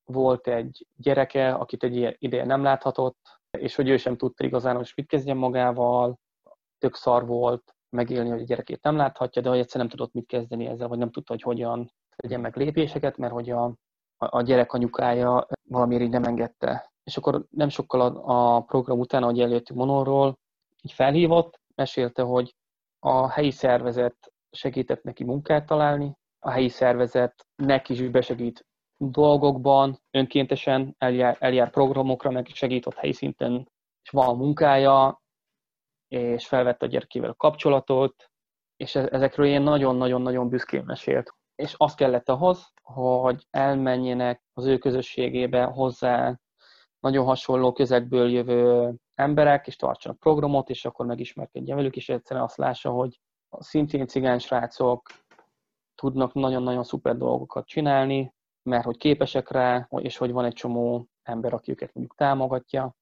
volt 0.05 0.47
egy 0.47 0.87
gyereke, 0.95 1.53
akit 1.53 1.83
egy 1.83 1.95
ilyen 1.95 2.15
ideje 2.17 2.45
nem 2.45 2.63
láthatott, 2.63 3.39
és 3.57 3.75
hogy 3.75 3.89
ő 3.89 3.97
sem 3.97 4.17
tudta 4.17 4.43
igazán, 4.43 4.75
hogy 4.75 4.91
mit 4.95 5.07
kezdjen 5.07 5.37
magával, 5.37 6.19
tök 6.77 6.95
szar 6.95 7.25
volt 7.25 7.75
megélni, 7.89 8.29
hogy 8.29 8.41
a 8.41 8.45
gyerekét 8.45 8.83
nem 8.83 8.95
láthatja, 8.95 9.41
de 9.41 9.49
hogy 9.49 9.59
egyszerűen 9.59 9.87
nem 9.87 9.97
tudott 9.97 10.13
mit 10.13 10.25
kezdeni 10.25 10.65
ezzel, 10.65 10.87
vagy 10.87 10.97
nem 10.97 11.11
tudta, 11.11 11.33
hogy 11.33 11.41
hogyan 11.41 11.91
tegyen 12.15 12.39
meg 12.39 12.57
lépéseket, 12.57 13.17
mert 13.17 13.33
hogy 13.33 13.49
a, 13.49 13.75
a 14.17 14.41
gyerek 14.41 14.73
anyukája 14.73 15.47
valamiért 15.69 16.03
így 16.03 16.09
nem 16.09 16.23
engedte. 16.23 16.91
És 17.03 17.17
akkor 17.17 17.45
nem 17.49 17.69
sokkal 17.69 18.01
a, 18.01 18.55
a 18.55 18.61
program 18.61 18.99
után, 18.99 19.23
ahogy 19.23 19.39
eljöttünk 19.39 19.79
Monorról, 19.79 20.39
így 20.81 20.91
felhívott, 20.91 21.59
mesélte, 21.75 22.21
hogy 22.21 22.55
a 22.99 23.29
helyi 23.29 23.51
szervezet 23.51 24.33
segített 24.51 25.03
neki 25.03 25.23
munkát 25.23 25.65
találni, 25.65 26.13
a 26.39 26.49
helyi 26.49 26.69
szervezet 26.69 27.47
neki 27.55 27.93
is 27.93 28.09
besegít 28.09 28.65
dolgokban, 29.11 29.99
önkéntesen 30.11 30.95
eljár, 30.97 31.37
eljár 31.39 31.69
programokra, 31.69 32.31
meg 32.31 32.47
segít 32.53 32.85
ott 32.85 32.95
helyi 32.95 33.13
szinten, 33.13 33.69
és 34.03 34.09
van 34.09 34.37
munkája, 34.37 35.21
és 36.07 36.47
felvette 36.47 36.85
a 36.85 36.89
gyerekével 36.89 37.29
a 37.29 37.35
kapcsolatot, 37.35 38.31
és 38.75 38.95
e-, 38.95 39.07
ezekről 39.11 39.45
ilyen 39.45 39.61
nagyon-nagyon-nagyon 39.61 40.49
büszkén 40.49 40.83
mesélt. 40.85 41.35
És 41.55 41.73
azt 41.77 41.95
kellett 41.95 42.29
ahhoz, 42.29 42.73
hogy 42.81 43.47
elmenjenek 43.49 44.43
az 44.53 44.65
ő 44.65 44.77
közösségébe 44.77 45.63
hozzá 45.63 46.39
nagyon 46.99 47.25
hasonló 47.25 47.71
közegből 47.71 48.29
jövő 48.29 48.93
emberek, 49.15 49.67
és 49.67 49.75
tartsanak 49.75 50.19
programot, 50.19 50.69
és 50.69 50.85
akkor 50.85 51.05
megismerkedjen 51.05 51.75
velük, 51.75 51.95
és 51.95 52.09
egyszerűen 52.09 52.45
azt 52.45 52.57
lássa, 52.57 52.89
hogy 52.89 53.19
a 53.49 53.63
szintén 53.63 54.07
cigány 54.07 54.39
srácok 54.39 55.09
tudnak 55.95 56.33
nagyon-nagyon 56.33 56.83
szuper 56.83 57.17
dolgokat 57.17 57.67
csinálni, 57.67 58.33
mert 58.63 58.83
hogy 58.85 58.97
képesek 58.97 59.49
rá, 59.49 59.87
és 59.89 60.17
hogy 60.17 60.31
van 60.31 60.45
egy 60.45 60.53
csomó 60.53 61.07
ember, 61.23 61.53
aki 61.53 61.71
őket 61.71 61.93
mondjuk 61.93 62.17
támogatja. 62.17 62.95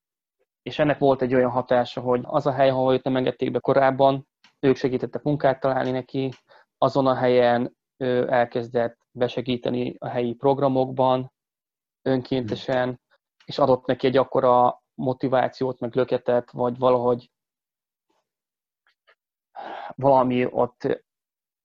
És 0.62 0.80
ennek 0.80 1.00
volt 1.00 1.22
egy 1.22 1.34
olyan 1.34 1.52
hatása, 1.52 2.02
hogy 2.02 2.22
az 2.24 2.46
a 2.46 2.52
hely, 2.52 2.70
ahol 2.70 2.94
őt 2.94 3.04
nem 3.04 3.16
engedték 3.16 3.52
be 3.52 3.60
korábban, 3.60 4.28
ők 4.60 4.76
segítettek 4.76 5.24
munkát 5.24 5.60
találni 5.60 5.92
neki, 5.92 6.34
azon 6.78 7.08
a 7.08 7.16
helyen 7.16 7.76
ő 7.98 8.32
elkezdett 8.32 8.98
besegíteni 9.12 9.96
a 9.98 10.08
helyi 10.08 10.34
programokban 10.34 11.32
önkéntesen, 12.02 13.02
és 13.46 13.60
adott 13.60 13.86
neki 13.86 14.08
egy 14.08 14.18
akkora 14.18 14.82
motivációt, 14.94 15.80
meg 15.80 15.96
löketet, 15.96 16.52
vagy 16.52 16.78
valahogy 16.78 17.32
valami 19.96 20.46
ott, 20.46 21.04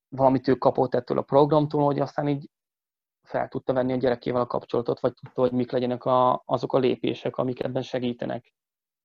valamit 0.09 0.49
ő 0.49 0.55
kapott 0.55 0.95
ettől 0.95 1.19
a 1.19 1.23
programtól, 1.23 1.85
hogy 1.85 2.01
aztán 2.01 2.29
így 2.29 2.51
fel 3.27 3.49
tudta 3.49 3.73
venni 3.73 3.93
a 3.93 3.97
gyerekével 3.97 4.41
a 4.41 4.47
kapcsolatot, 4.47 5.01
vagy 5.01 5.15
tudta, 5.15 5.41
hogy 5.41 5.53
mik 5.53 5.71
legyenek 5.71 6.05
a, 6.05 6.43
azok 6.45 6.73
a 6.73 6.79
lépések, 6.79 7.37
amik 7.37 7.63
ebben 7.63 7.83
segítenek. 7.83 8.53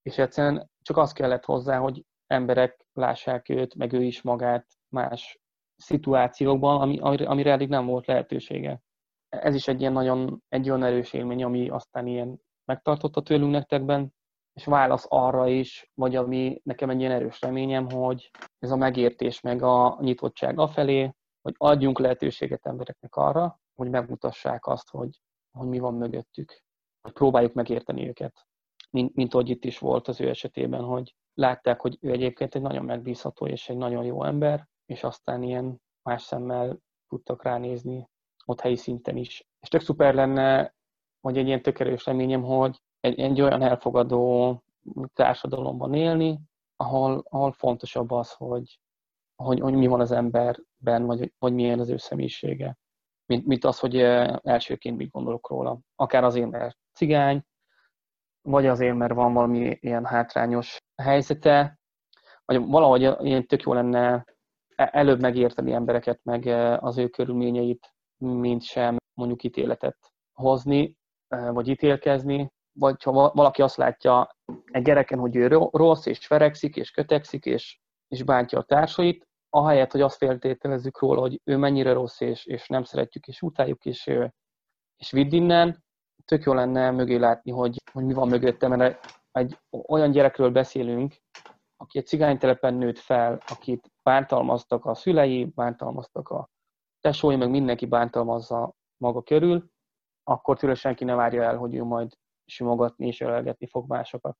És 0.02 0.18
egyszerűen 0.18 0.70
csak 0.82 0.98
az 0.98 1.12
kellett 1.12 1.46
hozzá, 1.46 1.78
hogy 1.78 2.06
emberek 2.28 2.86
lássák 2.94 3.50
őt, 3.50 3.76
meg 3.76 3.94
ő 3.94 4.04
is 4.04 4.22
magát 4.22 4.68
más 4.90 5.40
szituációkban, 5.76 6.82
ami, 6.82 7.24
amire 7.26 7.52
eddig 7.52 7.70
nem 7.70 7.86
volt 7.86 8.06
lehetősége. 8.06 8.82
Ez 9.30 9.56
is 9.56 9.68
egy 9.68 9.80
ilyen 9.80 9.94
nagyon, 9.94 10.44
egy 10.50 10.70
olyan 10.70 10.84
erős 10.84 11.14
élmény, 11.14 11.44
ami 11.44 11.70
aztán 11.70 12.08
ilyen 12.08 12.42
megtartotta 12.66 13.22
tőlünk 13.22 13.52
nektekben, 13.52 14.14
és 14.54 14.66
válasz 14.66 15.06
arra 15.10 15.48
is, 15.48 15.92
vagy 15.94 16.16
ami 16.16 16.62
nekem 16.64 16.90
egy 16.90 17.00
ilyen 17.00 17.12
erős 17.12 17.42
reményem, 17.42 17.90
hogy 17.90 18.32
ez 18.60 18.72
a 18.72 18.76
megértés 18.76 19.42
meg 19.42 19.62
a 19.62 19.98
nyitottság 20.02 20.60
afelé, 20.60 21.12
hogy 21.42 21.54
adjunk 21.58 22.00
lehetőséget 22.00 22.66
embereknek 22.66 23.16
arra, 23.16 23.60
hogy 23.82 23.90
megmutassák 23.90 24.68
azt, 24.68 24.90
hogy, 24.90 25.22
hogy 25.52 25.68
mi 25.68 25.80
van 25.80 25.94
mögöttük, 25.94 26.64
hogy 27.02 27.14
próbáljuk 27.14 27.54
megérteni 27.54 28.08
őket. 28.08 28.46
Mint, 28.90 29.16
mint 29.16 29.34
ahogy 29.34 29.50
itt 29.50 29.66
is 29.66 29.80
volt 29.80 30.08
az 30.08 30.22
ő 30.22 30.30
esetében, 30.30 30.84
hogy 30.84 31.16
látták, 31.34 31.82
hogy 31.82 31.98
ő 32.02 32.12
egyébként 32.12 32.56
egy 32.56 32.62
nagyon 32.62 32.86
megbízható 32.86 33.48
és 33.48 33.70
egy 33.70 33.78
nagyon 33.78 34.04
jó 34.04 34.24
ember, 34.24 34.68
és 34.86 35.04
aztán 35.04 35.44
ilyen 35.44 35.82
más 36.04 36.22
szemmel 36.22 36.80
tudtak 37.08 37.44
ránézni 37.44 38.10
ott 38.46 38.60
helyi 38.60 38.76
szinten 38.76 39.18
is. 39.18 39.48
És 39.60 39.68
tök 39.68 39.82
szuper 39.82 40.14
lenne, 40.14 40.76
hogy 41.22 41.38
egy 41.38 41.48
ilyen 41.48 41.62
tökerős 41.62 42.06
reményem, 42.06 42.44
hogy 42.44 42.82
egy, 43.00 43.20
egy 43.20 43.42
olyan 43.42 43.62
elfogadó 43.62 44.64
társadalomban 45.14 45.94
élni, 45.94 46.40
ahol, 46.76 47.24
ahol 47.30 47.52
fontosabb 47.52 48.12
az, 48.12 48.34
hogy, 48.34 48.80
hogy, 49.36 49.60
hogy 49.60 49.74
mi 49.74 49.88
van 49.88 50.00
az 50.00 50.12
emberben, 50.12 51.06
vagy, 51.06 51.34
vagy 51.40 51.54
milyen 51.54 51.80
az 51.80 51.90
ő 51.90 51.98
személyisége, 51.98 52.78
mint, 53.32 53.46
mint 53.46 53.66
az, 53.66 53.80
hogy 53.80 54.00
elsőként 54.44 54.98
mit 54.98 55.12
gondolok 55.12 55.50
róla. 55.50 55.80
Akár 55.96 56.24
azért, 56.24 56.50
mert 56.50 56.78
cigány, 56.94 57.44
vagy 58.42 58.66
azért, 58.68 58.96
mert 58.96 59.14
van 59.14 59.34
valami 59.34 59.78
ilyen 59.80 60.06
hátrányos 60.06 60.78
helyzete, 60.96 61.80
vagy 62.46 62.66
valahogy 62.66 63.26
ilyen 63.26 63.48
tök 63.48 63.62
jó 63.62 63.74
lenne 63.74 64.26
e, 64.76 64.90
előbb 64.94 65.22
megérteni 65.22 65.72
embereket, 65.72 66.20
meg 66.24 66.46
az 66.84 66.98
ő 66.98 67.08
körülményeit, 67.08 67.94
mint 68.18 68.64
sem 68.64 68.98
mondjuk 69.14 69.44
ítéletet 69.44 69.98
hozni, 70.34 70.96
vagy 71.28 71.68
ítélkezni, 71.68 72.52
vagy 72.74 73.04
ha 73.04 73.32
valaki 73.34 73.62
azt 73.62 73.78
látja 73.78 74.36
egy 74.66 74.84
gyereken, 74.84 75.20
hogy 75.20 75.36
ő 75.36 75.48
rossz, 75.72 76.06
és 76.06 76.28
ferekszik, 76.28 76.76
és 76.76 76.92
kötekszik, 76.92 77.46
és, 77.46 77.80
és 78.08 78.24
bántja 78.24 78.60
a 78.60 78.64
társait, 78.64 79.28
ahelyett, 79.54 79.92
hogy 79.92 80.02
azt 80.02 80.18
feltételezzük 80.18 81.00
róla, 81.00 81.20
hogy 81.20 81.42
ő 81.44 81.58
mennyire 81.58 81.94
rossz, 81.94 82.20
és, 82.20 82.46
és 82.46 82.68
nem 82.68 82.84
szeretjük, 82.84 83.28
és 83.28 83.42
utáljuk, 83.42 83.86
és, 83.86 84.08
és 84.96 85.12
vidd 85.12 85.32
innen, 85.32 85.84
tök 86.26 86.44
jó 86.44 86.54
lenne 86.54 86.92
mögé 86.92 87.16
látni, 87.16 87.52
hogy, 87.52 87.82
hogy 87.92 88.04
mi 88.04 88.14
van 88.14 88.28
mögötte, 88.28 88.68
mert 88.68 89.06
egy 89.32 89.58
olyan 89.70 90.12
gyerekről 90.12 90.52
beszélünk, 90.52 91.16
aki 91.78 91.98
egy 91.98 92.06
cigánytelepen 92.06 92.74
nőtt 92.74 92.98
fel, 92.98 93.40
akit 93.48 93.92
bántalmaztak 94.04 94.86
a 94.86 94.96
szülei, 94.96 95.46
bántalmaztak 95.46 96.30
a 96.30 96.50
tesói, 97.00 97.36
meg 97.36 97.50
mindenki 97.50 97.86
bántalmazza 97.86 98.74
maga 98.98 99.22
körül, 99.22 99.70
akkor 100.24 100.58
tőle 100.58 100.74
senki 100.74 101.04
ne 101.04 101.16
várja 101.16 101.44
el, 101.44 101.58
hogy 101.58 101.76
ő 101.76 101.84
majd 101.84 102.18
simogatni 102.46 103.08
és 103.08 103.22
ölelgetni 103.22 103.68
fog 103.68 103.88
másokat. 103.88 104.38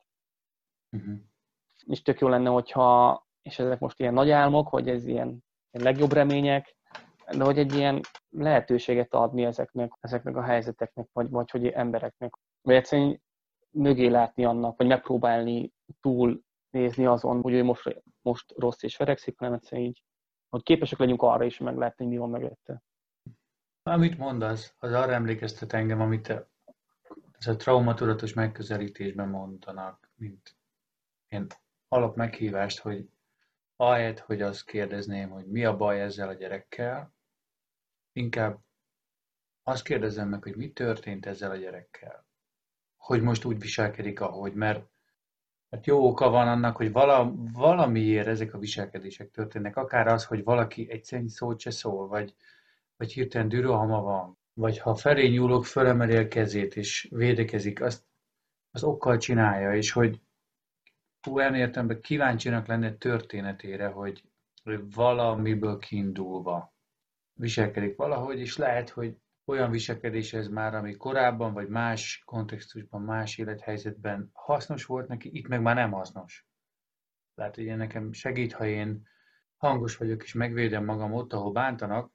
Uh-huh. 0.92 1.20
És 1.86 2.02
tök 2.02 2.20
jó 2.20 2.28
lenne, 2.28 2.50
hogyha, 2.50 3.12
és 3.42 3.60
ezek 3.60 3.80
most 3.80 4.00
ilyen 4.00 4.14
nagy 4.14 4.30
álmok, 4.30 4.68
hogy 4.68 4.90
ez 4.90 5.06
ilyen, 5.06 5.44
ilyen 5.72 5.86
legjobb 5.86 6.12
remények, 6.12 6.76
de 7.38 7.44
hogy 7.44 7.58
egy 7.58 7.74
ilyen 7.74 8.02
lehetőséget 8.30 9.14
adni 9.14 9.44
ezeknek, 9.46 9.92
ezeknek 10.00 10.36
a 10.36 10.44
helyzeteknek, 10.44 11.08
vagy, 11.14 11.30
vagy 11.30 11.52
hogy 11.52 11.68
embereknek, 11.68 12.34
vagy 12.62 12.76
egyszerűen 12.76 13.22
mögé 13.70 14.08
látni 14.08 14.46
annak, 14.46 14.78
vagy 14.78 14.88
megpróbálni 14.88 15.72
túl 16.02 16.42
nézni 16.70 17.06
azon, 17.06 17.42
hogy 17.42 17.54
ő 17.54 17.64
most, 17.64 18.04
most 18.22 18.54
rossz 18.58 18.84
és 18.84 18.98
verekszik, 18.98 19.38
hanem 19.38 19.54
egyszerűen 19.54 19.88
így, 19.88 20.04
hogy 20.50 20.64
képesek 20.64 21.00
legyünk 21.00 21.22
arra 21.22 21.44
is 21.44 21.58
meglátni, 21.58 22.06
mi 22.06 22.18
van 22.18 22.30
mögötte. 22.30 22.84
Amit 23.84 24.18
mondasz, 24.18 24.76
az 24.80 24.92
arra 24.92 25.14
emlékeztet 25.14 25.74
engem, 25.74 26.02
amit 26.02 26.30
ez 27.38 27.48
a 27.48 27.56
traumatudatos 27.56 28.34
megközelítésben 28.34 29.30
mondanak, 29.30 30.12
mint 30.16 30.56
én 31.28 31.48
alap 31.88 32.16
meghívást, 32.16 32.80
hogy 32.80 33.10
ahelyett, 33.82 34.20
hogy 34.20 34.42
azt 34.42 34.66
kérdezném, 34.66 35.30
hogy 35.30 35.46
mi 35.46 35.66
a 35.66 35.78
baj 35.78 36.02
ezzel 36.02 36.28
a 36.28 36.34
gyerekkel, 36.34 37.14
inkább 38.14 38.60
azt 39.64 39.84
kérdezem 39.84 40.30
meg, 40.30 40.44
hogy 40.44 40.56
mi 40.56 40.72
történt 40.72 41.26
ezzel 41.26 41.52
a 41.52 41.56
gyerekkel. 41.56 42.26
Hogy 42.98 43.22
most 43.22 43.46
úgy 43.46 43.60
viselkedik, 43.60 44.22
ahogy, 44.22 44.54
mert, 44.54 44.86
mert 45.70 45.86
jó 45.86 46.08
oka 46.08 46.30
van 46.30 46.48
annak, 46.48 46.76
hogy 46.76 46.92
vala, 46.92 47.34
valamiért 47.54 48.28
ezek 48.28 48.54
a 48.54 48.58
viselkedések 48.58 49.32
történnek. 49.32 49.76
Akár 49.76 50.08
az, 50.08 50.26
hogy 50.26 50.44
valaki 50.44 50.90
egy 50.90 51.28
szót 51.28 51.60
se 51.60 51.72
szól, 51.72 52.08
vagy, 52.08 52.36
vagy 52.96 53.14
hirtelen 53.14 53.48
dürohama 53.48 54.02
van, 54.02 54.38
vagy 54.54 54.78
ha 54.80 54.96
felé 54.96 55.28
nyúlok, 55.28 55.66
fölemeli 55.66 56.18
a 56.18 56.28
kezét, 56.28 56.76
és 56.76 57.08
védekezik, 57.12 57.82
azt 57.82 58.04
az 58.72 58.84
okkal 58.84 59.18
csinálja, 59.18 59.76
és 59.76 59.92
hogy 59.92 60.22
olyan 61.28 61.56
értelemben 61.56 62.02
kíváncsinak 62.02 62.68
lenne 62.68 62.94
történetére, 62.94 63.88
hogy, 63.88 64.24
hogy 64.64 64.94
valamiből 64.94 65.78
kiindulva 65.78 66.74
viselkedik 67.34 67.96
valahogy, 67.96 68.40
és 68.40 68.58
lehet, 68.58 68.90
hogy 68.90 69.18
olyan 69.46 69.72
viselkedés 69.72 70.34
ez 70.34 70.48
már, 70.48 70.76
ami 70.76 70.96
korábban, 70.96 71.54
vagy 71.54 71.68
más 71.68 72.24
kontextusban, 72.26 73.02
más 73.02 73.38
élethelyzetben 73.38 74.30
hasznos 74.34 74.86
volt 74.86 75.08
neki, 75.08 75.38
itt 75.38 75.48
meg 75.48 75.62
már 75.62 75.76
nem 75.76 75.92
hasznos. 75.92 76.48
Lehet, 77.36 77.56
hogy 77.56 77.66
nekem 77.76 78.12
segít, 78.12 78.54
ha 78.54 78.66
én 78.66 79.08
hangos 79.58 79.98
vagyok, 79.98 80.24
és 80.24 80.34
megvédem 80.34 80.86
magam 80.86 81.14
ott, 81.14 81.34
ahol 81.34 81.52
bántanak, 81.52 82.12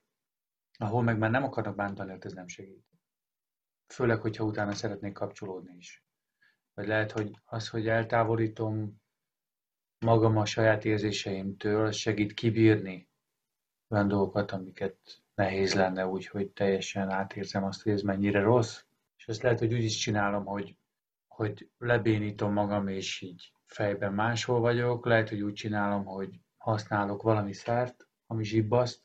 ahol 0.78 1.02
meg 1.02 1.18
már 1.18 1.30
nem 1.30 1.44
akarnak 1.44 1.76
bántani, 1.76 2.10
hát 2.10 2.24
ez 2.24 2.32
nem 2.32 2.48
segít. 2.48 2.84
Főleg, 3.86 4.20
hogyha 4.20 4.44
utána 4.44 4.72
szeretnék 4.72 5.12
kapcsolódni 5.12 5.76
is. 5.76 6.05
Vagy 6.76 6.86
lehet, 6.86 7.12
hogy 7.12 7.30
az, 7.44 7.68
hogy 7.68 7.88
eltávolítom 7.88 9.00
magam 9.98 10.36
a 10.36 10.44
saját 10.44 10.84
érzéseimtől, 10.84 11.90
segít 11.90 12.32
kibírni 12.34 13.08
olyan 13.88 14.08
dolgokat, 14.08 14.50
amiket 14.50 15.22
nehéz 15.34 15.74
lenne 15.74 16.06
úgy, 16.06 16.26
hogy 16.26 16.50
teljesen 16.50 17.10
átérzem 17.10 17.64
azt, 17.64 17.82
hogy 17.82 17.92
ez 17.92 18.02
mennyire 18.02 18.40
rossz. 18.40 18.82
És 19.16 19.28
ezt 19.28 19.42
lehet, 19.42 19.58
hogy 19.58 19.72
úgy 19.72 19.82
is 19.82 19.96
csinálom, 19.96 20.44
hogy, 20.44 20.76
hogy 21.26 21.70
lebénítom 21.78 22.52
magam, 22.52 22.88
és 22.88 23.20
így 23.20 23.52
fejben 23.66 24.12
máshol 24.12 24.60
vagyok. 24.60 25.06
Lehet, 25.06 25.28
hogy 25.28 25.40
úgy 25.40 25.54
csinálom, 25.54 26.04
hogy 26.04 26.40
használok 26.56 27.22
valami 27.22 27.52
szert, 27.52 28.08
ami 28.26 28.44
zsibbaszt, 28.44 29.02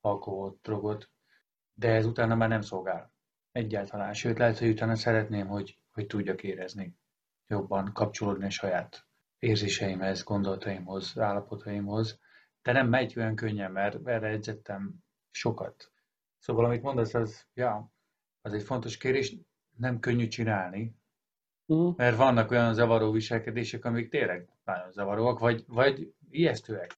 alkoholt, 0.00 0.60
drogot, 0.62 1.10
de 1.74 1.88
ez 1.88 2.06
utána 2.06 2.34
már 2.34 2.48
nem 2.48 2.60
szolgál. 2.60 3.12
Egyáltalán. 3.52 4.12
Sőt, 4.12 4.38
lehet, 4.38 4.58
hogy 4.58 4.68
utána 4.68 4.96
szeretném, 4.96 5.46
hogy, 5.46 5.78
hogy 5.92 6.06
tudjak 6.06 6.42
érezni. 6.42 6.96
Jobban 7.46 7.92
kapcsolódni 7.92 8.44
a 8.44 8.50
saját 8.50 9.06
érzéseimhez, 9.38 10.22
gondolataimhoz, 10.22 11.18
állapotaimhoz. 11.18 12.20
De 12.62 12.72
nem 12.72 12.88
megy 12.88 13.14
olyan 13.16 13.34
könnyen, 13.34 13.72
mert 13.72 14.08
erre 14.08 14.28
edzettem 14.28 14.94
sokat. 15.30 15.92
Szóval, 16.38 16.64
amit 16.64 16.82
mondasz, 16.82 17.14
az, 17.14 17.46
ja, 17.54 17.92
az 18.40 18.52
egy 18.52 18.62
fontos 18.62 18.96
kérés, 18.96 19.36
nem 19.76 20.00
könnyű 20.00 20.26
csinálni, 20.26 20.96
uh-huh. 21.66 21.96
mert 21.96 22.16
vannak 22.16 22.50
olyan 22.50 22.74
zavaró 22.74 23.10
viselkedések, 23.10 23.84
amik 23.84 24.08
tényleg 24.08 24.48
nagyon 24.64 24.92
zavaróak, 24.92 25.38
vagy, 25.38 25.64
vagy 25.66 26.14
ijesztőek. 26.30 26.96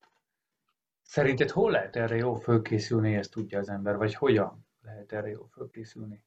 Szerinted 1.03 1.51
hol 1.51 1.71
lehet 1.71 1.97
erre 1.97 2.17
jó 2.17 2.35
fölkészülni, 2.35 3.15
ezt 3.15 3.31
tudja 3.31 3.59
az 3.59 3.69
ember, 3.69 3.97
vagy 3.97 4.15
hogyan 4.15 4.67
lehet 4.81 5.13
erre 5.13 5.29
jó 5.29 5.45
fölkészülni? 5.45 6.25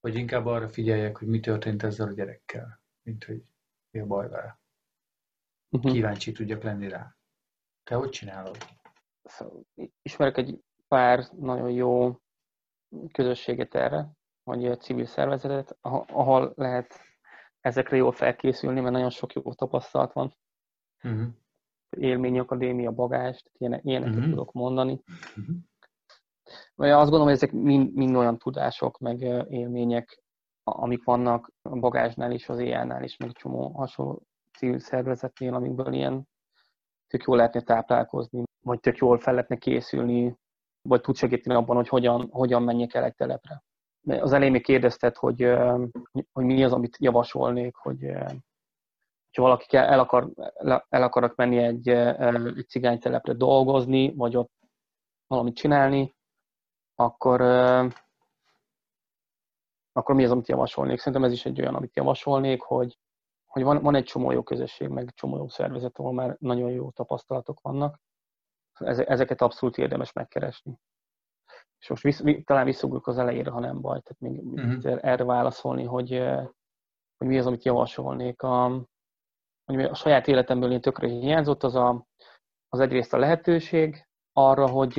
Vagy 0.00 0.14
inkább 0.14 0.46
arra 0.46 0.68
figyeljek, 0.68 1.16
hogy 1.16 1.28
mi 1.28 1.40
történt 1.40 1.82
ezzel 1.82 2.08
a 2.08 2.12
gyerekkel, 2.12 2.77
mint 3.08 3.24
hogy 3.24 3.42
mi 3.90 4.00
a 4.00 4.06
baj 4.06 4.28
vele. 4.28 4.60
Uh-huh. 5.70 5.92
Kíváncsi 5.92 6.32
tudjak 6.32 6.62
lenni 6.62 6.88
rá. 6.88 7.16
Te 7.82 7.94
hogy 7.94 8.10
csinálod? 8.10 8.56
Szóval 9.22 9.64
ismerek 10.02 10.36
egy 10.36 10.60
pár 10.88 11.28
nagyon 11.38 11.70
jó 11.70 12.20
közösséget 13.12 13.74
erre, 13.74 14.10
vagy 14.42 14.66
a 14.66 14.76
civil 14.76 15.06
szervezetet, 15.06 15.78
ahol 15.80 16.52
lehet 16.56 17.00
ezekre 17.60 17.96
jól 17.96 18.12
felkészülni, 18.12 18.80
mert 18.80 18.92
nagyon 18.92 19.10
sok 19.10 19.32
jó 19.32 19.54
tapasztalat 19.54 20.12
van. 20.12 20.36
Uh-huh. 21.02 21.28
Élmény 21.90 22.38
akadémia, 22.38 22.90
bagás, 22.90 23.44
ilyen, 23.52 23.80
ilyeneket 23.82 24.14
uh-huh. 24.14 24.30
tudok 24.30 24.52
mondani. 24.52 25.02
Uh-huh. 25.36 25.56
Vagy 26.74 26.90
azt 26.90 27.10
gondolom, 27.10 27.26
hogy 27.26 27.36
ezek 27.36 27.52
mind, 27.52 27.94
mind 27.94 28.16
olyan 28.16 28.38
tudások, 28.38 28.98
meg 28.98 29.20
élmények, 29.50 30.22
amik 30.68 31.04
vannak 31.04 31.50
a 31.62 31.78
bagásnál 31.78 32.32
is, 32.32 32.48
az 32.48 32.58
éjjel 32.58 33.02
is, 33.02 33.16
meg 33.16 33.32
csomó 33.32 33.68
hasonló 33.68 34.22
civil 34.58 34.78
szervezetnél, 34.78 35.54
amikből 35.54 35.92
ilyen 35.92 36.28
tök 37.06 37.22
jól 37.22 37.36
lehetne 37.36 37.60
táplálkozni, 37.60 38.42
vagy 38.64 38.80
tök 38.80 38.96
jól 38.96 39.18
fel 39.18 39.34
lehetne 39.34 39.56
készülni 39.56 40.36
vagy 40.82 41.00
tud 41.00 41.16
segíteni 41.16 41.56
abban, 41.56 41.76
hogy 41.76 41.88
hogyan, 41.88 42.28
hogyan 42.30 42.62
menjek 42.62 42.94
el 42.94 43.04
egy 43.04 43.14
telepre. 43.14 43.62
Az 44.06 44.32
elején 44.32 44.52
még 44.52 44.62
kérdezted, 44.62 45.16
hogy, 45.16 45.42
hogy 46.32 46.44
mi 46.44 46.64
az, 46.64 46.72
amit 46.72 46.96
javasolnék, 47.00 47.76
hogy 47.76 48.12
ha 49.36 49.42
valaki 49.42 49.76
el, 49.76 49.98
akar, 49.98 50.30
el 50.88 51.02
akarnak 51.02 51.34
menni 51.34 51.58
egy, 51.58 51.88
egy 51.88 52.68
cigánytelepre 52.68 53.32
dolgozni, 53.32 54.14
vagy 54.14 54.36
ott 54.36 54.52
valamit 55.26 55.56
csinálni, 55.56 56.14
akkor, 56.94 57.40
akkor 59.98 60.14
mi 60.14 60.24
az, 60.24 60.30
amit 60.30 60.48
javasolnék? 60.48 60.98
Szerintem 60.98 61.24
ez 61.24 61.32
is 61.32 61.46
egy 61.46 61.60
olyan, 61.60 61.74
amit 61.74 61.96
javasolnék, 61.96 62.62
hogy, 62.62 62.98
hogy 63.46 63.62
van, 63.62 63.82
van 63.82 63.94
egy 63.94 64.04
csomó 64.04 64.30
jó 64.30 64.42
közösség, 64.42 64.88
meg 64.88 65.14
csomó 65.14 65.36
jó 65.36 65.48
szervezet, 65.48 65.98
ahol 65.98 66.12
már 66.12 66.36
nagyon 66.40 66.70
jó 66.70 66.90
tapasztalatok 66.90 67.60
vannak, 67.60 68.00
ezeket 68.84 69.42
abszolút 69.42 69.78
érdemes 69.78 70.12
megkeresni. 70.12 70.78
És 71.78 71.88
most 71.88 72.02
visz, 72.02 72.22
talán 72.44 72.64
visszugrok 72.64 73.06
az 73.06 73.18
elejére, 73.18 73.50
ha 73.50 73.60
nem 73.60 73.80
baj, 73.80 74.00
tehát 74.00 74.20
még 74.20 74.42
uh-huh. 74.42 74.98
erre 75.02 75.24
válaszolni, 75.24 75.84
hogy, 75.84 76.10
hogy 77.16 77.26
mi 77.26 77.38
az, 77.38 77.46
amit 77.46 77.64
javasolnék. 77.64 78.42
A, 78.42 78.86
hogy 79.64 79.82
a 79.82 79.94
saját 79.94 80.28
életemből 80.28 80.72
én 80.72 80.80
tökre 80.80 81.08
hiányzott, 81.08 81.62
az, 81.62 81.74
a, 81.74 82.06
az 82.68 82.80
egyrészt 82.80 83.12
a 83.12 83.18
lehetőség 83.18 84.08
arra, 84.32 84.68
hogy 84.68 84.98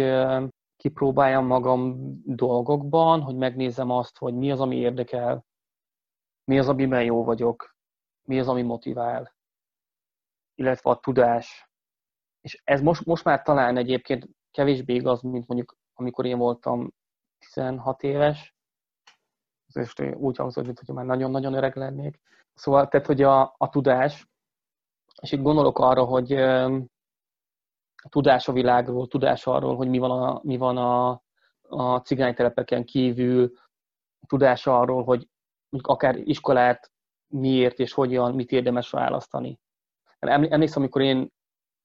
kipróbáljam 0.80 1.46
magam 1.46 1.98
dolgokban, 2.26 3.22
hogy 3.22 3.36
megnézem 3.36 3.90
azt, 3.90 4.18
hogy 4.18 4.34
mi 4.34 4.52
az, 4.52 4.60
ami 4.60 4.76
érdekel, 4.76 5.46
mi 6.44 6.60
az, 6.60 6.68
amiben 6.70 7.04
jó 7.04 7.24
vagyok, 7.24 7.76
mi 8.28 8.40
az, 8.40 8.48
ami 8.48 8.62
motivál, 8.62 9.36
illetve 10.56 10.90
a 10.90 11.00
tudás, 11.00 11.70
és 12.42 12.62
ez 12.64 12.82
most, 12.82 13.06
most 13.06 13.24
már 13.24 13.42
talán 13.42 13.78
egyébként 13.78 14.28
kevésbé 14.52 14.94
igaz, 14.94 15.22
mint 15.22 15.48
mondjuk 15.48 15.78
amikor 15.94 16.26
én 16.26 16.38
voltam 16.38 16.94
16 17.40 18.04
éves, 18.04 18.56
és 19.74 19.94
úgy 20.14 20.38
hangzott, 20.38 20.66
hogy 20.66 20.96
már 20.96 21.06
nagyon-nagyon 21.06 21.54
öreg 21.54 21.76
lennék. 21.76 22.20
Szóval, 22.54 22.88
tehát, 22.88 23.08
hogy 23.08 23.22
a, 23.22 23.56
a 23.58 23.70
tudás, 23.70 24.28
és 25.22 25.32
itt 25.32 25.42
gondolok 25.42 25.80
arra, 25.80 26.04
hogy 26.04 26.32
tudás 28.10 28.48
a 28.48 28.52
világról, 28.52 29.08
tudás 29.08 29.48
arról, 29.48 29.76
hogy 29.76 29.90
mi 29.90 29.98
van 29.98 30.12
a, 30.12 30.40
mi 30.44 30.58
van 30.58 30.78
a, 30.78 31.22
a 31.62 31.98
cigánytelepeken 31.98 32.86
kívül, 32.86 33.52
tudás 34.28 34.68
arról, 34.68 35.04
hogy 35.04 35.28
mondjuk 35.70 35.94
akár 35.94 36.16
iskolát 36.16 36.92
miért 37.28 37.80
és 37.80 37.94
hogyan, 37.94 38.36
mit 38.36 38.52
érdemes 38.52 38.90
választani. 38.90 39.60
Emlékszem, 40.20 40.82
amikor 40.82 41.02
én 41.02 41.32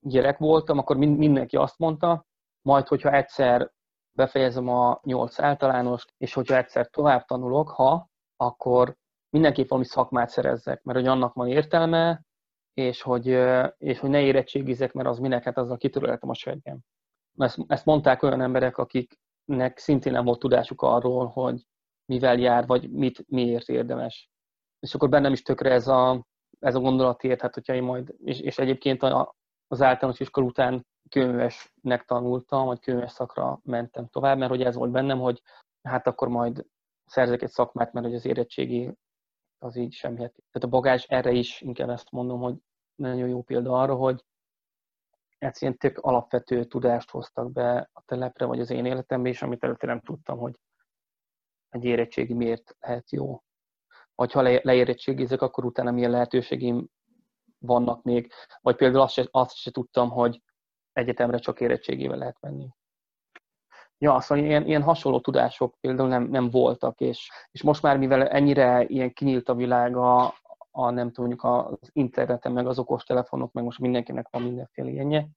gyerek 0.01 0.39
voltam, 0.39 0.78
akkor 0.78 0.97
mindenki 0.97 1.57
azt 1.57 1.78
mondta, 1.78 2.27
majd 2.62 2.89
hogyha 2.89 3.12
egyszer 3.12 3.73
befejezem 4.16 4.69
a 4.69 5.01
nyolc 5.03 5.41
általánost, 5.41 6.15
és 6.16 6.35
hogyha 6.35 6.57
egyszer 6.57 6.89
tovább 6.89 7.24
tanulok, 7.24 7.69
ha, 7.69 8.09
akkor 8.36 8.97
mindenképp 9.31 9.69
valami 9.69 9.86
szakmát 9.86 10.28
szerezzek, 10.28 10.82
mert 10.82 10.99
hogy 10.99 11.09
annak 11.09 11.35
van 11.35 11.49
értelme, 11.49 12.23
és 12.75 13.03
hogy, 13.03 13.27
és 13.79 13.99
hogy 13.99 14.11
ne 14.11 14.21
érettségizek, 14.21 14.93
mert 14.93 15.09
az 15.09 15.19
minek, 15.19 15.45
hát 15.45 15.59
azzal 15.59 15.77
kitörölhetem 15.77 16.29
a 16.29 16.35
seggem. 16.35 16.79
Ezt, 17.37 17.59
ezt 17.67 17.85
mondták 17.85 18.23
olyan 18.23 18.41
emberek, 18.41 18.79
akiknek 18.79 19.79
szintén 19.79 20.13
nem 20.13 20.25
volt 20.25 20.39
tudásuk 20.39 20.83
arról, 20.83 21.27
hogy 21.27 21.67
mivel 22.07 22.39
jár, 22.39 22.67
vagy 22.67 22.91
mit, 22.91 23.25
miért 23.29 23.69
érdemes. 23.69 24.29
És 24.81 24.95
akkor 24.95 25.09
bennem 25.09 25.33
is 25.33 25.43
tökre 25.43 25.71
ez 25.71 25.89
a, 25.89 26.27
ez 26.61 26.75
a 26.75 26.81
gondolat 26.81 27.25
ért, 27.25 27.41
hát 27.41 27.55
hogyha 27.55 27.75
én 27.75 27.83
majd, 27.83 28.15
és, 28.19 28.41
és 28.41 28.59
egyébként 28.59 29.03
a, 29.03 29.35
az 29.67 29.83
általános 29.83 30.21
iskola 30.21 30.47
után 30.47 30.87
könyvesnek 31.11 32.05
tanultam, 32.05 32.67
vagy 32.67 32.81
könyves 32.81 33.13
szakra 33.13 33.61
mentem 33.63 34.09
tovább, 34.09 34.39
mert 34.39 34.51
hogy 34.51 34.63
ez 34.63 34.75
volt 34.75 34.91
bennem, 34.91 35.19
hogy 35.19 35.43
hát 35.83 36.07
akkor 36.07 36.29
majd 36.29 36.67
szerzek 37.05 37.43
egy 37.43 37.51
szakmát, 37.51 37.93
mert 37.93 38.07
hogy 38.07 38.15
az 38.15 38.25
érettségi 38.27 38.93
az 39.65 39.77
így 39.77 39.93
sem 39.93 40.15
Tehát 40.15 40.62
a 40.62 40.69
bagás 40.69 41.05
erre 41.05 41.31
is 41.31 41.61
inkább 41.61 41.89
ezt 41.89 42.11
mondom, 42.11 42.41
hogy 42.41 42.57
nagyon 42.95 43.28
jó 43.28 43.43
példa 43.43 43.81
arra, 43.81 43.95
hogy 43.95 44.24
egyszerűen 45.39 45.78
tök 45.78 45.99
alapvető 45.99 46.65
tudást 46.65 47.11
hoztak 47.11 47.53
be 47.53 47.91
a 47.93 48.03
telepre, 48.05 48.45
vagy 48.45 48.61
az 48.61 48.70
én 48.70 48.86
életembe 48.86 49.28
is, 49.28 49.43
amit 49.43 49.65
előtte 49.65 49.86
nem 49.86 50.01
tudtam, 50.01 50.39
hogy 50.39 50.59
egy 51.69 51.85
érettségi 51.85 52.35
miért 52.35 52.77
lehet 52.81 53.11
jó. 53.11 53.43
Vagy 54.15 54.32
ha 54.32 54.43
leérettségizek, 54.43 55.43
akkor 55.43 55.65
utána 55.65 55.91
milyen 55.91 56.11
lehetőségim 56.11 56.89
vannak 57.59 58.03
még, 58.03 58.32
vagy 58.61 58.77
például 58.77 59.03
azt 59.03 59.15
se, 59.15 59.28
azt 59.31 59.57
se 59.57 59.70
tudtam, 59.70 60.11
hogy 60.11 60.43
egyetemre 60.93 61.39
csak 61.39 61.61
érettségével 61.61 62.19
lehet 62.19 62.41
menni. 62.41 62.69
Ja, 63.99 64.21
szóval 64.21 64.45
ilyen, 64.45 64.66
ilyen 64.66 64.83
hasonló 64.83 65.21
tudások 65.21 65.75
például 65.81 66.09
nem, 66.09 66.23
nem 66.23 66.51
voltak, 66.51 67.01
és, 67.01 67.31
és 67.51 67.62
most 67.62 67.83
már 67.83 67.99
mivel 67.99 68.29
ennyire 68.29 68.85
ilyen 68.85 69.12
kinyílt 69.12 69.49
a 69.49 69.55
világ 69.55 69.97
a, 69.97 70.35
a 70.71 70.91
nem 70.91 71.12
tudom, 71.12 71.27
mondjuk 71.31 71.45
az 71.45 71.91
interneten, 71.93 72.53
meg 72.53 72.66
az 72.66 72.79
okostelefonok, 72.79 73.53
meg 73.53 73.65
most 73.65 73.79
mindenkinek 73.79 74.29
van 74.31 74.43
mindenféle 74.43 74.91
ilyenje, 74.91 75.29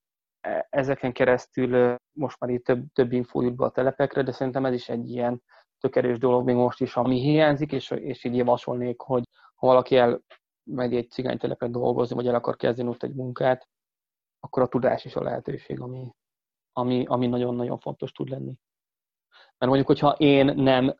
e, 0.42 0.68
ezeken 0.70 1.14
keresztül 1.14 1.96
most 2.12 2.40
már 2.40 2.50
itt 2.50 2.64
több, 2.64 2.86
több 2.94 3.12
infó 3.12 3.42
jut 3.42 3.56
be 3.56 3.66
a 3.66 3.70
telepekre, 3.70 4.24
de 4.24 4.32
szerintem 4.32 4.66
ez 4.66 4.74
is 4.74 4.90
egy 4.90 5.10
ilyen 5.10 5.44
tök 5.80 6.18
dolog 6.18 6.46
még 6.46 6.56
most 6.56 6.82
is, 6.82 6.96
ami 6.96 7.20
hiányzik, 7.20 7.72
és, 7.72 7.90
és 7.92 8.24
így 8.24 8.36
javasolnék, 8.36 9.02
hogy 9.02 9.24
ha 9.56 9.68
valaki 9.68 9.96
el 9.96 10.22
megy 10.64 10.96
egy 10.96 11.10
cigánytelepen 11.10 11.72
dolgozni, 11.72 12.16
vagy 12.16 12.28
el 12.28 12.36
akar 12.36 12.56
kezdeni 12.56 12.90
ott 12.90 13.04
egy 13.04 13.14
munkát, 13.14 13.68
akkor 14.40 14.64
a 14.64 14.68
tudás 14.68 15.06
is 15.06 15.16
a 15.16 15.24
lehetőség, 15.24 15.80
ami, 15.80 16.12
ami, 16.78 17.06
ami 17.06 17.28
nagyon-nagyon 17.28 17.80
fontos 17.80 18.12
tud 18.12 18.30
lenni. 18.30 18.54
Mert 19.58 19.72
mondjuk, 19.72 19.88
hogyha 19.88 20.12
én 20.12 20.46
nem, 20.46 20.96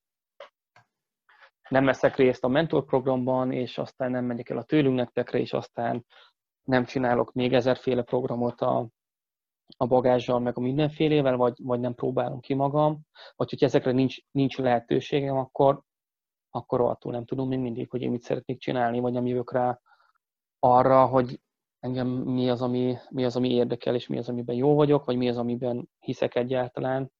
nem 1.70 1.86
veszek 1.86 2.16
részt 2.16 2.44
a 2.44 2.48
mentorprogramban, 2.48 3.52
és 3.52 3.78
aztán 3.78 4.12
nem 4.12 4.26
megyek 4.26 4.50
el 4.50 4.58
a 4.58 4.64
tőlünk 4.64 4.96
nektekre, 4.96 5.40
és 5.40 5.54
aztán 5.54 6.06
nem 6.64 6.86
csinálok 6.86 7.34
még 7.34 7.54
ezerféle 7.54 8.02
programot 8.02 8.62
a, 8.62 8.88
a 9.78 9.88
bagázsal, 9.88 10.40
meg 10.40 10.58
a 10.58 10.62
mindenfélével, 10.62 11.36
vagy, 11.36 11.58
vagy 11.64 11.80
nem 11.80 11.96
próbálom 11.96 12.40
ki 12.40 12.54
magam, 12.54 13.02
vagy 13.36 13.50
hogyha 13.50 13.66
ezekre 13.66 13.92
nincs, 13.92 14.18
nincs 14.32 14.58
lehetőségem, 14.58 15.38
akkor, 15.38 15.82
akkor 16.50 16.82
attól 16.82 17.12
nem 17.12 17.26
tudom 17.26 17.48
még 17.48 17.60
mindig, 17.60 17.90
hogy 17.90 18.02
én 18.02 18.12
mit 18.12 18.22
szeretnék 18.22 18.60
csinálni, 18.60 19.00
vagy 19.00 19.14
nem 19.14 19.26
jövök 19.26 19.52
rá 19.52 19.80
arra, 20.60 21.06
hogy 21.06 21.40
engem 21.88 22.08
mi 22.08 22.50
az, 22.50 22.62
ami, 22.62 22.98
mi 23.10 23.26
az, 23.26 23.36
ami 23.36 23.52
érdekel, 23.52 23.96
és 23.96 24.08
mi 24.08 24.18
az, 24.18 24.30
amiben 24.30 24.56
jó 24.56 24.76
vagyok, 24.76 25.06
vagy 25.06 25.18
mi 25.18 25.30
az, 25.30 25.38
amiben 25.38 25.90
hiszek 26.00 26.36
egyáltalán. 26.36 27.12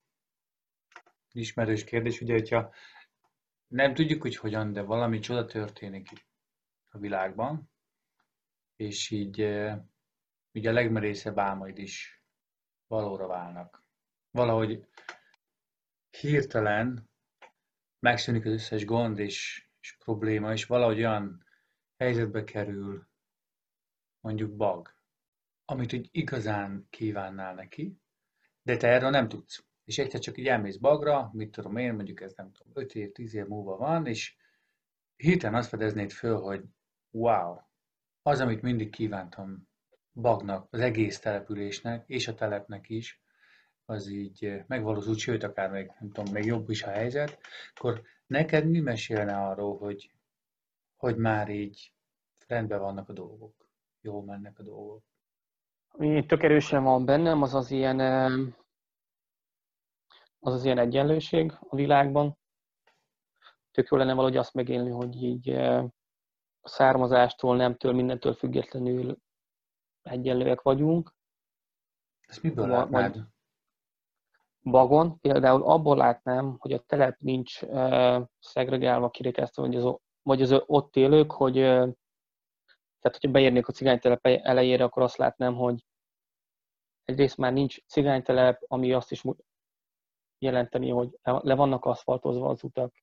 Ismerős 1.32 1.84
kérdés, 1.84 2.22
ugye, 2.22 2.34
hogyha 2.34 2.74
nem 3.68 3.94
tudjuk, 3.94 4.22
hogy 4.22 4.36
hogyan, 4.36 4.74
de 4.74 4.82
valami 4.82 5.20
csoda 5.20 5.46
történik 5.46 6.10
a 6.90 6.98
világban, 6.98 7.70
és 8.76 9.10
így, 9.10 9.40
így 10.52 10.68
a 10.68 10.72
legmerészebb 10.72 11.38
álmaid 11.38 11.78
is 11.78 12.24
valóra 12.88 13.28
válnak. 13.28 13.84
Valahogy 14.32 14.86
hirtelen 16.20 17.10
megszűnik 18.00 18.46
az 18.46 18.52
összes 18.52 18.86
gond 18.86 19.20
és, 19.20 19.68
és 19.80 19.98
probléma, 19.98 20.52
és 20.52 20.66
valahogy 20.66 20.98
olyan 20.98 21.46
helyzetbe 21.98 22.44
kerül 22.44 23.08
mondjuk 24.28 24.56
bag, 24.56 24.94
amit 25.66 25.94
úgy 25.94 26.10
igazán 26.12 26.88
kívánnál 26.90 27.54
neki, 27.54 27.98
de 28.62 28.78
te 28.78 28.88
erről 28.88 29.10
nem 29.10 29.28
tudsz. 29.28 29.66
És 29.84 29.98
egyszer 29.98 30.20
csak 30.20 30.38
így 30.38 30.48
elmész 30.48 30.78
bagra, 30.78 31.30
mit 31.34 31.52
tudom 31.52 31.78
én, 31.78 31.94
mondjuk 31.94 32.22
ez 32.22 32.34
nem 32.36 32.52
tudom, 32.52 32.74
5 32.76 32.96
év, 32.96 33.12
10 33.12 33.34
év 33.34 33.46
múlva 33.46 33.78
van, 33.78 34.06
és 34.06 34.36
hirtelen 35.16 35.60
azt 35.60 35.70
fedeznéd 35.70 36.12
föl, 36.12 36.40
hogy 36.40 36.64
wow, 37.12 37.58
az, 38.22 38.40
amit 38.40 38.62
mindig 38.62 38.90
kívántam 38.90 39.68
bagnak, 40.14 40.68
az 40.72 40.80
egész 40.80 41.20
településnek, 41.20 42.04
és 42.08 42.28
a 42.28 42.34
telepnek 42.34 42.90
is, 42.90 43.22
az 43.86 44.08
így 44.10 44.64
megvalósult, 44.68 45.18
sőt, 45.18 45.44
akár 45.44 45.70
még, 45.70 45.92
nem 46.00 46.12
tudom, 46.12 46.34
még 46.34 46.46
jobb 46.46 46.70
is 46.70 46.84
a 46.84 46.90
helyzet, 46.90 47.40
akkor 47.76 48.02
neked 48.26 48.70
mi 48.70 48.80
mesélne 48.80 49.38
arról, 49.38 49.78
hogy, 49.78 50.12
hogy 50.96 51.18
már 51.18 51.50
így 51.50 51.94
rendben 52.48 52.80
vannak 52.80 53.10
a 53.10 53.14
dolgok, 53.14 53.67
jól 54.02 54.24
mennek 54.24 54.60
a 54.60 54.64
dolgok? 54.64 55.04
Ami 55.88 56.26
tök 56.26 56.44
erősen 56.44 56.84
van 56.84 57.06
bennem, 57.06 57.42
az 57.42 57.54
az 57.54 57.72
ilyen, 57.72 58.00
az 60.40 60.54
az 60.54 60.64
ilyen 60.64 60.78
egyenlőség 60.78 61.54
a 61.60 61.76
világban. 61.76 62.38
Tök 63.72 63.88
jó 63.88 63.98
lenne 63.98 64.14
valahogy 64.14 64.38
azt 64.38 64.54
megélni, 64.54 64.90
hogy 64.90 65.24
így 65.24 65.50
a 65.50 66.68
származástól, 66.68 67.56
nemtől, 67.56 67.94
mindentől 67.94 68.34
függetlenül 68.34 69.18
egyenlőek 70.02 70.62
vagyunk. 70.62 71.16
Ezt 72.28 72.44
miből 72.44 72.68
látnád? 72.68 73.18
Bagon 74.64 75.20
például 75.20 75.64
abból 75.64 75.98
látnám, 75.98 76.56
hogy 76.60 76.74
a 76.74 76.80
telep 76.80 77.20
nincs 77.20 77.62
uh, 77.62 78.28
szegregálva, 78.40 79.10
kirekesztve, 79.10 79.62
vagy 79.62 79.76
az, 79.76 79.96
vagy 80.22 80.42
az 80.42 80.64
ott 80.66 80.96
élők, 80.96 81.32
hogy 81.32 81.58
uh, 81.60 81.94
tehát, 83.00 83.18
hogyha 83.20 83.32
beérnék 83.32 83.68
a 83.68 83.72
cigánytelep 83.72 84.26
elejére, 84.26 84.84
akkor 84.84 85.04
azt 85.04 85.18
látnám, 85.18 85.56
hogy 85.56 85.86
egyrészt 87.04 87.38
már 87.38 87.54
nincs 87.54 87.86
cigánytelep, 87.86 88.64
ami 88.68 88.94
azt 88.94 89.12
is 89.12 89.24
jelenteni, 90.38 90.90
hogy 90.90 91.20
le 91.22 91.56
vannak 91.56 91.86
aszfaltozva 91.86 92.50
az 92.50 92.64
utak, 92.64 92.94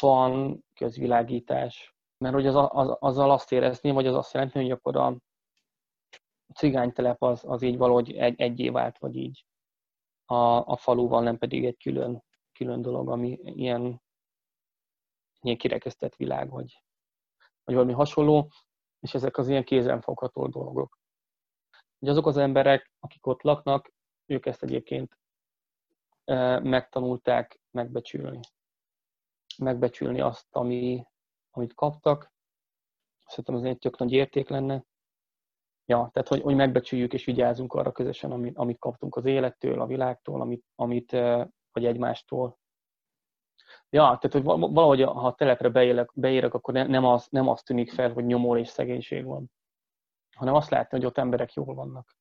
van 0.00 0.64
közvilágítás, 0.74 1.94
mert 2.18 2.34
hogy 2.34 2.46
az, 2.46 2.54
az, 2.54 2.96
azzal 2.98 3.30
azt 3.30 3.52
érezni, 3.52 3.90
vagy 3.90 4.06
az 4.06 4.14
azt 4.14 4.32
jelenti, 4.32 4.58
hogy 4.58 4.70
akkor 4.70 4.96
a 4.96 5.16
cigánytelep 6.54 7.22
az, 7.22 7.44
az 7.44 7.62
így 7.62 7.76
valahogy 7.76 8.12
egy, 8.12 8.40
egyé 8.40 8.68
vált, 8.68 8.98
vagy 8.98 9.16
így 9.16 9.46
a, 10.24 10.66
a 10.66 10.76
faluval, 10.76 11.22
nem 11.22 11.38
pedig 11.38 11.64
egy 11.64 11.76
külön, 11.76 12.22
külön 12.52 12.82
dolog, 12.82 13.08
ami 13.08 13.38
ilyen, 13.42 14.02
ilyen 15.40 15.56
kirekesztett 15.56 16.16
világ, 16.16 16.50
vagy, 16.50 16.82
vagy 17.66 17.74
valami 17.74 17.92
hasonló, 17.92 18.50
és 19.00 19.14
ezek 19.14 19.36
az 19.36 19.48
ilyen 19.48 19.64
kézenfogható 19.64 20.46
dolgok. 20.46 20.98
Hogy 21.98 22.08
azok 22.08 22.26
az 22.26 22.36
emberek, 22.36 22.92
akik 22.98 23.26
ott 23.26 23.42
laknak, 23.42 23.92
ők 24.26 24.46
ezt 24.46 24.62
egyébként 24.62 25.18
e, 26.24 26.58
megtanulták 26.60 27.60
megbecsülni. 27.70 28.40
Megbecsülni 29.58 30.20
azt, 30.20 30.46
ami, 30.50 31.04
amit 31.50 31.74
kaptak. 31.74 32.32
Szerintem 33.24 33.54
az 33.54 33.64
egy 33.64 33.78
tök 33.78 33.98
nagy 33.98 34.12
érték 34.12 34.48
lenne. 34.48 34.84
Ja, 35.84 36.10
tehát 36.12 36.28
hogy, 36.28 36.40
hogy 36.40 36.54
megbecsüljük 36.54 37.12
és 37.12 37.24
vigyázzunk 37.24 37.72
arra 37.72 37.92
közösen, 37.92 38.30
amit, 38.30 38.56
amit 38.56 38.78
kaptunk 38.78 39.16
az 39.16 39.24
élettől, 39.24 39.80
a 39.80 39.86
világtól, 39.86 40.40
amit, 40.40 40.64
amit 40.74 41.10
vagy 41.72 41.84
egymástól. 41.84 42.58
Ja, 43.90 44.02
tehát 44.02 44.32
hogy 44.32 44.42
valahogy 44.42 45.02
ha 45.02 45.26
a 45.26 45.34
telepre 45.34 45.68
beérek, 45.68 46.10
beérek 46.14 46.54
akkor 46.54 46.74
nem 46.74 47.04
az, 47.04 47.26
nem 47.30 47.48
az 47.48 47.62
tűnik 47.62 47.92
fel, 47.92 48.12
hogy 48.12 48.24
nyomor 48.24 48.58
és 48.58 48.68
szegénység 48.68 49.24
van, 49.24 49.50
hanem 50.36 50.54
azt 50.54 50.70
látni, 50.70 50.96
hogy 50.96 51.06
ott 51.06 51.18
emberek 51.18 51.52
jól 51.52 51.74
vannak. 51.74 52.16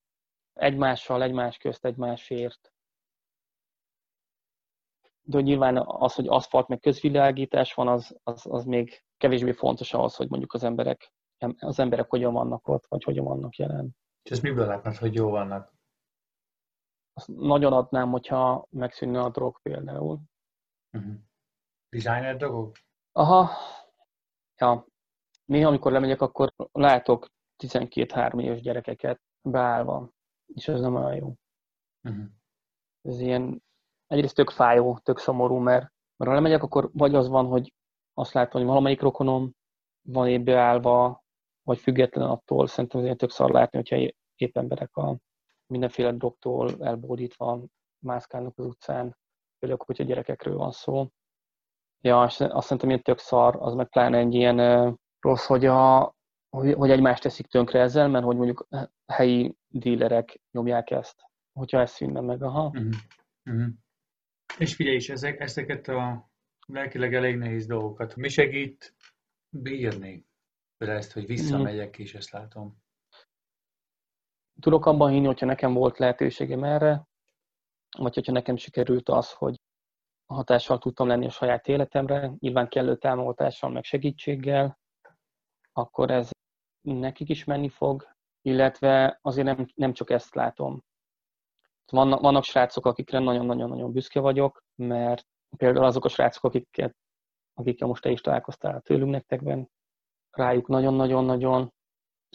Egymással, 0.53 1.23
egymás 1.23 1.57
közt, 1.57 1.85
egymásért. 1.85 2.73
De 5.21 5.41
nyilván 5.41 5.77
az, 5.77 6.15
hogy 6.15 6.27
aszfalt 6.27 6.67
meg 6.67 6.79
közvilágítás 6.79 7.73
van, 7.73 7.87
az, 7.87 8.19
az, 8.23 8.45
az 8.45 8.65
még 8.65 9.03
kevésbé 9.17 9.51
fontos 9.51 9.93
ahhoz, 9.93 10.15
hogy 10.15 10.29
mondjuk 10.29 10.53
az 10.53 10.63
emberek, 10.63 11.13
az 11.59 11.79
emberek 11.79 12.09
hogyan 12.09 12.33
vannak 12.33 12.67
ott, 12.67 12.85
vagy 12.87 13.03
hogyan 13.03 13.25
vannak 13.25 13.55
jelen. 13.55 13.95
És 14.23 14.31
ezt 14.31 14.41
miből 14.41 14.65
látnád, 14.65 14.95
hogy 14.95 15.13
jó 15.13 15.29
vannak? 15.29 15.73
Azt 17.13 17.27
nagyon 17.27 17.73
adnám, 17.73 18.11
hogyha 18.11 18.67
megszűnne 18.69 19.21
a 19.21 19.29
drog 19.29 19.61
például. 19.61 20.19
Uh-huh. 20.91 21.13
Designer 21.89 22.37
drogok? 22.37 22.75
Aha. 23.11 23.49
Ja. 24.57 24.85
Néha, 25.45 25.67
amikor 25.67 25.91
lemegyek, 25.91 26.21
akkor 26.21 26.53
látok 26.71 27.27
12-3 27.63 28.41
éves 28.41 28.61
gyerekeket 28.61 29.21
beállva, 29.41 30.09
és 30.53 30.67
ez 30.67 30.81
nem 30.81 30.95
olyan 30.95 31.15
jó. 31.15 31.33
Uh-huh. 32.03 32.25
Ez 33.01 33.19
ilyen, 33.19 33.63
egyrészt 34.07 34.35
tök 34.35 34.49
fájó, 34.49 34.97
tök 34.97 35.19
szomorú, 35.19 35.57
mert, 35.57 35.93
mert 36.15 36.31
ha 36.31 36.33
lemegyek, 36.33 36.63
akkor 36.63 36.89
vagy 36.93 37.15
az 37.15 37.27
van, 37.27 37.45
hogy 37.45 37.73
azt 38.13 38.33
látom, 38.33 38.61
hogy 38.61 38.69
valamelyik 38.69 39.01
rokonom 39.01 39.51
van 40.01 40.27
épp 40.27 40.45
beállva, 40.45 41.23
vagy 41.63 41.79
független 41.79 42.29
attól, 42.29 42.67
szerintem 42.67 42.99
azért 42.99 43.17
tök 43.17 43.31
szar 43.31 43.51
látni, 43.51 43.77
hogyha 43.77 44.13
épp 44.35 44.57
emberek 44.57 44.95
a 44.95 45.17
mindenféle 45.67 46.11
drogtól 46.11 46.83
elbódítva 46.85 47.63
mászkálnak 47.99 48.57
az 48.57 48.65
utcán, 48.65 49.17
főleg, 49.59 49.81
hogyha 49.81 50.03
gyerekekről 50.03 50.55
van 50.57 50.71
szó. 50.71 51.07
Ja, 52.05 52.25
és 52.27 52.39
azt 52.39 52.63
szerintem 52.67 52.89
ilyen 52.89 53.01
tök 53.01 53.17
szar, 53.17 53.55
az 53.59 53.73
meg 53.73 53.89
pláne 53.89 54.17
egy 54.17 54.33
ilyen 54.33 54.57
rossz, 55.19 55.45
hogy, 55.45 55.65
a, 55.65 56.13
hogy, 56.49 56.73
hogy 56.73 56.89
egymást 56.89 57.21
teszik 57.21 57.47
tönkre 57.47 57.79
ezzel, 57.79 58.07
mert 58.07 58.25
hogy 58.25 58.35
mondjuk 58.35 58.67
helyi 59.05 59.55
dílerek 59.67 60.41
nyomják 60.51 60.89
ezt, 60.91 61.21
hogyha 61.59 61.79
ez 61.79 61.91
szűnne 61.91 62.21
meg, 62.21 62.43
aha. 62.43 62.65
Uh-huh. 62.65 62.93
Uh-huh. 63.49 63.73
És 64.57 64.75
figyelj 64.75 64.95
is, 64.95 65.09
ezek, 65.09 65.39
ezeket 65.39 65.87
a 65.87 66.29
lelkileg 66.67 67.13
elég 67.13 67.37
nehéz 67.37 67.65
dolgokat. 67.65 68.15
Mi 68.15 68.27
segít 68.27 68.95
bírni? 69.49 70.25
Például 70.77 70.99
ezt, 70.99 71.11
hogy 71.13 71.25
visszamegyek, 71.25 71.97
és 71.97 72.15
ezt 72.15 72.31
látom. 72.31 72.83
Tudok 74.61 74.85
abban 74.85 75.11
hinni, 75.11 75.25
hogyha 75.25 75.45
nekem 75.45 75.73
volt 75.73 75.97
lehetőségem 75.97 76.63
erre, 76.63 77.07
vagy 77.97 78.13
hogyha 78.13 78.31
nekem 78.31 78.55
sikerült 78.55 79.09
az, 79.09 79.33
hogy 79.33 79.55
hatással 80.25 80.77
tudtam 80.77 81.07
lenni 81.07 81.25
a 81.25 81.29
saját 81.29 81.67
életemre, 81.67 82.31
nyilván 82.39 82.67
kellő 82.67 82.95
támogatással, 82.95 83.69
meg 83.69 83.83
segítséggel, 83.83 84.79
akkor 85.73 86.11
ez 86.11 86.29
nekik 86.81 87.29
is 87.29 87.43
menni 87.43 87.69
fog, 87.69 88.07
illetve 88.41 89.19
azért 89.21 89.45
nem, 89.45 89.65
nem 89.75 89.93
csak 89.93 90.09
ezt 90.09 90.35
látom. 90.35 90.83
Vannak, 91.91 92.21
vannak 92.21 92.43
srácok, 92.43 92.85
akikre 92.85 93.19
nagyon-nagyon-nagyon 93.19 93.91
büszke 93.91 94.19
vagyok, 94.19 94.63
mert 94.75 95.25
például 95.57 95.85
azok 95.85 96.05
a 96.05 96.09
srácok, 96.09 96.43
akiket, 96.43 96.95
akikkel 97.53 97.87
most 97.87 98.01
te 98.01 98.09
is 98.09 98.21
találkoztál 98.21 98.81
tőlünk 98.81 99.11
nektekben, 99.11 99.69
rájuk 100.29 100.67
nagyon-nagyon-nagyon, 100.67 101.73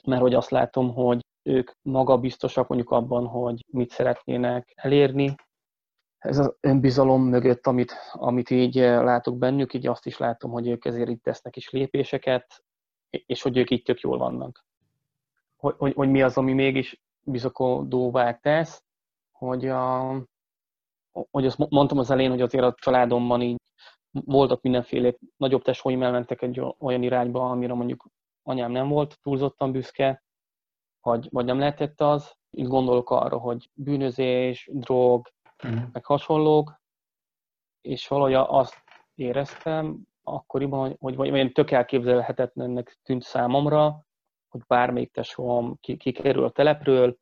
mert 0.04 0.20
hogy 0.20 0.34
azt 0.34 0.50
látom, 0.50 0.94
hogy 0.94 1.24
ők 1.42 1.70
magabiztosak 1.82 2.68
mondjuk 2.68 2.90
abban, 2.90 3.26
hogy 3.26 3.64
mit 3.72 3.90
szeretnének 3.90 4.72
elérni. 4.74 5.34
Ez 6.20 6.38
az 6.38 6.56
önbizalom 6.60 7.22
mögött, 7.22 7.66
amit, 7.66 7.94
amit 8.12 8.50
így 8.50 8.74
látok 8.74 9.38
bennük, 9.38 9.74
így 9.74 9.86
azt 9.86 10.06
is 10.06 10.18
látom, 10.18 10.50
hogy 10.50 10.68
ők 10.68 10.84
ezért 10.84 11.08
itt 11.08 11.22
tesznek 11.22 11.56
is 11.56 11.70
lépéseket, 11.70 12.64
és 13.10 13.42
hogy 13.42 13.56
ők 13.56 13.70
így 13.70 13.82
tök 13.82 14.00
jól 14.00 14.18
vannak. 14.18 14.64
Hogy, 15.56 15.74
hogy, 15.78 15.94
hogy 15.94 16.10
mi 16.10 16.22
az, 16.22 16.36
ami 16.36 16.52
mégis 16.52 17.00
bizakodóvá 17.20 18.32
tesz, 18.32 18.84
hogy, 19.32 19.66
a, 19.66 20.10
hogy 21.30 21.46
azt 21.46 21.70
mondtam 21.70 21.98
az 21.98 22.10
elején, 22.10 22.30
hogy 22.30 22.40
azért 22.40 22.64
a 22.64 22.74
családomban 22.78 23.42
így 23.42 23.60
voltak 24.10 24.62
mindenféle 24.62 25.14
nagyobb 25.36 25.62
tesóim 25.62 26.02
elmentek 26.02 26.42
egy 26.42 26.62
olyan 26.78 27.02
irányba, 27.02 27.50
amire 27.50 27.74
mondjuk 27.74 28.06
anyám 28.42 28.70
nem 28.70 28.88
volt 28.88 29.18
túlzottan 29.22 29.72
büszke, 29.72 30.22
vagy, 31.00 31.28
vagy 31.30 31.44
nem 31.44 31.58
lehetett 31.58 32.00
az. 32.00 32.34
Itt 32.50 32.68
gondolok 32.68 33.10
arra, 33.10 33.38
hogy 33.38 33.70
bűnözés, 33.74 34.68
drog, 34.72 35.28
uh-huh. 35.62 35.82
meg 35.92 36.04
hasonlók, 36.04 36.80
és 37.80 38.08
valahogy 38.08 38.34
azt 38.34 38.82
éreztem 39.14 40.08
akkoriban, 40.22 40.96
hogy, 40.98 41.16
hogy 41.16 41.30
vagy 41.30 41.52
tök 41.52 41.70
elképzelhetetlennek 41.70 42.98
tűnt 43.02 43.22
számomra, 43.22 44.04
hogy 44.48 44.60
bármelyik 44.66 45.12
tesóm 45.12 45.78
kikerül 45.80 46.44
a 46.44 46.50
telepről, 46.50 47.16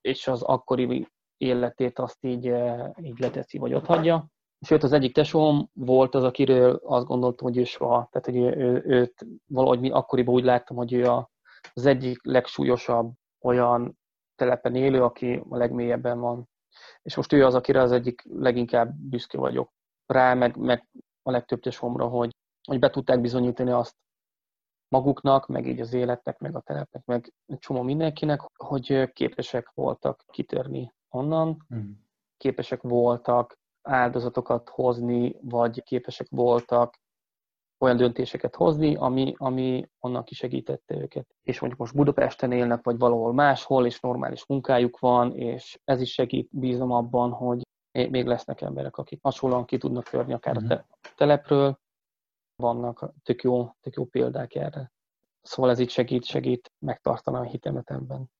és 0.00 0.26
az 0.26 0.42
akkori 0.42 1.08
életét 1.36 1.98
azt 1.98 2.24
így, 2.24 2.48
eh, 2.48 2.90
így 3.02 3.18
leteszi, 3.18 3.58
vagy 3.58 3.74
ott 3.74 3.86
hagyja. 3.86 4.26
Sőt, 4.60 4.82
az 4.82 4.92
egyik 4.92 5.14
tesóm 5.14 5.68
volt 5.72 6.14
az, 6.14 6.24
akiről 6.24 6.80
azt 6.84 7.06
gondoltam, 7.06 7.46
hogy 7.46 7.56
ő 7.56 7.64
soha, 7.64 8.08
tehát 8.10 8.26
hogy 8.26 8.36
ő, 8.36 8.82
őt 8.86 9.26
valahogy 9.46 9.80
mi 9.80 9.90
akkoriban 9.90 10.34
úgy 10.34 10.44
láttam, 10.44 10.76
hogy 10.76 10.92
ő 10.92 11.04
a, 11.04 11.30
az 11.72 11.86
egyik 11.86 12.24
legsúlyosabb 12.24 13.12
olyan 13.40 13.98
telepen 14.34 14.74
élő, 14.74 15.02
aki 15.02 15.42
a 15.48 15.56
legmélyebben 15.56 16.20
van. 16.20 16.48
És 17.02 17.16
most 17.16 17.32
ő 17.32 17.44
az, 17.44 17.54
akire 17.54 17.80
az 17.80 17.92
egyik 17.92 18.22
leginkább 18.28 18.94
büszke 18.94 19.38
vagyok 19.38 19.72
rá, 20.06 20.34
meg, 20.34 20.56
meg 20.56 20.88
a 21.22 21.30
legtöbb 21.30 21.60
tesómra, 21.60 22.06
hogy, 22.06 22.36
hogy 22.68 22.78
be 22.78 22.90
tudták 22.90 23.20
bizonyítani 23.20 23.70
azt 23.70 23.96
maguknak, 24.88 25.46
meg 25.46 25.66
így 25.66 25.80
az 25.80 25.92
életnek, 25.92 26.38
meg 26.38 26.56
a 26.56 26.60
telepnek, 26.60 27.04
meg 27.04 27.32
csomó 27.58 27.82
mindenkinek, 27.82 28.40
hogy 28.54 29.12
képesek 29.12 29.70
voltak 29.74 30.24
kitörni 30.26 30.92
onnan, 31.08 31.66
mm. 31.74 31.90
képesek 32.36 32.82
voltak 32.82 33.58
áldozatokat 33.82 34.68
hozni, 34.68 35.36
vagy 35.40 35.82
képesek 35.82 36.26
voltak 36.30 36.98
olyan 37.84 37.96
döntéseket 37.96 38.54
hozni, 38.54 38.94
ami, 38.94 39.34
ami 39.38 39.88
onnan 40.00 40.24
kisegítette 40.24 40.94
őket. 40.94 41.26
És 41.42 41.60
mondjuk 41.60 41.80
most 41.80 41.94
Budapesten 41.94 42.52
élnek, 42.52 42.84
vagy 42.84 42.98
valahol 42.98 43.32
máshol, 43.32 43.86
és 43.86 44.00
normális 44.00 44.46
munkájuk 44.46 44.98
van, 44.98 45.36
és 45.36 45.80
ez 45.84 46.00
is 46.00 46.12
segít, 46.12 46.48
bízom 46.50 46.92
abban, 46.92 47.30
hogy 47.30 47.62
még 47.92 48.26
lesznek 48.26 48.60
emberek, 48.60 48.96
akik 48.96 49.22
hasonlóan 49.22 49.64
ki 49.64 49.78
tudnak 49.78 50.08
törni 50.08 50.32
akár 50.32 50.56
uh-huh. 50.56 50.72
a 50.72 50.86
telepről. 51.16 51.78
Vannak 52.56 53.12
tök 53.22 53.42
jó, 53.42 53.70
tök 53.80 53.94
jó 53.94 54.04
példák 54.04 54.54
erre. 54.54 54.92
Szóval 55.42 55.70
ez 55.70 55.78
így 55.78 55.90
segít, 55.90 56.24
segít 56.24 56.72
megtartani 56.78 57.36
a 57.36 57.42
hitemet 57.42 57.90
ebben. 57.90 58.30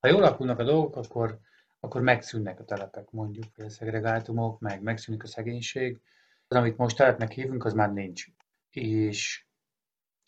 Ha 0.00 0.08
jól 0.08 0.22
alakulnak 0.22 0.58
a 0.58 0.64
dolgok, 0.64 0.96
akkor 0.96 1.38
akkor 1.84 2.00
megszűnnek 2.00 2.60
a 2.60 2.64
telepek, 2.64 3.10
mondjuk, 3.10 3.44
a 3.56 3.68
szegregátumok, 3.68 4.60
meg 4.60 4.82
megszűnik 4.82 5.22
a 5.22 5.26
szegénység. 5.26 6.00
Az, 6.48 6.56
amit 6.56 6.76
most 6.76 6.96
telepnek 6.96 7.32
hívunk, 7.32 7.64
az 7.64 7.72
már 7.72 7.92
nincs. 7.92 8.26
És 8.74 9.44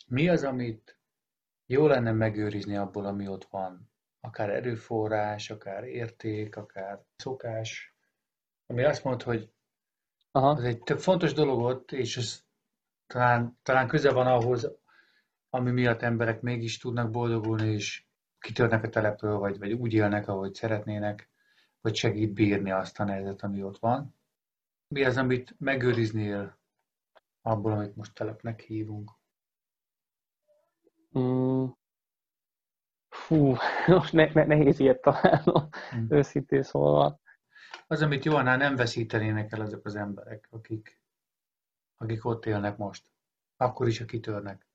mi 0.06 0.28
az, 0.28 0.44
amit 0.44 0.98
jó 1.66 1.86
lenne 1.86 2.12
megőrizni 2.12 2.76
abból, 2.76 3.06
ami 3.06 3.28
ott 3.28 3.44
van? 3.44 3.90
Akár 4.20 4.50
erőforrás, 4.50 5.50
akár 5.50 5.84
érték, 5.84 6.56
akár 6.56 7.04
szokás, 7.16 7.94
ami 8.66 8.84
azt 8.84 9.04
mond, 9.04 9.22
hogy 9.22 9.50
Aha. 10.30 10.48
az 10.48 10.64
egy 10.64 10.82
tök 10.82 10.98
fontos 10.98 11.32
dolog 11.32 11.60
ott, 11.60 11.92
és 11.92 12.16
ez 12.16 12.44
talán, 13.06 13.58
talán 13.62 13.88
köze 13.88 14.12
van 14.12 14.26
ahhoz, 14.26 14.70
ami 15.50 15.70
miatt 15.70 16.02
emberek 16.02 16.40
mégis 16.40 16.78
tudnak 16.78 17.10
boldogulni, 17.10 17.72
és 17.72 18.04
kitörnek 18.38 18.82
a 18.84 18.88
telepről, 18.88 19.38
vagy, 19.38 19.58
vagy 19.58 19.72
úgy 19.72 19.92
élnek, 19.92 20.28
ahogy 20.28 20.54
szeretnének 20.54 21.28
hogy 21.86 21.94
segít 21.94 22.32
bírni 22.32 22.70
azt 22.70 23.00
a 23.00 23.04
nehezet, 23.04 23.42
ami 23.42 23.62
ott 23.62 23.78
van. 23.78 24.14
Mi 24.88 25.04
az, 25.04 25.16
amit 25.16 25.54
megőriznél 25.58 26.58
abból, 27.46 27.72
amit 27.72 27.96
most 27.96 28.14
telepnek 28.14 28.60
hívunk? 28.60 29.10
Mm. 31.18 31.66
Fú, 33.08 33.54
most 33.86 34.12
ne, 34.12 34.32
ne, 34.32 34.44
nehéz 34.44 34.78
ilyet 34.78 35.00
találnom, 35.00 35.68
mm. 35.96 36.06
őszintén 36.08 36.62
szólva. 36.62 37.20
Az, 37.86 38.02
amit 38.02 38.24
Johannál 38.24 38.56
nem 38.56 38.76
veszítenének 38.76 39.52
el 39.52 39.60
azok 39.60 39.84
az 39.84 39.96
emberek, 39.96 40.48
akik, 40.50 41.00
akik 41.96 42.24
ott 42.24 42.46
élnek 42.46 42.76
most. 42.76 43.10
Akkor 43.56 43.86
is, 43.86 44.00
akik 44.00 44.10
kitörnek. 44.10 44.66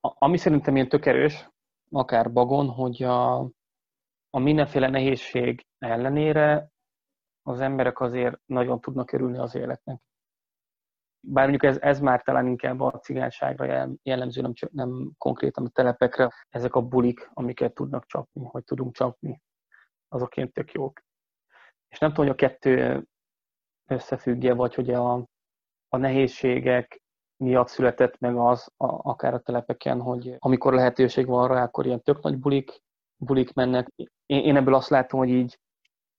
A, 0.00 0.14
ami 0.18 0.36
szerintem 0.36 0.74
ilyen 0.74 0.88
tök 0.88 1.06
erős, 1.06 1.50
akár 1.90 2.32
Bagon, 2.32 2.68
hogy 2.68 3.02
a, 3.02 3.38
a 4.30 4.38
mindenféle 4.38 4.88
nehézség 4.88 5.66
ellenére 5.78 6.70
az 7.42 7.60
emberek 7.60 8.00
azért 8.00 8.40
nagyon 8.46 8.80
tudnak 8.80 9.12
örülni 9.12 9.38
az 9.38 9.54
életnek. 9.54 10.00
Bár 11.20 11.48
mondjuk 11.48 11.72
ez, 11.72 11.80
ez 11.80 12.00
már 12.00 12.22
talán 12.22 12.46
inkább 12.46 12.80
a 12.80 12.98
cigányságra 12.98 13.88
jellemző, 14.02 14.40
nem, 14.40 14.52
nem 14.70 15.10
konkrétan 15.18 15.64
a 15.64 15.68
telepekre. 15.68 16.32
Ezek 16.48 16.74
a 16.74 16.82
bulik, 16.82 17.30
amiket 17.32 17.74
tudnak 17.74 18.06
csapni, 18.06 18.44
hogy 18.44 18.64
tudunk 18.64 18.94
csapni, 18.94 19.42
azok 20.08 20.36
ilyen 20.36 20.52
tök 20.52 20.72
jók. 20.72 21.00
És 21.88 21.98
nem 21.98 22.08
tudom, 22.12 22.24
hogy 22.26 22.34
a 22.34 22.48
kettő 22.48 23.04
összefüggje, 23.90 24.54
vagy 24.54 24.74
hogy 24.74 24.90
a, 24.90 25.14
a 25.88 25.96
nehézségek 25.96 27.02
miatt 27.36 27.68
született 27.68 28.18
meg 28.18 28.36
az, 28.36 28.72
a, 28.76 29.10
akár 29.10 29.34
a 29.34 29.40
telepeken, 29.40 30.00
hogy 30.00 30.36
amikor 30.38 30.74
lehetőség 30.74 31.26
van 31.26 31.48
rá, 31.48 31.62
akkor 31.62 31.86
ilyen 31.86 32.02
tök 32.02 32.22
nagy 32.22 32.38
bulik, 32.38 32.82
bulik 33.16 33.52
mennek. 33.52 33.88
Én, 34.26 34.44
én 34.44 34.56
ebből 34.56 34.74
azt 34.74 34.88
látom, 34.88 35.20
hogy 35.20 35.28
így 35.28 35.58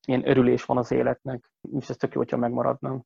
ilyen 0.08 0.30
örülés 0.30 0.66
van 0.66 0.78
az 0.78 0.92
életnek, 0.92 1.52
és 1.72 1.90
ez 1.90 1.96
tök 1.96 2.14
jó, 2.14 2.20
hogyha 2.20 2.38
megmaradna. 2.38 3.02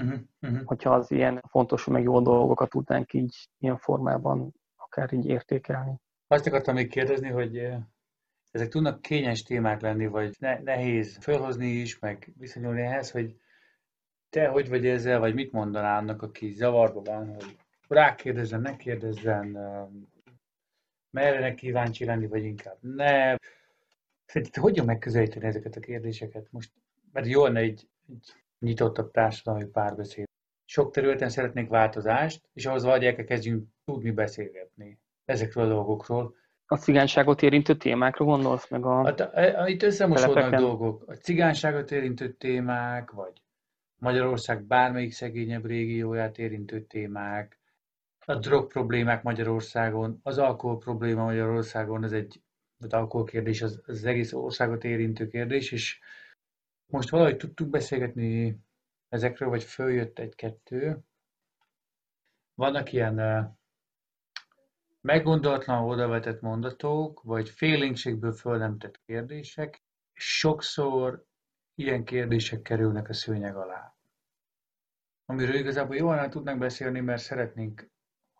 Uh-huh, 0.00 0.20
uh-huh. 0.40 0.64
Hogyha 0.64 0.94
az 0.94 1.10
ilyen 1.10 1.42
fontos, 1.48 1.84
meg 1.84 2.02
jó 2.02 2.20
dolgokat 2.20 2.70
tudnánk 2.70 3.12
így 3.12 3.48
ilyen 3.58 3.76
formában 3.76 4.54
akár 4.76 5.12
így 5.12 5.26
értékelni. 5.26 6.00
Azt 6.26 6.46
akartam 6.46 6.74
még 6.74 6.88
kérdezni, 6.88 7.28
hogy 7.28 7.58
eh, 7.58 7.78
ezek 8.50 8.68
tudnak 8.68 9.02
kényes 9.02 9.42
témák 9.42 9.80
lenni, 9.80 10.06
vagy 10.06 10.36
ne, 10.38 10.58
nehéz 10.58 11.16
felhozni 11.20 11.66
is, 11.66 11.98
meg 11.98 12.32
viszonyulni 12.38 12.80
ehhez, 12.80 13.10
hogy 13.10 13.36
te 14.30 14.48
hogy 14.48 14.68
vagy 14.68 14.86
ezzel, 14.86 15.18
vagy 15.18 15.34
mit 15.34 15.52
mondanál 15.52 15.98
annak, 15.98 16.22
aki 16.22 16.50
zavarba 16.50 17.02
van, 17.02 17.26
hogy 17.28 17.56
rákérdezzen, 17.88 18.60
ne 18.60 18.76
kérdezzen, 18.76 19.56
eh, 19.56 19.86
merre 21.10 21.54
kíváncsi 21.54 22.04
lenni, 22.04 22.26
vagy 22.26 22.44
inkább 22.44 22.78
ne. 22.80 23.36
Szerinted 24.24 24.62
hogyan 24.62 24.84
megközelíteni 24.84 25.46
ezeket 25.46 25.76
a 25.76 25.80
kérdéseket? 25.80 26.46
Most, 26.50 26.72
mert 27.12 27.26
jó 27.26 27.44
lenne 27.44 27.60
egy, 27.60 27.88
egy 28.08 28.34
nyitottabb 28.58 29.10
társadalmi 29.10 29.64
párbeszéd. 29.64 30.24
Sok 30.64 30.92
területen 30.92 31.28
szeretnék 31.28 31.68
változást, 31.68 32.48
és 32.52 32.66
ahhoz 32.66 32.84
vagy 32.84 33.24
kezdjünk 33.24 33.68
tudni 33.84 34.10
beszélgetni 34.10 34.98
ezekről 35.24 35.64
a 35.64 35.68
dolgokról. 35.68 36.34
A 36.66 36.76
cigányságot 36.76 37.42
érintő 37.42 37.76
témákra 37.76 38.24
gondolsz 38.24 38.70
meg 38.70 38.84
a... 38.84 39.04
Hát, 39.04 39.20
a 39.56 39.68
itt 39.68 39.82
összemosódnak 39.82 40.54
dolgok. 40.54 41.04
A 41.06 41.12
cigányságot 41.12 41.90
érintő 41.90 42.32
témák, 42.32 43.10
vagy 43.10 43.42
Magyarország 43.98 44.64
bármelyik 44.64 45.12
szegényebb 45.12 45.66
régióját 45.66 46.38
érintő 46.38 46.80
témák, 46.80 47.58
a 48.28 48.34
drog 48.34 48.66
problémák 48.66 49.22
Magyarországon, 49.22 50.20
az 50.22 50.38
alkohol 50.38 50.78
probléma 50.78 51.24
Magyarországon, 51.24 52.04
ez 52.04 52.12
egy 52.12 52.40
az 52.78 52.92
alkohol 52.92 53.26
kérdés, 53.26 53.62
az, 53.62 53.80
az 53.86 54.04
egész 54.04 54.32
országot 54.32 54.84
érintő 54.84 55.28
kérdés, 55.28 55.72
és 55.72 55.98
most 56.86 57.10
valahogy 57.10 57.36
tudtuk 57.36 57.68
beszélgetni 57.68 58.58
ezekről, 59.08 59.48
vagy 59.48 59.62
följött 59.62 60.18
egy-kettő. 60.18 60.98
Vannak 62.54 62.92
ilyen 62.92 63.56
meggondolatlan 65.00 65.84
odavetett 65.84 66.40
mondatok, 66.40 67.22
vagy 67.22 67.48
félénkségből 67.48 68.32
föl 68.32 68.58
nem 68.58 68.78
tett 68.78 69.00
kérdések. 69.00 69.82
Sokszor 70.12 71.24
ilyen 71.74 72.04
kérdések 72.04 72.62
kerülnek 72.62 73.08
a 73.08 73.12
szőnyeg 73.12 73.56
alá. 73.56 73.96
Amiről 75.24 75.54
igazából 75.54 75.96
jól 75.96 76.28
tudnánk 76.28 76.58
beszélni, 76.58 77.00
mert 77.00 77.22
szeretnénk 77.22 77.90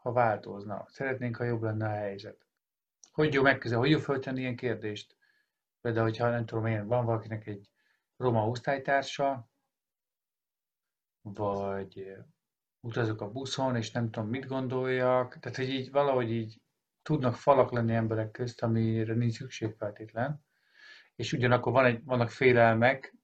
ha 0.06 0.12
változna. 0.12 0.84
Szeretnénk, 0.88 1.36
ha 1.36 1.44
jobb 1.44 1.62
lenne 1.62 1.86
a 1.86 1.94
helyzet. 1.94 2.46
Hogy 3.10 3.32
jó 3.34 3.42
megközel, 3.42 3.78
hogy 3.78 3.90
jó 3.90 3.98
föltenni 3.98 4.40
ilyen 4.40 4.56
kérdést? 4.56 5.16
Például, 5.80 6.04
hogyha 6.04 6.30
nem 6.30 6.46
tudom 6.46 6.66
én, 6.66 6.86
van 6.86 7.04
valakinek 7.04 7.46
egy 7.46 7.70
roma 8.16 8.48
osztálytársa, 8.48 9.48
vagy 11.22 12.16
utazok 12.80 13.20
a 13.20 13.30
buszon, 13.30 13.76
és 13.76 13.90
nem 13.90 14.10
tudom, 14.10 14.28
mit 14.28 14.46
gondoljak. 14.46 15.38
Tehát, 15.38 15.56
hogy 15.56 15.68
így 15.68 15.90
valahogy 15.90 16.30
így 16.30 16.60
tudnak 17.02 17.34
falak 17.34 17.70
lenni 17.70 17.94
emberek 17.94 18.30
közt, 18.30 18.62
amire 18.62 19.14
nincs 19.14 19.34
szükség 19.34 19.74
feltétlen, 19.78 20.44
és 21.14 21.32
ugyanakkor 21.32 21.72
van 21.72 21.84
egy, 21.84 22.04
vannak 22.04 22.30
félelmek, 22.30 23.14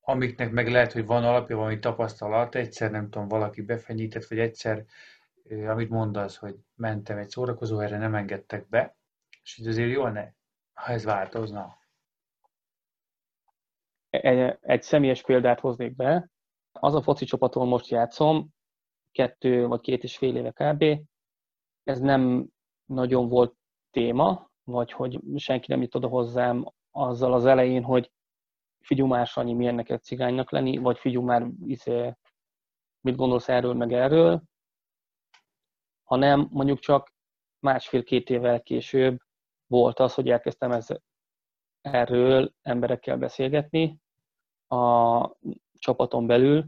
amiknek 0.00 0.50
meg 0.50 0.68
lehet, 0.68 0.92
hogy 0.92 1.06
van 1.06 1.24
alapja, 1.24 1.56
valami 1.56 1.78
tapasztalat, 1.78 2.54
egyszer 2.54 2.90
nem 2.90 3.10
tudom, 3.10 3.28
valaki 3.28 3.62
befenyített, 3.62 4.24
vagy 4.24 4.38
egyszer, 4.38 4.84
amit 5.66 5.88
mondasz, 5.88 6.36
hogy 6.36 6.56
mentem 6.74 7.18
egy 7.18 7.28
szórakozó, 7.28 7.80
erre 7.80 7.98
nem 7.98 8.14
engedtek 8.14 8.68
be, 8.68 8.96
és 9.42 9.58
így 9.58 9.66
azért 9.66 9.90
jó 9.90 10.06
ne, 10.06 10.32
ha 10.72 10.92
ez 10.92 11.04
változna. 11.04 11.81
Egy, 14.12 14.58
egy 14.60 14.82
személyes 14.82 15.22
példát 15.22 15.60
hoznék 15.60 15.96
be. 15.96 16.30
Az 16.72 16.94
a 16.94 17.02
foci 17.02 17.24
csapaton 17.24 17.68
most 17.68 17.88
játszom, 17.88 18.48
kettő 19.12 19.66
vagy 19.66 19.80
két 19.80 20.02
és 20.02 20.16
fél 20.16 20.36
éve 20.36 20.50
kb. 20.50 20.84
Ez 21.82 22.00
nem 22.00 22.48
nagyon 22.84 23.28
volt 23.28 23.56
téma, 23.90 24.50
vagy 24.64 24.92
hogy 24.92 25.20
senki 25.36 25.66
nem 25.68 25.82
jut 25.82 26.04
hozzám 26.04 26.72
azzal 26.90 27.32
az 27.32 27.46
elején, 27.46 27.82
hogy 27.82 28.12
figyelj 28.80 29.08
már, 29.08 29.26
Sanyi, 29.26 29.52
milyen 29.52 29.74
neked 29.74 30.02
cigánynak 30.02 30.50
lenni, 30.50 30.76
vagy 30.76 30.98
figyelj 30.98 31.24
már, 31.24 31.46
izé, 31.66 32.14
mit 33.00 33.16
gondolsz 33.16 33.48
erről, 33.48 33.74
meg 33.74 33.92
erről, 33.92 34.42
hanem 36.04 36.48
mondjuk 36.50 36.78
csak 36.78 37.12
másfél-két 37.58 38.30
évvel 38.30 38.62
később 38.62 39.18
volt 39.66 39.98
az, 39.98 40.14
hogy 40.14 40.28
elkezdtem 40.28 40.72
ez, 40.72 40.88
erről 41.82 42.52
emberekkel 42.62 43.16
beszélgetni 43.16 43.98
a 44.68 45.36
csapaton 45.78 46.26
belül, 46.26 46.66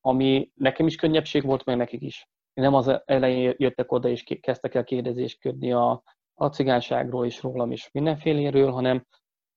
ami 0.00 0.50
nekem 0.54 0.86
is 0.86 0.96
könnyebbség 0.96 1.44
volt, 1.44 1.64
meg 1.64 1.76
nekik 1.76 2.02
is. 2.02 2.28
Nem 2.54 2.74
az 2.74 3.00
elején 3.04 3.54
jöttek 3.56 3.92
oda 3.92 4.08
és 4.08 4.24
kezdtek 4.40 4.74
el 4.74 4.84
kérdezésködni 4.84 5.72
a, 5.72 6.02
a 6.34 6.46
cigányságról 6.46 7.26
is, 7.26 7.42
rólam 7.42 7.72
is 7.72 7.90
mindenféléről, 7.90 8.70
hanem 8.70 9.06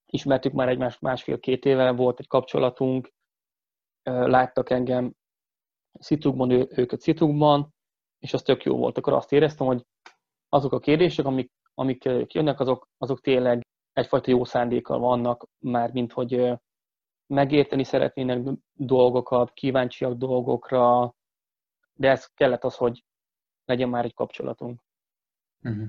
ismertük 0.06 0.54
már 0.54 0.70
egymást 0.70 1.02
másfél-két 1.02 1.66
éve, 1.66 1.92
volt 1.92 2.20
egy 2.20 2.28
kapcsolatunk, 2.28 3.14
láttak 4.04 4.70
engem 4.70 5.14
szitukban, 6.00 6.50
ő, 6.50 6.68
őket 6.70 7.02
szitukban, 7.02 7.74
és 8.20 8.34
az 8.34 8.42
tök 8.42 8.64
jó 8.64 8.78
volt. 8.78 8.98
Akkor 8.98 9.14
azt 9.14 9.32
éreztem, 9.32 9.68
hogy 9.68 9.86
azok 10.50 10.72
a 10.72 10.80
kérdések, 10.80 11.26
amik, 11.26 11.52
amik 11.74 12.04
jönnek, 12.28 12.60
azok, 12.60 12.90
azok 12.98 13.22
tényleg 13.22 13.65
egyfajta 13.96 14.32
jó 14.32 14.44
szándékkal 14.44 15.00
vannak, 15.00 15.48
már 15.60 15.92
mint 15.92 16.12
hogy 16.12 16.54
megérteni 17.28 17.84
szeretnének 17.84 18.58
dolgokat, 18.74 19.54
kíváncsiak 19.54 20.14
dolgokra, 20.14 21.16
de 21.94 22.10
ez 22.10 22.26
kellett 22.26 22.64
az, 22.64 22.76
hogy 22.76 23.06
legyen 23.66 23.90
már 23.90 24.06
egy 24.06 24.14
kapcsolatunk. 24.14 24.82
Uh-huh. 25.64 25.88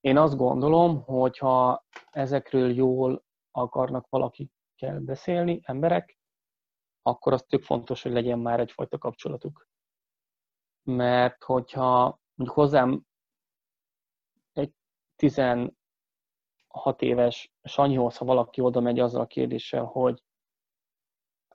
Én 0.00 0.16
azt 0.18 0.36
gondolom, 0.36 1.02
hogy 1.02 1.38
ha 1.38 1.84
ezekről 2.10 2.72
jól 2.72 3.24
akarnak 3.50 4.08
valakikkel 4.08 5.00
beszélni, 5.00 5.60
emberek, 5.62 6.18
akkor 7.02 7.32
az 7.32 7.42
tök 7.42 7.62
fontos, 7.62 8.02
hogy 8.02 8.12
legyen 8.12 8.38
már 8.38 8.60
egyfajta 8.60 8.98
kapcsolatuk. 8.98 9.68
Mert 10.82 11.42
hogyha 11.42 12.20
mondjuk 12.34 12.58
hozzám 12.58 13.04
egy 14.52 14.72
16 15.16 15.74
éves 16.98 17.52
Sanyihoz, 17.62 18.16
ha 18.16 18.24
valaki 18.24 18.60
oda 18.60 18.80
megy 18.80 19.00
azzal 19.00 19.20
a 19.20 19.26
kérdéssel, 19.26 19.84
hogy 19.84 20.22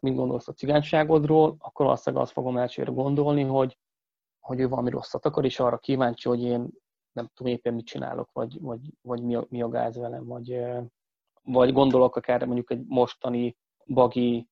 mit 0.01 0.15
gondolsz 0.15 0.47
a 0.47 0.53
cigányságodról, 0.53 1.55
akkor 1.59 1.85
valószínűleg 1.85 2.25
azt 2.25 2.33
fogom 2.33 2.57
elsőre 2.57 2.91
gondolni, 2.91 3.43
hogy, 3.43 3.77
hogy 4.39 4.59
ő 4.59 4.67
valami 4.67 4.89
rosszat 4.89 5.25
akar, 5.25 5.45
és 5.45 5.59
arra 5.59 5.77
kíváncsi, 5.77 6.27
hogy 6.27 6.41
én 6.41 6.69
nem 7.11 7.29
tudom 7.33 7.53
éppen 7.53 7.73
mit 7.73 7.85
csinálok, 7.85 8.31
vagy, 8.31 8.61
vagy, 8.61 8.79
vagy 9.01 9.23
mi, 9.23 9.35
a, 9.35 9.45
mi 9.49 9.61
a 9.61 9.69
gáz 9.69 9.97
velem, 9.97 10.25
vagy, 10.25 10.65
vagy 11.41 11.73
gondolok 11.73 12.15
akár 12.15 12.45
mondjuk 12.45 12.71
egy 12.71 12.83
mostani 12.87 13.57
bagi 13.85 14.47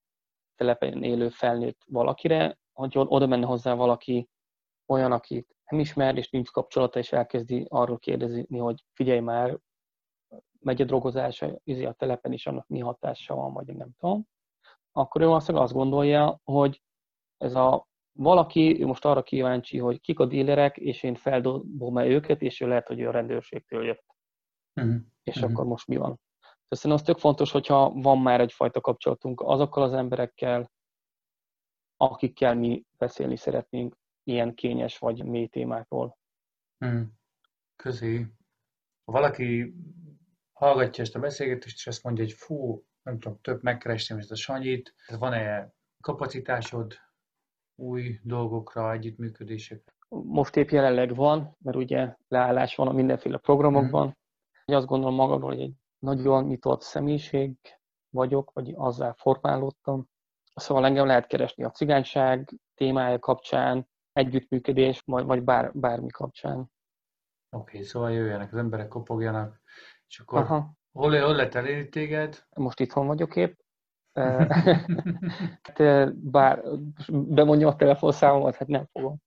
telepen 0.56 1.04
élő 1.04 1.30
felnőtt 1.30 1.82
valakire, 1.86 2.58
hogy 2.74 2.92
oda 2.94 3.28
menne 3.28 3.46
hozzá 3.46 3.74
valaki 3.74 4.30
olyan, 4.86 5.12
akit 5.12 5.56
nem 5.70 5.80
ismer, 5.80 6.18
és 6.18 6.30
nincs 6.30 6.50
kapcsolata, 6.50 7.00
és 7.00 7.12
elkezdi 7.12 7.66
arról 7.70 8.00
kérdezni, 8.00 8.58
hogy 8.58 8.84
figyelj 8.94 9.20
már, 9.20 9.58
megy 10.68 10.82
a 10.82 10.86
drogozás 10.86 11.44
izé 11.64 11.86
a 11.86 11.94
telepen, 11.94 12.32
és 12.32 12.48
annak 12.48 12.68
mi 12.68 12.80
hatása 12.80 13.36
van, 13.36 13.54
vagy 13.54 13.76
nem 13.76 13.90
tudom, 14.00 14.28
akkor 14.92 15.22
ő 15.22 15.26
valószínűleg 15.26 15.64
azt 15.64 15.74
gondolja, 15.74 16.40
hogy 16.44 16.82
ez 17.38 17.56
a 17.56 17.88
valaki, 18.12 18.82
ő 18.82 18.86
most 18.86 19.06
arra 19.06 19.24
kíváncsi, 19.24 19.78
hogy 19.78 20.00
kik 20.00 20.20
a 20.20 20.26
dílerek, 20.26 20.78
és 20.78 21.04
én 21.04 21.16
feldobom-e 21.16 22.06
őket, 22.06 22.42
és 22.42 22.62
ő 22.62 22.68
lehet, 22.68 22.88
hogy 22.88 23.00
ő 23.00 23.08
a 23.08 23.12
rendőrségtől 23.12 23.86
jött. 23.86 24.06
Uh-huh. 24.76 24.96
És 25.24 25.36
uh-huh. 25.36 25.52
akkor 25.52 25.66
most 25.66 25.88
mi 25.88 25.96
van? 25.96 26.20
Szerintem 26.70 26.92
az 26.92 27.02
tök 27.02 27.18
fontos, 27.18 27.52
hogyha 27.52 27.90
van 27.90 28.22
már 28.22 28.42
egyfajta 28.42 28.82
kapcsolatunk 28.82 29.42
azokkal 29.42 29.84
az 29.84 29.94
emberekkel, 29.94 30.72
akikkel 31.98 32.56
mi 32.56 32.84
beszélni 32.98 33.36
szeretnénk 33.36 33.96
ilyen 34.24 34.54
kényes 34.54 34.98
vagy 34.98 35.24
mély 35.24 35.48
témákról. 35.48 36.18
Hmm. 36.78 37.14
Közé. 37.76 38.28
Ha 39.06 39.12
valaki 39.12 39.74
hallgatja 40.58 41.04
ezt 41.04 41.16
a 41.16 41.20
beszélgetést, 41.20 41.76
és 41.76 41.88
azt 41.88 42.04
mondja, 42.04 42.24
hogy 42.24 42.34
fú, 42.34 42.84
nem 43.04 43.20
tudom, 43.20 43.40
több 43.42 43.64
megkerestem 43.64 44.18
ezt 44.18 44.32
a 44.32 44.36
Sanyit, 44.36 44.94
van-e 45.20 45.74
kapacitásod 46.02 46.94
új 47.76 48.20
dolgokra, 48.24 48.92
együttműködésekre? 48.92 49.94
Most 50.10 50.56
épp 50.56 50.70
jelenleg 50.70 51.16
van, 51.16 51.56
mert 51.64 51.78
ugye 51.78 52.16
leállás 52.28 52.76
van 52.76 52.88
a 52.88 52.92
mindenféle 52.92 53.38
programokban. 53.38 54.08
Mm. 54.08 54.76
Azt 54.76 54.86
gondolom 54.86 55.16
magamról, 55.16 55.50
hogy 55.50 55.62
egy 55.62 55.74
nagyon 56.00 56.44
nyitott 56.44 56.82
személyiség 56.82 57.56
vagyok, 58.10 58.52
vagy 58.54 58.74
azzal 58.76 59.14
formálódtam. 59.18 60.10
Szóval 60.56 60.86
engem 60.86 61.06
lehet 61.06 61.28
keresni 61.28 61.64
a 61.64 61.72
cigányság 61.72 62.60
témája 62.74 63.20
kapcsán, 63.20 63.88
együttműködés, 64.12 65.02
vagy, 65.06 65.26
vagy 65.26 65.44
bár, 65.44 65.72
bármi 65.74 66.10
kapcsán. 66.10 66.60
Oké, 66.60 66.72
okay, 67.50 67.84
szóval 67.84 68.12
jöjjenek 68.12 68.52
az 68.52 68.58
emberek, 68.58 68.88
kopogjanak, 68.88 69.62
és 70.08 70.20
akkor 70.20 70.40
Aha. 70.40 70.74
hol, 70.92 71.20
hol 71.20 71.42
elérni 71.42 71.90
téged? 71.90 72.46
Most 72.56 72.80
itthon 72.80 73.08
vagyok 73.08 73.36
épp, 73.36 73.60
hát, 75.64 76.14
bár 76.16 76.64
bemondjam 77.12 77.70
a 77.70 77.76
telefonszámomat, 77.76 78.56
hát 78.56 78.68
nem 78.68 78.86
fogom. 78.92 79.18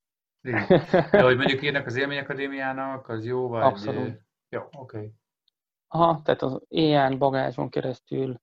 De 0.41 1.23
hogy 1.23 1.37
mondjuk 1.37 1.63
írnak 1.63 1.87
az 1.87 1.97
Élmény 1.97 2.19
Akadémiának, 2.19 3.09
az 3.09 3.25
jó, 3.25 3.49
vagy... 3.49 3.63
Abszolút. 3.63 4.23
Jó, 4.49 4.61
oké. 4.61 4.77
Okay. 4.79 5.15
Aha, 5.89 6.23
tehát 6.23 6.43
az 6.43 6.63
éjjel 6.69 7.17
bagázson 7.17 7.69
keresztül, 7.69 8.41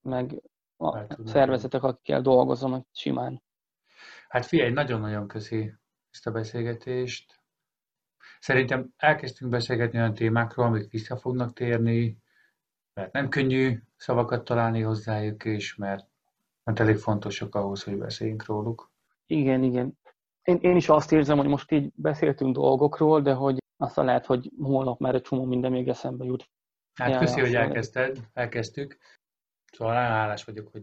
meg 0.00 0.42
a 0.76 1.06
szervezetek, 1.24 1.82
akikkel 1.82 2.20
dolgozom, 2.20 2.86
simán. 2.92 3.42
Hát 4.28 4.46
figyelj, 4.46 4.70
nagyon-nagyon 4.72 5.28
köszi 5.28 5.74
ezt 6.10 6.26
a 6.26 6.30
beszélgetést. 6.30 7.37
Szerintem 8.40 8.94
elkezdtünk 8.96 9.50
beszélgetni 9.50 9.98
olyan 9.98 10.14
témákról, 10.14 10.66
amik 10.66 10.90
vissza 10.90 11.16
fognak 11.16 11.52
térni, 11.52 12.18
mert 12.94 13.12
nem 13.12 13.28
könnyű 13.28 13.78
szavakat 13.96 14.44
találni 14.44 14.80
hozzájuk 14.80 15.44
is, 15.44 15.76
mert, 15.76 16.06
mert 16.64 16.80
elég 16.80 16.96
fontosak 16.96 17.54
ahhoz, 17.54 17.82
hogy 17.82 17.98
beszéljünk 17.98 18.44
róluk. 18.44 18.90
Igen, 19.26 19.62
igen. 19.62 19.98
Én, 20.42 20.58
én 20.60 20.76
is 20.76 20.88
azt 20.88 21.12
érzem, 21.12 21.36
hogy 21.36 21.46
most 21.46 21.72
így 21.72 21.92
beszéltünk 21.94 22.54
dolgokról, 22.54 23.20
de 23.20 23.32
hogy 23.32 23.58
aztán 23.76 24.04
lehet, 24.04 24.26
hogy 24.26 24.50
holnap 24.58 25.00
már 25.00 25.14
egy 25.14 25.22
csomó 25.22 25.44
minden 25.44 25.70
még 25.70 25.88
eszembe 25.88 26.24
jut. 26.24 26.50
Hát 26.94 27.10
ja, 27.10 27.18
köszi, 27.18 27.40
hogy 27.40 27.54
elkezdted, 27.54 28.18
elkezdtük. 28.32 28.98
Szóval 29.72 29.94
nagyon 29.94 30.10
hálás 30.10 30.44
vagyok, 30.44 30.68
hogy 30.72 30.82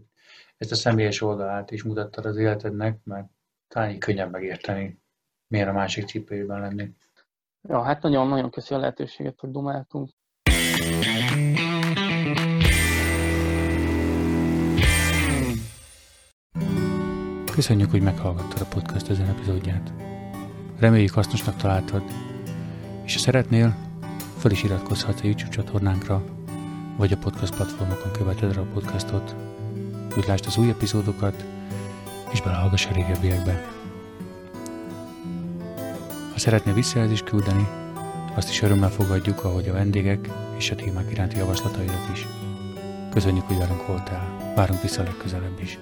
ezt 0.57 0.71
a 0.71 0.75
személyes 0.75 1.21
oldalát 1.21 1.71
is 1.71 1.83
mutattad 1.83 2.25
az 2.25 2.37
életednek, 2.37 3.03
mert 3.03 3.27
talán 3.67 3.89
így 3.89 3.97
könnyebb 3.97 4.31
megérteni, 4.31 4.99
milyen 5.47 5.67
a 5.67 5.73
másik 5.73 6.05
cipőjében 6.05 6.59
lenni. 6.59 6.93
Ja, 7.67 7.81
hát 7.81 8.01
nagyon-nagyon 8.01 8.49
köszi 8.49 8.73
a 8.73 8.77
lehetőséget, 8.77 9.39
hogy 9.39 9.51
domáltunk. 9.51 10.09
Köszönjük, 17.51 17.91
hogy 17.91 18.01
meghallgattad 18.01 18.61
a 18.61 18.65
podcast 18.65 19.09
ezen 19.09 19.27
epizódját. 19.27 19.93
Reméljük 20.79 21.13
hasznosnak 21.13 21.55
találtad, 21.55 22.03
és 23.03 23.13
ha 23.13 23.19
szeretnél, 23.19 23.75
fel 24.37 24.51
is 24.51 24.63
iratkozhatsz 24.63 25.21
a 25.21 25.25
YouTube 25.25 25.49
csatornánkra, 25.49 26.23
vagy 26.97 27.11
a 27.11 27.17
podcast 27.17 27.55
platformokon 27.55 28.11
követed 28.11 28.57
a 28.57 28.65
podcastot, 28.73 29.35
úgy 30.17 30.25
lásd 30.27 30.45
az 30.45 30.57
új 30.57 30.69
epizódokat, 30.69 31.45
és 32.31 32.41
belehallgass 32.41 32.85
a 32.85 32.93
régebbiekbe. 32.93 33.74
Ha 36.35 36.41
szeretnél 36.41 36.73
visszajelzést 36.73 37.23
küldeni, 37.23 37.67
azt 38.33 38.49
is 38.49 38.61
örömmel 38.61 38.89
fogadjuk, 38.89 39.43
ahogy 39.43 39.67
a 39.67 39.73
vendégek 39.73 40.29
és 40.57 40.71
a 40.71 40.75
témák 40.75 41.11
iránti 41.11 41.37
javaslataidat 41.37 42.09
is. 42.13 42.27
Köszönjük, 43.11 43.43
hogy 43.43 43.57
velünk 43.57 43.87
voltál. 43.87 44.53
Várunk 44.55 44.81
vissza 44.81 45.03
legközelebb 45.03 45.59
is. 45.61 45.79